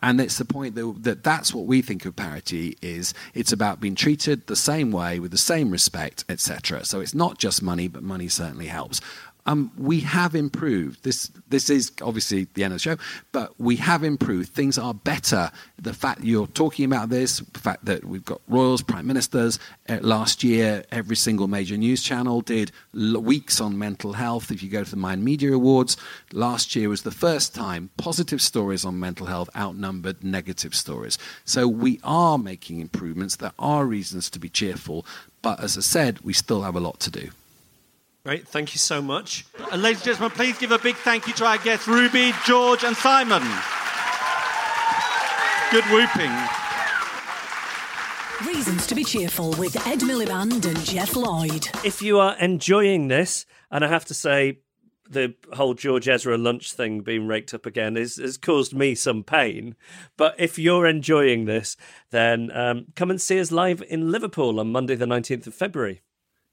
And 0.01 0.21
it's 0.21 0.37
the 0.37 0.45
point 0.45 0.75
that, 0.75 0.95
that 1.03 1.23
that's 1.23 1.53
what 1.53 1.65
we 1.65 1.81
think 1.81 2.05
of 2.05 2.15
parity 2.15 2.77
is 2.81 3.13
it's 3.33 3.51
about 3.51 3.81
being 3.81 3.95
treated 3.95 4.47
the 4.47 4.55
same 4.55 4.91
way 4.91 5.19
with 5.19 5.31
the 5.31 5.37
same 5.37 5.71
respect, 5.71 6.23
etc. 6.29 6.85
So 6.85 7.01
it's 7.01 7.13
not 7.13 7.37
just 7.37 7.61
money, 7.61 7.87
but 7.87 8.01
money 8.01 8.29
certainly 8.29 8.67
helps. 8.67 9.01
Um, 9.49 9.71
we 9.77 10.01
have 10.01 10.35
improved. 10.35 11.03
This 11.03 11.31
this 11.47 11.71
is 11.71 11.91
obviously 12.03 12.47
the 12.53 12.63
end 12.63 12.73
of 12.73 12.75
the 12.75 12.83
show, 12.83 12.97
but 13.31 13.59
we 13.59 13.77
have 13.77 14.03
improved. 14.03 14.49
Things 14.49 14.77
are 14.77 14.93
better. 14.93 15.49
The 15.79 15.93
fact 15.93 16.23
you're 16.23 16.45
talking 16.45 16.85
about 16.85 17.09
this, 17.09 17.39
the 17.39 17.59
fact 17.59 17.85
that 17.85 18.05
we've 18.05 18.23
got 18.23 18.41
royals, 18.47 18.83
prime 18.83 19.07
ministers. 19.07 19.57
Uh, 19.87 19.97
last 20.01 20.43
year, 20.43 20.83
every 20.91 21.15
single 21.15 21.47
major 21.47 21.77
news 21.77 22.03
channel 22.03 22.41
did 22.41 22.71
l- 22.95 23.19
weeks 23.19 23.59
on 23.59 23.79
mental 23.79 24.13
health. 24.13 24.51
If 24.51 24.61
you 24.61 24.69
go 24.69 24.83
to 24.83 24.91
the 24.91 24.97
Mind 24.97 25.23
Media 25.23 25.53
Awards, 25.53 25.97
last 26.31 26.75
year 26.75 26.87
was 26.87 27.01
the 27.01 27.09
first 27.11 27.55
time 27.55 27.89
positive 27.97 28.43
stories 28.43 28.85
on 28.85 28.99
mental 28.99 29.25
health 29.25 29.49
outnumbered 29.55 30.23
negative 30.23 30.75
stories. 30.75 31.17
So 31.43 31.67
we 31.67 31.99
are 32.03 32.37
making 32.37 32.81
improvements. 32.81 33.37
There 33.37 33.53
are 33.57 33.87
reasons 33.87 34.29
to 34.29 34.37
be 34.39 34.49
cheerful, 34.49 35.07
but 35.41 35.59
as 35.59 35.75
I 35.75 35.81
said, 35.81 36.19
we 36.19 36.33
still 36.33 36.61
have 36.61 36.75
a 36.75 36.79
lot 36.79 36.99
to 36.99 37.09
do. 37.09 37.31
Great, 38.25 38.47
thank 38.47 38.73
you 38.73 38.79
so 38.79 39.01
much. 39.01 39.45
And 39.71 39.81
ladies 39.81 39.99
and 39.99 40.05
gentlemen, 40.05 40.31
please 40.31 40.57
give 40.57 40.71
a 40.71 40.79
big 40.79 40.95
thank 40.97 41.27
you 41.27 41.33
to 41.33 41.45
our 41.45 41.57
guests, 41.57 41.87
Ruby, 41.87 42.33
George, 42.45 42.83
and 42.83 42.95
Simon. 42.95 43.41
Good 45.71 45.85
whooping. 45.85 46.31
Reasons 48.45 48.87
to 48.87 48.95
be 48.95 49.03
cheerful 49.03 49.51
with 49.53 49.75
Ed 49.87 49.99
Miliband 49.99 50.65
and 50.65 50.83
Geoff 50.85 51.15
Lloyd. 51.15 51.69
If 51.85 52.01
you 52.01 52.19
are 52.19 52.37
enjoying 52.39 53.07
this, 53.07 53.45
and 53.69 53.85
I 53.85 53.87
have 53.87 54.05
to 54.05 54.13
say, 54.13 54.59
the 55.09 55.35
whole 55.53 55.73
George 55.73 56.07
Ezra 56.07 56.37
lunch 56.37 56.73
thing 56.73 57.01
being 57.01 57.27
raked 57.27 57.53
up 57.53 57.65
again 57.65 57.97
is, 57.97 58.17
has 58.17 58.37
caused 58.37 58.73
me 58.73 58.95
some 58.95 59.23
pain. 59.23 59.75
But 60.17 60.35
if 60.37 60.59
you're 60.59 60.85
enjoying 60.85 61.45
this, 61.45 61.75
then 62.11 62.51
um, 62.53 62.87
come 62.95 63.09
and 63.09 63.19
see 63.19 63.39
us 63.39 63.51
live 63.51 63.83
in 63.89 64.11
Liverpool 64.11 64.59
on 64.59 64.71
Monday, 64.71 64.95
the 64.95 65.05
19th 65.05 65.47
of 65.47 65.55
February. 65.55 66.01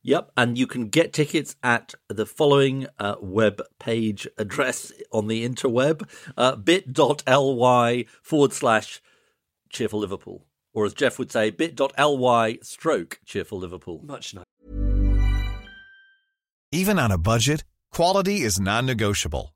Yep, 0.07 0.31
and 0.37 0.57
you 0.57 0.69
can 0.69 0.89
get 0.89 1.13
tickets 1.13 1.57
at 1.65 1.95
the 2.09 2.27
following 2.27 2.87
uh, 3.01 3.17
web 3.21 3.61
page 3.81 4.29
address 4.39 4.93
on 5.11 5.27
the 5.27 5.47
interweb 5.47 6.09
uh, 6.37 6.55
bit.ly 6.55 8.05
forward 8.23 8.53
slash 8.53 9.03
cheerful 9.69 9.99
Liverpool. 9.99 10.47
Or 10.73 10.85
as 10.85 10.95
Geoff 10.95 11.19
would 11.19 11.33
say, 11.33 11.51
bit.ly 11.51 12.59
stroke 12.63 13.19
cheerful 13.25 13.59
Liverpool. 13.59 14.01
Much 14.05 14.33
nicer. 14.33 14.45
Even 16.71 17.01
on 17.01 17.11
a 17.11 17.19
budget, 17.19 17.65
quality 17.93 18.43
is 18.43 18.61
non 18.61 18.87
negotiable. 18.87 19.56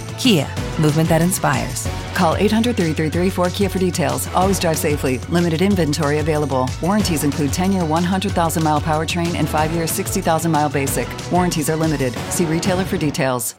Kia, 0.21 0.47
movement 0.79 1.09
that 1.09 1.23
inspires. 1.23 1.87
Call 2.13 2.35
800 2.35 2.77
333 2.77 3.43
4KIA 3.43 3.71
for 3.71 3.79
details. 3.79 4.27
Always 4.35 4.59
drive 4.59 4.77
safely. 4.77 5.17
Limited 5.29 5.63
inventory 5.63 6.19
available. 6.19 6.69
Warranties 6.79 7.23
include 7.23 7.51
10 7.51 7.71
year 7.71 7.83
100,000 7.83 8.63
mile 8.63 8.79
powertrain 8.79 9.33
and 9.33 9.49
5 9.49 9.71
year 9.71 9.87
60,000 9.87 10.51
mile 10.51 10.69
basic. 10.69 11.07
Warranties 11.31 11.71
are 11.71 11.75
limited. 11.75 12.13
See 12.29 12.45
retailer 12.45 12.85
for 12.85 12.97
details. 12.97 13.55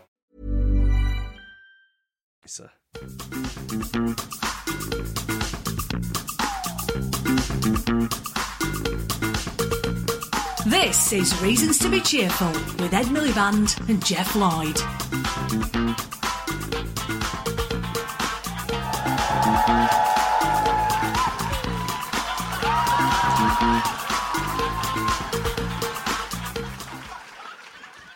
This 10.65 11.13
is 11.13 11.43
Reasons 11.43 11.79
to 11.81 11.91
be 11.91 12.01
Cheerful 12.01 12.53
with 12.81 12.95
Ed 12.95 13.07
Miliband 13.07 13.89
and 13.89 14.05
Geoff 14.05 14.37
Lloyd. 14.37 14.79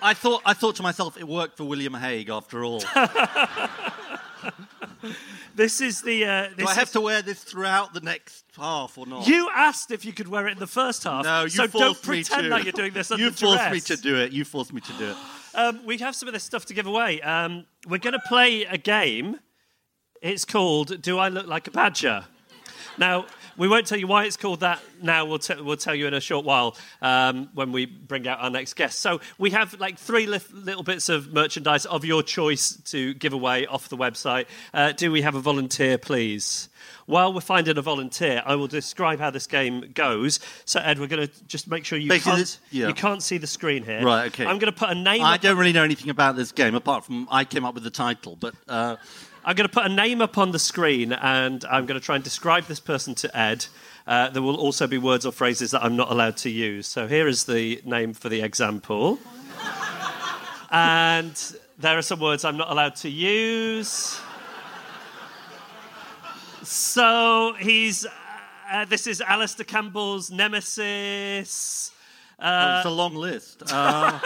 I 0.07 0.15
thought, 0.15 0.41
I 0.47 0.55
thought 0.55 0.77
to 0.77 0.83
myself, 0.85 1.17
it 1.19 1.27
worked 1.27 1.57
for 1.57 1.65
William 1.65 1.95
Hague 1.95 2.31
after 2.31 2.65
all. 2.65 2.81
This 5.55 5.81
is 5.81 6.03
the. 6.03 6.25
Uh, 6.27 6.49
Do 6.57 6.67
I 6.67 6.75
have 6.75 6.85
is- 6.85 6.91
to 6.93 7.01
wear 7.01 7.23
this 7.23 7.43
throughout 7.43 7.95
the 7.95 8.01
next 8.01 8.45
half 8.57 8.99
or 8.99 9.07
not? 9.07 9.27
You 9.27 9.49
asked 9.55 9.91
if 9.91 10.05
you 10.05 10.13
could 10.13 10.29
wear 10.29 10.47
it 10.47 10.53
in 10.53 10.59
the 10.59 10.67
first 10.67 11.05
half. 11.05 11.25
no, 11.25 11.45
you 11.45 11.49
so 11.49 11.67
forced 11.67 12.03
don't 12.05 12.09
me 12.09 12.23
pretend 12.23 12.43
to. 12.45 12.49
like 12.51 12.65
you're 12.65 12.73
doing 12.73 12.93
this 12.93 13.11
under 13.11 13.25
You 13.25 13.31
forced 13.31 13.71
me 13.71 13.81
to 13.81 13.97
do 13.97 14.17
it. 14.17 14.33
You 14.33 14.45
forced 14.45 14.73
me 14.75 14.83
to 14.83 14.93
do 14.95 15.11
it. 15.11 15.17
Um, 15.55 15.81
we 15.87 15.97
have 15.99 16.15
some 16.15 16.29
of 16.29 16.35
this 16.35 16.45
stuff 16.45 16.67
to 16.67 16.75
give 16.75 16.87
away. 16.87 17.23
Um, 17.23 17.65
we're 17.89 17.99
going 17.99 18.13
to 18.13 18.23
play 18.29 18.65
a 18.65 18.77
game. 18.77 19.41
It's 20.21 20.45
called 20.45 21.01
Do 21.01 21.19
I 21.19 21.29
Look 21.31 21.47
Like 21.47 21.69
a 21.69 21.71
Badger? 21.71 22.27
Now, 22.99 23.25
we 23.57 23.69
won't 23.69 23.87
tell 23.87 23.99
you 23.99 24.07
why 24.07 24.25
it's 24.25 24.37
called 24.37 24.61
that 24.61 24.81
now. 25.03 25.25
We'll, 25.25 25.39
t- 25.39 25.61
we'll 25.61 25.77
tell 25.77 25.95
you 25.95 26.07
in 26.07 26.15
a 26.15 26.21
short 26.21 26.45
while 26.45 26.77
um, 27.03 27.49
when 27.55 27.73
we 27.73 27.87
bring 27.87 28.27
out 28.29 28.41
our 28.41 28.51
next 28.51 28.75
guest. 28.75 29.01
So, 29.01 29.21
we 29.39 29.51
have 29.51 29.79
like 29.81 29.99
three 29.99 30.27
lif- 30.27 30.53
little 30.53 30.83
bits 30.83 31.09
of 31.09 31.33
merchandise 31.33 31.87
of 31.87 32.05
your 32.05 32.23
choice 32.23 32.77
to 32.91 33.15
give 33.15 33.33
away 33.33 33.67
off 33.67 33.89
the 33.89 33.97
website. 33.97 34.47
Uh, 34.73 34.93
do 34.93 35.11
we 35.11 35.23
have 35.23 35.35
a 35.35 35.41
volunteer, 35.41 35.99
please? 35.99 36.69
While 37.07 37.33
we're 37.33 37.41
finding 37.41 37.79
a 37.79 37.83
volunteer, 37.83 38.43
I 38.45 38.57
will 38.57 38.67
describe 38.67 39.21
how 39.21 39.31
this 39.31 39.47
game 39.47 39.93
goes. 39.95 40.41
So, 40.65 40.81
Ed, 40.81 40.99
we're 40.99 41.07
going 41.07 41.27
to 41.27 41.45
just 41.47 41.69
make 41.69 41.85
sure 41.85 41.99
you 41.99 42.09
Basically, 42.09 42.39
can't, 42.39 42.59
yeah. 42.71 42.89
you 42.89 42.95
can't 42.95 43.23
see 43.23 43.39
the 43.39 43.47
screen 43.47 43.85
here. 43.85 44.03
Right, 44.05 44.27
okay. 44.27 44.45
I'm 44.45 44.59
going 44.59 44.73
to 44.73 44.79
put 44.79 44.91
a 44.91 44.95
name. 44.95 45.23
I 45.23 45.37
don't 45.37 45.57
really 45.57 45.73
know 45.73 45.85
anything 45.85 46.11
about 46.11 46.37
this 46.37 46.51
game 46.53 46.75
apart 46.75 47.05
from 47.05 47.29
I 47.31 47.45
came 47.45 47.65
up 47.65 47.75
with 47.75 47.85
the 47.85 47.91
title, 47.91 48.37
but 48.37 48.55
uh, 48.69 48.97
I'm 49.49 49.55
going 49.55 49.69
to 49.69 49.73
put 49.73 49.87
a 49.87 49.89
name 49.89 50.21
up 50.21 50.39
on 50.39 50.51
the 50.51 50.59
screen 50.59 51.13
and 51.13 51.65
I'm 51.67 51.87
going 51.87 51.99
to 51.99 52.05
try 52.05 52.17
and 52.17 52.25
describe 52.25 52.65
this 52.65 52.81
person 52.81 53.15
to 53.15 53.39
Ed. 53.39 53.65
Uh, 54.05 54.29
there 54.29 54.43
will 54.43 54.57
also 54.57 54.89
be 54.89 54.99
words 54.99 55.25
or 55.25 55.31
phrases 55.31 55.71
that 55.71 55.85
I'm 55.85 55.95
not 55.95 56.11
allowed 56.11 56.37
to 56.39 56.51
use. 56.51 56.89
So 56.89 57.07
here 57.07 57.29
is 57.29 57.45
the 57.45 57.81
name 57.85 58.13
for 58.13 58.29
the 58.29 58.41
example. 58.41 59.21
and 60.73 61.41
there 61.79 61.97
are 61.97 62.03
some 62.03 62.19
words 62.19 62.45
I'm 62.45 62.57
not 62.57 62.73
allowed 62.73 62.97
to 62.97 63.09
use. 63.09 64.21
So 66.65 67.55
he's. 67.61 68.05
Uh, 68.69 68.85
this 68.87 69.07
is 69.07 69.21
Alastair 69.21 69.65
Campbell's 69.65 70.29
nemesis. 70.29 71.93
Uh, 72.39 72.77
it's 72.79 72.87
a 72.87 72.91
long 72.91 73.15
list. 73.15 73.63
Uh, 73.73 74.21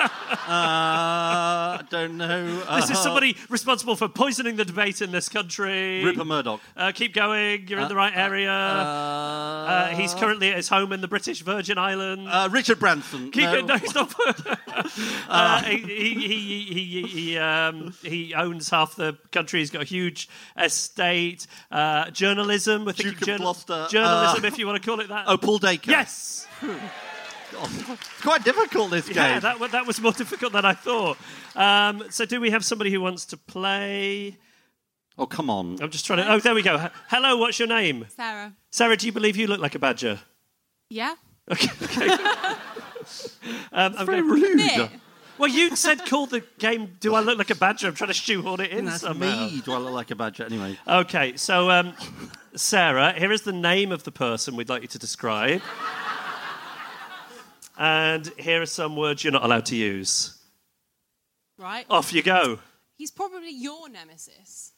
uh, 0.48 1.80
don't 1.90 2.16
know. 2.16 2.62
Uh, 2.66 2.80
this 2.80 2.90
is 2.90 2.98
somebody 2.98 3.36
responsible 3.48 3.94
for 3.94 4.08
poisoning 4.08 4.56
the 4.56 4.64
debate 4.64 5.00
in 5.00 5.12
this 5.12 5.28
country. 5.28 6.02
Rupert 6.02 6.26
Murdoch. 6.26 6.61
Uh, 6.76 6.90
keep 6.92 7.14
going. 7.14 7.68
You're 7.68 7.78
in 7.78 7.88
the 7.88 7.94
right 7.94 8.12
area. 8.16 8.50
Uh, 8.50 9.88
he's 9.90 10.12
currently 10.14 10.50
at 10.50 10.56
his 10.56 10.68
home 10.68 10.92
in 10.92 11.00
the 11.00 11.08
British 11.08 11.42
Virgin 11.42 11.78
Islands. 11.78 12.28
Uh, 12.28 12.48
Richard 12.50 12.80
Branson. 12.80 13.30
Keep 13.30 13.44
no. 13.44 13.54
it. 13.54 13.66
No, 13.66 13.76
stop. 13.76 14.12
uh, 15.28 15.62
he, 15.62 15.78
he, 15.78 16.14
he, 16.14 16.62
he, 16.64 17.02
he, 17.02 17.38
um, 17.38 17.94
he 18.02 18.34
owns 18.34 18.70
half 18.70 18.96
the 18.96 19.18
country. 19.30 19.61
He's 19.61 19.70
got 19.70 19.82
a 19.82 19.86
huge 19.86 20.28
estate. 20.58 21.46
Uh, 21.70 22.11
journalism. 22.11 22.86
Duke 22.86 23.20
of 23.20 23.26
journal- 23.26 23.38
Gloucester. 23.44 23.86
Journalism, 23.88 24.44
Uh, 24.44 24.48
if 24.48 24.58
you 24.58 24.66
want 24.66 24.82
to 24.82 24.90
call 24.90 24.98
it 24.98 25.08
that. 25.11 25.26
Oh, 25.28 25.38
Paul 25.38 25.58
Dacre. 25.58 25.92
Yes. 25.92 26.48
It's 27.53 28.20
quite 28.22 28.44
difficult, 28.44 28.90
this 28.90 29.07
game. 29.07 29.16
Yeah, 29.16 29.40
that, 29.40 29.72
that 29.72 29.86
was 29.86 30.01
more 30.01 30.12
difficult 30.22 30.53
than 30.53 30.64
I 30.64 30.72
thought. 30.74 31.18
Um, 31.55 32.05
so, 32.11 32.24
do 32.24 32.40
we 32.40 32.51
have 32.51 32.64
somebody 32.64 32.90
who 32.90 33.01
wants 33.01 33.24
to 33.26 33.36
play? 33.36 34.36
Oh, 35.18 35.26
come 35.26 35.51
on. 35.51 35.76
I'm 35.82 35.90
just 35.90 36.07
trying 36.07 36.18
to. 36.24 36.32
Oh, 36.32 36.38
there 36.38 36.55
we 36.55 36.62
go. 36.62 36.88
Hello, 37.09 37.36
what's 37.36 37.59
your 37.59 37.68
name? 37.68 38.07
Sarah. 38.16 38.55
Sarah, 38.70 38.96
do 38.96 39.07
you 39.07 39.12
believe 39.12 39.36
you 39.36 39.46
look 39.46 39.61
like 39.61 39.74
a 39.74 39.78
badger? 39.78 40.20
Yeah. 40.88 41.14
Um, 43.72 43.94
I'm 43.98 44.07
very 44.07 44.20
gonna- 44.20 44.32
rude. 44.34 44.90
Well, 45.38 45.48
you 45.48 45.74
said 45.74 46.05
call 46.05 46.26
the 46.26 46.44
game 46.59 46.96
"Do 47.01 47.14
I 47.14 47.20
look 47.20 47.38
like 47.38 47.48
a 47.51 47.55
badger?" 47.55 47.88
I'm 47.88 47.94
trying 47.94 48.09
to 48.09 48.14
shoehorn 48.14 48.61
it 48.61 48.70
in 48.72 48.84
That's 48.84 49.01
somehow. 49.01 49.46
me. 49.48 49.62
Do 49.64 49.72
I 49.72 49.78
look 49.78 49.94
like 49.94 50.11
a 50.11 50.14
badger? 50.14 50.44
Anyway. 50.44 50.78
Okay, 50.86 51.36
so 51.38 51.70
um, 51.70 51.94
Sarah, 52.55 53.14
here 53.14 53.32
is 53.32 53.42
the 53.42 53.53
name 53.53 53.90
of 53.90 54.05
the 54.05 54.12
person 54.12 54.55
we'd 54.55 54.68
like 54.68 54.82
you 54.82 54.88
to 54.88 54.98
describe, 54.98 55.62
and 57.80 58.30
here 58.38 58.60
are 58.60 58.66
some 58.66 58.94
words 58.94 59.24
you're 59.24 59.32
not 59.32 59.42
allowed 59.42 59.64
to 59.66 59.74
use. 59.76 60.36
Right. 61.58 61.86
Off 61.90 62.12
you 62.12 62.22
go. 62.22 62.58
He's 62.96 63.10
probably 63.10 63.50
your 63.50 63.88
nemesis. 63.88 64.72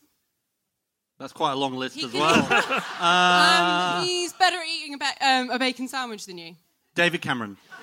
That's 1.19 1.33
quite 1.33 1.53
a 1.53 1.57
long 1.57 1.75
list 1.75 1.97
He 1.97 2.05
as 2.05 2.13
can- 2.13 2.21
well. 2.21 2.47
Uh, 3.01 3.99
um, 4.01 4.07
he's 4.07 4.33
better 4.33 4.57
at 4.57 4.67
eating 4.67 4.95
a, 4.95 4.99
ba- 4.99 5.27
um, 5.27 5.51
a 5.51 5.59
bacon 5.59 5.89
sandwich 5.89 6.27
than 6.27 6.39
you. 6.39 6.55
David 6.95 7.21
Cameron. 7.23 7.57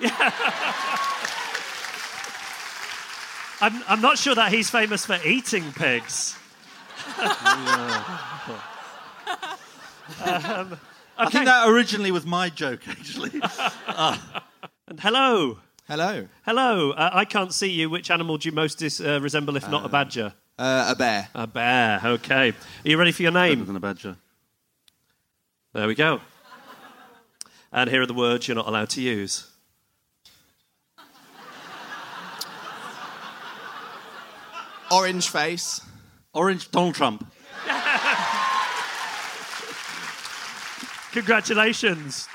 I'm, 3.62 3.82
I'm 3.88 4.00
not 4.00 4.16
sure 4.16 4.34
that 4.34 4.50
he's 4.52 4.70
famous 4.70 5.04
for 5.04 5.18
eating 5.24 5.70
pigs. 5.72 6.34
Um, 7.18 7.26
I 11.18 11.28
think 11.30 11.44
that 11.44 11.68
originally 11.68 12.10
was 12.10 12.24
my 12.24 12.48
joke, 12.48 12.80
actually. 12.88 13.38
Ah. 13.42 14.44
And 14.90 14.98
hello. 14.98 15.58
Hello. 15.86 16.26
Hello. 16.44 16.90
Uh, 16.90 17.10
I 17.12 17.24
can't 17.24 17.54
see 17.54 17.70
you. 17.70 17.88
Which 17.88 18.10
animal 18.10 18.38
do 18.38 18.48
you 18.48 18.54
most 18.54 18.78
dis- 18.78 19.00
uh, 19.00 19.20
resemble, 19.20 19.56
if 19.56 19.70
not 19.70 19.86
a 19.86 19.88
badger? 19.88 20.34
Uh, 20.58 20.86
a 20.88 20.96
bear. 20.96 21.28
A 21.32 21.46
bear. 21.46 22.00
Okay. 22.04 22.48
Are 22.50 22.54
you 22.82 22.98
ready 22.98 23.12
for 23.12 23.22
your 23.22 23.30
name? 23.30 23.64
than 23.66 23.76
a 23.76 23.80
badger. 23.80 24.16
There 25.74 25.86
we 25.86 25.94
go. 25.94 26.20
And 27.72 27.88
here 27.88 28.02
are 28.02 28.06
the 28.06 28.14
words 28.14 28.48
you're 28.48 28.56
not 28.56 28.66
allowed 28.66 28.90
to 28.90 29.00
use. 29.00 29.46
Orange 34.90 35.28
face. 35.28 35.80
Orange 36.34 36.68
Donald 36.72 36.96
Trump. 36.96 37.30
Congratulations. 41.12 42.26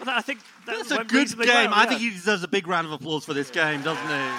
Well, 0.00 0.10
I 0.16 0.20
think 0.20 0.40
that 0.66 0.76
That's 0.76 0.90
a 0.92 1.04
good 1.04 1.28
game. 1.36 1.70
well, 1.70 1.74
I 1.74 1.86
think 1.86 2.00
he 2.00 2.10
deserves 2.10 2.42
a 2.44 2.48
big 2.48 2.66
round 2.68 2.86
of 2.86 2.92
applause 2.92 3.24
for 3.24 3.34
this 3.34 3.50
game, 3.50 3.82
doesn't 3.82 4.06
he? 4.06 4.30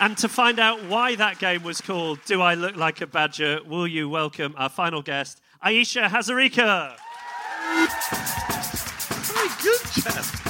And 0.00 0.16
to 0.18 0.28
find 0.28 0.58
out 0.58 0.84
why 0.84 1.14
that 1.16 1.38
game 1.38 1.62
was 1.62 1.80
called 1.80 2.18
Do 2.24 2.40
I 2.40 2.54
Look 2.54 2.76
Like 2.76 3.00
a 3.00 3.06
Badger, 3.06 3.60
will 3.66 3.86
you 3.86 4.08
welcome 4.08 4.54
our 4.56 4.68
final 4.68 5.02
guest, 5.02 5.40
Ayesha 5.62 6.02
Hazarika? 6.02 6.96
Very 9.24 9.48
good, 9.62 9.80
Geoff. 10.02 10.40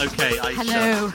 Okay, 0.00 0.38
Ayesha. 0.38 0.62
Hello. 0.62 1.12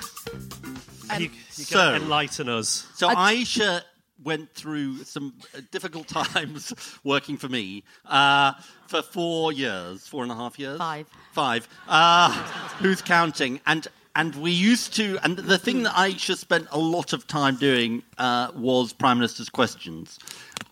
You 1.18 1.30
you 1.30 1.64
so- 1.64 1.94
can 1.94 2.02
enlighten 2.04 2.50
us. 2.50 2.88
So 2.96 3.10
Ayesha 3.10 3.84
went 4.24 4.54
through 4.54 5.04
some 5.06 5.34
uh, 5.56 5.62
difficult 5.72 6.08
times 6.34 6.74
working 7.04 7.38
for 7.38 7.48
me 7.48 7.84
uh, 8.06 8.54
for 8.88 9.02
four 9.02 9.52
years, 9.54 10.06
four 10.08 10.24
and 10.24 10.32
a 10.32 10.36
half 10.36 10.60
years, 10.60 10.78
Five. 10.78 11.08
five. 11.32 11.68
Uh, 11.88 12.32
who's 12.80 13.02
counting? 13.02 13.62
And 13.66 13.88
and 14.16 14.36
we 14.36 14.52
used 14.52 14.94
to. 14.96 15.18
And 15.24 15.38
the 15.38 15.58
thing 15.58 15.84
that 15.84 15.98
Ayesha 15.98 16.36
spent 16.36 16.68
a 16.72 16.80
lot 16.80 17.14
of 17.14 17.28
time 17.28 17.56
doing 17.56 18.04
uh, 18.18 18.52
was 18.56 18.92
Prime 18.94 19.18
Minister's 19.20 19.50
questions. 19.50 20.20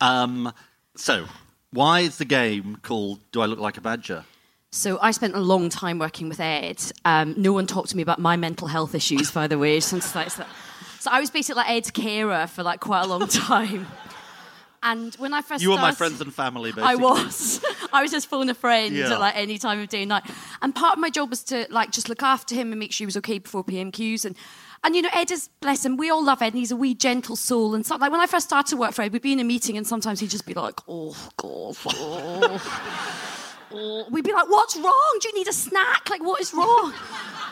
Um, 0.02 0.52
so 0.96 1.26
why 1.72 2.02
is 2.02 2.18
the 2.18 2.26
game 2.26 2.78
called 2.82 3.20
"Do 3.32 3.42
I 3.42 3.46
Look 3.46 3.60
Like 3.60 3.78
a 3.78 3.82
Badger"? 3.82 4.26
So 4.72 5.00
I 5.02 5.12
spent 5.12 5.34
a 5.36 5.40
long 5.40 5.70
time 5.70 5.98
working 5.98 6.28
with 6.30 6.40
Ed. 6.40 6.82
Um, 7.06 7.34
no 7.38 7.54
one 7.54 7.68
talked 7.68 7.90
to 7.90 7.98
me 7.98 8.04
about 8.04 8.20
my 8.20 8.36
mental 8.36 8.68
health 8.68 8.94
issues, 8.96 9.32
by 9.32 9.48
the 9.48 9.58
way. 9.58 9.80
Since 9.82 10.06
so, 10.12 10.28
so 10.28 11.12
I 11.12 11.20
was 11.20 11.30
basically 11.30 11.62
like 11.62 11.70
Ed's 11.72 11.92
carer 11.92 12.48
for 12.48 12.64
like 12.64 12.80
quite 12.80 13.02
a 13.04 13.08
long 13.08 13.28
time. 13.28 13.88
And 14.84 15.16
when 15.16 15.34
I 15.34 15.42
first 15.42 15.64
You 15.64 15.70
were 15.72 15.76
my 15.76 15.92
started- 15.92 15.98
friends 15.98 16.22
and 16.22 16.34
family, 16.34 16.72
basically. 16.72 16.92
I 16.92 16.96
was. 16.96 17.64
I 17.94 18.02
was 18.02 18.12
just 18.12 18.28
phone 18.30 18.50
a 18.50 18.54
friend 18.54 18.94
Yeah. 18.94 19.14
at 19.14 19.20
like 19.20 19.36
any 19.36 19.58
time 19.58 19.80
of 19.80 19.90
day 19.90 20.04
and 20.04 20.10
night. 20.10 20.24
And 20.62 20.76
part 20.76 20.94
of 20.94 21.00
my 21.00 21.10
job 21.10 21.30
was 21.30 21.44
to 21.46 21.66
like 21.70 21.92
just 21.92 22.10
look 22.10 22.22
after 22.22 22.54
him 22.54 22.72
and 22.72 22.80
make 22.80 22.92
sure 22.92 23.04
he 23.04 23.08
was 23.08 23.18
okay 23.18 23.40
before 23.40 23.64
PMQs. 23.64 24.26
And 24.26 24.36
and 24.84 24.96
you 24.96 25.02
know, 25.02 25.10
Ed 25.14 25.32
is 25.32 25.50
bless 25.62 25.84
him. 25.84 25.98
We 25.98 26.12
all 26.12 26.24
love 26.24 26.42
Ed, 26.42 26.48
and 26.54 26.58
he's 26.58 26.72
a 26.72 26.76
wee 26.76 26.94
gentle 26.94 27.36
soul. 27.36 27.74
And 27.74 27.84
so, 27.86 27.96
like 27.96 28.12
when 28.12 28.22
I 28.22 28.28
first 28.28 28.46
started 28.48 28.70
to 28.70 28.78
work 28.78 28.92
for 28.94 29.02
Ed, 29.02 29.12
we'd 29.12 29.24
be 29.24 29.34
in 29.34 29.40
a 29.40 29.44
meeting, 29.44 29.76
and 29.78 29.88
sometimes 29.88 30.20
he'd 30.20 30.30
just 30.30 30.46
be 30.46 30.54
like, 30.54 30.76
"Oh 30.88 31.16
God." 31.38 31.76
Oh. 31.88 33.44
We'd 33.72 34.24
be 34.24 34.32
like, 34.32 34.50
"What's 34.50 34.78
wrong? 34.78 35.18
Do 35.20 35.28
you 35.30 35.36
need 35.36 35.48
a 35.48 35.54
snack? 35.54 36.10
Like, 36.10 36.24
what 36.24 36.42
is 36.42 36.54
wrong?" 36.54 36.94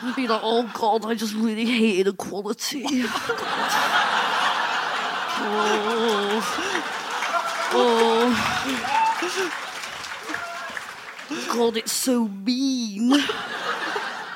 We'd 0.04 0.16
be 0.16 0.26
like, 0.26 0.40
"Oh 0.42 0.70
God, 0.74 1.04
I 1.04 1.14
just 1.14 1.34
really 1.34 1.66
hate 1.66 2.00
inequality." 2.00 2.86
oh, 5.38 6.42
oh, 7.72 8.32
God, 11.52 11.76
it's 11.76 11.92
so 11.92 12.28
mean. 12.28 13.12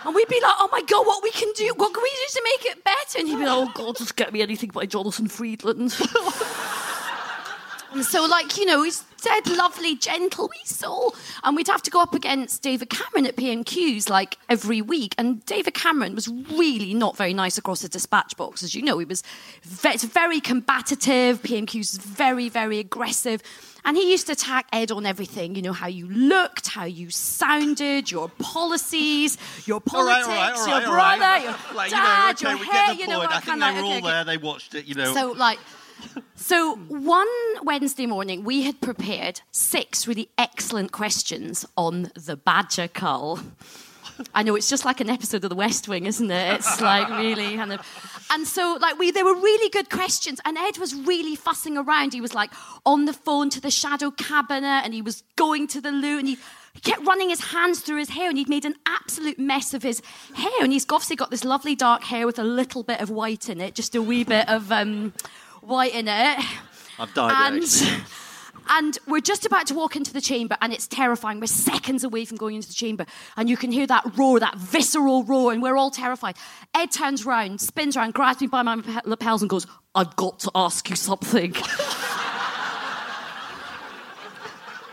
And 0.04 0.14
we'd 0.14 0.28
be 0.28 0.40
like, 0.40 0.54
"Oh 0.58 0.68
my 0.70 0.82
God, 0.82 1.06
what 1.06 1.22
we 1.22 1.30
can 1.30 1.50
do? 1.56 1.72
What 1.76 1.94
can 1.94 2.02
we 2.02 2.10
do 2.10 2.26
to 2.32 2.42
make 2.44 2.66
it 2.72 2.84
better?" 2.84 3.18
And 3.18 3.28
he'd 3.28 3.38
be 3.38 3.46
like, 3.46 3.56
"Oh 3.56 3.70
God, 3.74 3.96
just 3.96 4.16
get 4.16 4.32
me 4.32 4.42
anything 4.42 4.70
by 4.70 4.84
Jonathan 4.86 5.28
Freedland." 5.28 5.92
And 7.92 8.04
so, 8.04 8.24
like, 8.26 8.56
you 8.56 8.66
know, 8.66 8.82
he's 8.84 9.02
dead, 9.20 9.48
lovely, 9.48 9.96
gentle 9.96 10.48
wee 10.48 10.64
soul. 10.64 11.14
And 11.42 11.56
we'd 11.56 11.66
have 11.66 11.82
to 11.82 11.90
go 11.90 12.00
up 12.00 12.14
against 12.14 12.62
David 12.62 12.88
Cameron 12.90 13.26
at 13.26 13.36
PMQs 13.36 14.08
like 14.08 14.36
every 14.48 14.80
week. 14.80 15.14
And 15.18 15.44
David 15.44 15.74
Cameron 15.74 16.14
was 16.14 16.28
really 16.28 16.94
not 16.94 17.16
very 17.16 17.34
nice 17.34 17.58
across 17.58 17.82
the 17.82 17.88
dispatch 17.88 18.36
box. 18.36 18.62
As 18.62 18.74
you 18.74 18.82
know, 18.82 18.98
he 18.98 19.04
was 19.04 19.22
ve- 19.62 19.96
very 20.06 20.40
combative. 20.40 21.42
PMQs 21.42 21.76
was 21.78 21.98
very, 21.98 22.48
very 22.48 22.78
aggressive. 22.78 23.42
And 23.84 23.96
he 23.96 24.10
used 24.10 24.26
to 24.26 24.32
attack 24.32 24.66
Ed 24.72 24.90
on 24.92 25.06
everything, 25.06 25.54
you 25.54 25.62
know, 25.62 25.72
how 25.72 25.86
you 25.86 26.06
looked, 26.06 26.68
how 26.68 26.84
you 26.84 27.10
sounded, 27.10 28.10
your 28.10 28.28
policies, 28.28 29.38
your 29.66 29.80
politics, 29.80 30.26
all 30.28 30.34
right, 30.34 30.52
all 30.54 30.66
right, 30.66 30.82
your 30.82 30.90
all 30.90 30.96
right. 30.96 31.18
brother, 31.18 31.44
your 31.44 31.76
Like, 31.76 31.90
you 31.90 31.96
dad, 31.96 32.42
know, 32.42 32.50
okay, 32.50 32.58
your 32.64 32.72
hair, 32.72 32.94
you 32.94 33.08
know, 33.08 33.22
I 33.22 33.40
think 33.40 33.58
they 33.60 33.72
were 33.72 33.86
all 33.86 34.00
there. 34.02 34.24
They 34.24 34.36
watched 34.36 34.74
it, 34.74 34.84
you 34.84 34.94
know. 34.94 35.14
So, 35.14 35.32
like, 35.32 35.58
so 36.34 36.76
one 36.88 37.26
Wednesday 37.62 38.06
morning, 38.06 38.44
we 38.44 38.62
had 38.62 38.80
prepared 38.80 39.40
six 39.50 40.06
really 40.06 40.28
excellent 40.38 40.92
questions 40.92 41.66
on 41.76 42.10
the 42.14 42.36
badger 42.36 42.88
cull. 42.88 43.40
I 44.34 44.42
know 44.42 44.54
it's 44.54 44.68
just 44.68 44.84
like 44.84 45.00
an 45.00 45.08
episode 45.08 45.44
of 45.44 45.50
The 45.50 45.56
West 45.56 45.88
Wing, 45.88 46.06
isn't 46.06 46.30
it? 46.30 46.54
It's 46.54 46.80
like 46.80 47.08
really 47.08 47.56
kind 47.56 47.72
of. 47.72 48.26
And 48.30 48.46
so, 48.46 48.78
like, 48.80 48.98
we 48.98 49.10
they 49.10 49.22
were 49.22 49.34
really 49.34 49.70
good 49.70 49.90
questions, 49.90 50.40
and 50.44 50.56
Ed 50.58 50.78
was 50.78 50.94
really 50.94 51.36
fussing 51.36 51.76
around. 51.76 52.12
He 52.12 52.20
was 52.20 52.34
like 52.34 52.52
on 52.84 53.06
the 53.06 53.12
phone 53.12 53.50
to 53.50 53.60
the 53.60 53.70
shadow 53.70 54.10
cabinet, 54.10 54.82
and 54.84 54.94
he 54.94 55.02
was 55.02 55.22
going 55.36 55.66
to 55.68 55.80
the 55.80 55.90
loo, 55.90 56.18
and 56.18 56.28
he. 56.28 56.38
He 56.72 56.78
kept 56.78 57.04
running 57.04 57.30
his 57.30 57.46
hands 57.46 57.80
through 57.80 57.98
his 57.98 58.10
hair 58.10 58.28
and 58.28 58.38
he'd 58.38 58.48
made 58.48 58.64
an 58.64 58.76
absolute 58.86 59.40
mess 59.40 59.74
of 59.74 59.82
his 59.82 60.00
hair. 60.34 60.52
And 60.60 60.72
he's 60.72 60.86
obviously 60.88 61.16
got 61.16 61.32
this 61.32 61.44
lovely 61.44 61.74
dark 61.74 62.04
hair 62.04 62.26
with 62.26 62.38
a 62.38 62.44
little 62.44 62.84
bit 62.84 63.00
of 63.00 63.10
white 63.10 63.48
in 63.48 63.60
it, 63.60 63.74
just 63.74 63.96
a 63.96 64.00
wee 64.00 64.22
bit 64.22 64.48
of 64.48 64.70
um, 64.70 65.12
white 65.60 65.94
in 65.94 66.08
it. 66.08 66.44
I've 66.98 67.14
died 67.14 67.52
And, 67.52 67.64
and 68.68 68.98
we're 69.06 69.20
just 69.20 69.46
about 69.46 69.66
to 69.68 69.74
walk 69.74 69.96
into 69.96 70.12
the 70.12 70.20
chamber, 70.20 70.56
and 70.60 70.72
it's 70.72 70.86
terrifying. 70.86 71.40
We're 71.40 71.46
seconds 71.46 72.04
away 72.04 72.24
from 72.24 72.36
going 72.36 72.56
into 72.56 72.68
the 72.68 72.74
chamber, 72.74 73.06
and 73.36 73.48
you 73.48 73.56
can 73.56 73.72
hear 73.72 73.86
that 73.86 74.16
roar, 74.16 74.40
that 74.40 74.56
visceral 74.56 75.24
roar, 75.24 75.52
and 75.52 75.62
we're 75.62 75.76
all 75.76 75.90
terrified. 75.90 76.36
Ed 76.74 76.90
turns 76.90 77.24
round, 77.24 77.60
spins 77.60 77.96
around, 77.96 78.14
grabs 78.14 78.40
me 78.40 78.46
by 78.46 78.62
my 78.62 78.82
lapels, 79.04 79.42
and 79.42 79.48
goes, 79.48 79.66
I've 79.94 80.14
got 80.16 80.38
to 80.40 80.50
ask 80.54 80.88
you 80.90 80.96
something. 80.96 81.54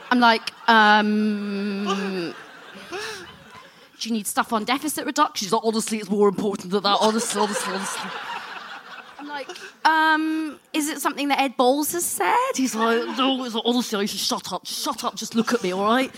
I'm 0.09 0.19
like, 0.19 0.51
um. 0.69 2.33
Do 3.99 4.09
you 4.09 4.13
need 4.13 4.27
stuff 4.27 4.53
on 4.53 4.63
deficit 4.63 5.05
reduction? 5.07 5.45
She's 5.45 5.51
like, 5.51 5.63
honestly, 5.65 5.97
it's 5.97 6.09
more 6.09 6.29
important 6.29 6.71
than 6.71 6.83
that. 6.83 6.97
Honestly, 7.01 7.41
honestly, 7.41 7.73
honestly. 7.73 8.11
Like, 9.37 9.49
um, 9.85 10.59
is 10.73 10.89
it 10.89 10.99
something 10.99 11.27
that 11.27 11.39
Ed 11.39 11.57
Balls 11.57 11.91
has 11.91 12.03
said? 12.03 12.35
He's 12.55 12.73
like, 12.73 13.05
no, 13.19 13.43
it's 13.45 13.53
like, 13.53 13.63
honestly, 13.67 13.99
I 13.99 14.05
should 14.05 14.19
shut 14.19 14.51
up, 14.51 14.65
shut 14.65 15.03
up, 15.03 15.15
just 15.15 15.35
look 15.35 15.53
at 15.53 15.61
me, 15.61 15.71
all 15.73 15.83
right? 15.83 16.11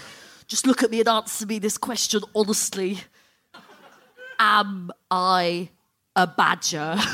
Just 0.47 0.65
look 0.65 0.83
at 0.83 0.89
me 0.89 1.01
and 1.01 1.09
answer 1.09 1.45
me 1.45 1.59
this 1.59 1.77
question 1.77 2.21
honestly. 2.33 2.99
Am 4.39 4.89
I 5.11 5.67
a 6.15 6.27
badger? 6.27 6.95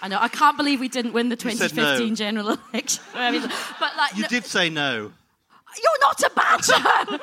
I 0.00 0.08
know. 0.08 0.18
I 0.20 0.28
can't 0.28 0.56
believe 0.56 0.78
we 0.78 0.88
didn't 0.88 1.12
win 1.12 1.28
the 1.28 1.36
You 1.36 1.56
said 1.56 1.74
no. 1.74 1.82
2015 1.98 2.14
general 2.14 2.58
election. 2.72 3.02
I 3.14 3.30
mean, 3.32 3.42
but 3.80 3.96
like, 3.96 4.14
You 4.16 4.22
no- 4.22 4.28
did 4.28 4.44
say 4.44 4.70
no. 4.70 5.12
You're 5.82 6.00
not 6.00 6.20
a 6.22 6.30
badger. 6.34 7.22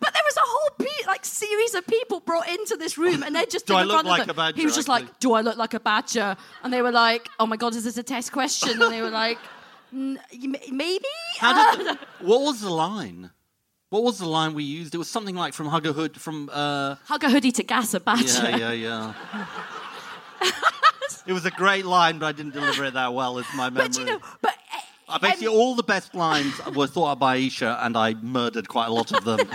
but 0.00 0.12
there 0.12 0.22
was 0.24 0.36
a 0.36 0.40
whole 0.42 0.70
pe- 0.78 1.06
like 1.06 1.24
series 1.24 1.74
of 1.74 1.86
people 1.86 2.20
brought 2.20 2.48
into 2.48 2.76
this 2.76 2.96
room, 2.98 3.22
and 3.22 3.34
they 3.34 3.46
just 3.46 3.66
Do 3.66 3.74
I 3.74 3.82
look 3.84 4.04
like 4.04 4.28
a 4.28 4.34
badger, 4.34 4.58
He 4.58 4.64
was 4.66 4.74
just 4.74 4.88
actually? 4.88 5.06
like, 5.08 5.20
"Do 5.20 5.34
I 5.34 5.40
look 5.42 5.56
like 5.56 5.74
a 5.74 5.80
badger?" 5.80 6.36
And 6.62 6.72
they 6.72 6.82
were 6.82 6.92
like, 6.92 7.28
"Oh 7.38 7.46
my 7.46 7.56
god, 7.56 7.74
is 7.74 7.84
this 7.84 7.96
a 7.98 8.02
test 8.02 8.32
question?" 8.32 8.80
And 8.82 8.92
they 8.92 9.02
were 9.02 9.10
like, 9.10 9.38
"N- 9.92 10.18
maybe." 10.70 11.04
How 11.38 11.76
did, 11.76 11.98
what 12.20 12.40
was 12.42 12.60
the 12.60 12.70
line? 12.70 13.30
What 13.90 14.02
was 14.02 14.18
the 14.18 14.26
line 14.26 14.54
we 14.54 14.64
used? 14.64 14.94
It 14.94 14.98
was 14.98 15.08
something 15.08 15.36
like 15.36 15.54
from 15.54 15.68
Hugger 15.68 15.92
Hood 15.92 16.20
from. 16.20 16.50
Uh, 16.52 16.96
Hug 17.06 17.22
a 17.24 17.30
hoodie 17.30 17.52
to 17.52 17.62
gas 17.62 17.94
a 17.94 18.00
badger. 18.00 18.50
yeah, 18.50 18.72
yeah, 18.72 18.72
yeah. 18.72 19.46
it 21.26 21.32
was 21.32 21.44
a 21.44 21.50
great 21.50 21.84
line, 21.84 22.18
but 22.18 22.26
I 22.26 22.32
didn't 22.32 22.52
deliver 22.54 22.84
it 22.84 22.94
that 22.94 23.14
well. 23.14 23.38
It's 23.38 23.54
my 23.54 23.70
memory. 23.70 23.88
But 23.88 23.98
you 23.98 24.04
know, 24.04 24.18
but 24.40 24.54
Uh, 25.06 25.18
basically, 25.18 25.48
all 25.48 25.74
the 25.74 25.82
best 25.82 26.14
lines 26.14 26.54
were 26.74 26.86
thought 26.86 27.12
of 27.12 27.18
by 27.18 27.36
Ayesha, 27.36 27.78
and 27.82 27.96
I 27.96 28.14
murdered 28.14 28.68
quite 28.68 28.86
a 28.86 28.92
lot 28.92 29.12
of 29.12 29.24
them. 29.24 29.46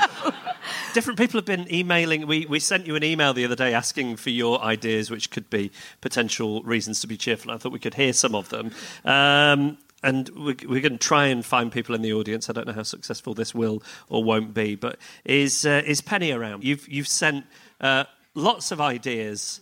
Different 0.93 1.17
people 1.17 1.37
have 1.39 1.45
been 1.45 1.71
emailing. 1.73 2.27
We, 2.27 2.45
we 2.45 2.59
sent 2.59 2.85
you 2.85 2.95
an 2.95 3.03
email 3.03 3.33
the 3.33 3.45
other 3.45 3.55
day 3.55 3.73
asking 3.73 4.17
for 4.17 4.29
your 4.29 4.61
ideas, 4.61 5.09
which 5.09 5.31
could 5.31 5.49
be 5.49 5.71
potential 6.01 6.61
reasons 6.63 7.01
to 7.01 7.07
be 7.07 7.17
cheerful. 7.17 7.51
I 7.51 7.57
thought 7.57 7.71
we 7.71 7.79
could 7.79 7.95
hear 7.95 8.13
some 8.13 8.35
of 8.35 8.49
them. 8.49 8.71
Um, 9.05 9.77
and 10.03 10.29
we, 10.29 10.55
we're 10.67 10.81
going 10.81 10.93
to 10.93 10.97
try 10.97 11.25
and 11.25 11.43
find 11.45 11.71
people 11.71 11.95
in 11.95 12.01
the 12.01 12.13
audience. 12.13 12.49
I 12.49 12.53
don't 12.53 12.67
know 12.67 12.73
how 12.73 12.83
successful 12.83 13.33
this 13.33 13.53
will 13.53 13.81
or 14.07 14.23
won't 14.23 14.53
be. 14.53 14.75
But 14.75 14.97
is, 15.25 15.65
uh, 15.65 15.81
is 15.85 16.01
Penny 16.01 16.31
around? 16.31 16.63
You've, 16.63 16.87
you've 16.87 17.07
sent 17.07 17.45
uh, 17.81 18.05
lots 18.35 18.71
of 18.71 18.79
ideas 18.79 19.61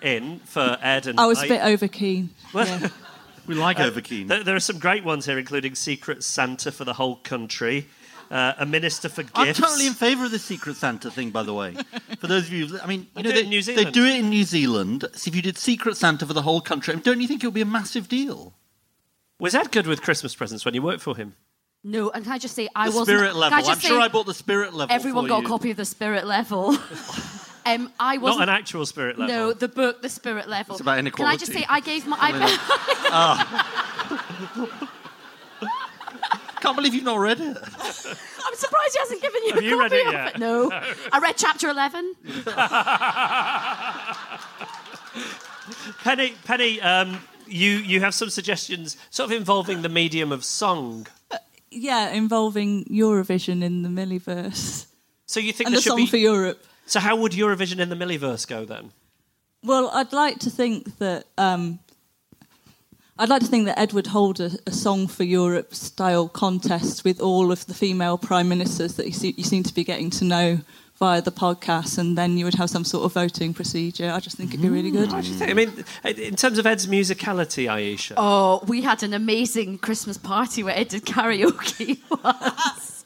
in 0.00 0.38
for 0.40 0.78
Ed 0.82 1.06
and 1.06 1.18
I 1.18 1.26
was 1.26 1.40
a 1.42 1.44
I- 1.44 1.48
bit 1.48 1.60
overkeen. 1.60 2.28
Well, 2.52 2.66
yeah. 2.80 2.88
We 3.46 3.54
like 3.54 3.78
Uh, 3.80 3.90
overkeen. 3.90 4.28
There, 4.28 4.42
there 4.44 4.56
are 4.56 4.60
some 4.60 4.78
great 4.78 5.04
ones 5.04 5.26
here, 5.26 5.38
including 5.38 5.74
Secret 5.74 6.22
Santa 6.24 6.72
for 6.72 6.84
the 6.84 6.94
whole 6.94 7.16
country, 7.16 7.88
uh, 8.30 8.54
a 8.58 8.64
minister 8.66 9.08
for 9.08 9.22
gifts. 9.22 9.34
I'm 9.36 9.54
totally 9.54 9.86
in 9.86 9.92
favour 9.94 10.24
of 10.24 10.30
the 10.30 10.38
Secret 10.38 10.76
Santa 10.76 11.10
thing, 11.10 11.30
by 11.30 11.42
the 11.42 11.52
way. 11.54 11.74
For 12.20 12.26
those 12.26 12.46
of 12.46 12.52
you, 12.52 12.78
I 12.82 12.86
mean, 12.86 13.06
They 13.14 13.22
you 13.22 13.24
know, 13.24 13.30
do 13.30 13.30
it 13.30 13.34
they, 13.34 13.42
in 13.42 13.48
New 13.50 13.62
they 13.62 13.74
Zealand. 13.74 13.94
do 13.94 14.04
it 14.06 14.16
in 14.16 14.30
New 14.30 14.44
Zealand. 14.44 15.04
So 15.14 15.28
if 15.28 15.36
you 15.36 15.42
did 15.42 15.58
Secret 15.58 15.96
Santa 15.96 16.26
for 16.26 16.32
the 16.32 16.42
whole 16.42 16.60
country, 16.60 16.96
don't 16.96 17.20
you 17.20 17.28
think 17.28 17.42
it 17.44 17.46
would 17.46 17.54
be 17.54 17.60
a 17.60 17.66
massive 17.66 18.08
deal? 18.08 18.54
Was 19.38 19.54
Ed 19.54 19.70
good 19.72 19.86
with 19.86 20.00
Christmas 20.00 20.34
presents 20.34 20.64
when 20.64 20.74
you 20.74 20.80
worked 20.82 21.02
for 21.02 21.16
him? 21.16 21.34
No, 21.86 22.08
and 22.10 22.24
can 22.24 22.32
I 22.32 22.38
just 22.38 22.54
say 22.54 22.68
I 22.74 22.88
The 22.88 22.96
wasn't. 22.96 23.18
spirit 23.18 23.36
level. 23.36 23.58
I 23.58 23.60
just 23.60 23.70
I'm 23.72 23.80
say, 23.80 23.88
sure 23.88 24.00
I 24.00 24.08
bought 24.08 24.24
the 24.24 24.32
spirit 24.32 24.72
level. 24.72 24.94
Everyone 24.94 25.24
for 25.24 25.28
got 25.28 25.40
you. 25.40 25.46
a 25.46 25.48
copy 25.50 25.70
of 25.70 25.76
the 25.76 25.84
spirit 25.84 26.24
level. 26.26 26.74
um, 27.66 27.92
I 27.98 28.14
Not 28.16 28.22
wasn't. 28.22 28.42
an 28.44 28.48
actual 28.50 28.86
spirit 28.86 29.18
level. 29.18 29.34
No, 29.34 29.52
the 29.52 29.68
book, 29.68 30.02
the 30.02 30.08
spirit 30.08 30.48
level. 30.48 30.74
It's 30.74 30.80
about 30.80 30.98
inequality. 30.98 31.24
Can 31.28 31.34
I 31.34 31.38
just 31.38 31.52
say 31.52 31.66
I 31.68 31.80
gave 31.80 32.06
my. 32.06 32.16
I, 32.20 32.28
Can't 36.60 36.76
believe 36.76 36.94
you've 36.94 37.04
not 37.04 37.18
read 37.18 37.40
it. 37.40 37.56
I'm 37.58 38.54
surprised 38.54 38.94
he 38.94 38.98
hasn't 38.98 39.20
given 39.22 39.42
you 39.44 39.54
Have 39.54 39.62
a 39.62 39.66
you 39.66 39.78
read 39.78 39.90
copy 39.90 40.00
it 40.00 40.06
of 40.06 40.12
yet? 40.14 40.34
it. 40.36 40.38
No. 40.38 40.70
I 41.12 41.18
read 41.20 41.36
chapter 41.36 41.68
11. 41.68 42.14
Penny, 46.02 46.34
Penny, 46.44 46.80
um, 46.80 47.20
you 47.46 47.70
you 47.70 48.00
have 48.00 48.14
some 48.14 48.30
suggestions, 48.30 48.96
sort 49.10 49.30
of 49.30 49.36
involving 49.36 49.82
the 49.82 49.88
medium 49.88 50.32
of 50.32 50.44
song. 50.44 51.06
Yeah, 51.70 52.10
involving 52.10 52.84
Eurovision 52.86 53.62
in 53.62 53.82
the 53.82 53.88
Milliverse. 53.88 54.86
So 55.26 55.40
you 55.40 55.52
think 55.52 55.68
and 55.68 55.74
there 55.74 55.78
the 55.78 55.82
should 55.82 55.90
song 55.90 55.98
be 55.98 56.06
for 56.06 56.16
Europe. 56.16 56.64
So 56.86 57.00
how 57.00 57.16
would 57.16 57.32
Eurovision 57.32 57.78
in 57.78 57.88
the 57.88 57.96
Milliverse 57.96 58.46
go 58.46 58.64
then? 58.64 58.90
Well, 59.62 59.90
I'd 59.94 60.12
like 60.12 60.38
to 60.40 60.50
think 60.50 60.98
that 60.98 61.26
um, 61.38 61.78
I'd 63.18 63.28
like 63.28 63.40
to 63.42 63.46
think 63.46 63.66
that 63.66 63.78
Ed 63.78 63.92
would 63.92 64.08
hold 64.08 64.40
a, 64.40 64.50
a 64.66 64.72
song 64.72 65.06
for 65.06 65.22
Europe 65.22 65.74
style 65.74 66.28
contest 66.28 67.04
with 67.04 67.20
all 67.20 67.52
of 67.52 67.64
the 67.66 67.74
female 67.74 68.18
prime 68.18 68.48
ministers 68.48 68.94
that 68.94 69.06
you, 69.06 69.12
see, 69.12 69.34
you 69.36 69.44
seem 69.44 69.62
to 69.62 69.74
be 69.74 69.84
getting 69.84 70.10
to 70.10 70.24
know 70.24 70.60
via 70.96 71.22
the 71.22 71.32
podcast, 71.32 71.98
and 71.98 72.16
then 72.16 72.38
you 72.38 72.44
would 72.44 72.54
have 72.54 72.70
some 72.70 72.84
sort 72.84 73.04
of 73.04 73.12
voting 73.12 73.54
procedure. 73.54 74.10
I 74.10 74.20
just 74.20 74.36
think 74.36 74.50
it'd 74.50 74.62
be 74.62 74.68
really 74.68 74.90
good. 74.90 75.12
What 75.12 75.24
do 75.24 75.30
you 75.30 75.36
think? 75.36 75.50
I 75.50 75.54
mean, 75.54 75.84
in 76.04 76.36
terms 76.36 76.58
of 76.58 76.66
Ed's 76.66 76.86
musicality, 76.86 77.68
Ayesha. 77.68 78.14
Oh, 78.16 78.62
we 78.66 78.82
had 78.82 79.02
an 79.02 79.12
amazing 79.12 79.78
Christmas 79.78 80.18
party 80.18 80.62
where 80.62 80.76
Ed 80.76 80.88
did 80.88 81.04
karaoke 81.04 81.98
once. 82.24 83.04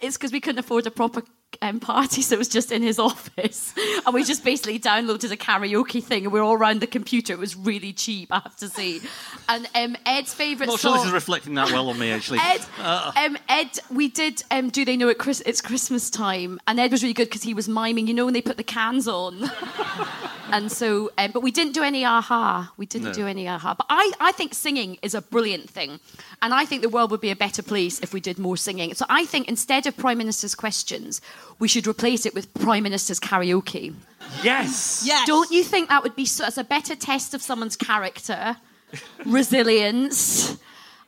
It's 0.00 0.16
because 0.16 0.32
we 0.32 0.40
couldn't 0.40 0.58
afford 0.58 0.86
a 0.86 0.90
proper 0.90 1.22
um, 1.62 1.80
party, 1.80 2.20
so 2.22 2.34
it 2.34 2.38
was 2.38 2.48
just 2.48 2.70
in 2.70 2.82
his 2.82 2.98
office. 3.10 3.72
And 4.04 4.14
we 4.14 4.22
just 4.22 4.44
basically 4.44 4.78
downloaded 4.78 5.32
a 5.32 5.36
karaoke 5.36 6.02
thing 6.04 6.24
and 6.24 6.32
we 6.32 6.38
were 6.38 6.44
all 6.44 6.54
around 6.56 6.80
the 6.80 6.86
computer. 6.86 7.32
It 7.32 7.38
was 7.38 7.56
really 7.56 7.92
cheap, 7.94 8.28
I 8.30 8.40
have 8.40 8.54
to 8.56 8.68
say. 8.68 9.00
And 9.48 9.66
um, 9.74 9.96
Ed's 10.04 10.34
favourite 10.34 10.68
Not 10.68 10.78
song. 10.78 10.92
sure 10.92 10.98
this 10.98 11.06
is 11.06 11.12
reflecting 11.12 11.54
that 11.54 11.70
well 11.72 11.88
on 11.88 11.98
me, 11.98 12.10
actually. 12.12 12.38
Ed, 12.40 12.60
Uh, 12.78 13.12
um, 13.16 13.38
Ed, 13.48 13.78
we 13.90 14.08
did. 14.08 14.42
Um, 14.50 14.68
do 14.68 14.84
they 14.84 14.96
know 14.96 15.08
it? 15.08 15.18
Chris, 15.18 15.42
it's 15.46 15.60
Christmas 15.62 16.10
time, 16.10 16.60
and 16.68 16.78
Ed 16.78 16.92
was 16.92 17.02
really 17.02 17.14
good 17.14 17.28
because 17.28 17.42
he 17.42 17.54
was 17.54 17.66
miming. 17.68 18.06
You 18.08 18.14
know 18.14 18.26
when 18.26 18.34
they 18.34 18.42
put 18.42 18.58
the 18.58 18.62
cans 18.62 19.08
on, 19.08 19.50
and 20.52 20.70
so. 20.70 21.10
Um, 21.18 21.30
but 21.32 21.42
we 21.42 21.50
didn't 21.50 21.72
do 21.72 21.82
any 21.82 22.04
aha. 22.04 22.72
We 22.76 22.86
didn't 22.86 23.08
No. 23.08 23.12
do 23.14 23.26
any 23.26 23.48
aha. 23.48 23.74
But 23.74 23.86
I, 23.88 24.12
I 24.20 24.32
think 24.32 24.54
singing 24.54 24.98
is 25.02 25.14
a 25.14 25.22
brilliant 25.22 25.68
thing, 25.70 25.98
and 26.42 26.52
I 26.54 26.64
think 26.66 26.82
the 26.82 26.88
world 26.88 27.10
would 27.10 27.20
be 27.22 27.30
a 27.30 27.36
better 27.36 27.62
place 27.62 28.00
if 28.00 28.12
we 28.12 28.20
did 28.20 28.38
more 28.38 28.56
singing. 28.56 28.94
So 28.94 29.06
I 29.08 29.24
think 29.24 29.48
instead 29.48 29.86
of 29.86 29.87
prime 29.92 30.18
minister's 30.18 30.54
questions, 30.54 31.20
we 31.58 31.68
should 31.68 31.86
replace 31.86 32.26
it 32.26 32.34
with 32.34 32.52
prime 32.54 32.82
minister's 32.82 33.18
karaoke. 33.20 33.94
Yes. 34.42 35.02
Yes. 35.06 35.26
Don't 35.26 35.50
you 35.50 35.64
think 35.64 35.88
that 35.88 36.02
would 36.02 36.14
be 36.16 36.26
so, 36.26 36.44
as 36.44 36.58
a 36.58 36.64
better 36.64 36.94
test 36.94 37.34
of 37.34 37.42
someone's 37.42 37.76
character, 37.76 38.56
resilience? 39.24 40.56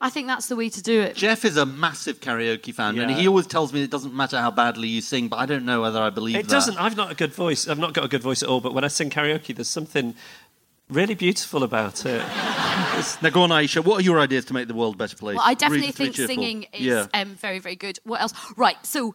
I 0.03 0.09
think 0.09 0.29
that's 0.29 0.47
the 0.49 0.57
way 0.57 0.71
to 0.71 0.83
do 0.83 1.03
it. 1.03 1.15
Geoff 1.15 1.45
is 1.45 1.59
a 1.59 1.67
massive 1.67 2.21
karaoke 2.21 2.73
fan, 2.75 2.99
and 2.99 3.11
he 3.11 3.29
always 3.29 3.47
tells 3.47 3.71
me 3.71 3.83
it 3.83 3.91
doesn't 3.91 4.15
matter 4.15 4.39
how 4.41 4.51
badly 4.51 4.89
you 4.89 5.03
sing, 5.03 5.29
but 5.29 5.37
I 5.39 5.45
don't 5.45 5.67
know 5.67 5.83
whether 5.83 6.01
I 6.01 6.09
believe 6.09 6.37
It 6.37 6.47
that. 6.47 6.51
doesn't. 6.51 6.79
I've 6.79 6.97
not 6.97 7.13
a 7.13 7.15
good 7.15 7.35
voice. 7.35 7.69
I've 7.69 7.79
not 7.79 7.93
got 7.93 8.05
a 8.05 8.09
good 8.09 8.23
voice 8.23 8.43
at 8.43 8.49
all. 8.49 8.63
But 8.63 8.73
when 8.73 8.83
I 8.83 8.89
sing 8.89 9.11
karaoke, 9.11 9.55
there's 9.55 9.69
something 9.69 10.15
really 10.91 11.15
beautiful 11.15 11.63
about 11.63 12.05
it. 12.07 12.23
Now, 13.23 13.31
go 13.31 13.43
on, 13.43 13.53
Ayesha. 13.53 13.83
What 13.83 14.01
are 14.01 14.03
your 14.03 14.21
ideas 14.21 14.45
to 14.47 14.55
make 14.55 14.69
the 14.69 14.75
world 14.75 14.95
a 14.95 14.99
better 14.99 15.17
place? 15.17 15.37
Well, 15.37 15.45
I 15.47 15.55
definitely 15.55 15.89
Reasons 15.89 15.97
to 15.97 16.03
be 16.03 16.05
think 16.05 16.17
cheerful. 16.17 16.35
singing 16.35 16.63
is 16.73 16.81
Yeah. 16.81 17.07
um, 17.15 17.29
very, 17.35 17.59
very 17.59 17.77
good. 17.77 17.99
What 18.05 18.21
else? 18.21 18.33
Right. 18.57 18.77
So 18.85 19.15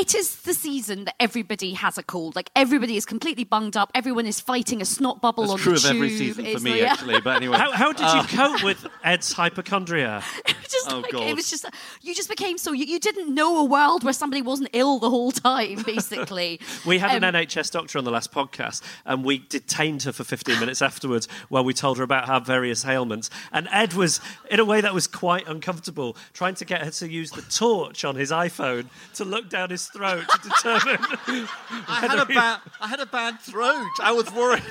it 0.00 0.14
is 0.14 0.36
the 0.42 0.54
season 0.54 1.04
that 1.04 1.14
everybody 1.20 1.74
has 1.74 1.98
a 1.98 2.02
cold. 2.02 2.34
Like 2.34 2.50
everybody 2.56 2.96
is 2.96 3.04
completely 3.04 3.44
bunged 3.44 3.76
up. 3.76 3.90
Everyone 3.94 4.26
is 4.26 4.40
fighting 4.40 4.80
a 4.80 4.84
snot 4.84 5.20
bubble 5.20 5.42
That's 5.44 5.52
on 5.54 5.58
true 5.58 5.78
the 5.78 5.88
of 5.90 5.96
every 5.96 6.08
tube. 6.08 6.18
season 6.18 6.44
for 6.44 6.50
It's 6.50 6.62
me, 6.62 6.80
like- 6.82 6.90
actually. 6.92 7.20
But 7.20 7.36
anyway, 7.36 7.58
How, 7.58 7.70
how 7.72 7.92
did 7.92 8.06
Uh, 8.06 8.22
you 8.30 8.36
cope 8.38 8.62
with 8.64 8.86
Ed's 9.04 9.32
hypochondria? 9.32 10.22
just 10.68 10.90
Oh, 10.92 11.00
like, 11.00 11.10
God. 11.12 11.22
it 11.28 11.34
was 11.36 11.50
just 11.50 11.66
you 12.00 12.14
just 12.14 12.28
became 12.30 12.56
so 12.56 12.72
you, 12.72 12.84
you 12.86 12.98
didn't 13.00 13.34
know 13.34 13.58
a 13.58 13.64
world 13.64 14.04
where 14.04 14.12
somebody 14.12 14.40
wasn't 14.40 14.70
ill 14.72 14.98
the 15.00 15.10
whole 15.10 15.32
time 15.32 15.82
basically 15.84 16.60
We 16.86 16.98
had 16.98 17.22
Um, 17.22 17.34
an 17.34 17.34
NHS 17.34 17.70
doctor 17.72 17.98
on 17.98 18.04
the 18.04 18.10
last 18.10 18.32
podcast, 18.32 18.82
and 19.04 19.24
we 19.24 19.38
detained 19.48 20.04
her 20.04 20.12
for 20.12 20.24
15 20.24 20.58
minutes 20.60 20.80
afterwards 20.80 21.26
while 21.48 21.64
we 21.64 21.74
told 21.74 21.98
her 21.98 22.04
about 22.04 22.28
her 22.28 22.40
various 22.40 22.84
ailments. 22.86 23.28
And 23.52 23.68
Ed 23.72 23.92
was, 23.94 24.20
in 24.50 24.60
a 24.60 24.64
way 24.64 24.80
that 24.80 24.94
was 24.94 25.06
quite 25.06 25.46
uncomfortable, 25.48 26.16
trying 26.32 26.54
to 26.54 26.64
get 26.64 26.82
her 26.82 26.90
to 26.92 27.08
use 27.10 27.32
the 27.32 27.42
torch 27.42 28.04
on 28.04 28.14
his 28.16 28.30
iPhone 28.30 28.86
to 29.14 29.24
look 29.24 29.50
down 29.50 29.70
his 29.70 29.89
throat 29.92 30.24
to 30.28 30.48
determine. 30.48 30.98
I 31.88 32.06
had 32.06 32.18
a 32.18 32.26
bad, 32.26 32.60
I 32.80 32.88
had 32.88 33.00
a 33.00 33.06
bad 33.06 33.40
throat. 33.40 33.88
I 34.00 34.12
was 34.12 34.32
worried. 34.32 34.62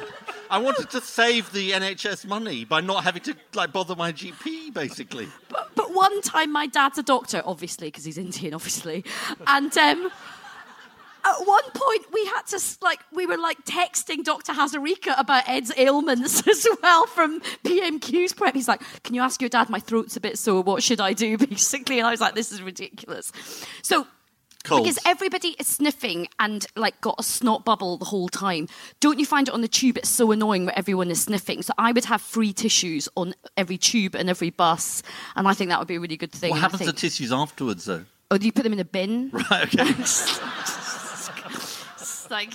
I 0.49 0.57
wanted 0.57 0.89
to 0.91 1.01
save 1.01 1.51
the 1.51 1.71
NHS 1.71 2.25
money 2.25 2.65
by 2.65 2.81
not 2.81 3.03
having 3.03 3.21
to 3.23 3.35
like 3.53 3.71
bother 3.71 3.95
my 3.95 4.11
GP, 4.11 4.73
basically. 4.73 5.27
but 5.49 5.93
one 5.93 6.21
time 6.21 6.51
my 6.51 6.65
dad's 6.67 6.97
a 6.97 7.03
doctor 7.03 7.41
obviously 7.45 7.87
because 7.87 8.05
he's 8.05 8.17
indian 8.17 8.53
obviously 8.53 9.03
and 9.47 9.75
um 9.77 10.11
at 11.25 11.45
one 11.45 11.63
point 11.73 12.05
we 12.13 12.25
had 12.25 12.43
to 12.43 12.59
like 12.81 12.99
we 13.11 13.25
were 13.25 13.37
like 13.37 13.63
texting 13.65 14.23
dr 14.23 14.51
hazarika 14.53 15.19
about 15.19 15.43
ed's 15.47 15.71
ailments 15.77 16.47
as 16.53 16.65
well 16.81 17.05
from 17.07 17.41
pmq's 17.65 18.33
prep 18.33 18.53
he's 18.53 18.67
like 18.67 18.81
can 19.03 19.15
you 19.15 19.21
ask 19.21 19.41
your 19.41 19.49
dad 19.49 19.69
my 19.69 19.79
throat's 19.79 20.15
a 20.15 20.19
bit 20.21 20.37
sore 20.37 20.61
what 20.63 20.81
should 20.81 21.01
i 21.01 21.11
do 21.11 21.37
basically 21.49 21.97
and 21.99 22.07
i 22.07 22.11
was 22.11 22.21
like 22.21 22.35
this 22.35 22.51
is 22.51 22.61
ridiculous 22.61 23.31
so 23.81 24.07
Colds. 24.69 24.83
because 24.87 24.99
everybody 25.05 25.55
is 25.59 25.67
sniffing 25.67 26.27
and 26.39 26.65
like 26.75 26.99
got 27.01 27.15
a 27.19 27.23
snot 27.23 27.65
bubble 27.65 27.97
the 27.97 28.05
whole 28.05 28.29
time. 28.29 28.67
Don't 28.99 29.19
you 29.19 29.25
find 29.25 29.47
it 29.47 29.53
on 29.53 29.61
the 29.61 29.67
tube? 29.67 29.97
It's 29.97 30.09
so 30.09 30.31
annoying 30.31 30.65
where 30.65 30.77
everyone 30.77 31.09
is 31.11 31.21
sniffing. 31.23 31.61
So 31.61 31.73
I 31.77 31.91
would 31.91 32.05
have 32.05 32.21
free 32.21 32.53
tissues 32.53 33.09
on 33.17 33.33
every 33.57 33.77
tube 33.77 34.15
and 34.15 34.29
every 34.29 34.49
bus, 34.51 35.03
and 35.35 35.47
I 35.47 35.53
think 35.53 35.69
that 35.69 35.79
would 35.79 35.87
be 35.87 35.95
a 35.95 35.99
really 35.99 36.17
good 36.17 36.31
thing. 36.31 36.51
What 36.51 36.61
happens 36.61 36.85
to 36.85 36.93
tissues 36.93 37.31
afterwards, 37.33 37.85
though? 37.85 38.05
Oh, 38.31 38.37
do 38.37 38.45
you 38.45 38.51
put 38.51 38.63
them 38.63 38.73
in 38.73 38.79
a 38.79 38.85
bin? 38.85 39.31
Right. 39.33 39.73
Okay. 39.75 39.93
Like 42.29 42.53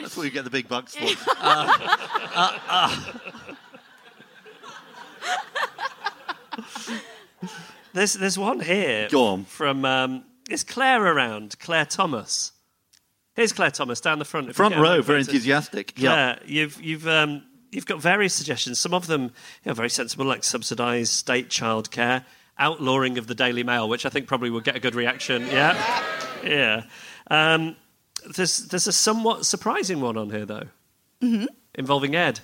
That's 0.00 0.16
what 0.16 0.22
you 0.22 0.30
get 0.30 0.44
the 0.44 0.50
big 0.50 0.68
bucks 0.68 0.94
for. 0.94 1.04
Uh, 1.40 1.88
uh, 2.34 2.58
uh. 2.68 3.14
There's, 7.94 8.14
there's 8.14 8.38
one 8.38 8.60
here 8.60 9.08
Go 9.08 9.26
on. 9.28 9.44
from 9.44 9.84
um, 9.84 10.24
is 10.50 10.64
Claire 10.64 11.02
around? 11.02 11.58
Claire 11.60 11.86
Thomas. 11.86 12.52
Here's 13.34 13.52
Claire 13.52 13.70
Thomas 13.70 14.00
down 14.00 14.18
the 14.18 14.24
front. 14.24 14.54
Front 14.54 14.76
row, 14.76 15.00
very 15.00 15.20
enthusiastic. 15.20 15.94
Yeah. 15.96 16.10
Claire, 16.10 16.38
you've 16.46 16.80
you've 16.82 17.08
um, 17.08 17.42
you've 17.72 17.86
got 17.86 18.00
various 18.00 18.34
suggestions. 18.34 18.78
Some 18.78 18.94
of 18.94 19.06
them, 19.06 19.22
you 19.22 19.30
know, 19.66 19.74
very 19.74 19.90
sensible, 19.90 20.24
like 20.24 20.44
subsidised 20.44 21.12
state 21.12 21.48
childcare, 21.48 22.24
outlawing 22.58 23.16
of 23.18 23.26
the 23.26 23.34
Daily 23.34 23.62
Mail, 23.64 23.88
which 23.88 24.06
I 24.06 24.08
think 24.08 24.26
probably 24.26 24.50
would 24.50 24.64
get 24.64 24.76
a 24.76 24.80
good 24.80 24.94
reaction. 24.94 25.46
Yeah, 25.46 26.04
yeah. 26.44 26.82
Um, 27.30 27.74
there's 28.36 28.66
there's 28.66 28.86
a 28.86 28.92
somewhat 28.92 29.46
surprising 29.46 30.00
one 30.00 30.16
on 30.16 30.30
here 30.30 30.46
though, 30.46 30.66
hmm 31.20 31.46
involving 31.74 32.14
Ed. 32.14 32.40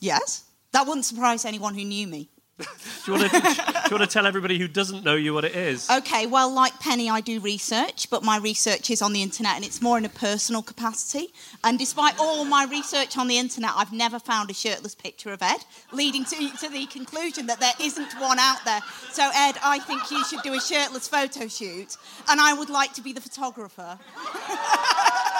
Yes. 0.00 0.44
That 0.72 0.86
wouldn't 0.86 1.04
surprise 1.06 1.44
anyone 1.44 1.74
who 1.74 1.84
knew 1.84 2.06
me. 2.06 2.30
Do 3.04 3.12
you 3.12 3.18
want 3.18 3.30
to 3.30 3.40
do 3.40 3.94
you 3.94 3.98
want 3.98 4.10
to 4.10 4.12
tell 4.12 4.26
everybody 4.26 4.58
who 4.58 4.66
doesn't 4.66 5.04
know 5.04 5.14
you 5.14 5.32
what 5.32 5.44
it 5.44 5.54
is? 5.54 5.88
Okay, 5.88 6.26
well, 6.26 6.52
like 6.52 6.78
Penny, 6.80 7.08
I 7.08 7.20
do 7.20 7.38
research, 7.40 8.10
but 8.10 8.24
my 8.24 8.36
research 8.36 8.90
is 8.90 9.00
on 9.00 9.12
the 9.12 9.22
internet 9.22 9.54
and 9.56 9.64
it's 9.64 9.80
more 9.80 9.96
in 9.96 10.04
a 10.04 10.08
personal 10.08 10.62
capacity. 10.62 11.32
And 11.62 11.78
despite 11.78 12.18
all 12.18 12.44
my 12.44 12.64
research 12.64 13.16
on 13.16 13.28
the 13.28 13.38
internet, 13.38 13.70
I've 13.76 13.92
never 13.92 14.18
found 14.18 14.50
a 14.50 14.54
shirtless 14.54 14.94
picture 14.94 15.32
of 15.32 15.40
Ed, 15.40 15.64
leading 15.92 16.24
to, 16.24 16.50
to 16.58 16.68
the 16.68 16.86
conclusion 16.86 17.46
that 17.46 17.60
there 17.60 17.74
isn't 17.80 18.12
one 18.20 18.38
out 18.40 18.64
there. 18.64 18.80
So, 19.12 19.22
Ed, 19.34 19.54
I 19.64 19.78
think 19.78 20.10
you 20.10 20.24
should 20.24 20.42
do 20.42 20.54
a 20.54 20.60
shirtless 20.60 21.06
photo 21.06 21.46
shoot, 21.46 21.96
and 22.28 22.40
I 22.40 22.52
would 22.52 22.70
like 22.70 22.92
to 22.94 23.02
be 23.02 23.12
the 23.12 23.20
photographer. 23.20 23.98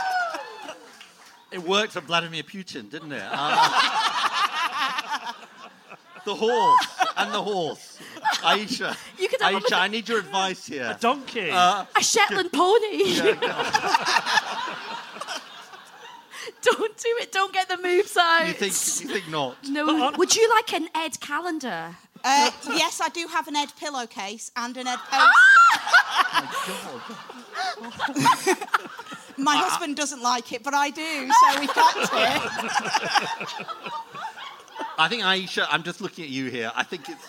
It 1.51 1.63
worked 1.63 1.93
for 1.93 2.01
Vladimir 2.01 2.43
Putin, 2.43 2.91
didn't 2.91 3.13
it? 3.13 3.23
Uh, 3.25 3.31
the 6.29 6.35
horse 6.35 6.87
and 7.17 7.33
the 7.33 7.43
horse. 7.43 7.99
Ayesha. 8.45 8.95
You 9.19 9.29
could 9.29 9.41
have 9.41 9.55
Ayesha, 9.55 9.77
I 9.77 9.89
need 9.89 10.09
your 10.09 10.19
advice 10.19 10.67
here. 10.67 10.95
A 10.95 10.99
donkey. 11.01 11.51
Uh, 11.51 11.87
A 11.97 12.03
Shetland 12.03 12.53
pony. 12.53 13.15
Don't 16.63 16.97
do 16.97 17.09
it. 17.23 17.33
Don't 17.33 17.53
get 17.53 17.69
the 17.69 17.79
moves 17.79 18.17
out. 18.17 18.47
you 18.47 18.53
think 18.53 18.73
you 18.73 19.09
think 19.15 19.29
not? 19.31 19.57
No. 19.69 20.13
Would 20.19 20.37
you 20.37 20.49
like 20.57 20.75
an 20.75 20.89
Ed 20.95 21.19
calendar? 21.21 21.97
Uh, 22.25 22.51
yes, 22.67 23.01
I 23.01 23.09
do 23.09 23.27
have 23.29 23.49
an 23.49 23.57
Ed 23.57 23.73
pillowcase 23.81 24.51
and 24.57 24.77
an 24.77 24.87
Ed 24.87 24.99
poster. 25.11 25.25
My 29.39 29.57
husband 29.57 29.97
doesn't 29.97 30.21
like 30.21 30.53
it, 30.53 30.65
but 30.65 30.75
I 30.75 30.91
do, 30.91 31.31
so 31.41 31.61
we 31.61 31.69
kept 31.69 32.11
it. 32.13 32.43
I 34.99 35.09
think 35.09 35.25
Ayesha, 35.25 35.67
I'm 35.71 35.85
just 35.85 36.01
looking 36.01 36.25
at 36.25 36.31
you 36.31 36.51
here. 36.51 36.73
I 36.75 36.83
think 36.83 37.09
it's 37.09 37.25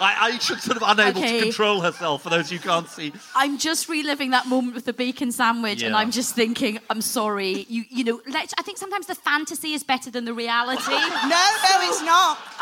I, 0.00 0.30
Ayesha's 0.30 0.62
sort 0.62 0.78
of 0.78 0.82
unable 0.86 1.20
Okay. 1.20 1.38
to 1.38 1.44
control 1.44 1.82
herself. 1.82 2.22
For 2.22 2.30
those 2.30 2.48
who 2.50 2.58
can't 2.58 2.88
see, 2.88 3.12
I'm 3.34 3.58
just 3.58 3.88
reliving 3.90 4.30
that 4.30 4.46
moment 4.46 4.74
with 4.74 4.86
the 4.86 4.92
bacon 4.94 5.30
sandwich, 5.30 5.82
and 5.82 5.94
I'm 5.94 6.10
just 6.10 6.34
thinking, 6.34 6.78
I'm 6.88 7.02
sorry. 7.02 7.66
You, 7.68 7.84
you 7.90 8.04
know, 8.04 8.20
let, 8.28 8.52
I 8.58 8.62
think 8.62 8.78
sometimes 8.78 9.06
the 9.06 9.14
fantasy 9.14 9.74
is 9.74 9.82
better 9.84 10.10
than 10.10 10.24
the 10.24 10.32
reality. 10.34 10.82
no, 10.90 10.98
no, 10.98 11.78
it's 11.82 12.02
not. 12.02 12.38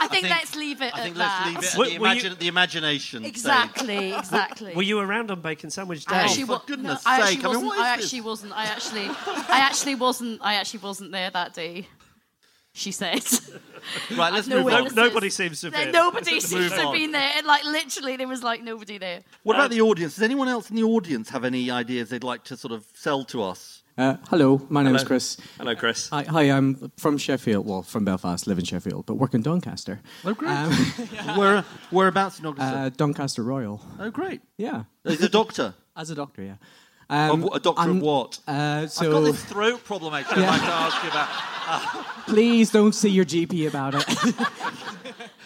I 0.00 0.08
think, 0.10 0.26
think- 0.26 0.30
let's 0.30 0.56
leave 0.56 0.82
it 0.82 0.92
I 0.94 0.98
at 0.98 1.02
think 1.04 1.16
that. 1.16 1.42
let's 1.44 1.46
leave 1.46 1.64
it 1.64 1.72
at 1.74 1.78
Were- 1.78 1.84
the, 1.90 1.98
were 1.98 2.14
you- 2.14 2.34
the 2.34 2.48
imagination. 2.48 3.20
stage. 3.20 3.30
Exactly, 3.30 4.12
exactly. 4.18 4.74
Were 4.74 4.82
you 4.82 4.98
around 4.98 5.30
on 5.30 5.40
Bacon 5.40 5.70
Sandwich 5.70 6.04
Day? 6.06 6.14
Oh, 6.16 6.18
I 6.18 6.22
actually, 6.24 6.44
for 6.44 6.62
goodness 6.66 7.04
no, 7.04 7.10
I 7.10 7.20
actually 7.20 7.36
I 7.36 7.36
mean, 7.36 7.46
wasn't. 7.46 7.66
what 7.66 7.74
is 7.76 7.82
I 7.82 7.96
this? 7.96 8.04
actually 8.04 8.20
wasn't. 8.20 8.52
I 8.52 8.64
actually, 8.64 9.06
I 9.08 9.58
actually 9.60 9.94
wasn't. 9.94 10.40
I 10.42 10.54
actually 10.54 10.80
wasn't 10.80 11.12
there 11.12 11.30
that 11.30 11.54
day. 11.54 11.86
She 12.72 12.92
said. 12.92 13.22
Right, 14.16 14.32
let's 14.32 14.46
No 14.46 14.62
move 14.62 14.72
on. 14.72 14.94
nobody 14.94 15.28
seems 15.28 15.60
to 15.60 15.66
have 15.66 15.72
There- 15.74 15.84
been. 15.86 15.92
Nobody 15.92 16.38
seems 16.38 16.70
to 16.70 16.76
have 16.76 16.86
on. 16.86 16.92
been 16.94 17.10
there. 17.10 17.32
And 17.36 17.44
like 17.44 17.64
literally, 17.64 18.16
there 18.16 18.28
was 18.28 18.40
like 18.44 18.62
nobody 18.62 18.96
there. 18.96 19.22
What 19.42 19.56
about 19.56 19.70
the 19.70 19.80
audience? 19.80 20.14
Does 20.14 20.22
anyone 20.22 20.46
else 20.46 20.70
in 20.70 20.76
the 20.76 20.84
audience 20.84 21.30
have 21.30 21.44
any 21.44 21.68
ideas 21.68 22.08
they'd 22.10 22.22
like 22.22 22.44
to 22.44 22.56
sort 22.56 22.70
of 22.72 22.84
sell 22.94 23.24
to 23.24 23.42
us? 23.42 23.82
Uh, 23.98 24.16
hello, 24.30 24.64
my 24.70 24.84
name 24.84 24.94
is 24.94 25.02
Chris. 25.02 25.36
Hello, 25.58 25.74
Chris. 25.74 26.08
Hi, 26.10 26.22
hi, 26.22 26.42
I'm 26.44 26.92
from 26.96 27.18
Sheffield, 27.18 27.66
well, 27.66 27.82
from 27.82 28.04
Belfast, 28.04 28.46
live 28.46 28.58
in 28.60 28.64
Sheffield, 28.64 29.04
but 29.04 29.16
work 29.16 29.34
in 29.34 29.42
Doncaster. 29.42 30.00
Oh, 30.24 30.32
great. 30.32 30.50
Where, 31.36 31.62
whereabouts 31.90 32.38
in 32.38 32.44
Doncaster? 32.44 32.78
Uh, 32.78 32.88
Doncaster 32.90 33.42
Royal. 33.42 33.82
oh, 33.98 34.10
great. 34.10 34.42
Yeah. 34.56 34.84
As 35.04 35.20
a 35.22 35.28
doctor. 35.28 35.74
As 35.96 36.08
a 36.08 36.14
doctor, 36.14 36.42
yeah. 36.42 36.54
Of 37.12 37.42
wh- 37.42 37.56
a 37.56 37.60
doctor 37.60 37.80
I'm- 37.82 37.96
of 37.96 38.02
what? 38.02 38.38
Uh, 38.48 38.50
I've 38.52 38.82
got 38.84 38.90
so 38.92 39.22
this 39.22 39.44
throat 39.44 39.84
problem, 39.84 40.14
actually, 40.14 40.44
I'd 40.44 40.48
like 40.48 40.60
to 40.62 40.66
ask 40.68 41.02
you 41.04 41.10
about. 41.10 42.06
please 42.26 42.70
don't 42.70 42.94
see 42.94 43.10
your 43.10 43.24
GP 43.24 43.68
about 43.68 43.94
it. 43.94 44.04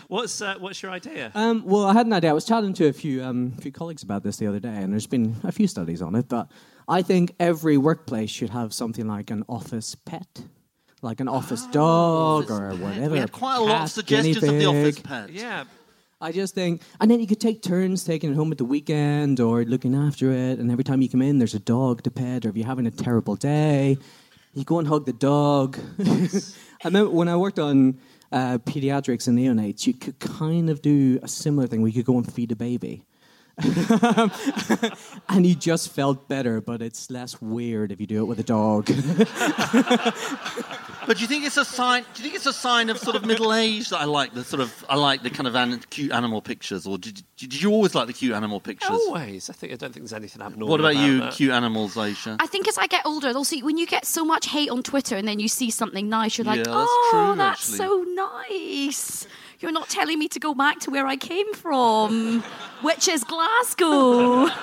What's 0.09 0.41
uh, 0.41 0.55
what's 0.61 0.83
your 0.83 0.93
idea? 0.93 1.33
um, 1.35 1.65
well, 1.67 1.85
I 1.85 1.93
had 1.93 2.07
an 2.07 2.13
idea. 2.13 2.31
I 2.31 2.33
was 2.33 2.45
chatting 2.45 2.73
to 2.75 2.87
a 2.87 2.93
few 2.93 3.25
um, 3.25 3.51
few 3.61 3.73
colleagues 3.73 4.05
about 4.05 4.23
this 4.23 4.37
the 4.37 4.47
other 4.47 4.61
day, 4.61 4.69
and 4.77 4.93
there's 4.93 5.09
been 5.09 5.35
a 5.43 5.51
few 5.51 5.67
studies 5.67 6.01
on 6.01 6.15
it. 6.15 6.29
But 6.29 6.49
I 6.87 7.03
think 7.03 7.35
every 7.41 7.77
workplace 7.77 8.31
should 8.31 8.51
have 8.51 8.73
something 8.73 9.09
like 9.09 9.33
an 9.33 9.43
office 9.49 9.97
pet, 9.97 10.43
like 11.03 11.19
an 11.19 11.27
office 11.27 11.67
dog 11.67 12.49
or 12.53 12.71
whatever. 12.77 13.11
We 13.11 13.19
had 13.19 13.33
quite 13.33 13.57
a 13.57 13.63
lot 13.63 13.83
of 13.83 13.91
suggestions 13.91 14.45
of 14.45 14.57
the 14.57 14.67
office 14.67 14.97
pig. 14.97 15.05
pet. 15.05 15.31
Yeah. 15.33 15.65
I 16.19 16.33
just 16.33 16.55
think, 16.55 16.81
and 16.99 17.11
then 17.11 17.21
you 17.21 17.27
could 17.27 17.41
take 17.41 17.61
turns 17.61 18.03
taking 18.03 18.31
it 18.31 18.37
home 18.37 18.51
at 18.51 18.57
the 18.57 18.65
weekend 18.65 19.39
or 19.39 19.65
looking 19.65 19.95
after 19.95 20.33
it. 20.33 20.59
And 20.59 20.71
every 20.71 20.83
time 20.83 21.03
you 21.03 21.11
come 21.11 21.21
in, 21.21 21.39
there's 21.39 21.55
a 21.55 21.61
dog 21.61 22.03
to 22.05 22.11
pet. 22.11 22.47
Or 22.47 22.49
if 22.49 22.57
you're 22.57 22.67
having 22.67 22.87
a 22.87 22.91
terrible 22.91 23.37
day, 23.37 23.99
you 24.55 24.65
go 24.65 24.79
and 24.79 24.89
hug 24.89 25.05
the 25.05 25.13
dog. 25.13 25.79
I 25.99 26.87
remember 26.87 27.11
when 27.11 27.29
I 27.29 27.37
worked 27.37 27.59
on 27.59 27.99
uh, 28.33 28.57
pediatrics 28.59 29.29
and 29.29 29.39
neonates, 29.39 29.87
you 29.87 29.93
could 29.93 30.19
kind 30.19 30.71
of 30.71 30.81
do 30.81 31.21
a 31.23 31.29
similar 31.29 31.67
thing 31.67 31.83
where 31.83 31.89
you 31.89 32.03
could 32.03 32.07
go 32.07 32.17
and 32.17 32.33
feed 32.33 32.51
a 32.51 32.57
baby. 32.57 33.05
and 35.29 35.47
you 35.47 35.55
just 35.55 35.93
felt 35.93 36.29
better, 36.29 36.61
but 36.61 36.83
it's 36.83 37.11
less 37.11 37.41
weird 37.41 37.91
if 37.91 38.01
you 38.01 38.07
do 38.07 38.21
it 38.21 38.27
with 38.27 38.39
a 38.39 38.43
dog. 38.43 38.91
But 41.07 41.19
do 41.19 41.23
you 41.23 41.29
think 41.29 41.45
it's 41.45 41.57
a 41.57 41.65
sign? 41.65 42.05
Do 42.15 42.23
you 42.23 42.25
think 42.25 42.35
it's 42.35 42.47
a 42.47 42.53
sign 42.53 42.91
of 42.91 42.99
sort 42.99 43.15
of 43.15 43.25
middle 43.25 43.55
age 43.55 43.91
that 43.91 44.01
I 44.01 44.05
like 44.07 44.35
the 44.35 44.43
sort 44.43 44.61
of 44.61 44.85
I 44.89 44.97
like 44.97 45.23
the 45.23 45.31
kind 45.31 45.47
of 45.47 45.55
an, 45.55 45.81
cute 45.89 46.11
animal 46.11 46.43
pictures, 46.43 46.85
or 46.85 46.99
did, 46.99 47.23
did 47.37 47.63
you 47.63 47.71
always 47.71 47.95
like 47.95 48.09
the 48.09 48.13
cute 48.13 48.35
animal 48.35 48.59
pictures? 48.59 48.91
Always. 48.91 49.49
I 49.49 49.53
think 49.53 49.73
I 49.73 49.77
don't 49.77 49.93
think 49.93 50.03
there's 50.03 50.13
anything 50.13 50.43
abnormal. 50.43 50.69
What 50.69 50.81
about 50.81 50.97
you, 50.97 51.21
that. 51.21 51.35
cute 51.35 51.53
animals, 51.53 51.97
Ayesha? 51.97 52.37
I 52.41 52.49
think 52.49 52.67
as 52.67 52.77
I 52.77 52.89
get 52.89 53.07
older, 53.07 53.29
also 53.37 53.57
when 53.59 53.79
you 53.79 53.87
get 53.87 54.05
so 54.05 54.25
much 54.25 54.49
hate 54.49 54.69
on 54.69 54.83
Twitter 54.83 55.17
and 55.17 55.29
then 55.29 55.39
you 55.39 55.47
see 55.49 55.71
something 55.71 56.09
nice, 56.09 56.39
you're 56.39 56.45
like, 56.45 56.59
Yeah, 56.59 56.65
that's 56.65 56.91
oh, 56.91 57.09
true, 57.13 57.37
that's 57.37 57.73
actually. 57.73 57.79
so 57.79 58.05
nice. 58.09 59.27
You're 59.61 59.73
not 59.73 59.89
telling 59.89 60.19
me 60.19 60.29
to 60.29 60.39
go 60.41 60.55
back 60.55 60.81
to 60.81 60.91
where 60.91 61.07
I 61.07 61.17
came 61.17 61.53
from, 61.55 62.43
which 62.83 63.09
is 63.09 63.25
Glasgow. 63.25 64.49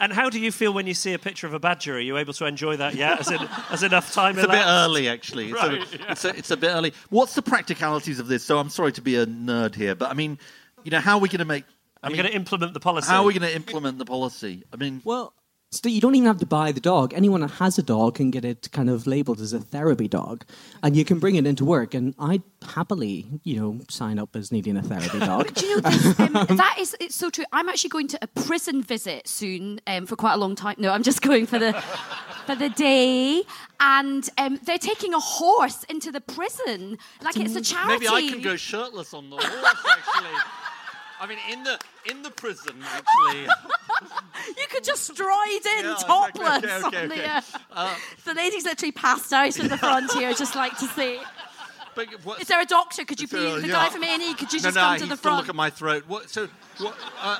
And 0.00 0.12
how 0.12 0.30
do 0.30 0.38
you 0.38 0.52
feel 0.52 0.72
when 0.72 0.86
you 0.86 0.94
see 0.94 1.12
a 1.12 1.18
picture 1.18 1.48
of 1.48 1.54
a 1.54 1.58
badger? 1.58 1.96
Are 1.96 2.00
you 2.00 2.18
able 2.18 2.32
to 2.34 2.44
enjoy 2.46 2.76
that 2.76 2.94
yet? 2.94 3.18
As, 3.18 3.32
in, 3.32 3.40
as 3.72 3.82
enough 3.82 4.12
time 4.12 4.36
It's 4.36 4.44
a 4.44 4.46
bit 4.48 4.54
elapsed? 4.58 4.70
early, 4.70 5.08
actually. 5.08 5.50
It's, 5.50 5.54
Right, 5.60 5.72
a, 5.72 5.98
yeah. 5.98 6.12
it's, 6.12 6.24
a, 6.24 6.28
it's 6.36 6.50
a 6.52 6.56
bit 6.56 6.68
early. 6.68 6.92
What's 7.10 7.34
the 7.34 7.42
practicalities 7.42 8.20
of 8.20 8.28
this? 8.28 8.44
So 8.44 8.58
I'm 8.60 8.68
sorry 8.70 8.92
to 8.92 9.02
be 9.02 9.16
a 9.16 9.26
nerd 9.26 9.74
here, 9.74 9.96
but 9.96 10.08
I 10.08 10.14
mean, 10.14 10.38
you 10.84 10.92
know, 10.92 11.00
how 11.00 11.16
are 11.16 11.20
we 11.20 11.28
going 11.28 11.40
to 11.40 11.44
make? 11.44 11.64
I 12.00 12.06
Are 12.06 12.10
you 12.10 12.14
mean, 12.14 12.22
going 12.22 12.30
to 12.30 12.36
implement 12.36 12.74
the 12.74 12.78
policy? 12.80 13.08
How 13.08 13.22
are 13.22 13.26
we 13.26 13.32
going 13.34 13.50
to 13.50 13.56
implement 13.56 13.98
the 13.98 14.04
policy? 14.04 14.62
I 14.72 14.76
mean, 14.76 15.02
well, 15.04 15.34
so 15.70 15.88
you 15.88 16.00
don't 16.00 16.14
even 16.14 16.26
have 16.26 16.38
to 16.38 16.46
buy 16.46 16.72
the 16.72 16.80
dog. 16.80 17.12
Anyone 17.12 17.42
that 17.42 17.50
has 17.52 17.78
a 17.78 17.82
dog 17.82 18.14
can 18.14 18.30
get 18.30 18.44
it 18.44 18.70
kind 18.72 18.88
of 18.88 19.06
labeled 19.06 19.40
as 19.40 19.52
a 19.52 19.58
therapy 19.58 20.08
dog, 20.08 20.44
and 20.82 20.96
you 20.96 21.04
can 21.04 21.18
bring 21.18 21.36
it 21.36 21.46
into 21.46 21.64
work. 21.64 21.92
And 21.92 22.14
I'd 22.18 22.42
happily, 22.66 23.26
you 23.44 23.60
know, 23.60 23.80
sign 23.90 24.18
up 24.18 24.34
as 24.34 24.50
needing 24.50 24.78
a 24.78 24.82
therapy 24.82 25.18
dog. 25.18 25.52
Do 25.54 25.66
you 25.66 25.76
know 25.76 25.90
this? 25.90 26.20
Um, 26.20 26.32
that 26.56 26.76
is 26.78 26.96
it's 27.00 27.14
so 27.14 27.28
true. 27.28 27.44
I'm 27.52 27.68
actually 27.68 27.90
going 27.90 28.08
to 28.08 28.18
a 28.22 28.26
prison 28.26 28.82
visit 28.82 29.28
soon 29.28 29.80
um, 29.86 30.06
for 30.06 30.16
quite 30.16 30.34
a 30.34 30.38
long 30.38 30.54
time. 30.54 30.76
No, 30.78 30.90
I'm 30.90 31.02
just 31.02 31.20
going 31.20 31.44
for 31.44 31.58
the 31.58 31.74
for 32.46 32.54
the 32.54 32.70
day, 32.70 33.42
and 33.78 34.28
um, 34.38 34.58
they're 34.64 34.78
taking 34.78 35.12
a 35.12 35.20
horse 35.20 35.84
into 35.84 36.10
the 36.10 36.22
prison 36.22 36.96
like 37.22 37.36
it's 37.36 37.56
a 37.56 37.60
charity. 37.60 38.06
maybe 38.06 38.08
I 38.08 38.30
can 38.30 38.40
go 38.40 38.56
shirtless 38.56 39.12
on 39.12 39.28
the 39.28 39.36
horse. 39.36 39.76
Actually, 39.86 40.40
I 41.20 41.26
mean, 41.26 41.38
in 41.50 41.64
the 41.64 41.78
in 42.10 42.22
the 42.22 42.30
prison, 42.30 42.76
actually. 42.84 43.48
You 44.56 44.66
could 44.70 44.84
just 44.84 45.04
stride 45.12 45.66
in 45.78 45.84
Yeah, 45.84 45.92
exactly. 45.94 46.44
topless. 46.44 46.64
Okay, 46.64 46.86
okay, 46.86 47.02
on 47.02 47.08
the, 47.08 47.14
okay. 47.14 47.24
uh, 47.26 47.40
Uh, 47.72 47.94
the 48.24 48.34
lady's 48.34 48.64
literally 48.64 48.92
passed 48.92 49.32
out 49.32 49.58
in 49.58 49.66
the 49.68 49.76
front 49.76 50.12
here. 50.12 50.32
Just 50.32 50.54
like 50.54 50.78
to 50.78 50.86
see. 50.86 51.18
But 52.06 52.24
what- 52.24 52.40
Is 52.40 52.48
there 52.48 52.60
a 52.60 52.64
doctor? 52.66 53.04
Could 53.04 53.20
you 53.20 53.26
So, 53.26 53.36
please, 53.38 53.62
the 53.62 53.68
yeah. 53.68 53.74
guy 53.74 53.88
from 53.90 54.04
A&E, 54.04 54.34
could 54.34 54.52
you 54.52 54.60
no, 54.60 54.62
just 54.62 54.74
no, 54.76 54.80
come 54.80 54.92
I 54.92 54.98
to 54.98 55.04
the 55.06 55.16
to 55.16 55.16
front? 55.16 55.36
look 55.38 55.48
at 55.48 55.54
my 55.56 55.70
throat. 55.70 56.04
What? 56.06 56.30
So, 56.30 56.48
what? 56.78 56.94
Uh, 57.20 57.38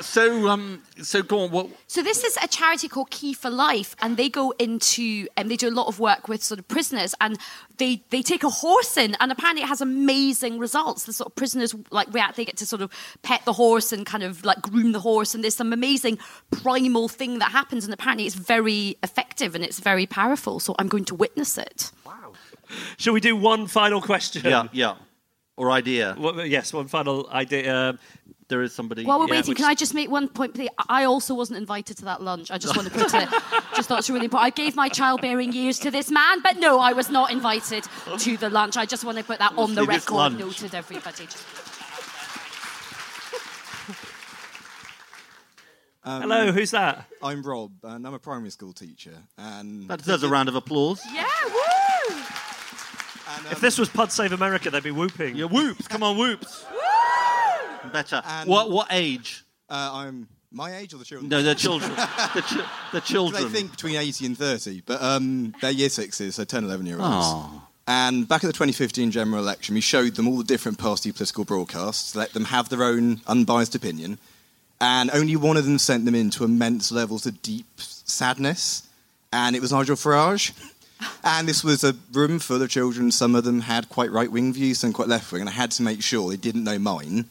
so, 0.00 0.48
um, 0.48 0.82
so 1.00 1.22
go 1.22 1.40
on. 1.44 1.50
What? 1.52 1.68
So 1.86 2.02
this 2.02 2.24
is 2.24 2.36
a 2.42 2.48
charity 2.48 2.88
called 2.88 3.10
Key 3.10 3.32
for 3.34 3.48
Life, 3.50 3.94
and 4.02 4.16
they 4.16 4.28
go 4.28 4.50
into 4.58 5.28
and 5.36 5.48
they 5.50 5.56
do 5.56 5.68
a 5.68 5.70
lot 5.80 5.86
of 5.86 6.00
work 6.00 6.26
with 6.26 6.42
sort 6.42 6.58
of 6.58 6.66
prisoners, 6.66 7.14
and 7.20 7.38
they 7.76 8.02
they 8.10 8.22
take 8.22 8.42
a 8.42 8.50
horse 8.50 8.96
in, 8.96 9.14
and 9.20 9.30
apparently 9.30 9.62
it 9.62 9.68
has 9.68 9.80
amazing 9.80 10.58
results. 10.58 11.04
The 11.04 11.12
sort 11.12 11.28
of 11.30 11.36
prisoners 11.36 11.74
like 11.92 12.12
react; 12.12 12.36
they 12.36 12.44
get 12.44 12.56
to 12.56 12.66
sort 12.66 12.82
of 12.82 12.90
pet 13.22 13.44
the 13.44 13.52
horse 13.52 13.92
and 13.92 14.04
kind 14.04 14.24
of 14.24 14.44
like 14.44 14.60
groom 14.62 14.90
the 14.92 15.00
horse, 15.00 15.34
and 15.34 15.44
there's 15.44 15.54
some 15.56 15.72
amazing 15.72 16.18
primal 16.50 17.06
thing 17.08 17.38
that 17.38 17.52
happens, 17.52 17.84
and 17.84 17.94
apparently 17.94 18.26
it's 18.26 18.34
very 18.34 18.96
effective 19.04 19.54
and 19.54 19.62
it's 19.62 19.78
very 19.78 20.06
powerful. 20.06 20.58
So 20.58 20.74
I'm 20.80 20.88
going 20.88 21.04
to 21.06 21.14
witness 21.14 21.56
it. 21.56 21.92
Shall 22.98 23.12
we 23.12 23.20
do 23.20 23.36
one 23.36 23.66
final 23.66 24.00
question? 24.00 24.42
Yeah, 24.44 24.68
yeah. 24.72 24.94
Or 25.56 25.70
idea. 25.70 26.14
What, 26.16 26.48
yes, 26.48 26.72
one 26.72 26.88
final 26.88 27.28
idea. 27.30 27.74
Um, 27.90 27.98
there 28.48 28.62
is 28.62 28.74
somebody. 28.74 29.04
While 29.04 29.18
we're 29.20 29.26
yeah, 29.28 29.32
waiting, 29.36 29.50
which- 29.50 29.58
can 29.58 29.66
I 29.66 29.74
just 29.74 29.94
make 29.94 30.10
one 30.10 30.28
point? 30.28 30.54
please? 30.54 30.68
I 30.88 31.04
also 31.04 31.34
wasn't 31.34 31.58
invited 31.58 31.96
to 31.98 32.04
that 32.06 32.22
lunch. 32.22 32.50
I 32.50 32.58
just 32.58 32.76
want 32.76 32.88
to 32.88 32.94
put 32.94 33.14
it. 33.14 33.28
just 33.76 33.88
thought 33.88 33.98
it's 34.00 34.10
really 34.10 34.24
important. 34.26 34.46
I 34.46 34.50
gave 34.50 34.76
my 34.76 34.88
childbearing 34.88 35.52
years 35.52 35.78
to 35.80 35.90
this 35.90 36.10
man, 36.10 36.40
but 36.42 36.56
no, 36.58 36.78
I 36.80 36.92
was 36.92 37.08
not 37.10 37.30
invited 37.32 37.84
to 38.18 38.36
the 38.36 38.50
lunch. 38.50 38.76
I 38.76 38.84
just 38.86 39.04
want 39.04 39.18
to 39.18 39.24
put 39.24 39.38
that 39.38 39.52
on 39.56 39.74
the 39.74 39.82
See 39.82 39.86
this 39.86 40.04
record. 40.04 40.14
lunch. 40.16 40.38
Noted, 40.40 40.74
everybody. 40.74 41.24
Just- 41.26 41.46
Um, 46.04 46.22
Hello, 46.22 46.50
who's 46.50 46.72
that? 46.72 47.06
I'm 47.22 47.42
Rob, 47.42 47.70
and 47.84 48.04
I'm 48.04 48.12
a 48.14 48.18
primary 48.18 48.50
school 48.50 48.72
teacher. 48.72 49.16
And 49.38 49.88
That 49.88 50.00
deserves 50.00 50.24
a 50.24 50.28
round 50.28 50.48
of 50.48 50.56
applause. 50.56 51.00
Yeah, 51.14 51.26
woo! 51.46 51.60
If 53.50 53.60
this 53.60 53.78
was 53.78 53.88
Pod 53.88 54.12
Save 54.12 54.32
America, 54.32 54.70
they'd 54.70 54.82
be 54.82 54.90
whooping. 54.90 55.36
Yeah, 55.36 55.46
whoops! 55.46 55.88
Come 55.88 56.02
on, 56.02 56.16
whoops! 56.16 56.64
Better. 57.92 58.22
And- 58.24 58.48
what 58.48 58.70
what 58.70 58.88
age? 58.90 59.44
Uh, 59.68 59.90
I'm 59.92 60.28
my 60.50 60.76
age 60.76 60.92
or 60.94 60.98
the 60.98 61.04
children? 61.04 61.28
No, 61.28 61.42
the 61.42 61.54
children. 61.54 61.90
the, 62.34 62.42
chi- 62.42 62.68
the 62.92 63.00
children. 63.00 63.42
They 63.42 63.48
think 63.48 63.70
between 63.70 63.96
80 63.96 64.26
and 64.26 64.38
30, 64.38 64.82
but 64.84 65.02
um, 65.02 65.54
they're 65.60 65.70
year 65.70 65.88
sixes, 65.88 66.34
so 66.34 66.44
10, 66.44 66.64
11 66.64 66.84
year 66.86 66.96
olds. 66.96 67.08
Aw. 67.08 67.68
And 67.88 68.28
back 68.28 68.44
at 68.44 68.46
the 68.48 68.52
2015 68.52 69.10
general 69.10 69.42
election, 69.42 69.74
we 69.74 69.80
showed 69.80 70.14
them 70.14 70.28
all 70.28 70.36
the 70.36 70.44
different 70.44 70.78
party 70.78 71.10
political 71.10 71.44
broadcasts, 71.44 72.14
let 72.14 72.32
them 72.32 72.44
have 72.44 72.68
their 72.68 72.84
own 72.84 73.22
unbiased 73.26 73.74
opinion, 73.74 74.18
and 74.80 75.10
only 75.12 75.36
one 75.36 75.56
of 75.56 75.64
them 75.64 75.78
sent 75.78 76.04
them 76.04 76.14
into 76.14 76.44
immense 76.44 76.92
levels 76.92 77.26
of 77.26 77.40
deep 77.42 77.66
sadness, 77.78 78.86
and 79.32 79.56
it 79.56 79.62
was 79.62 79.72
Nigel 79.72 79.96
Farage. 79.96 80.52
And 81.24 81.48
this 81.48 81.62
was 81.64 81.84
a 81.84 81.94
room 82.12 82.38
full 82.38 82.60
of 82.62 82.70
children. 82.70 83.10
Some 83.12 83.34
of 83.34 83.44
them 83.44 83.60
had 83.62 83.88
quite 83.88 84.10
right 84.10 84.30
wing 84.30 84.52
views, 84.52 84.78
some 84.80 84.92
quite 84.92 85.08
left 85.08 85.30
wing, 85.32 85.40
and 85.42 85.48
I 85.48 85.52
had 85.52 85.70
to 85.72 85.82
make 85.82 86.02
sure 86.02 86.28
they 86.30 86.36
didn't 86.36 86.64
know 86.64 86.78
mine. 86.78 87.26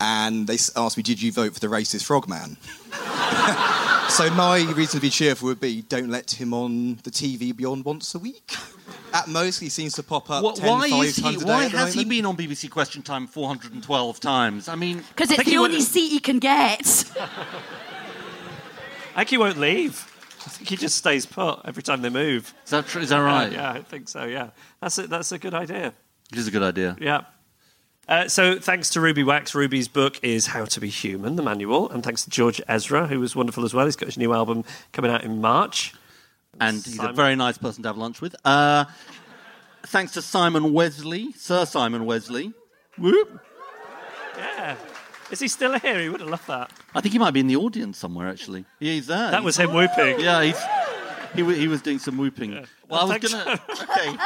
And 0.00 0.46
they 0.46 0.54
asked 0.76 0.96
me, 0.96 1.02
Did 1.02 1.20
you 1.20 1.30
vote 1.32 1.52
for 1.54 1.60
the 1.60 1.66
racist 1.66 2.04
frogman? 2.04 2.56
so 4.10 4.30
my 4.30 4.64
reason 4.74 4.98
to 4.98 5.00
be 5.00 5.10
cheerful 5.10 5.48
would 5.48 5.60
be 5.60 5.82
don't 5.82 6.08
let 6.08 6.30
him 6.40 6.54
on 6.54 6.96
the 7.04 7.10
TV 7.10 7.54
beyond 7.54 7.84
once 7.84 8.14
a 8.14 8.18
week. 8.18 8.54
At 9.12 9.28
most, 9.28 9.58
he 9.58 9.68
seems 9.68 9.94
to 9.94 10.02
pop 10.02 10.30
up 10.30 10.42
What- 10.42 10.56
10, 10.56 10.68
why 10.70 10.88
five 10.90 11.04
is 11.04 11.16
he? 11.16 11.22
times 11.22 11.42
a 11.42 11.46
Why 11.46 11.64
has 11.68 11.94
he 11.94 12.04
been 12.04 12.24
on 12.26 12.36
BBC 12.36 12.70
Question 12.70 13.02
Time 13.02 13.26
412 13.26 14.20
times? 14.20 14.68
I 14.68 14.74
mean, 14.76 14.98
Because 14.98 15.30
it's 15.32 15.44
the 15.44 15.50
he 15.50 15.58
only 15.58 15.76
would- 15.78 15.82
seat 15.82 16.08
he 16.10 16.20
can 16.20 16.38
get. 16.38 17.04
I 19.14 19.16
think 19.24 19.30
he 19.30 19.38
won't 19.38 19.58
leave. 19.58 20.06
I 20.46 20.48
think 20.48 20.68
he 20.68 20.76
just 20.76 20.96
stays 20.96 21.26
put 21.26 21.60
every 21.64 21.82
time 21.82 22.02
they 22.02 22.10
move. 22.10 22.54
Is 22.64 22.70
that 22.70 22.86
true? 22.86 23.02
Is 23.02 23.10
that 23.10 23.18
right? 23.18 23.52
Yeah, 23.52 23.72
yeah, 23.72 23.78
I 23.78 23.82
think 23.82 24.08
so. 24.08 24.24
Yeah, 24.24 24.50
that's 24.80 24.98
a, 24.98 25.06
that's 25.06 25.32
a 25.32 25.38
good 25.38 25.54
idea. 25.54 25.92
It 26.32 26.38
is 26.38 26.46
a 26.46 26.50
good 26.50 26.62
idea. 26.62 26.96
Yeah. 27.00 27.22
Uh, 28.08 28.26
so 28.26 28.58
thanks 28.58 28.90
to 28.90 29.00
Ruby 29.00 29.22
Wax. 29.22 29.54
Ruby's 29.54 29.86
book 29.86 30.18
is 30.22 30.48
How 30.48 30.64
to 30.64 30.80
Be 30.80 30.88
Human, 30.88 31.36
the 31.36 31.42
manual, 31.42 31.88
and 31.90 32.02
thanks 32.02 32.24
to 32.24 32.30
George 32.30 32.60
Ezra, 32.66 33.06
who 33.06 33.20
was 33.20 33.36
wonderful 33.36 33.64
as 33.64 33.72
well. 33.72 33.84
He's 33.84 33.94
got 33.96 34.06
his 34.06 34.18
new 34.18 34.32
album 34.32 34.64
coming 34.92 35.10
out 35.10 35.22
in 35.22 35.40
March. 35.40 35.94
And 36.60 36.76
he's 36.76 36.98
a 36.98 37.12
very 37.12 37.36
nice 37.36 37.56
person 37.56 37.84
to 37.84 37.88
have 37.88 37.96
lunch 37.96 38.20
with. 38.20 38.34
Uh, 38.44 38.86
thanks 39.84 40.12
to 40.14 40.22
Simon 40.22 40.72
Wessely, 40.72 41.36
Sir 41.36 41.64
Simon 41.64 42.02
Wessely. 42.02 42.52
Whoop. 42.98 43.40
Yeah. 44.36 44.76
Is 45.30 45.38
he 45.38 45.46
still 45.46 45.78
here? 45.78 46.00
He 46.00 46.08
would 46.08 46.20
have 46.20 46.30
loved 46.30 46.48
that. 46.48 46.72
I 46.94 47.00
think 47.00 47.12
he 47.12 47.18
might 47.18 47.30
be 47.32 47.40
in 47.40 47.46
the 47.46 47.56
audience 47.56 47.98
somewhere, 47.98 48.28
actually. 48.28 48.64
Yeah, 48.78 48.92
he's 48.92 49.06
there. 49.06 49.30
That 49.30 49.44
was 49.44 49.56
him 49.56 49.72
whooping. 49.72 50.20
Yeah, 50.20 50.42
he's, 50.42 50.60
he, 51.34 51.44
he 51.60 51.68
was 51.68 51.82
doing 51.82 51.98
some 51.98 52.16
whooping. 52.16 52.66
Well, 52.88 53.00
I 53.00 53.18
was 53.18 53.32
going 53.32 53.44
to. 53.58 53.60
Okay. 53.82 54.16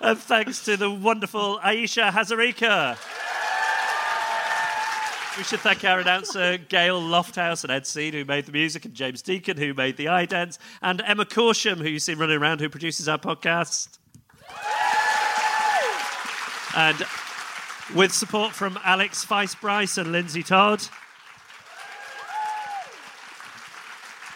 And 0.00 0.18
thanks 0.18 0.64
to 0.66 0.76
the 0.76 0.90
wonderful 0.90 1.58
Ayesha 1.62 2.10
Hazarika. 2.14 2.98
We 5.38 5.42
should 5.42 5.60
thank 5.60 5.82
our 5.84 5.98
announcer 5.98 6.58
Gail 6.58 7.00
Lofthouse 7.00 7.64
and 7.64 7.72
Ed 7.72 7.86
Seed, 7.86 8.14
who 8.14 8.24
made 8.24 8.46
the 8.46 8.52
music, 8.52 8.84
and 8.84 8.94
James 8.94 9.20
Deacon, 9.20 9.56
who 9.56 9.74
made 9.74 9.96
the 9.96 10.04
idents, 10.04 10.58
and 10.80 11.02
Emma 11.04 11.24
Corsham, 11.24 11.78
who 11.78 11.88
you 11.88 11.98
see 11.98 12.14
running 12.14 12.36
around, 12.36 12.60
who 12.60 12.68
produces 12.68 13.08
our 13.08 13.18
podcast. 13.18 13.98
And 16.76 17.04
with 17.94 18.12
support 18.12 18.52
from 18.52 18.78
Alex 18.84 19.24
Feist 19.24 19.60
Bryce 19.60 19.98
and 19.98 20.12
Lindsay 20.12 20.42
Todd. 20.42 20.82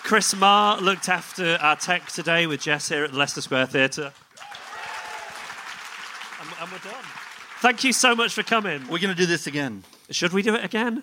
Chris 0.03 0.35
Marr 0.35 0.81
looked 0.81 1.09
after 1.09 1.59
our 1.61 1.77
tech 1.77 2.07
today 2.11 2.47
with 2.47 2.63
Jess 2.63 2.89
here 2.89 3.05
at 3.05 3.13
the 3.13 3.19
Leicester 3.19 3.43
Square 3.43 3.67
Theatre. 3.67 4.13
And, 6.41 6.49
and 6.61 6.71
we're 6.73 6.79
done. 6.79 7.05
Thank 7.61 7.85
you 7.85 7.93
so 7.93 8.15
much 8.15 8.33
for 8.33 8.43
coming. 8.43 8.83
We're 8.89 9.01
going 9.01 9.15
to 9.15 9.21
do 9.21 9.27
this 9.27 9.47
again. 9.47 9.85
Should 10.11 10.33
we 10.33 10.43
do 10.43 10.55
it 10.55 10.65
again? 10.65 11.03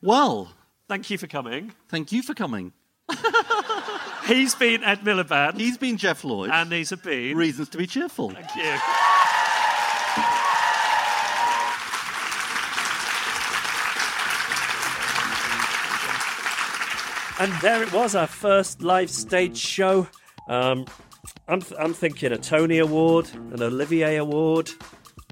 Well, 0.00 0.52
Thank 0.88 1.08
you 1.10 1.16
for 1.16 1.26
coming. 1.26 1.72
thank 1.88 2.12
you 2.12 2.22
for 2.22 2.34
coming. 2.34 2.72
He's 4.26 4.54
been 4.54 4.84
Ed 4.84 5.00
Miliband. 5.00 5.58
He's 5.58 5.78
been 5.78 5.96
Geoff 5.96 6.24
Lloyd. 6.24 6.50
And 6.50 6.70
these 6.70 6.90
have 6.90 7.02
been. 7.02 7.36
Reasons 7.36 7.70
to 7.70 7.78
be 7.78 7.86
cheerful. 7.86 8.30
Thank 8.30 8.54
you. 8.54 8.78
And 17.40 17.52
there 17.60 17.82
it 17.82 17.92
was, 17.92 18.14
our 18.14 18.26
first 18.26 18.82
live 18.82 19.10
stage 19.10 19.56
show. 19.56 20.06
Um, 20.48 20.86
I'm, 21.48 21.60
th- 21.60 21.78
I'm 21.80 21.92
thinking 21.94 22.32
a 22.32 22.38
Tony 22.38 22.78
Award, 22.78 23.28
an 23.52 23.62
Olivier 23.62 24.16
Award, 24.16 24.70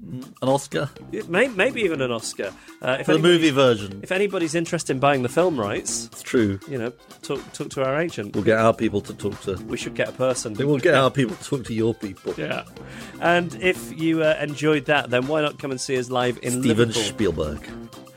An 0.02 0.24
Oscar 0.42 0.90
may, 1.28 1.46
maybe 1.48 1.82
even 1.82 2.00
an 2.00 2.10
Oscar. 2.10 2.52
Uh, 2.82 2.96
if 2.98 3.06
for 3.06 3.12
the 3.12 3.18
anybody- 3.18 3.22
movie 3.34 3.50
version. 3.50 4.00
If 4.02 4.10
anybody's 4.10 4.54
interested 4.56 4.94
in 4.94 4.98
buying 5.00 5.22
the 5.22 5.28
film 5.28 5.58
rights, 5.60 6.06
It's 6.06 6.22
true. 6.22 6.58
you 6.68 6.76
know, 6.76 6.90
talk, 7.22 7.40
talk 7.52 7.70
to 7.70 7.84
our 7.84 8.00
agent. 8.00 8.34
We'll 8.34 8.42
get 8.44 8.58
our 8.58 8.74
people 8.74 9.00
to 9.02 9.14
talk 9.14 9.40
to. 9.42 9.54
We 9.66 9.76
should 9.76 9.94
get 9.94 10.08
a 10.08 10.12
person. 10.12 10.54
We'll 10.54 10.78
get 10.78 10.94
our 10.94 11.10
people 11.10 11.36
to 11.36 11.44
talk 11.44 11.64
to 11.66 11.72
your 11.74 11.94
people. 11.94 12.34
Yeah. 12.36 12.64
And 13.20 13.54
if 13.62 13.96
you 13.96 14.24
uh, 14.24 14.36
enjoyed 14.40 14.86
that, 14.86 15.10
then 15.10 15.28
why 15.28 15.40
not 15.40 15.60
come 15.60 15.70
and 15.70 15.80
see 15.80 15.96
us 15.96 16.10
live 16.10 16.36
in 16.42 16.50
Steven 16.62 16.88
Liverpool? 16.88 17.02
Spielberg. 17.02 17.68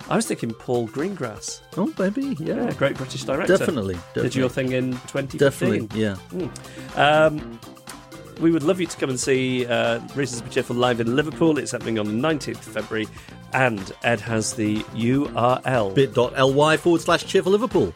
I 0.08 0.16
was 0.16 0.28
thinking 0.28 0.54
Paul 0.54 0.88
Greengrass. 0.88 1.62
Oh, 1.78 1.92
maybe, 1.98 2.36
yeah. 2.40 2.66
Yeah, 2.66 2.74
great 2.74 2.96
British 2.96 3.24
director. 3.24 3.58
Definitely, 3.58 3.98
Did 4.14 4.36
your 4.36 4.50
thing 4.50 4.72
in 4.72 4.92
2015. 4.92 5.40
Definitely, 5.40 6.00
yeah. 6.00 6.16
Mm. 6.30 6.98
Um, 6.98 7.60
we 8.40 8.52
would 8.52 8.64
love 8.64 8.80
you 8.80 8.86
to 8.88 8.98
come 8.98 9.10
and 9.10 9.20
see 9.20 9.66
uh, 9.66 10.00
Reasons 10.16 10.42
to 10.42 10.48
be 10.48 10.54
Cheerful 10.54 10.76
live 10.76 11.00
in 11.00 11.16
Liverpool. 11.16 11.58
It's 11.58 11.72
happening 11.72 11.98
on 11.98 12.06
the 12.06 12.28
19th 12.28 12.58
of 12.58 12.64
February. 12.66 13.08
And 13.54 13.92
Ed 14.04 14.20
has 14.22 14.54
the 14.54 14.80
URL. 14.94 15.96
bit.ly 15.96 16.78
forward 16.78 17.02
slash 17.02 17.26
cheerful 17.26 17.52
Liverpool. 17.54 17.94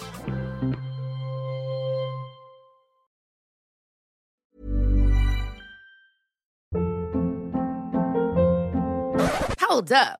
Hold 9.60 9.92
up. 9.92 10.20